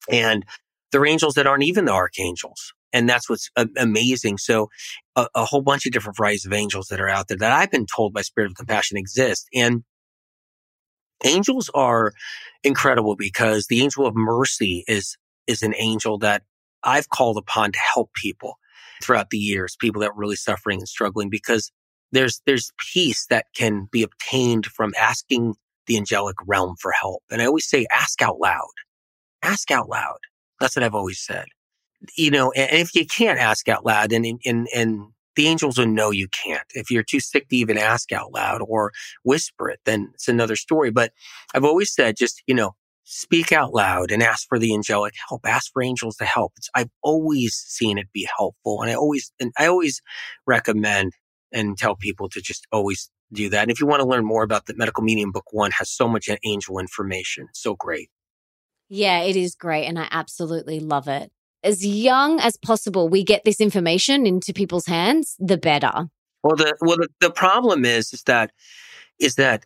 and 0.09 0.45
they're 0.93 1.05
angels 1.05 1.33
that 1.33 1.45
aren't 1.45 1.63
even 1.63 1.83
the 1.83 1.91
archangels 1.91 2.73
and 2.93 3.07
that's 3.09 3.29
what's 3.29 3.49
amazing. 3.77 4.37
So, 4.37 4.69
a, 5.15 5.27
a, 5.35 5.45
whole 5.45 5.61
bunch 5.61 5.85
of 5.85 5.91
different 5.91 6.17
varieties 6.17 6.45
of 6.45 6.53
angels 6.53 6.87
that 6.87 7.01
are 7.01 7.09
out 7.09 7.27
there 7.27 7.37
that 7.37 7.51
I've 7.51 7.71
been 7.71 7.85
told 7.85 8.13
by 8.13 8.21
Spirit 8.21 8.51
of 8.51 8.57
Compassion 8.57 8.97
exist. 8.97 9.47
And 9.53 9.83
angels 11.25 11.69
are 11.73 12.13
incredible 12.63 13.15
because 13.15 13.67
the 13.67 13.81
angel 13.81 14.05
of 14.05 14.15
mercy 14.15 14.83
is 14.87 15.17
is 15.47 15.63
an 15.63 15.73
angel 15.77 16.17
that 16.19 16.43
I've 16.83 17.09
called 17.09 17.37
upon 17.37 17.71
to 17.71 17.79
help 17.93 18.13
people 18.13 18.55
throughout 19.03 19.29
the 19.29 19.37
years, 19.37 19.77
people 19.79 20.01
that 20.01 20.11
are 20.11 20.17
really 20.17 20.35
suffering 20.35 20.79
and 20.79 20.87
struggling 20.87 21.29
because 21.29 21.71
there's 22.11 22.41
there's 22.45 22.71
peace 22.93 23.25
that 23.29 23.45
can 23.55 23.87
be 23.91 24.03
obtained 24.03 24.67
from 24.67 24.93
asking 24.99 25.55
the 25.87 25.97
angelic 25.97 26.35
realm 26.45 26.75
for 26.79 26.91
help. 26.91 27.23
And 27.31 27.41
I 27.41 27.45
always 27.45 27.67
say 27.67 27.85
ask 27.91 28.21
out 28.21 28.39
loud. 28.39 28.71
Ask 29.43 29.71
out 29.71 29.89
loud. 29.89 30.17
That's 30.59 30.75
what 30.75 30.83
I've 30.83 30.95
always 30.95 31.19
said 31.19 31.45
you 32.15 32.31
know, 32.31 32.51
and 32.51 32.79
if 32.79 32.95
you 32.95 33.05
can't 33.05 33.39
ask 33.39 33.67
out 33.67 33.85
loud 33.85 34.11
and, 34.11 34.25
and, 34.45 34.67
and 34.73 35.01
the 35.35 35.47
angels 35.47 35.77
will 35.77 35.87
know 35.87 36.11
you 36.11 36.27
can't. 36.29 36.65
If 36.73 36.89
you're 36.91 37.03
too 37.03 37.19
sick 37.19 37.47
to 37.49 37.55
even 37.55 37.77
ask 37.77 38.11
out 38.11 38.33
loud 38.33 38.61
or 38.67 38.91
whisper 39.23 39.69
it, 39.69 39.79
then 39.85 40.09
it's 40.13 40.27
another 40.27 40.55
story. 40.55 40.91
But 40.91 41.11
I've 41.53 41.63
always 41.63 41.93
said 41.93 42.17
just, 42.17 42.41
you 42.47 42.55
know, 42.55 42.71
speak 43.03 43.51
out 43.51 43.73
loud 43.73 44.11
and 44.11 44.21
ask 44.21 44.47
for 44.49 44.59
the 44.59 44.73
angelic 44.73 45.13
help. 45.29 45.41
Ask 45.45 45.71
for 45.71 45.81
angels 45.81 46.17
to 46.17 46.25
help. 46.25 46.53
It's, 46.57 46.69
I've 46.75 46.89
always 47.03 47.53
seen 47.53 47.97
it 47.97 48.07
be 48.13 48.27
helpful. 48.35 48.81
And 48.81 48.91
I 48.91 48.95
always, 48.95 49.31
and 49.39 49.53
I 49.57 49.67
always 49.67 50.01
recommend 50.45 51.13
and 51.53 51.77
tell 51.77 51.95
people 51.95 52.29
to 52.29 52.41
just 52.41 52.67
always 52.71 53.09
do 53.31 53.49
that. 53.49 53.61
And 53.61 53.71
if 53.71 53.79
you 53.79 53.87
want 53.87 54.01
to 54.01 54.07
learn 54.07 54.25
more 54.25 54.43
about 54.43 54.65
the 54.65 54.75
medical 54.75 55.03
medium 55.03 55.31
book 55.31 55.45
one 55.51 55.71
has 55.71 55.89
so 55.89 56.07
much 56.07 56.29
angel 56.43 56.79
information. 56.79 57.47
So 57.53 57.75
great. 57.75 58.09
Yeah, 58.89 59.21
it 59.21 59.35
is 59.35 59.55
great. 59.55 59.85
And 59.85 59.99
I 59.99 60.07
absolutely 60.11 60.79
love 60.79 61.07
it 61.07 61.31
as 61.63 61.85
young 61.85 62.39
as 62.39 62.57
possible 62.57 63.09
we 63.09 63.23
get 63.23 63.43
this 63.45 63.59
information 63.59 64.25
into 64.25 64.53
people's 64.53 64.85
hands, 64.85 65.35
the 65.39 65.57
better. 65.57 66.09
Well, 66.43 66.55
the 66.55 66.75
well 66.81 66.97
the, 66.97 67.09
the 67.19 67.31
problem 67.31 67.85
is 67.85 68.13
is 68.13 68.23
that 68.23 68.51
is 69.19 69.35
that 69.35 69.65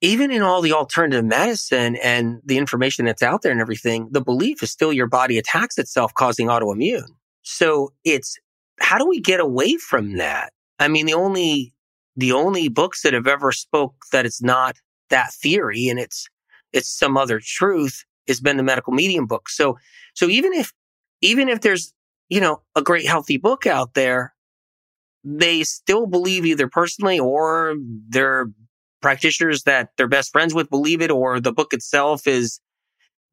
even 0.00 0.30
in 0.30 0.42
all 0.42 0.60
the 0.60 0.72
alternative 0.72 1.24
medicine 1.24 1.96
and 1.96 2.40
the 2.44 2.58
information 2.58 3.06
that's 3.06 3.22
out 3.22 3.40
there 3.40 3.52
and 3.52 3.60
everything, 3.60 4.08
the 4.10 4.20
belief 4.20 4.62
is 4.62 4.70
still 4.70 4.92
your 4.92 5.06
body 5.06 5.38
attacks 5.38 5.78
itself, 5.78 6.12
causing 6.12 6.48
autoimmune. 6.48 7.08
So 7.42 7.92
it's 8.04 8.38
how 8.80 8.98
do 8.98 9.08
we 9.08 9.20
get 9.20 9.40
away 9.40 9.76
from 9.76 10.16
that? 10.16 10.52
I 10.78 10.88
mean, 10.88 11.06
the 11.06 11.14
only 11.14 11.72
the 12.16 12.32
only 12.32 12.68
books 12.68 13.02
that 13.02 13.14
have 13.14 13.26
ever 13.26 13.50
spoke 13.50 13.94
that 14.12 14.26
it's 14.26 14.42
not 14.42 14.76
that 15.10 15.32
theory 15.32 15.88
and 15.88 15.98
it's 15.98 16.28
it's 16.72 16.88
some 16.88 17.16
other 17.16 17.40
truth 17.42 18.04
has 18.28 18.40
been 18.40 18.56
the 18.56 18.62
medical 18.62 18.92
medium 18.92 19.26
book. 19.26 19.48
So, 19.48 19.78
so 20.14 20.28
even 20.28 20.52
if, 20.52 20.72
even 21.20 21.48
if 21.48 21.60
there's, 21.60 21.92
you 22.28 22.40
know, 22.40 22.62
a 22.74 22.82
great 22.82 23.06
healthy 23.06 23.36
book 23.36 23.66
out 23.66 23.94
there, 23.94 24.34
they 25.24 25.62
still 25.64 26.06
believe 26.06 26.44
either 26.44 26.68
personally 26.68 27.18
or 27.18 27.74
their 28.08 28.46
practitioners 29.00 29.64
that 29.64 29.90
they're 29.96 30.08
best 30.08 30.32
friends 30.32 30.54
with 30.54 30.70
believe 30.70 31.02
it 31.02 31.10
or 31.10 31.40
the 31.40 31.52
book 31.52 31.72
itself 31.72 32.26
is 32.26 32.60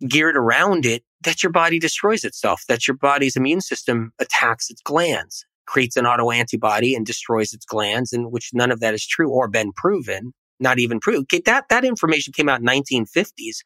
geared 0.08 0.36
around 0.36 0.86
it 0.86 1.04
that 1.24 1.44
your 1.44 1.52
body 1.52 1.80
destroys 1.80 2.24
itself, 2.24 2.64
that 2.68 2.88
your 2.88 2.98
body's 2.98 3.36
immune 3.36 3.62
system 3.62 4.12
attacks 4.20 4.70
its 4.70 4.82
glands, 4.82 5.46
creates 5.68 5.96
an 5.96 6.06
auto 6.06 6.32
antibody 6.32 6.96
and 6.96 7.06
destroys 7.06 7.54
its 7.54 7.66
glands, 7.66 8.12
and 8.12 8.32
which 8.32 8.50
none 8.54 8.72
of 8.72 8.80
that 8.80 8.94
is 8.94 9.06
true 9.06 9.30
or 9.30 9.48
been 9.48 9.72
proven, 9.74 10.34
not 10.60 10.80
even 10.80 11.00
proved. 11.00 11.32
That, 11.46 11.66
that 11.70 11.86
information 11.86 12.34
came 12.34 12.50
out 12.50 12.62
in 12.62 12.66
1950s. 12.66 13.58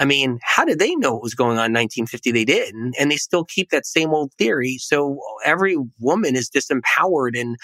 I 0.00 0.04
mean, 0.04 0.40
how 0.42 0.64
did 0.64 0.78
they 0.80 0.94
know 0.96 1.14
what 1.14 1.22
was 1.22 1.34
going 1.34 1.58
on 1.58 1.66
in 1.66 1.72
1950? 1.72 2.32
They 2.32 2.44
didn't. 2.44 2.94
And 2.98 3.10
they 3.10 3.16
still 3.16 3.44
keep 3.44 3.70
that 3.70 3.86
same 3.86 4.10
old 4.10 4.32
theory. 4.38 4.78
So 4.78 5.20
every 5.44 5.76
woman 6.00 6.34
is 6.34 6.50
disempowered 6.50 7.38
and 7.38 7.56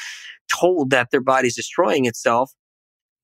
told 0.48 0.90
that 0.90 1.10
their 1.10 1.20
body's 1.20 1.56
destroying 1.56 2.04
itself 2.04 2.52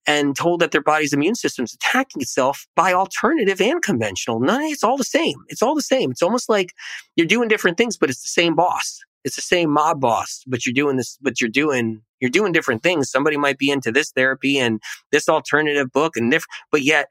and 0.07 0.37
told 0.37 0.61
that 0.61 0.71
their 0.71 0.83
body's 0.83 1.13
immune 1.13 1.35
system's 1.35 1.75
attacking 1.75 2.23
itself 2.23 2.67
by 2.77 2.93
alternative 2.93 3.61
and 3.61 3.83
conventional. 3.83 4.41
None, 4.41 4.63
it's 4.63 4.85
all 4.85 4.97
the 4.97 5.05
same. 5.05 5.37
It's 5.49 5.63
all 5.63 5.75
the 5.75 5.83
same. 5.83 6.11
It's 6.11 6.23
almost 6.23 6.49
like 6.49 6.73
you're 7.17 7.27
doing 7.27 7.49
different 7.49 7.77
things, 7.77 7.97
but 7.97 8.11
it's 8.11 8.23
the 8.23 8.29
same 8.29 8.55
boss. 8.55 9.01
It's 9.25 9.37
the 9.37 9.43
same 9.43 9.71
mob 9.71 10.01
boss, 10.01 10.45
but 10.47 10.65
you're 10.65 10.73
doing 10.73 10.97
this, 10.97 11.19
but 11.21 11.41
you're 11.41 11.51
doing, 11.51 12.03
you're 12.21 12.31
doing 12.31 12.53
different 12.53 12.85
things. 12.85 13.11
Somebody 13.11 13.37
might 13.37 13.59
be 13.59 13.71
into 13.71 13.91
this 13.91 14.13
therapy 14.13 14.59
and 14.59 14.81
this 15.11 15.29
alternative 15.29 15.91
book 15.91 16.17
and 16.17 16.31
different, 16.31 16.53
but 16.71 16.83
yet 16.83 17.09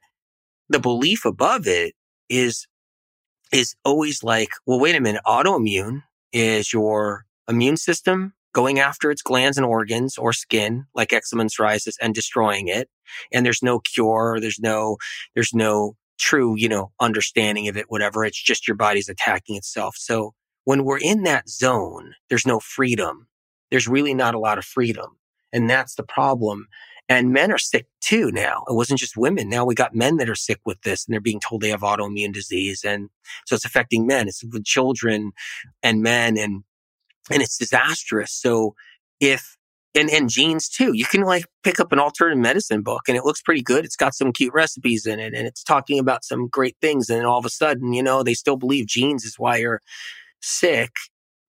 the 0.70 0.80
belief 0.80 1.26
above 1.26 1.68
it 1.68 1.94
is 2.30 2.68
is 3.52 3.76
always 3.86 4.24
like, 4.24 4.50
well, 4.66 4.80
wait 4.80 4.96
a 4.96 5.00
minute. 5.00 5.22
Autoimmune 5.26 6.04
is 6.34 6.74
your 6.74 7.26
immune 7.48 7.78
system 7.78 8.34
going 8.54 8.80
after 8.80 9.12
its 9.12 9.22
glands 9.22 9.58
and 9.58 9.66
organs 9.66 10.18
or 10.18 10.34
skin 10.34 10.86
like 10.96 11.14
eczema 11.14 11.42
and 11.42 11.52
psoriasis 11.52 11.94
and 12.02 12.16
destroying 12.16 12.68
it. 12.68 12.90
And 13.32 13.46
there's 13.46 13.62
no 13.62 13.80
cure. 13.80 14.40
There's 14.42 14.60
no, 14.60 14.98
there's 15.36 15.54
no 15.54 15.96
true, 16.18 16.56
you 16.58 16.70
know, 16.70 16.92
understanding 17.00 17.68
of 17.68 17.78
it, 17.78 17.86
whatever. 17.90 18.24
It's 18.24 18.42
just 18.42 18.68
your 18.68 18.78
body's 18.78 19.10
attacking 19.10 19.58
itself. 19.58 19.96
So 19.98 20.34
when 20.64 20.84
we're 20.84 21.00
in 21.00 21.24
that 21.24 21.50
zone, 21.50 22.14
there's 22.30 22.48
no 22.48 22.60
freedom. 22.60 23.28
There's 23.72 23.88
really 23.88 24.14
not 24.14 24.36
a 24.36 24.40
lot 24.40 24.58
of 24.58 24.66
freedom. 24.66 25.18
And 25.52 25.70
that's 25.70 25.96
the 25.96 26.04
problem. 26.04 26.68
And 27.08 27.32
men 27.32 27.52
are 27.52 27.58
sick 27.60 27.88
too 28.02 28.32
now. 28.32 28.64
It 28.68 28.74
wasn't 28.74 29.00
just 29.00 29.16
women. 29.16 29.48
Now 29.48 29.64
we 29.64 29.76
got 29.76 29.94
men 29.94 30.18
that 30.18 30.30
are 30.30 30.36
sick 30.36 30.60
with 30.66 30.82
this 30.82 31.06
and 31.06 31.14
they're 31.14 31.22
being 31.22 31.40
told 31.40 31.62
they 31.62 31.70
have 31.70 31.82
autoimmune 31.82 32.34
disease. 32.34 32.84
And 32.84 33.10
so 33.46 33.56
it's 33.56 33.66
affecting 33.66 34.08
men. 34.08 34.28
It's 34.28 34.44
with 34.44 34.66
children 34.66 35.32
and 35.84 36.02
men 36.02 36.38
and 36.38 36.64
and 37.32 37.42
it's 37.42 37.58
disastrous. 37.58 38.32
So 38.32 38.76
if 39.20 39.56
and, 39.96 40.10
and 40.10 40.30
genes 40.30 40.68
too. 40.68 40.92
You 40.94 41.06
can 41.06 41.22
like 41.22 41.46
pick 41.64 41.80
up 41.80 41.92
an 41.92 42.00
alternative 42.00 42.42
medicine 42.42 42.82
book 42.82 43.04
and 43.08 43.18
it 43.18 43.24
looks 43.24 43.42
pretty 43.42 43.62
good. 43.62 43.86
It's 43.86 43.96
got 43.96 44.14
some 44.14 44.34
cute 44.34 44.54
recipes 44.54 45.06
in 45.06 45.20
it 45.20 45.34
and 45.34 45.48
it's 45.48 45.64
talking 45.64 46.00
about 46.00 46.26
some 46.26 46.48
great 46.48 46.76
things. 46.82 47.10
And 47.10 47.26
all 47.26 47.40
of 47.40 47.46
a 47.46 47.50
sudden, 47.50 47.94
you 47.94 48.04
know, 48.04 48.22
they 48.22 48.34
still 48.34 48.58
believe 48.58 48.88
genes 48.88 49.24
is 49.24 49.40
why 49.40 49.58
you're 49.58 49.82
sick 50.42 50.92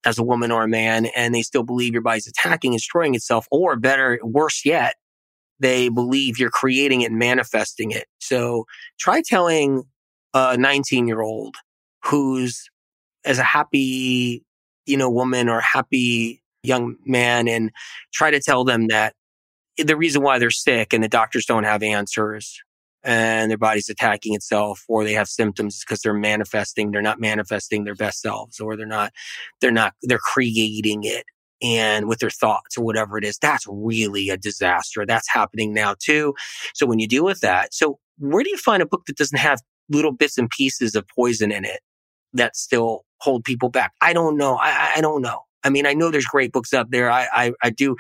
as 0.04 0.18
a 0.18 0.22
woman 0.22 0.52
or 0.52 0.62
a 0.62 0.68
man. 0.68 1.06
And 1.16 1.34
they 1.34 1.42
still 1.42 1.64
believe 1.64 1.92
your 1.92 2.02
body's 2.02 2.28
attacking 2.28 2.72
and 2.72 2.78
destroying 2.78 3.14
itself. 3.14 3.46
Or 3.50 3.76
better, 3.76 4.20
worse 4.22 4.64
yet, 4.64 4.94
they 5.60 5.88
believe 5.88 6.38
you're 6.38 6.50
creating 6.50 7.02
it 7.02 7.10
and 7.10 7.18
manifesting 7.18 7.90
it. 7.90 8.06
So 8.18 8.64
try 8.98 9.22
telling 9.24 9.84
a 10.34 10.56
19 10.56 11.06
year 11.06 11.22
old 11.22 11.56
who's 12.04 12.68
as 13.24 13.38
a 13.38 13.42
happy 13.42 14.44
you 14.86 14.96
know, 14.96 15.10
woman 15.10 15.48
or 15.48 15.60
happy 15.60 16.42
young 16.62 16.96
man 17.04 17.48
and 17.48 17.70
try 18.14 18.30
to 18.30 18.40
tell 18.40 18.64
them 18.64 18.86
that 18.88 19.14
the 19.76 19.96
reason 19.96 20.22
why 20.22 20.38
they're 20.38 20.50
sick 20.50 20.92
and 20.92 21.04
the 21.04 21.08
doctors 21.08 21.44
don't 21.44 21.64
have 21.64 21.82
answers 21.82 22.60
and 23.04 23.50
their 23.50 23.58
body's 23.58 23.88
attacking 23.88 24.34
itself 24.34 24.82
or 24.88 25.04
they 25.04 25.12
have 25.12 25.28
symptoms 25.28 25.84
because 25.84 26.00
they're 26.00 26.14
manifesting, 26.14 26.90
they're 26.90 27.02
not 27.02 27.20
manifesting 27.20 27.84
their 27.84 27.94
best 27.94 28.20
selves 28.20 28.58
or 28.58 28.76
they're 28.76 28.86
not, 28.86 29.12
they're 29.60 29.70
not, 29.70 29.92
they're 30.02 30.18
creating 30.18 31.04
it 31.04 31.24
and 31.62 32.08
with 32.08 32.18
their 32.18 32.30
thoughts 32.30 32.76
or 32.76 32.84
whatever 32.84 33.16
it 33.18 33.24
is. 33.24 33.38
That's 33.38 33.64
really 33.68 34.28
a 34.28 34.36
disaster. 34.36 35.06
That's 35.06 35.28
happening 35.32 35.72
now 35.72 35.94
too. 35.98 36.34
So 36.74 36.86
when 36.86 36.98
you 36.98 37.08
deal 37.08 37.24
with 37.24 37.40
that, 37.40 37.72
so 37.72 37.98
where 38.18 38.42
do 38.42 38.50
you 38.50 38.58
find 38.58 38.82
a 38.82 38.86
book 38.86 39.04
that 39.06 39.16
doesn't 39.16 39.38
have 39.38 39.60
little 39.88 40.12
bits 40.12 40.38
and 40.38 40.50
pieces 40.50 40.94
of 40.94 41.06
poison 41.14 41.52
in 41.52 41.64
it 41.64 41.80
that 42.32 42.56
still 42.56 43.04
hold 43.20 43.44
people 43.44 43.68
back? 43.68 43.92
I 44.00 44.12
don't 44.12 44.36
know. 44.36 44.56
I, 44.56 44.94
I 44.96 45.00
don't 45.00 45.22
know. 45.22 45.42
I 45.64 45.70
mean, 45.70 45.86
I 45.86 45.94
know 45.94 46.10
there's 46.10 46.26
great 46.26 46.52
books 46.52 46.72
out 46.72 46.90
there. 46.90 47.10
I, 47.10 47.26
I, 47.32 47.52
I 47.62 47.70
do 47.70 47.96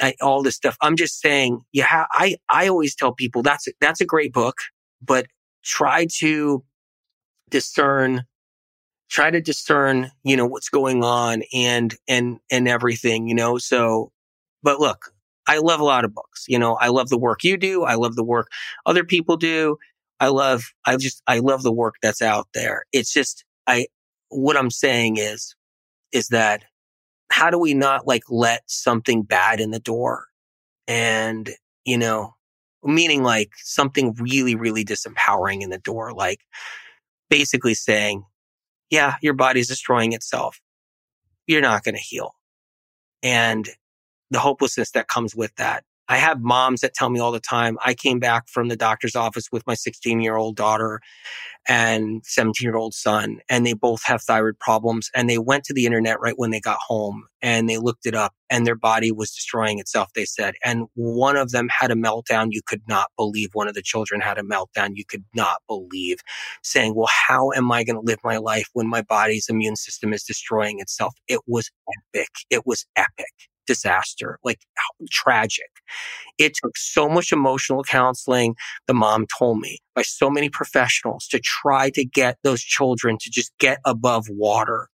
I, 0.00 0.14
all 0.22 0.42
this 0.42 0.56
stuff. 0.56 0.76
I'm 0.80 0.96
just 0.96 1.20
saying, 1.20 1.60
yeah, 1.72 2.06
I, 2.12 2.36
I 2.48 2.68
always 2.68 2.94
tell 2.94 3.12
people 3.12 3.42
that's, 3.42 3.68
that's 3.80 4.00
a 4.00 4.06
great 4.06 4.32
book, 4.32 4.56
but 5.02 5.26
try 5.62 6.06
to 6.18 6.64
discern, 7.50 8.22
try 9.12 9.30
to 9.30 9.42
discern, 9.42 10.10
you 10.24 10.36
know, 10.36 10.46
what's 10.46 10.70
going 10.70 11.04
on 11.04 11.42
and, 11.52 11.94
and, 12.08 12.38
and 12.50 12.66
everything, 12.66 13.28
you 13.28 13.34
know? 13.34 13.58
So, 13.58 14.10
but 14.62 14.80
look, 14.80 15.12
I 15.46 15.58
love 15.58 15.80
a 15.80 15.84
lot 15.84 16.06
of 16.06 16.14
books. 16.14 16.46
You 16.48 16.58
know, 16.58 16.76
I 16.76 16.88
love 16.88 17.10
the 17.10 17.18
work 17.18 17.44
you 17.44 17.58
do. 17.58 17.84
I 17.84 17.94
love 17.94 18.16
the 18.16 18.24
work 18.24 18.48
other 18.86 19.04
people 19.04 19.36
do. 19.36 19.76
I 20.18 20.28
love, 20.28 20.64
I 20.86 20.96
just, 20.96 21.22
I 21.26 21.40
love 21.40 21.62
the 21.62 21.72
work 21.72 21.96
that's 22.00 22.22
out 22.22 22.48
there. 22.54 22.84
It's 22.92 23.12
just, 23.12 23.44
I, 23.66 23.86
what 24.30 24.56
I'm 24.56 24.70
saying 24.70 25.18
is, 25.18 25.54
is 26.12 26.28
that 26.28 26.64
how 27.30 27.50
do 27.50 27.58
we 27.58 27.74
not 27.74 28.06
like 28.06 28.22
let 28.30 28.62
something 28.66 29.24
bad 29.24 29.60
in 29.60 29.72
the 29.72 29.80
door? 29.80 30.26
And, 30.88 31.50
you 31.84 31.98
know, 31.98 32.34
meaning 32.82 33.22
like 33.22 33.50
something 33.58 34.14
really, 34.14 34.54
really 34.54 34.84
disempowering 34.86 35.60
in 35.60 35.68
the 35.68 35.78
door, 35.78 36.12
like 36.14 36.40
basically 37.28 37.74
saying, 37.74 38.24
yeah, 38.92 39.14
your 39.22 39.32
body's 39.32 39.68
destroying 39.68 40.12
itself. 40.12 40.60
You're 41.46 41.62
not 41.62 41.82
going 41.82 41.94
to 41.94 42.00
heal. 42.00 42.34
And 43.22 43.66
the 44.30 44.38
hopelessness 44.38 44.90
that 44.90 45.08
comes 45.08 45.34
with 45.34 45.54
that. 45.56 45.82
I 46.08 46.16
have 46.16 46.40
moms 46.40 46.80
that 46.80 46.94
tell 46.94 47.10
me 47.10 47.20
all 47.20 47.32
the 47.32 47.40
time. 47.40 47.78
I 47.84 47.94
came 47.94 48.18
back 48.18 48.48
from 48.48 48.68
the 48.68 48.76
doctor's 48.76 49.16
office 49.16 49.48
with 49.52 49.66
my 49.66 49.74
16 49.74 50.20
year 50.20 50.36
old 50.36 50.56
daughter 50.56 51.00
and 51.68 52.22
17 52.24 52.66
year 52.66 52.76
old 52.76 52.92
son, 52.92 53.38
and 53.48 53.64
they 53.64 53.72
both 53.72 54.02
have 54.04 54.22
thyroid 54.22 54.58
problems. 54.58 55.10
And 55.14 55.30
they 55.30 55.38
went 55.38 55.64
to 55.64 55.74
the 55.74 55.86
internet 55.86 56.20
right 56.20 56.34
when 56.36 56.50
they 56.50 56.60
got 56.60 56.78
home 56.78 57.26
and 57.40 57.68
they 57.68 57.78
looked 57.78 58.04
it 58.06 58.14
up 58.14 58.34
and 58.50 58.66
their 58.66 58.74
body 58.74 59.12
was 59.12 59.30
destroying 59.30 59.78
itself, 59.78 60.10
they 60.14 60.24
said. 60.24 60.54
And 60.64 60.86
one 60.94 61.36
of 61.36 61.52
them 61.52 61.68
had 61.68 61.90
a 61.90 61.94
meltdown. 61.94 62.48
You 62.50 62.62
could 62.66 62.82
not 62.88 63.08
believe 63.16 63.50
one 63.52 63.68
of 63.68 63.74
the 63.74 63.82
children 63.82 64.20
had 64.20 64.38
a 64.38 64.42
meltdown. 64.42 64.92
You 64.94 65.04
could 65.04 65.24
not 65.34 65.58
believe 65.68 66.18
saying, 66.62 66.94
well, 66.94 67.08
how 67.28 67.52
am 67.52 67.70
I 67.70 67.84
going 67.84 67.96
to 67.96 68.06
live 68.06 68.18
my 68.24 68.38
life 68.38 68.68
when 68.72 68.88
my 68.88 69.02
body's 69.02 69.48
immune 69.48 69.76
system 69.76 70.12
is 70.12 70.24
destroying 70.24 70.80
itself? 70.80 71.14
It 71.28 71.40
was 71.46 71.70
epic. 72.14 72.30
It 72.50 72.66
was 72.66 72.86
epic 72.96 73.51
disaster, 73.66 74.38
like 74.44 74.60
tragic. 75.10 75.70
It 76.38 76.54
took 76.62 76.76
so 76.76 77.08
much 77.08 77.32
emotional 77.32 77.82
counseling, 77.84 78.54
the 78.86 78.94
mom 78.94 79.26
told 79.38 79.60
me, 79.60 79.78
by 79.94 80.02
so 80.02 80.30
many 80.30 80.48
professionals 80.48 81.26
to 81.28 81.40
try 81.40 81.90
to 81.90 82.04
get 82.04 82.38
those 82.42 82.62
children 82.62 83.18
to 83.20 83.30
just 83.30 83.52
get 83.58 83.78
above 83.84 84.26
water. 84.28 84.88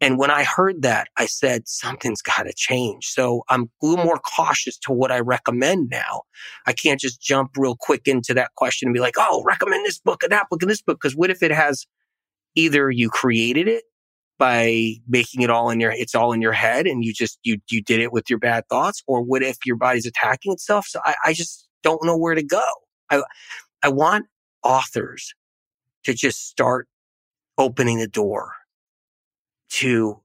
And 0.00 0.18
when 0.18 0.30
I 0.30 0.44
heard 0.44 0.82
that, 0.82 1.08
I 1.16 1.24
said, 1.24 1.66
something's 1.66 2.20
got 2.20 2.42
to 2.42 2.52
change. 2.54 3.06
So 3.06 3.44
I'm 3.48 3.70
a 3.82 3.86
little 3.86 4.04
more 4.04 4.18
cautious 4.18 4.76
to 4.80 4.92
what 4.92 5.10
I 5.10 5.20
recommend 5.20 5.88
now. 5.90 6.22
I 6.66 6.74
can't 6.74 7.00
just 7.00 7.20
jump 7.20 7.52
real 7.56 7.76
quick 7.78 8.06
into 8.06 8.34
that 8.34 8.54
question 8.56 8.88
and 8.88 8.94
be 8.94 9.00
like, 9.00 9.14
oh, 9.16 9.42
recommend 9.46 9.86
this 9.86 9.98
book 9.98 10.22
and 10.22 10.32
that 10.32 10.48
book 10.50 10.62
and 10.62 10.70
this 10.70 10.82
book. 10.82 11.00
Cause 11.00 11.16
what 11.16 11.30
if 11.30 11.42
it 11.42 11.50
has 11.50 11.86
either 12.54 12.90
you 12.90 13.08
created 13.08 13.68
it 13.68 13.84
by 14.38 14.94
making 15.08 15.42
it 15.42 15.50
all 15.50 15.70
in 15.70 15.80
your 15.80 15.92
it's 15.92 16.14
all 16.14 16.32
in 16.32 16.42
your 16.42 16.52
head 16.52 16.86
and 16.86 17.04
you 17.04 17.12
just 17.12 17.38
you 17.42 17.58
you 17.70 17.82
did 17.82 18.00
it 18.00 18.12
with 18.12 18.28
your 18.30 18.38
bad 18.38 18.64
thoughts? 18.68 19.02
Or 19.06 19.22
what 19.22 19.42
if 19.42 19.58
your 19.64 19.76
body's 19.76 20.06
attacking 20.06 20.52
itself? 20.52 20.86
So 20.86 21.00
i, 21.04 21.14
I 21.24 21.32
just 21.32 21.68
don't 21.82 22.04
know 22.04 22.16
where 22.16 22.34
to 22.34 22.42
go. 22.42 22.64
I 23.10 23.22
i 23.82 23.88
want 23.88 24.26
authors 24.62 25.34
to 26.04 26.14
just 26.14 26.48
start 26.48 26.88
opening 27.58 27.98
the 27.98 28.08
door 28.08 28.52
to 29.68 30.20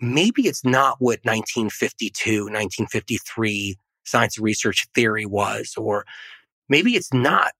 maybe 0.00 0.46
it's 0.46 0.64
not 0.64 0.96
what 0.98 1.20
1952 1.24 2.44
1953 2.44 3.76
science 4.04 4.38
research 4.38 4.86
theory 4.94 5.26
was 5.26 5.74
or 5.76 6.04
maybe 6.68 6.96
it's 6.96 7.12
not. 7.12 7.52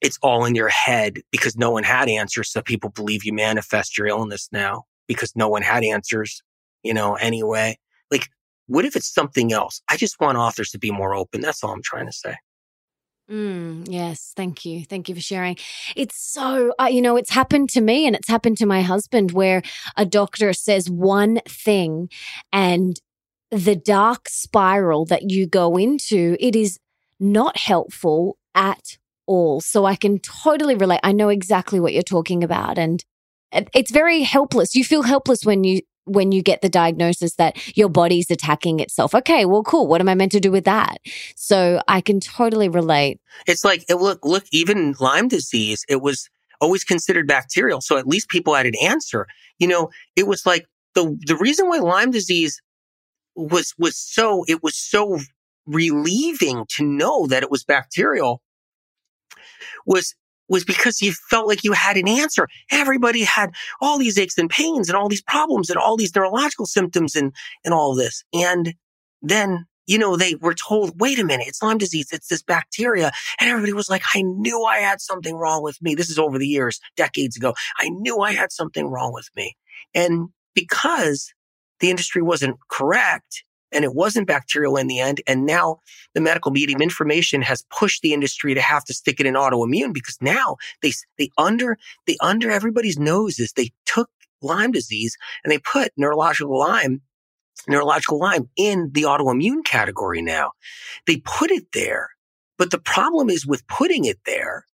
It's 0.00 0.18
all 0.22 0.44
in 0.44 0.54
your 0.54 0.68
head 0.68 1.18
because 1.32 1.56
no 1.56 1.72
one 1.72 1.82
had 1.82 2.08
answers 2.08 2.52
so 2.52 2.62
people 2.62 2.90
believe 2.90 3.24
you 3.24 3.32
manifest 3.32 3.98
your 3.98 4.06
illness 4.06 4.48
now 4.52 4.84
because 5.08 5.34
no 5.34 5.48
one 5.48 5.62
had 5.62 5.82
answers, 5.82 6.42
you 6.84 6.94
know, 6.94 7.14
anyway. 7.16 7.76
Like, 8.10 8.28
what 8.66 8.84
if 8.84 8.94
it's 8.94 9.12
something 9.12 9.52
else? 9.52 9.82
I 9.90 9.96
just 9.96 10.20
want 10.20 10.38
authors 10.38 10.70
to 10.70 10.78
be 10.78 10.92
more 10.92 11.14
open. 11.14 11.40
That's 11.40 11.64
all 11.64 11.72
I'm 11.72 11.82
trying 11.82 12.06
to 12.06 12.12
say. 12.12 12.36
Mm, 13.30 13.86
yes, 13.90 14.32
thank 14.36 14.64
you. 14.64 14.84
Thank 14.84 15.08
you 15.08 15.14
for 15.14 15.20
sharing. 15.20 15.56
It's 15.96 16.16
so, 16.16 16.72
uh, 16.80 16.86
you 16.86 17.02
know, 17.02 17.16
it's 17.16 17.30
happened 17.30 17.68
to 17.70 17.80
me 17.80 18.06
and 18.06 18.16
it's 18.16 18.28
happened 18.28 18.56
to 18.58 18.66
my 18.66 18.80
husband 18.80 19.32
where 19.32 19.62
a 19.96 20.06
doctor 20.06 20.52
says 20.54 20.88
one 20.88 21.40
thing 21.46 22.08
and 22.52 22.98
the 23.50 23.76
dark 23.76 24.28
spiral 24.28 25.04
that 25.06 25.30
you 25.30 25.46
go 25.46 25.76
into, 25.76 26.36
it 26.40 26.56
is 26.56 26.78
not 27.20 27.58
helpful 27.58 28.38
at 28.54 28.96
all. 29.26 29.60
So 29.60 29.84
I 29.84 29.94
can 29.94 30.18
totally 30.20 30.74
relate. 30.74 31.00
I 31.02 31.12
know 31.12 31.28
exactly 31.28 31.80
what 31.80 31.92
you're 31.92 32.02
talking 32.02 32.42
about. 32.42 32.78
And 32.78 33.04
it's 33.52 33.90
very 33.90 34.22
helpless. 34.22 34.74
You 34.74 34.84
feel 34.84 35.02
helpless 35.02 35.44
when 35.44 35.64
you 35.64 35.82
when 36.08 36.32
you 36.32 36.42
get 36.42 36.62
the 36.62 36.68
diagnosis 36.68 37.34
that 37.34 37.76
your 37.76 37.88
body's 37.88 38.30
attacking 38.30 38.80
itself. 38.80 39.14
Okay, 39.14 39.44
well, 39.44 39.62
cool. 39.62 39.86
What 39.86 40.00
am 40.00 40.08
I 40.08 40.14
meant 40.14 40.32
to 40.32 40.40
do 40.40 40.50
with 40.50 40.64
that? 40.64 40.98
So 41.36 41.82
I 41.86 42.00
can 42.00 42.18
totally 42.18 42.68
relate. 42.68 43.20
It's 43.46 43.64
like, 43.64 43.84
look, 43.90 44.24
look, 44.24 44.44
even 44.50 44.94
Lyme 44.98 45.28
disease, 45.28 45.84
it 45.88 46.00
was 46.00 46.28
always 46.60 46.82
considered 46.82 47.28
bacterial. 47.28 47.80
So 47.80 47.98
at 47.98 48.06
least 48.06 48.28
people 48.30 48.54
had 48.54 48.66
an 48.66 48.74
answer. 48.82 49.26
You 49.58 49.68
know, 49.68 49.90
it 50.16 50.26
was 50.26 50.46
like 50.46 50.66
the, 50.94 51.16
the 51.26 51.36
reason 51.36 51.68
why 51.68 51.78
Lyme 51.78 52.10
disease 52.10 52.60
was, 53.36 53.74
was 53.78 53.96
so, 53.96 54.44
it 54.48 54.62
was 54.62 54.76
so 54.76 55.18
relieving 55.66 56.64
to 56.70 56.84
know 56.84 57.26
that 57.26 57.42
it 57.42 57.50
was 57.50 57.64
bacterial 57.64 58.42
was 59.86 60.14
was 60.48 60.64
because 60.64 61.02
you 61.02 61.12
felt 61.12 61.46
like 61.46 61.64
you 61.64 61.72
had 61.72 61.96
an 61.96 62.08
answer. 62.08 62.48
Everybody 62.70 63.22
had 63.22 63.50
all 63.80 63.98
these 63.98 64.18
aches 64.18 64.38
and 64.38 64.50
pains 64.50 64.88
and 64.88 64.96
all 64.96 65.08
these 65.08 65.22
problems 65.22 65.70
and 65.70 65.78
all 65.78 65.96
these 65.96 66.14
neurological 66.14 66.66
symptoms 66.66 67.14
and, 67.14 67.32
and 67.64 67.74
all 67.74 67.94
this. 67.94 68.24
And 68.32 68.74
then 69.22 69.66
you 69.88 69.98
know, 69.98 70.16
they 70.16 70.34
were 70.34 70.54
told, 70.54 71.00
wait 71.00 71.18
a 71.18 71.24
minute, 71.24 71.48
it's 71.48 71.62
Lyme 71.62 71.78
disease. 71.78 72.12
It's 72.12 72.28
this 72.28 72.42
bacteria. 72.42 73.10
And 73.40 73.48
everybody 73.48 73.72
was 73.72 73.88
like, 73.88 74.02
I 74.14 74.20
knew 74.20 74.62
I 74.64 74.80
had 74.80 75.00
something 75.00 75.34
wrong 75.34 75.62
with 75.62 75.80
me. 75.80 75.94
This 75.94 76.10
is 76.10 76.18
over 76.18 76.38
the 76.38 76.46
years, 76.46 76.78
decades 76.94 77.38
ago. 77.38 77.54
I 77.78 77.88
knew 77.88 78.20
I 78.20 78.32
had 78.32 78.52
something 78.52 78.86
wrong 78.86 79.14
with 79.14 79.30
me. 79.34 79.56
And 79.94 80.28
because 80.54 81.32
the 81.80 81.88
industry 81.88 82.20
wasn't 82.20 82.58
correct 82.68 83.44
and 83.72 83.84
it 83.84 83.94
wasn't 83.94 84.26
bacterial 84.26 84.76
in 84.76 84.86
the 84.86 85.00
end. 85.00 85.20
And 85.26 85.46
now 85.46 85.78
the 86.14 86.20
medical 86.20 86.50
medium 86.50 86.80
information 86.80 87.42
has 87.42 87.64
pushed 87.70 88.02
the 88.02 88.12
industry 88.12 88.54
to 88.54 88.60
have 88.60 88.84
to 88.84 88.94
stick 88.94 89.20
it 89.20 89.26
in 89.26 89.34
autoimmune 89.34 89.92
because 89.92 90.18
now 90.20 90.56
they, 90.82 90.92
they 91.18 91.30
under, 91.38 91.78
they 92.06 92.16
under 92.20 92.50
everybody's 92.50 92.98
noses, 92.98 93.52
they 93.52 93.70
took 93.86 94.10
Lyme 94.40 94.72
disease 94.72 95.16
and 95.44 95.52
they 95.52 95.58
put 95.58 95.92
neurological 95.96 96.58
Lyme, 96.58 97.02
neurological 97.68 98.18
Lyme 98.18 98.48
in 98.56 98.90
the 98.92 99.02
autoimmune 99.02 99.64
category 99.64 100.22
now. 100.22 100.52
They 101.06 101.18
put 101.18 101.50
it 101.50 101.66
there. 101.72 102.10
But 102.56 102.70
the 102.70 102.78
problem 102.78 103.30
is 103.30 103.46
with 103.46 103.66
putting 103.68 104.04
it 104.04 104.18
there 104.26 104.64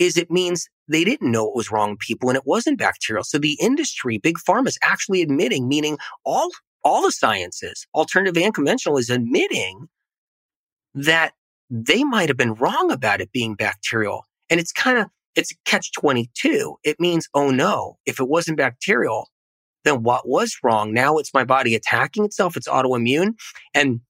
is 0.00 0.16
it 0.16 0.30
means 0.30 0.68
they 0.88 1.04
didn't 1.04 1.30
know 1.30 1.44
what 1.44 1.54
was 1.54 1.70
wrong 1.70 1.96
people 1.96 2.28
and 2.28 2.36
it 2.36 2.46
wasn't 2.46 2.78
bacterial. 2.78 3.22
So 3.22 3.38
the 3.38 3.56
industry, 3.60 4.18
big 4.18 4.38
pharma 4.38 4.68
is 4.68 4.78
actually 4.82 5.22
admitting, 5.22 5.68
meaning 5.68 5.98
all, 6.24 6.50
all 6.84 7.02
the 7.02 7.12
sciences, 7.12 7.86
alternative 7.94 8.42
and 8.42 8.54
conventional 8.54 8.98
is 8.98 9.10
admitting 9.10 9.88
that 10.94 11.32
they 11.70 12.02
might 12.04 12.28
have 12.28 12.36
been 12.36 12.54
wrong 12.54 12.90
about 12.90 13.20
it 13.20 13.32
being 13.32 13.54
bacterial. 13.54 14.26
And 14.48 14.58
it's 14.58 14.72
kind 14.72 14.98
of, 14.98 15.06
it's 15.36 15.52
a 15.52 15.54
catch 15.64 15.92
22. 15.92 16.76
It 16.82 16.98
means, 16.98 17.28
oh 17.34 17.50
no, 17.50 17.98
if 18.06 18.18
it 18.18 18.28
wasn't 18.28 18.58
bacterial, 18.58 19.28
then 19.84 20.02
what 20.02 20.28
was 20.28 20.56
wrong? 20.62 20.92
Now 20.92 21.16
it's 21.18 21.32
my 21.32 21.44
body 21.44 21.74
attacking 21.74 22.24
itself. 22.24 22.56
It's 22.56 22.68
autoimmune. 22.68 23.34
And 23.74 24.00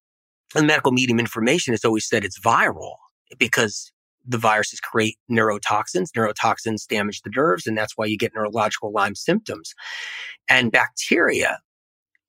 the 0.55 0.63
medical 0.63 0.93
medium 0.93 1.21
information 1.21 1.73
has 1.73 1.85
always 1.85 2.09
said 2.09 2.25
it's 2.25 2.41
viral 2.41 2.95
because 3.39 3.93
the 4.27 4.39
viruses 4.39 4.81
create 4.81 5.17
neurotoxins. 5.31 6.09
Neurotoxins 6.17 6.87
damage 6.87 7.23
the 7.23 7.31
nerves, 7.35 7.67
and 7.67 7.77
that's 7.77 7.97
why 7.97 8.07
you 8.07 8.19
get 8.19 8.35
neurological 8.35 8.93
Lyme 8.93 9.15
symptoms. 9.15 9.75
And 10.49 10.73
bacteria 10.73 11.61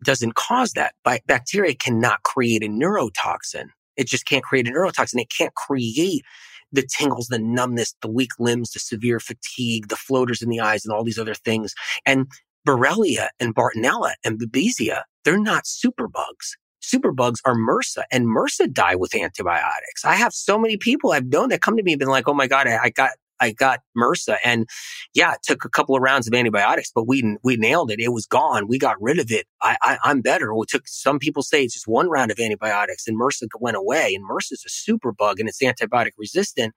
doesn't 0.03 0.35
cause 0.35 0.73
that. 0.73 0.95
Bacteria 1.03 1.75
cannot 1.75 2.23
create 2.23 2.63
a 2.63 2.67
neurotoxin. 2.67 3.65
It 3.97 4.07
just 4.07 4.25
can't 4.25 4.43
create 4.43 4.67
a 4.67 4.71
neurotoxin. 4.71 5.21
It 5.21 5.31
can't 5.35 5.53
create 5.55 6.23
the 6.71 6.87
tingles, 6.97 7.27
the 7.27 7.39
numbness, 7.39 7.93
the 8.01 8.09
weak 8.09 8.31
limbs, 8.39 8.71
the 8.71 8.79
severe 8.79 9.19
fatigue, 9.19 9.89
the 9.89 9.95
floaters 9.95 10.41
in 10.41 10.49
the 10.49 10.59
eyes, 10.59 10.85
and 10.85 10.93
all 10.93 11.03
these 11.03 11.19
other 11.19 11.33
things. 11.33 11.73
And 12.05 12.27
Borrelia 12.67 13.29
and 13.39 13.53
Bartonella 13.53 14.13
and 14.23 14.39
Babesia, 14.39 15.03
they're 15.25 15.39
not 15.39 15.65
superbugs 15.65 16.55
superbugs 16.81 17.39
are 17.45 17.55
MRSA 17.55 18.03
and 18.11 18.25
MRSA 18.25 18.71
die 18.73 18.95
with 18.95 19.15
antibiotics. 19.15 20.03
I 20.03 20.15
have 20.15 20.33
so 20.33 20.57
many 20.57 20.77
people 20.77 21.11
I've 21.11 21.27
known 21.27 21.49
that 21.49 21.61
come 21.61 21.77
to 21.77 21.83
me 21.83 21.93
and 21.93 21.99
been 21.99 22.07
like, 22.09 22.27
Oh 22.27 22.33
my 22.33 22.47
God, 22.47 22.67
I, 22.67 22.77
I 22.83 22.89
got, 22.89 23.11
I 23.41 23.51
got 23.51 23.81
MRSA 23.97 24.37
and 24.45 24.67
yeah, 25.13 25.33
it 25.33 25.39
took 25.43 25.65
a 25.65 25.69
couple 25.69 25.95
of 25.95 26.01
rounds 26.01 26.27
of 26.27 26.33
antibiotics, 26.33 26.91
but 26.93 27.07
we, 27.07 27.37
we 27.43 27.57
nailed 27.57 27.91
it. 27.91 27.99
It 27.99 28.13
was 28.13 28.25
gone. 28.25 28.67
We 28.67 28.79
got 28.79 29.01
rid 29.01 29.19
of 29.19 29.31
it. 29.31 29.47
I, 29.61 29.75
I, 29.81 30.11
am 30.11 30.21
better. 30.21 30.53
It 30.53 30.69
took 30.69 30.87
some 30.87 31.19
people 31.19 31.43
say 31.43 31.63
it's 31.63 31.73
just 31.73 31.87
one 31.87 32.09
round 32.09 32.31
of 32.31 32.39
antibiotics 32.39 33.07
and 33.07 33.19
MRSA 33.19 33.47
went 33.59 33.75
away 33.75 34.15
and 34.15 34.23
MRSA 34.29 34.53
is 34.53 34.63
a 34.65 34.69
super 34.69 35.11
bug 35.11 35.39
and 35.39 35.49
it's 35.49 35.61
antibiotic 35.61 36.11
resistant 36.17 36.73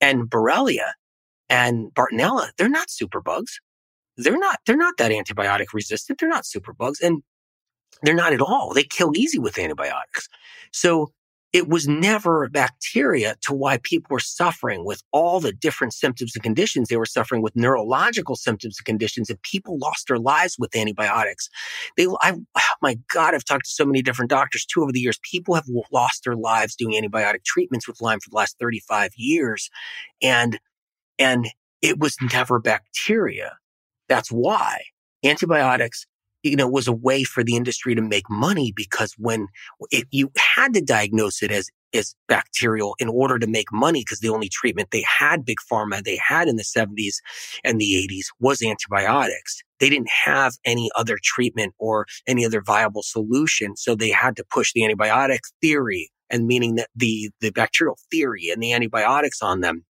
and 0.00 0.28
Borrelia 0.28 0.92
and 1.48 1.92
Bartonella, 1.94 2.50
they're 2.58 2.68
not 2.68 2.88
superbugs. 2.88 3.52
They're 4.16 4.38
not, 4.38 4.58
they're 4.66 4.76
not 4.76 4.96
that 4.98 5.12
antibiotic 5.12 5.66
resistant. 5.72 6.18
They're 6.18 6.28
not 6.28 6.46
super 6.46 6.72
bugs 6.72 7.00
And 7.00 7.22
they're 8.02 8.14
not 8.14 8.32
at 8.32 8.40
all. 8.40 8.72
They 8.74 8.84
kill 8.84 9.12
easy 9.16 9.38
with 9.38 9.58
antibiotics. 9.58 10.28
So 10.72 11.12
it 11.52 11.68
was 11.68 11.86
never 11.86 12.48
bacteria 12.48 13.36
to 13.42 13.54
why 13.54 13.78
people 13.78 14.08
were 14.10 14.20
suffering 14.20 14.84
with 14.84 15.02
all 15.12 15.40
the 15.40 15.52
different 15.52 15.94
symptoms 15.94 16.32
and 16.34 16.42
conditions. 16.42 16.88
They 16.88 16.96
were 16.96 17.06
suffering 17.06 17.40
with 17.40 17.56
neurological 17.56 18.36
symptoms 18.36 18.76
and 18.78 18.84
conditions 18.84 19.30
and 19.30 19.40
people 19.42 19.78
lost 19.78 20.08
their 20.08 20.18
lives 20.18 20.56
with 20.58 20.74
antibiotics. 20.74 21.48
They, 21.96 22.06
I, 22.20 22.32
oh 22.56 22.62
my 22.82 22.98
God, 23.12 23.34
I've 23.34 23.44
talked 23.44 23.66
to 23.66 23.70
so 23.70 23.86
many 23.86 24.02
different 24.02 24.30
doctors 24.30 24.66
too 24.66 24.82
over 24.82 24.92
the 24.92 25.00
years. 25.00 25.18
People 25.22 25.54
have 25.54 25.66
lost 25.92 26.24
their 26.24 26.36
lives 26.36 26.74
doing 26.74 27.00
antibiotic 27.00 27.44
treatments 27.44 27.86
with 27.86 28.00
Lyme 28.00 28.20
for 28.20 28.30
the 28.30 28.36
last 28.36 28.56
35 28.60 29.12
years. 29.16 29.70
And, 30.20 30.58
and 31.18 31.46
it 31.80 31.98
was 31.98 32.16
never 32.32 32.58
bacteria. 32.58 33.56
That's 34.08 34.30
why 34.30 34.82
antibiotics 35.24 36.06
you 36.46 36.56
know, 36.56 36.68
was 36.68 36.88
a 36.88 36.92
way 36.92 37.24
for 37.24 37.42
the 37.42 37.56
industry 37.56 37.94
to 37.94 38.02
make 38.02 38.28
money 38.30 38.72
because 38.74 39.14
when 39.18 39.48
it, 39.90 40.06
you 40.10 40.30
had 40.36 40.74
to 40.74 40.80
diagnose 40.80 41.42
it 41.42 41.50
as, 41.50 41.68
as 41.94 42.14
bacterial 42.28 42.94
in 42.98 43.08
order 43.08 43.38
to 43.38 43.46
make 43.46 43.72
money 43.72 44.00
because 44.00 44.20
the 44.20 44.28
only 44.28 44.48
treatment 44.48 44.90
they 44.90 45.04
had, 45.18 45.44
big 45.44 45.58
pharma, 45.70 46.02
they 46.02 46.18
had 46.24 46.48
in 46.48 46.56
the 46.56 46.62
70s 46.62 47.16
and 47.64 47.80
the 47.80 48.08
80s 48.10 48.26
was 48.40 48.62
antibiotics. 48.62 49.62
They 49.80 49.90
didn't 49.90 50.10
have 50.24 50.54
any 50.64 50.90
other 50.96 51.18
treatment 51.22 51.74
or 51.78 52.06
any 52.26 52.44
other 52.44 52.62
viable 52.62 53.02
solution. 53.02 53.76
So 53.76 53.94
they 53.94 54.10
had 54.10 54.36
to 54.36 54.44
push 54.50 54.72
the 54.72 54.82
antibiotic 54.82 55.40
theory 55.60 56.10
and 56.30 56.46
meaning 56.46 56.76
that 56.76 56.88
the, 56.94 57.30
the 57.40 57.50
bacterial 57.50 57.98
theory 58.10 58.50
and 58.50 58.62
the 58.62 58.72
antibiotics 58.72 59.42
on 59.42 59.60
them. 59.60 59.84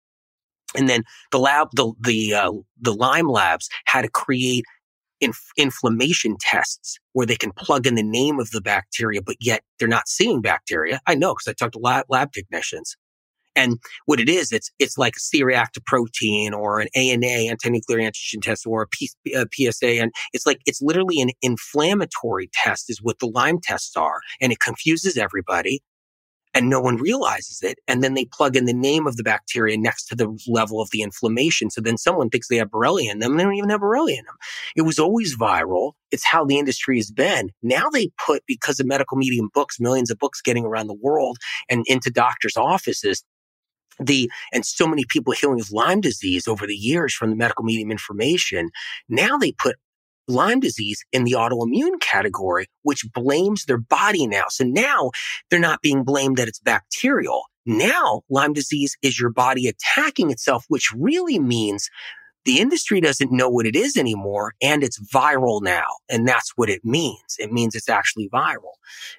And 0.76 0.88
then 0.88 1.04
the 1.30 1.38
lab, 1.38 1.68
the, 1.74 1.92
the, 2.00 2.34
uh, 2.34 2.52
the 2.80 2.94
Lyme 2.94 3.28
labs 3.28 3.68
had 3.84 4.02
to 4.02 4.10
create 4.10 4.64
inf- 5.20 5.52
inflammation 5.56 6.36
tests 6.40 6.98
where 7.12 7.26
they 7.26 7.36
can 7.36 7.52
plug 7.52 7.86
in 7.86 7.94
the 7.94 8.02
name 8.02 8.38
of 8.40 8.50
the 8.50 8.60
bacteria, 8.60 9.20
but 9.22 9.36
yet 9.40 9.62
they're 9.78 9.88
not 9.88 10.08
seeing 10.08 10.40
bacteria. 10.40 11.00
I 11.06 11.14
know 11.14 11.34
because 11.34 11.48
I 11.48 11.52
talked 11.52 11.74
to 11.74 11.78
lab, 11.78 12.06
lab 12.08 12.32
technicians. 12.32 12.96
And 13.56 13.78
what 14.06 14.18
it 14.18 14.28
is, 14.28 14.50
it's 14.50 14.70
it's 14.80 14.98
like 14.98 15.14
a 15.16 15.20
C-reactive 15.20 15.84
protein 15.84 16.52
or 16.52 16.80
an 16.80 16.88
ANA 16.96 17.26
anti-nuclear 17.26 18.00
antigen 18.00 18.42
test 18.42 18.66
or 18.66 18.82
a, 18.82 18.86
P, 18.88 19.10
a 19.32 19.46
PSA, 19.52 20.00
and 20.00 20.12
it's 20.32 20.44
like 20.44 20.58
it's 20.66 20.82
literally 20.82 21.20
an 21.20 21.30
inflammatory 21.40 22.50
test 22.52 22.90
is 22.90 23.00
what 23.00 23.20
the 23.20 23.28
Lyme 23.28 23.60
tests 23.62 23.96
are, 23.96 24.20
and 24.40 24.50
it 24.50 24.58
confuses 24.58 25.16
everybody 25.16 25.82
and 26.54 26.70
no 26.70 26.80
one 26.80 26.96
realizes 26.96 27.62
it. 27.62 27.78
And 27.88 28.02
then 28.02 28.14
they 28.14 28.24
plug 28.24 28.56
in 28.56 28.64
the 28.64 28.72
name 28.72 29.06
of 29.06 29.16
the 29.16 29.22
bacteria 29.22 29.76
next 29.76 30.04
to 30.06 30.14
the 30.14 30.36
level 30.46 30.80
of 30.80 30.90
the 30.90 31.02
inflammation. 31.02 31.68
So 31.70 31.80
then 31.80 31.98
someone 31.98 32.30
thinks 32.30 32.48
they 32.48 32.56
have 32.56 32.70
Borrelia 32.70 33.10
in 33.10 33.18
them 33.18 33.36
they 33.36 33.42
don't 33.42 33.54
even 33.54 33.70
have 33.70 33.80
Borrelia 33.80 34.18
in 34.18 34.24
them. 34.24 34.36
It 34.76 34.82
was 34.82 34.98
always 34.98 35.36
viral. 35.36 35.92
It's 36.10 36.24
how 36.24 36.44
the 36.44 36.58
industry 36.58 36.96
has 36.96 37.10
been. 37.10 37.50
Now 37.62 37.88
they 37.90 38.10
put, 38.24 38.44
because 38.46 38.78
of 38.78 38.86
medical 38.86 39.16
medium 39.16 39.50
books, 39.52 39.80
millions 39.80 40.10
of 40.10 40.18
books 40.18 40.40
getting 40.40 40.64
around 40.64 40.86
the 40.86 40.94
world 40.94 41.38
and 41.68 41.84
into 41.88 42.10
doctors' 42.10 42.56
offices, 42.56 43.24
the 44.00 44.30
and 44.52 44.64
so 44.64 44.86
many 44.86 45.04
people 45.08 45.32
healing 45.32 45.56
with 45.56 45.70
Lyme 45.70 46.00
disease 46.00 46.48
over 46.48 46.66
the 46.66 46.74
years 46.74 47.14
from 47.14 47.30
the 47.30 47.36
medical 47.36 47.64
medium 47.64 47.90
information. 47.90 48.70
Now 49.08 49.36
they 49.36 49.52
put 49.52 49.76
Lyme 50.28 50.60
disease 50.60 51.04
in 51.12 51.24
the 51.24 51.32
autoimmune 51.32 52.00
category, 52.00 52.66
which 52.82 53.04
blames 53.12 53.64
their 53.64 53.78
body 53.78 54.26
now. 54.26 54.44
So 54.48 54.64
now 54.64 55.10
they're 55.50 55.60
not 55.60 55.82
being 55.82 56.04
blamed 56.04 56.36
that 56.38 56.48
it's 56.48 56.60
bacterial. 56.60 57.44
Now 57.66 58.22
Lyme 58.28 58.52
disease 58.52 58.96
is 59.02 59.18
your 59.18 59.30
body 59.30 59.68
attacking 59.68 60.30
itself, 60.30 60.64
which 60.68 60.90
really 60.96 61.38
means 61.38 61.88
the 62.44 62.60
industry 62.60 63.00
doesn't 63.00 63.32
know 63.32 63.48
what 63.48 63.66
it 63.66 63.74
is 63.74 63.96
anymore 63.96 64.54
and 64.62 64.82
it's 64.82 65.00
viral 65.12 65.62
now. 65.62 65.86
And 66.10 66.28
that's 66.28 66.52
what 66.56 66.68
it 66.68 66.84
means. 66.84 67.36
It 67.38 67.52
means 67.52 67.74
it's 67.74 67.88
actually 67.88 68.28
viral. 68.28 68.74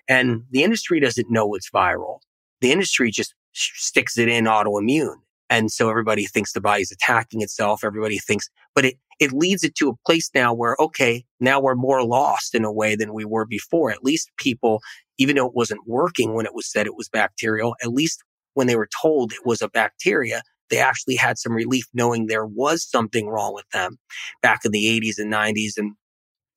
And 0.08 0.44
the 0.52 0.64
industry 0.64 1.00
doesn't 1.00 1.32
know 1.32 1.56
it's 1.56 1.70
viral. 1.70 2.20
The 2.62 2.72
industry 2.72 3.12
just 3.12 3.34
sticks 3.54 4.18
it 4.18 4.28
in 4.28 4.46
autoimmune. 4.46 5.18
And 5.50 5.72
so 5.72 5.90
everybody 5.90 6.26
thinks 6.26 6.54
the 6.54 6.62
body's 6.62 6.92
attacking 6.92 7.42
itself. 7.42 7.84
Everybody 7.84 8.18
thinks, 8.18 8.50
but 8.74 8.86
it, 8.86 8.96
it 9.20 9.32
leads 9.32 9.64
it 9.64 9.76
to 9.76 9.90
a 9.90 9.96
place 10.06 10.30
now 10.36 10.54
where, 10.54 10.76
okay, 10.80 11.26
now 11.40 11.60
we're 11.60 11.76
more 11.76 12.04
lost 12.04 12.54
in 12.54 12.66
a 12.66 12.72
way 12.72 12.96
than 12.96 13.14
we 13.14 13.26
were 13.26 13.46
before. 13.46 13.92
At 13.92 14.04
least 14.04 14.30
people, 14.38 14.82
even 15.18 15.36
though 15.36 15.48
it 15.48 15.56
wasn't 15.56 15.88
working 15.88 16.34
when 16.34 16.46
it 16.46 16.54
was 16.54 16.70
said 16.70 16.86
it 16.86 16.98
was 16.98 17.10
bacterial, 17.10 17.76
at 17.82 17.94
least 17.94 18.24
when 18.54 18.68
they 18.68 18.76
were 18.76 18.90
told 19.02 19.32
it 19.32 19.46
was 19.46 19.62
a 19.62 19.70
bacteria, 19.70 20.42
they 20.70 20.80
actually 20.80 21.16
had 21.16 21.38
some 21.38 21.54
relief 21.54 21.86
knowing 21.94 22.26
there 22.26 22.46
was 22.46 22.90
something 22.90 23.28
wrong 23.28 23.54
with 23.54 23.70
them 23.72 23.98
back 24.42 24.66
in 24.66 24.72
the 24.72 25.00
80s 25.00 25.18
and 25.18 25.32
90s 25.32 25.78
and, 25.78 25.94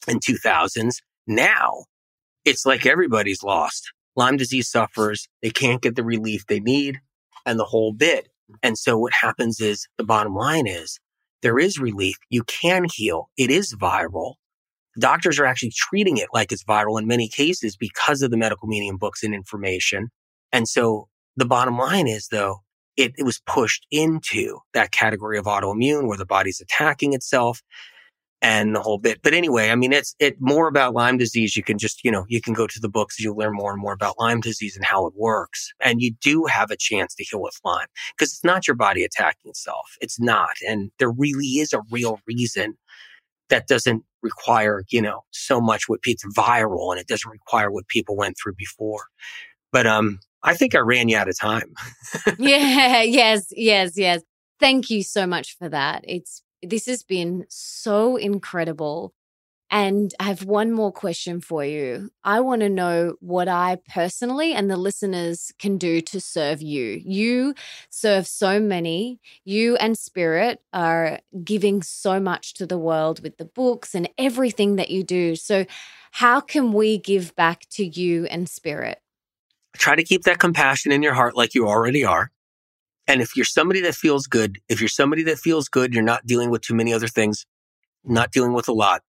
and 0.08 0.20
2000s. 0.20 0.96
Now 1.26 1.84
it's 2.44 2.64
like 2.64 2.86
everybody's 2.86 3.42
lost. 3.42 3.92
Lyme 4.16 4.36
disease 4.36 4.70
suffers. 4.70 5.28
They 5.42 5.50
can't 5.50 5.82
get 5.82 5.94
the 5.94 6.04
relief 6.04 6.46
they 6.46 6.60
need 6.60 7.00
and 7.46 7.58
the 7.58 7.64
whole 7.64 7.92
bit. 7.92 8.28
And 8.62 8.78
so 8.78 8.98
what 8.98 9.12
happens 9.12 9.60
is 9.60 9.86
the 9.98 10.04
bottom 10.04 10.34
line 10.34 10.66
is 10.66 10.98
there 11.42 11.58
is 11.58 11.78
relief. 11.78 12.16
You 12.30 12.44
can 12.44 12.86
heal. 12.92 13.30
It 13.36 13.50
is 13.50 13.74
viral. 13.74 14.34
Doctors 14.98 15.38
are 15.38 15.44
actually 15.46 15.72
treating 15.76 16.16
it 16.16 16.28
like 16.32 16.50
it's 16.50 16.64
viral 16.64 16.98
in 16.98 17.06
many 17.06 17.28
cases 17.28 17.76
because 17.76 18.22
of 18.22 18.30
the 18.30 18.36
medical 18.36 18.66
medium 18.66 18.96
books 18.96 19.22
and 19.22 19.34
information. 19.34 20.08
And 20.52 20.68
so 20.68 21.08
the 21.36 21.46
bottom 21.46 21.78
line 21.78 22.08
is 22.08 22.28
though, 22.28 22.58
it, 22.96 23.12
it 23.16 23.22
was 23.22 23.40
pushed 23.46 23.86
into 23.92 24.58
that 24.74 24.90
category 24.90 25.38
of 25.38 25.44
autoimmune 25.44 26.08
where 26.08 26.18
the 26.18 26.26
body's 26.26 26.60
attacking 26.60 27.12
itself. 27.12 27.62
And 28.40 28.74
the 28.74 28.80
whole 28.80 28.98
bit. 28.98 29.20
But 29.22 29.34
anyway, 29.34 29.70
I 29.70 29.74
mean, 29.74 29.92
it's 29.92 30.14
it 30.18 30.36
more 30.40 30.68
about 30.68 30.94
Lyme 30.94 31.18
disease. 31.18 31.56
You 31.56 31.62
can 31.62 31.78
just, 31.78 32.04
you 32.04 32.10
know, 32.10 32.24
you 32.28 32.40
can 32.40 32.54
go 32.54 32.66
to 32.66 32.80
the 32.80 32.88
books. 32.88 33.18
You'll 33.18 33.36
learn 33.36 33.54
more 33.54 33.72
and 33.72 33.80
more 33.80 33.92
about 33.92 34.18
Lyme 34.18 34.40
disease 34.40 34.76
and 34.76 34.84
how 34.84 35.06
it 35.06 35.14
works. 35.16 35.72
And 35.80 36.00
you 36.00 36.12
do 36.20 36.44
have 36.46 36.70
a 36.70 36.76
chance 36.76 37.14
to 37.16 37.24
heal 37.24 37.42
with 37.42 37.58
Lyme 37.64 37.88
because 38.16 38.32
it's 38.32 38.44
not 38.44 38.68
your 38.68 38.76
body 38.76 39.02
attacking 39.04 39.50
itself. 39.50 39.96
It's 40.00 40.20
not. 40.20 40.50
And 40.66 40.90
there 40.98 41.10
really 41.10 41.46
is 41.46 41.72
a 41.72 41.82
real 41.90 42.20
reason 42.26 42.74
that 43.48 43.66
doesn't 43.66 44.04
require, 44.22 44.84
you 44.90 45.02
know, 45.02 45.22
so 45.30 45.60
much 45.60 45.88
what 45.88 46.00
it's 46.04 46.24
viral 46.36 46.92
and 46.92 47.00
it 47.00 47.08
doesn't 47.08 47.30
require 47.30 47.70
what 47.70 47.88
people 47.88 48.16
went 48.16 48.36
through 48.40 48.54
before. 48.54 49.04
But, 49.72 49.86
um, 49.86 50.20
I 50.44 50.54
think 50.54 50.76
I 50.76 50.78
ran 50.78 51.08
you 51.08 51.16
out 51.16 51.28
of 51.28 51.38
time. 51.38 51.74
yeah. 52.38 53.02
Yes. 53.02 53.46
Yes. 53.50 53.92
Yes. 53.96 54.22
Thank 54.60 54.90
you 54.90 55.02
so 55.02 55.26
much 55.26 55.56
for 55.56 55.68
that. 55.68 56.04
It's 56.06 56.42
this 56.62 56.86
has 56.86 57.02
been 57.02 57.46
so 57.48 58.16
incredible. 58.16 59.14
And 59.70 60.14
I 60.18 60.24
have 60.24 60.44
one 60.44 60.72
more 60.72 60.90
question 60.90 61.42
for 61.42 61.62
you. 61.62 62.08
I 62.24 62.40
want 62.40 62.62
to 62.62 62.70
know 62.70 63.16
what 63.20 63.48
I 63.48 63.78
personally 63.92 64.54
and 64.54 64.70
the 64.70 64.78
listeners 64.78 65.52
can 65.58 65.76
do 65.76 66.00
to 66.00 66.20
serve 66.20 66.62
you. 66.62 67.02
You 67.04 67.54
serve 67.90 68.26
so 68.26 68.60
many. 68.60 69.20
You 69.44 69.76
and 69.76 69.98
Spirit 69.98 70.62
are 70.72 71.20
giving 71.44 71.82
so 71.82 72.18
much 72.18 72.54
to 72.54 72.66
the 72.66 72.78
world 72.78 73.22
with 73.22 73.36
the 73.36 73.44
books 73.44 73.94
and 73.94 74.08
everything 74.16 74.76
that 74.76 74.90
you 74.90 75.04
do. 75.04 75.36
So, 75.36 75.66
how 76.12 76.40
can 76.40 76.72
we 76.72 76.96
give 76.96 77.36
back 77.36 77.68
to 77.72 77.84
you 77.84 78.24
and 78.26 78.48
Spirit? 78.48 79.02
Try 79.76 79.94
to 79.94 80.02
keep 80.02 80.22
that 80.22 80.38
compassion 80.38 80.92
in 80.92 81.02
your 81.02 81.12
heart 81.12 81.36
like 81.36 81.54
you 81.54 81.68
already 81.68 82.04
are. 82.04 82.30
And 83.08 83.22
if 83.22 83.34
you're 83.34 83.46
somebody 83.46 83.80
that 83.80 83.94
feels 83.94 84.26
good, 84.26 84.58
if 84.68 84.80
you're 84.80 84.88
somebody 84.88 85.22
that 85.24 85.38
feels 85.38 85.68
good, 85.68 85.94
you're 85.94 86.02
not 86.02 86.26
dealing 86.26 86.50
with 86.50 86.60
too 86.60 86.74
many 86.74 86.92
other 86.92 87.08
things, 87.08 87.46
not 88.04 88.30
dealing 88.30 88.52
with 88.52 88.68
a 88.68 88.72
lot, 88.72 89.00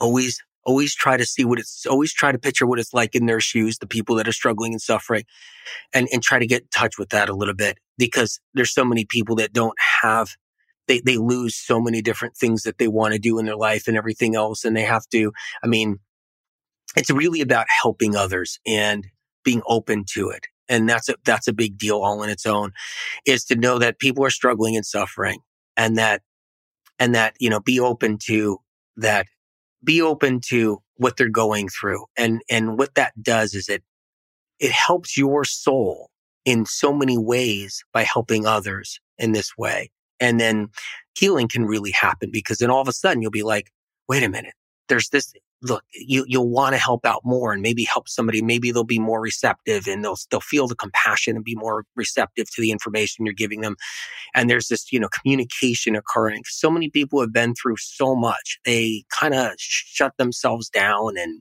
always, 0.00 0.42
always 0.64 0.94
try 0.94 1.18
to 1.18 1.26
see 1.26 1.44
what 1.44 1.58
it's, 1.58 1.84
always 1.84 2.12
try 2.12 2.32
to 2.32 2.38
picture 2.38 2.66
what 2.66 2.78
it's 2.78 2.94
like 2.94 3.14
in 3.14 3.26
their 3.26 3.40
shoes, 3.40 3.78
the 3.78 3.86
people 3.86 4.16
that 4.16 4.26
are 4.26 4.32
struggling 4.32 4.72
and 4.72 4.80
suffering 4.80 5.24
and, 5.92 6.08
and 6.10 6.22
try 6.22 6.38
to 6.38 6.46
get 6.46 6.62
in 6.62 6.68
touch 6.74 6.98
with 6.98 7.10
that 7.10 7.28
a 7.28 7.34
little 7.34 7.54
bit 7.54 7.76
because 7.98 8.40
there's 8.54 8.72
so 8.72 8.84
many 8.84 9.04
people 9.04 9.36
that 9.36 9.52
don't 9.52 9.76
have, 10.00 10.30
they, 10.88 11.00
they 11.00 11.18
lose 11.18 11.54
so 11.54 11.80
many 11.80 12.00
different 12.00 12.34
things 12.34 12.62
that 12.62 12.78
they 12.78 12.88
want 12.88 13.12
to 13.12 13.18
do 13.18 13.38
in 13.38 13.44
their 13.44 13.56
life 13.56 13.88
and 13.88 13.96
everything 13.96 14.34
else. 14.34 14.64
And 14.64 14.74
they 14.74 14.84
have 14.84 15.06
to, 15.10 15.32
I 15.62 15.66
mean, 15.66 15.98
it's 16.96 17.10
really 17.10 17.42
about 17.42 17.66
helping 17.68 18.16
others 18.16 18.58
and 18.66 19.06
being 19.44 19.60
open 19.66 20.04
to 20.14 20.30
it 20.30 20.46
and 20.72 20.88
that's 20.88 21.08
a, 21.10 21.14
that's 21.24 21.46
a 21.46 21.52
big 21.52 21.76
deal 21.76 21.98
all 21.98 22.22
in 22.22 22.30
its 22.30 22.46
own 22.46 22.72
is 23.26 23.44
to 23.44 23.54
know 23.54 23.78
that 23.78 23.98
people 23.98 24.24
are 24.24 24.30
struggling 24.30 24.74
and 24.74 24.86
suffering 24.86 25.40
and 25.76 25.98
that, 25.98 26.22
and 26.98 27.14
that, 27.14 27.34
you 27.38 27.50
know, 27.50 27.60
be 27.60 27.78
open 27.78 28.18
to 28.24 28.58
that, 28.96 29.26
be 29.84 30.00
open 30.00 30.40
to 30.48 30.78
what 30.96 31.16
they're 31.16 31.28
going 31.28 31.68
through. 31.68 32.06
And, 32.16 32.40
and 32.50 32.78
what 32.78 32.94
that 32.94 33.12
does 33.22 33.54
is 33.54 33.68
it, 33.68 33.82
it 34.58 34.70
helps 34.70 35.18
your 35.18 35.44
soul 35.44 36.08
in 36.44 36.64
so 36.64 36.92
many 36.92 37.18
ways 37.18 37.84
by 37.92 38.02
helping 38.02 38.46
others 38.46 38.98
in 39.18 39.32
this 39.32 39.56
way. 39.58 39.90
And 40.20 40.40
then 40.40 40.68
healing 41.18 41.48
can 41.48 41.66
really 41.66 41.90
happen 41.90 42.30
because 42.32 42.58
then 42.58 42.70
all 42.70 42.80
of 42.80 42.88
a 42.88 42.92
sudden 42.92 43.20
you'll 43.20 43.30
be 43.30 43.42
like, 43.42 43.70
wait 44.08 44.22
a 44.22 44.28
minute, 44.28 44.54
there's 44.92 45.08
this 45.08 45.32
look, 45.62 45.82
you, 45.94 46.26
you'll 46.28 46.50
want 46.50 46.74
to 46.74 46.78
help 46.78 47.06
out 47.06 47.22
more 47.24 47.54
and 47.54 47.62
maybe 47.62 47.82
help 47.84 48.10
somebody. 48.10 48.42
Maybe 48.42 48.70
they'll 48.70 48.84
be 48.84 48.98
more 48.98 49.22
receptive 49.22 49.86
and 49.86 50.04
they'll, 50.04 50.18
they'll 50.30 50.40
feel 50.40 50.66
the 50.66 50.74
compassion 50.74 51.34
and 51.34 51.44
be 51.44 51.54
more 51.54 51.86
receptive 51.96 52.50
to 52.50 52.60
the 52.60 52.70
information 52.70 53.24
you're 53.24 53.32
giving 53.32 53.62
them. 53.62 53.76
And 54.34 54.50
there's 54.50 54.68
this, 54.68 54.92
you 54.92 55.00
know, 55.00 55.08
communication 55.08 55.96
occurring. 55.96 56.42
So 56.46 56.70
many 56.70 56.90
people 56.90 57.22
have 57.22 57.32
been 57.32 57.54
through 57.54 57.76
so 57.78 58.14
much. 58.14 58.58
They 58.66 59.04
kind 59.08 59.32
of 59.32 59.52
shut 59.56 60.12
themselves 60.18 60.68
down 60.68 61.16
and 61.16 61.40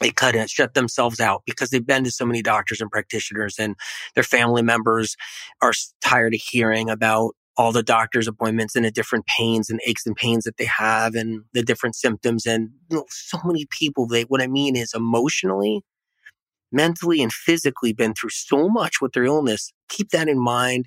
they 0.00 0.10
kind 0.10 0.36
of 0.36 0.50
shut 0.50 0.74
themselves 0.74 1.18
out 1.18 1.42
because 1.46 1.70
they've 1.70 1.86
been 1.86 2.04
to 2.04 2.10
so 2.10 2.26
many 2.26 2.42
doctors 2.42 2.82
and 2.82 2.90
practitioners 2.90 3.58
and 3.58 3.74
their 4.14 4.24
family 4.24 4.60
members 4.60 5.16
are 5.62 5.72
tired 6.04 6.34
of 6.34 6.40
hearing 6.42 6.90
about 6.90 7.34
all 7.56 7.72
the 7.72 7.82
doctor's 7.82 8.28
appointments 8.28 8.76
and 8.76 8.84
the 8.84 8.90
different 8.90 9.26
pains 9.26 9.70
and 9.70 9.80
aches 9.86 10.06
and 10.06 10.16
pains 10.16 10.44
that 10.44 10.56
they 10.58 10.68
have 10.78 11.14
and 11.14 11.42
the 11.54 11.62
different 11.62 11.96
symptoms. 11.96 12.46
And 12.46 12.70
you 12.90 12.98
know, 12.98 13.04
so 13.08 13.38
many 13.44 13.66
people, 13.70 14.06
they, 14.06 14.22
what 14.22 14.42
I 14.42 14.46
mean 14.46 14.76
is 14.76 14.92
emotionally, 14.94 15.82
mentally 16.70 17.22
and 17.22 17.32
physically 17.32 17.92
been 17.92 18.14
through 18.14 18.30
so 18.30 18.68
much 18.68 19.00
with 19.00 19.12
their 19.12 19.24
illness. 19.24 19.72
Keep 19.88 20.10
that 20.10 20.28
in 20.28 20.38
mind. 20.38 20.86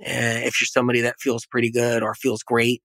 Uh, 0.00 0.40
if 0.46 0.60
you're 0.60 0.66
somebody 0.66 1.02
that 1.02 1.20
feels 1.20 1.44
pretty 1.44 1.70
good 1.70 2.02
or 2.02 2.14
feels 2.14 2.42
great 2.42 2.82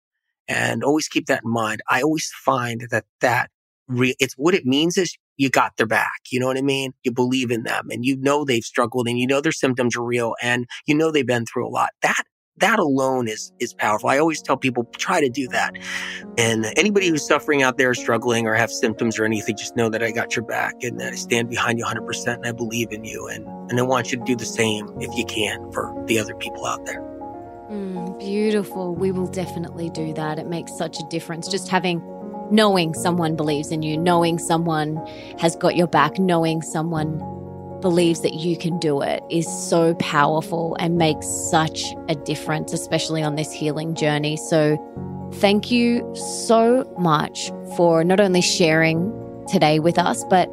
and 0.48 0.84
always 0.84 1.08
keep 1.08 1.28
that 1.28 1.44
in 1.46 1.52
mind. 1.52 1.82
I 1.90 2.02
always 2.02 2.30
find 2.44 2.88
that 2.92 3.06
that 3.22 3.50
re- 3.88 4.16
it's 4.20 4.36
what 4.36 4.54
it 4.54 4.66
means 4.66 4.98
is 4.98 5.18
you 5.38 5.50
got 5.50 5.78
their 5.78 5.88
back. 5.88 6.20
You 6.32 6.40
know 6.40 6.48
what 6.48 6.58
I 6.58 6.62
mean? 6.62 6.92
You 7.04 7.12
believe 7.12 7.52
in 7.52 7.64
them 7.64 7.88
and 7.90 8.06
you 8.06 8.18
know 8.18 8.44
they've 8.44 8.64
struggled 8.64 9.08
and 9.08 9.18
you 9.18 9.28
know 9.28 9.42
their 9.42 9.52
symptoms 9.52 9.96
are 9.96 10.04
real 10.04 10.36
and 10.42 10.66
you 10.86 10.96
know 10.96 11.12
they've 11.12 11.26
been 11.26 11.46
through 11.46 11.68
a 11.68 11.70
lot. 11.70 11.92
That 12.02 12.24
that 12.58 12.80
alone 12.80 13.28
is 13.28 13.52
is 13.60 13.74
powerful. 13.74 14.10
I 14.10 14.18
always 14.18 14.42
tell 14.42 14.58
people 14.58 14.86
try 14.98 15.20
to 15.20 15.30
do 15.30 15.48
that. 15.50 15.74
And 16.38 16.66
anybody 16.78 17.08
who's 17.08 17.26
suffering 17.26 17.64
out 17.64 17.78
there, 17.78 17.94
struggling 17.94 18.48
or 18.48 18.54
have 18.54 18.72
symptoms 18.72 19.20
or 19.20 19.26
anything, 19.26 19.58
just 19.58 19.76
know 19.76 19.90
that 19.90 20.02
I 20.02 20.12
got 20.12 20.36
your 20.36 20.46
back 20.46 20.76
and 20.82 21.00
that 21.00 21.14
I 21.14 21.16
stand 21.16 21.50
behind 21.50 21.80
you 21.80 21.86
100% 21.86 22.34
and 22.34 22.46
I 22.46 22.52
believe 22.52 22.92
in 22.92 23.04
you. 23.04 23.28
And, 23.28 23.46
and 23.70 23.80
I 23.80 23.84
want 23.84 24.12
you 24.12 24.20
to 24.20 24.24
do 24.24 24.36
the 24.36 24.46
same 24.46 24.88
if 25.00 25.16
you 25.18 25.26
can 25.26 25.72
for 25.72 25.94
the 26.08 26.18
other 26.18 26.36
people 26.36 26.66
out 26.66 26.86
there. 26.86 27.02
Mm, 27.70 28.18
beautiful. 28.20 28.96
We 28.96 29.12
will 29.12 29.28
definitely 29.28 29.90
do 29.90 30.14
that. 30.14 30.40
It 30.40 30.48
makes 30.48 30.78
such 30.78 31.00
a 31.00 31.04
difference. 31.10 31.48
Just 31.48 31.68
having 31.68 32.02
knowing 32.52 32.94
someone 32.94 33.36
believes 33.36 33.72
in 33.72 33.82
you, 33.82 33.98
knowing 33.98 34.38
someone 34.38 34.98
has 35.40 35.56
got 35.56 35.76
your 35.76 35.88
back, 35.88 36.20
knowing 36.20 36.62
someone 36.62 37.20
believes 37.86 38.22
that 38.22 38.34
you 38.34 38.58
can 38.58 38.80
do 38.80 39.00
it 39.04 39.22
is 39.30 39.48
so 39.48 39.94
powerful 40.00 40.76
and 40.80 40.98
makes 40.98 41.28
such 41.28 41.94
a 42.10 42.16
difference, 42.16 42.74
especially 42.74 43.22
on 43.22 43.36
this 43.36 43.52
healing 43.52 43.94
journey. 43.94 44.38
So, 44.38 44.76
thank 45.34 45.70
you 45.70 46.04
so 46.16 46.92
much 46.98 47.52
for 47.78 48.04
not 48.04 48.20
only 48.20 48.42
sharing 48.42 49.14
today 49.48 49.78
with 49.78 50.00
us, 50.00 50.24
but 50.32 50.50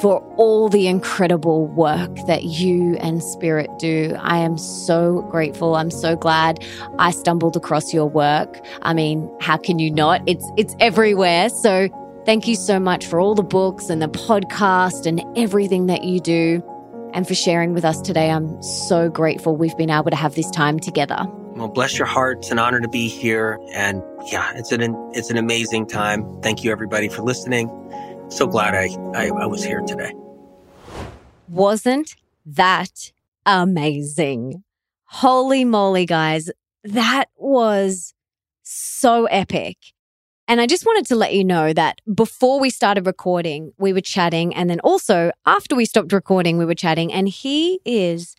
for 0.00 0.18
all 0.38 0.68
the 0.68 0.88
incredible 0.88 1.68
work 1.68 2.10
that 2.26 2.42
you 2.42 2.96
and 2.96 3.22
Spirit 3.22 3.70
do. 3.78 4.16
I 4.18 4.38
am 4.38 4.58
so 4.58 5.22
grateful. 5.30 5.76
I'm 5.76 5.92
so 5.92 6.16
glad 6.16 6.64
I 6.98 7.12
stumbled 7.12 7.56
across 7.56 7.94
your 7.94 8.06
work. 8.06 8.58
I 8.82 8.92
mean, 8.92 9.30
how 9.40 9.56
can 9.56 9.78
you 9.78 9.88
not? 9.88 10.20
It's 10.26 10.50
it's 10.56 10.74
everywhere. 10.80 11.48
So 11.48 11.88
thank 12.24 12.48
you 12.48 12.56
so 12.56 12.80
much 12.80 13.06
for 13.06 13.20
all 13.20 13.36
the 13.36 13.44
books 13.44 13.88
and 13.88 14.02
the 14.02 14.08
podcast 14.08 15.06
and 15.06 15.22
everything 15.38 15.86
that 15.86 16.02
you 16.02 16.18
do 16.18 16.60
and 17.12 17.26
for 17.26 17.34
sharing 17.34 17.74
with 17.74 17.84
us 17.84 18.00
today. 18.00 18.30
I'm 18.30 18.62
so 18.62 19.08
grateful 19.08 19.56
we've 19.56 19.76
been 19.76 19.90
able 19.90 20.10
to 20.10 20.16
have 20.16 20.34
this 20.34 20.50
time 20.50 20.78
together. 20.78 21.18
Well, 21.54 21.68
bless 21.68 21.98
your 21.98 22.06
heart. 22.06 22.38
It's 22.38 22.50
an 22.50 22.58
honor 22.58 22.80
to 22.80 22.88
be 22.88 23.08
here. 23.08 23.58
And 23.72 24.02
yeah, 24.30 24.52
it's 24.56 24.72
an, 24.72 24.82
it's 25.12 25.30
an 25.30 25.36
amazing 25.36 25.86
time. 25.86 26.40
Thank 26.40 26.64
you 26.64 26.72
everybody 26.72 27.08
for 27.08 27.22
listening. 27.22 27.68
So 28.30 28.46
glad 28.46 28.74
I, 28.74 28.88
I, 29.14 29.28
I 29.28 29.46
was 29.46 29.62
here 29.62 29.80
today. 29.80 30.14
Wasn't 31.48 32.16
that 32.46 33.12
amazing? 33.44 34.64
Holy 35.04 35.64
moly, 35.64 36.06
guys. 36.06 36.50
That 36.84 37.26
was 37.36 38.14
so 38.62 39.26
epic. 39.26 39.76
And 40.52 40.60
I 40.60 40.66
just 40.66 40.84
wanted 40.84 41.06
to 41.06 41.16
let 41.16 41.32
you 41.32 41.44
know 41.44 41.72
that 41.72 42.02
before 42.14 42.60
we 42.60 42.68
started 42.68 43.06
recording, 43.06 43.72
we 43.78 43.94
were 43.94 44.02
chatting. 44.02 44.54
And 44.54 44.68
then 44.68 44.80
also 44.80 45.30
after 45.46 45.74
we 45.74 45.86
stopped 45.86 46.12
recording, 46.12 46.58
we 46.58 46.66
were 46.66 46.74
chatting. 46.74 47.10
And 47.10 47.26
he 47.26 47.80
is 47.86 48.36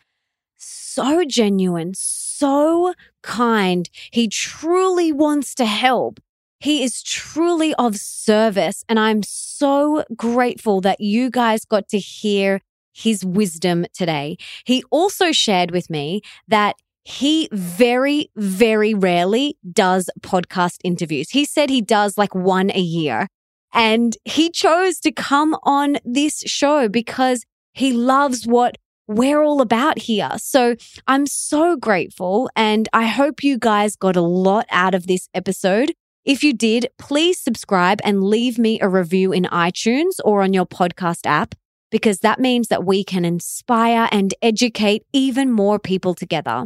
so 0.56 1.26
genuine, 1.26 1.94
so 1.96 2.94
kind. 3.24 3.90
He 4.12 4.28
truly 4.28 5.12
wants 5.12 5.56
to 5.56 5.66
help. 5.66 6.20
He 6.60 6.84
is 6.84 7.02
truly 7.02 7.74
of 7.80 7.96
service. 7.96 8.86
And 8.88 9.00
I'm 9.00 9.24
so 9.24 10.04
grateful 10.16 10.82
that 10.82 11.02
you 11.02 11.32
guys 11.32 11.66
got 11.66 11.90
to 11.90 11.98
hear 11.98 12.62
his 12.94 13.26
wisdom 13.26 13.88
today. 13.92 14.38
He 14.66 14.84
also 14.92 15.32
shared 15.32 15.72
with 15.72 15.90
me 15.90 16.22
that 16.48 16.76
he 17.04 17.50
very, 17.52 18.32
very 18.36 18.94
rarely 18.94 19.58
does 19.72 20.10
podcast 20.22 20.78
interviews. 20.84 21.30
He 21.30 21.46
said 21.46 21.70
he 21.70 21.82
does 21.82 22.18
like 22.18 22.34
one 22.34 22.72
a 22.72 22.80
year. 22.80 23.28
And 23.74 24.16
he 24.24 24.50
chose 24.50 25.00
to 25.00 25.12
come 25.12 25.56
on 25.64 25.98
this 26.06 26.44
show 26.46 26.88
because 26.88 27.44
he 27.74 27.92
loves 27.92 28.46
what 28.46 28.78
we're 29.08 29.42
all 29.42 29.62
about 29.62 29.98
here. 30.00 30.30
So 30.38 30.76
I'm 31.08 31.26
so 31.26 31.76
grateful. 31.76 32.50
And 32.56 32.88
I 32.94 33.08
hope 33.08 33.44
you 33.44 33.58
guys 33.58 33.96
got 33.96 34.16
a 34.16 34.22
lot 34.22 34.66
out 34.70 34.94
of 34.96 35.08
this 35.08 35.28
episode. 35.34 35.94
If 36.24 36.44
you 36.44 36.54
did, 36.54 36.88
please 36.98 37.40
subscribe 37.40 38.00
and 38.04 38.24
leave 38.24 38.58
me 38.58 38.80
a 38.80 38.88
review 38.88 39.34
in 39.34 39.44
iTunes 39.46 40.20
or 40.24 40.42
on 40.42 40.54
your 40.54 40.66
podcast 40.66 41.26
app, 41.26 41.56
because 41.92 42.20
that 42.20 42.40
means 42.40 42.70
that 42.70 42.86
we 42.86 43.04
can 43.04 43.26
inspire 43.26 44.08
and 44.12 44.34
educate 44.42 45.04
even 45.12 45.52
more 45.52 45.80
people 45.80 46.14
together. 46.14 46.66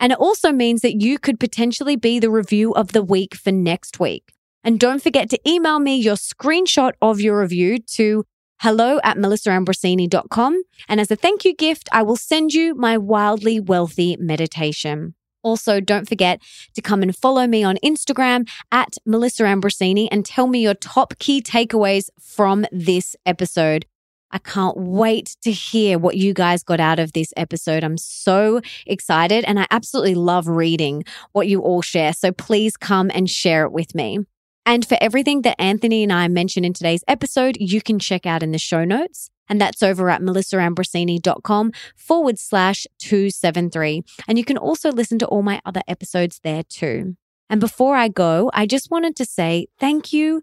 And 0.00 0.12
it 0.12 0.18
also 0.18 0.52
means 0.52 0.82
that 0.82 1.00
you 1.00 1.18
could 1.18 1.40
potentially 1.40 1.96
be 1.96 2.18
the 2.18 2.30
review 2.30 2.72
of 2.72 2.92
the 2.92 3.02
week 3.02 3.34
for 3.34 3.52
next 3.52 3.98
week. 3.98 4.32
And 4.64 4.78
don't 4.78 5.02
forget 5.02 5.30
to 5.30 5.48
email 5.48 5.78
me 5.78 5.96
your 5.96 6.16
screenshot 6.16 6.92
of 7.00 7.20
your 7.20 7.40
review 7.40 7.78
to 7.94 8.24
hello 8.60 9.00
at 9.04 9.16
melissaambrosini.com. 9.16 10.62
And 10.88 11.00
as 11.00 11.10
a 11.10 11.16
thank 11.16 11.44
you 11.44 11.54
gift, 11.54 11.88
I 11.92 12.02
will 12.02 12.16
send 12.16 12.52
you 12.52 12.74
my 12.74 12.98
wildly 12.98 13.60
wealthy 13.60 14.16
meditation. 14.18 15.14
Also, 15.42 15.80
don't 15.80 16.08
forget 16.08 16.42
to 16.74 16.82
come 16.82 17.02
and 17.02 17.16
follow 17.16 17.46
me 17.46 17.62
on 17.62 17.78
Instagram 17.84 18.48
at 18.72 18.96
Melissa 19.06 19.44
Ambrosini 19.44 20.08
and 20.10 20.24
tell 20.24 20.48
me 20.48 20.60
your 20.60 20.74
top 20.74 21.18
key 21.18 21.40
takeaways 21.40 22.10
from 22.20 22.66
this 22.72 23.14
episode. 23.24 23.86
I 24.30 24.38
can't 24.38 24.76
wait 24.76 25.36
to 25.42 25.52
hear 25.52 25.98
what 25.98 26.16
you 26.16 26.34
guys 26.34 26.62
got 26.62 26.80
out 26.80 26.98
of 26.98 27.12
this 27.12 27.32
episode. 27.36 27.84
I'm 27.84 27.98
so 27.98 28.60
excited 28.86 29.44
and 29.44 29.58
I 29.58 29.66
absolutely 29.70 30.14
love 30.14 30.48
reading 30.48 31.04
what 31.32 31.48
you 31.48 31.60
all 31.60 31.82
share. 31.82 32.12
So 32.12 32.32
please 32.32 32.76
come 32.76 33.10
and 33.14 33.28
share 33.28 33.64
it 33.64 33.72
with 33.72 33.94
me. 33.94 34.18
And 34.66 34.86
for 34.86 34.98
everything 35.00 35.42
that 35.42 35.58
Anthony 35.58 36.02
and 36.02 36.12
I 36.12 36.28
mentioned 36.28 36.66
in 36.66 36.74
today's 36.74 37.02
episode, 37.08 37.56
you 37.58 37.80
can 37.80 37.98
check 37.98 38.26
out 38.26 38.42
in 38.42 38.52
the 38.52 38.58
show 38.58 38.84
notes. 38.84 39.30
And 39.48 39.58
that's 39.58 39.82
over 39.82 40.10
at 40.10 40.20
melissaambrosini.com 40.20 41.72
forward 41.96 42.38
slash 42.38 42.86
273. 42.98 44.02
And 44.28 44.36
you 44.36 44.44
can 44.44 44.58
also 44.58 44.92
listen 44.92 45.18
to 45.20 45.26
all 45.26 45.42
my 45.42 45.60
other 45.64 45.80
episodes 45.88 46.40
there 46.44 46.64
too. 46.64 47.16
And 47.48 47.60
before 47.60 47.96
I 47.96 48.08
go, 48.08 48.50
I 48.52 48.66
just 48.66 48.90
wanted 48.90 49.16
to 49.16 49.24
say 49.24 49.68
thank 49.80 50.12
you 50.12 50.42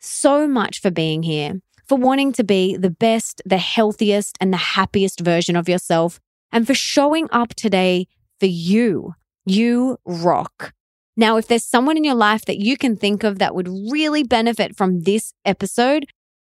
so 0.00 0.48
much 0.48 0.80
for 0.80 0.90
being 0.90 1.22
here, 1.22 1.60
for 1.88 1.96
wanting 1.98 2.32
to 2.32 2.44
be 2.44 2.76
the 2.76 2.90
best, 2.90 3.42
the 3.44 3.58
healthiest, 3.58 4.36
and 4.40 4.52
the 4.52 4.58
happiest 4.58 5.20
version 5.20 5.56
of 5.56 5.68
yourself, 5.68 6.20
and 6.52 6.66
for 6.66 6.74
showing 6.74 7.28
up 7.30 7.54
today 7.54 8.06
for 8.40 8.46
you. 8.46 9.14
You 9.44 9.98
rock. 10.04 10.72
Now, 11.16 11.36
if 11.36 11.48
there's 11.48 11.64
someone 11.64 11.96
in 11.96 12.04
your 12.04 12.14
life 12.14 12.44
that 12.44 12.58
you 12.58 12.76
can 12.76 12.96
think 12.96 13.24
of 13.24 13.38
that 13.38 13.54
would 13.54 13.68
really 13.68 14.22
benefit 14.22 14.76
from 14.76 15.02
this 15.02 15.32
episode, 15.44 16.06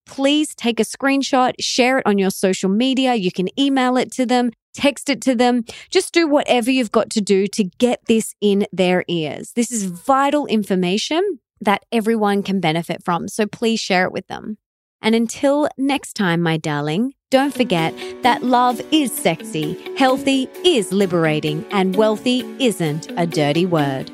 please 0.07 0.55
take 0.55 0.79
a 0.79 0.83
screenshot, 0.83 1.53
share 1.59 1.99
it 1.99 2.05
on 2.05 2.17
your 2.17 2.31
social 2.31 2.69
media. 2.69 3.15
You 3.15 3.31
can 3.31 3.47
email 3.59 3.97
it 3.97 4.11
to 4.13 4.25
them, 4.25 4.51
text 4.73 5.09
it 5.09 5.21
to 5.23 5.35
them. 5.35 5.65
Just 5.89 6.13
do 6.13 6.27
whatever 6.27 6.71
you've 6.71 6.91
got 6.91 7.09
to 7.11 7.21
do 7.21 7.47
to 7.47 7.63
get 7.77 7.99
this 8.07 8.33
in 8.41 8.65
their 8.71 9.03
ears. 9.07 9.51
This 9.55 9.71
is 9.71 9.83
vital 9.83 10.45
information 10.47 11.39
that 11.61 11.83
everyone 11.91 12.43
can 12.43 12.59
benefit 12.59 13.03
from. 13.03 13.27
So 13.27 13.45
please 13.45 13.79
share 13.79 14.05
it 14.05 14.11
with 14.11 14.27
them. 14.27 14.57
And 15.05 15.13
until 15.13 15.69
next 15.77 16.13
time, 16.13 16.41
my 16.41 16.57
darling, 16.57 17.13
don't 17.29 17.53
forget 17.53 17.93
that 18.23 18.41
love 18.41 18.81
is 18.91 19.15
sexy, 19.15 19.77
healthy 19.97 20.49
is 20.63 20.91
liberating, 20.91 21.63
and 21.69 21.95
wealthy 21.95 22.39
isn't 22.59 23.11
a 23.15 23.27
dirty 23.27 23.67
word. 23.67 24.09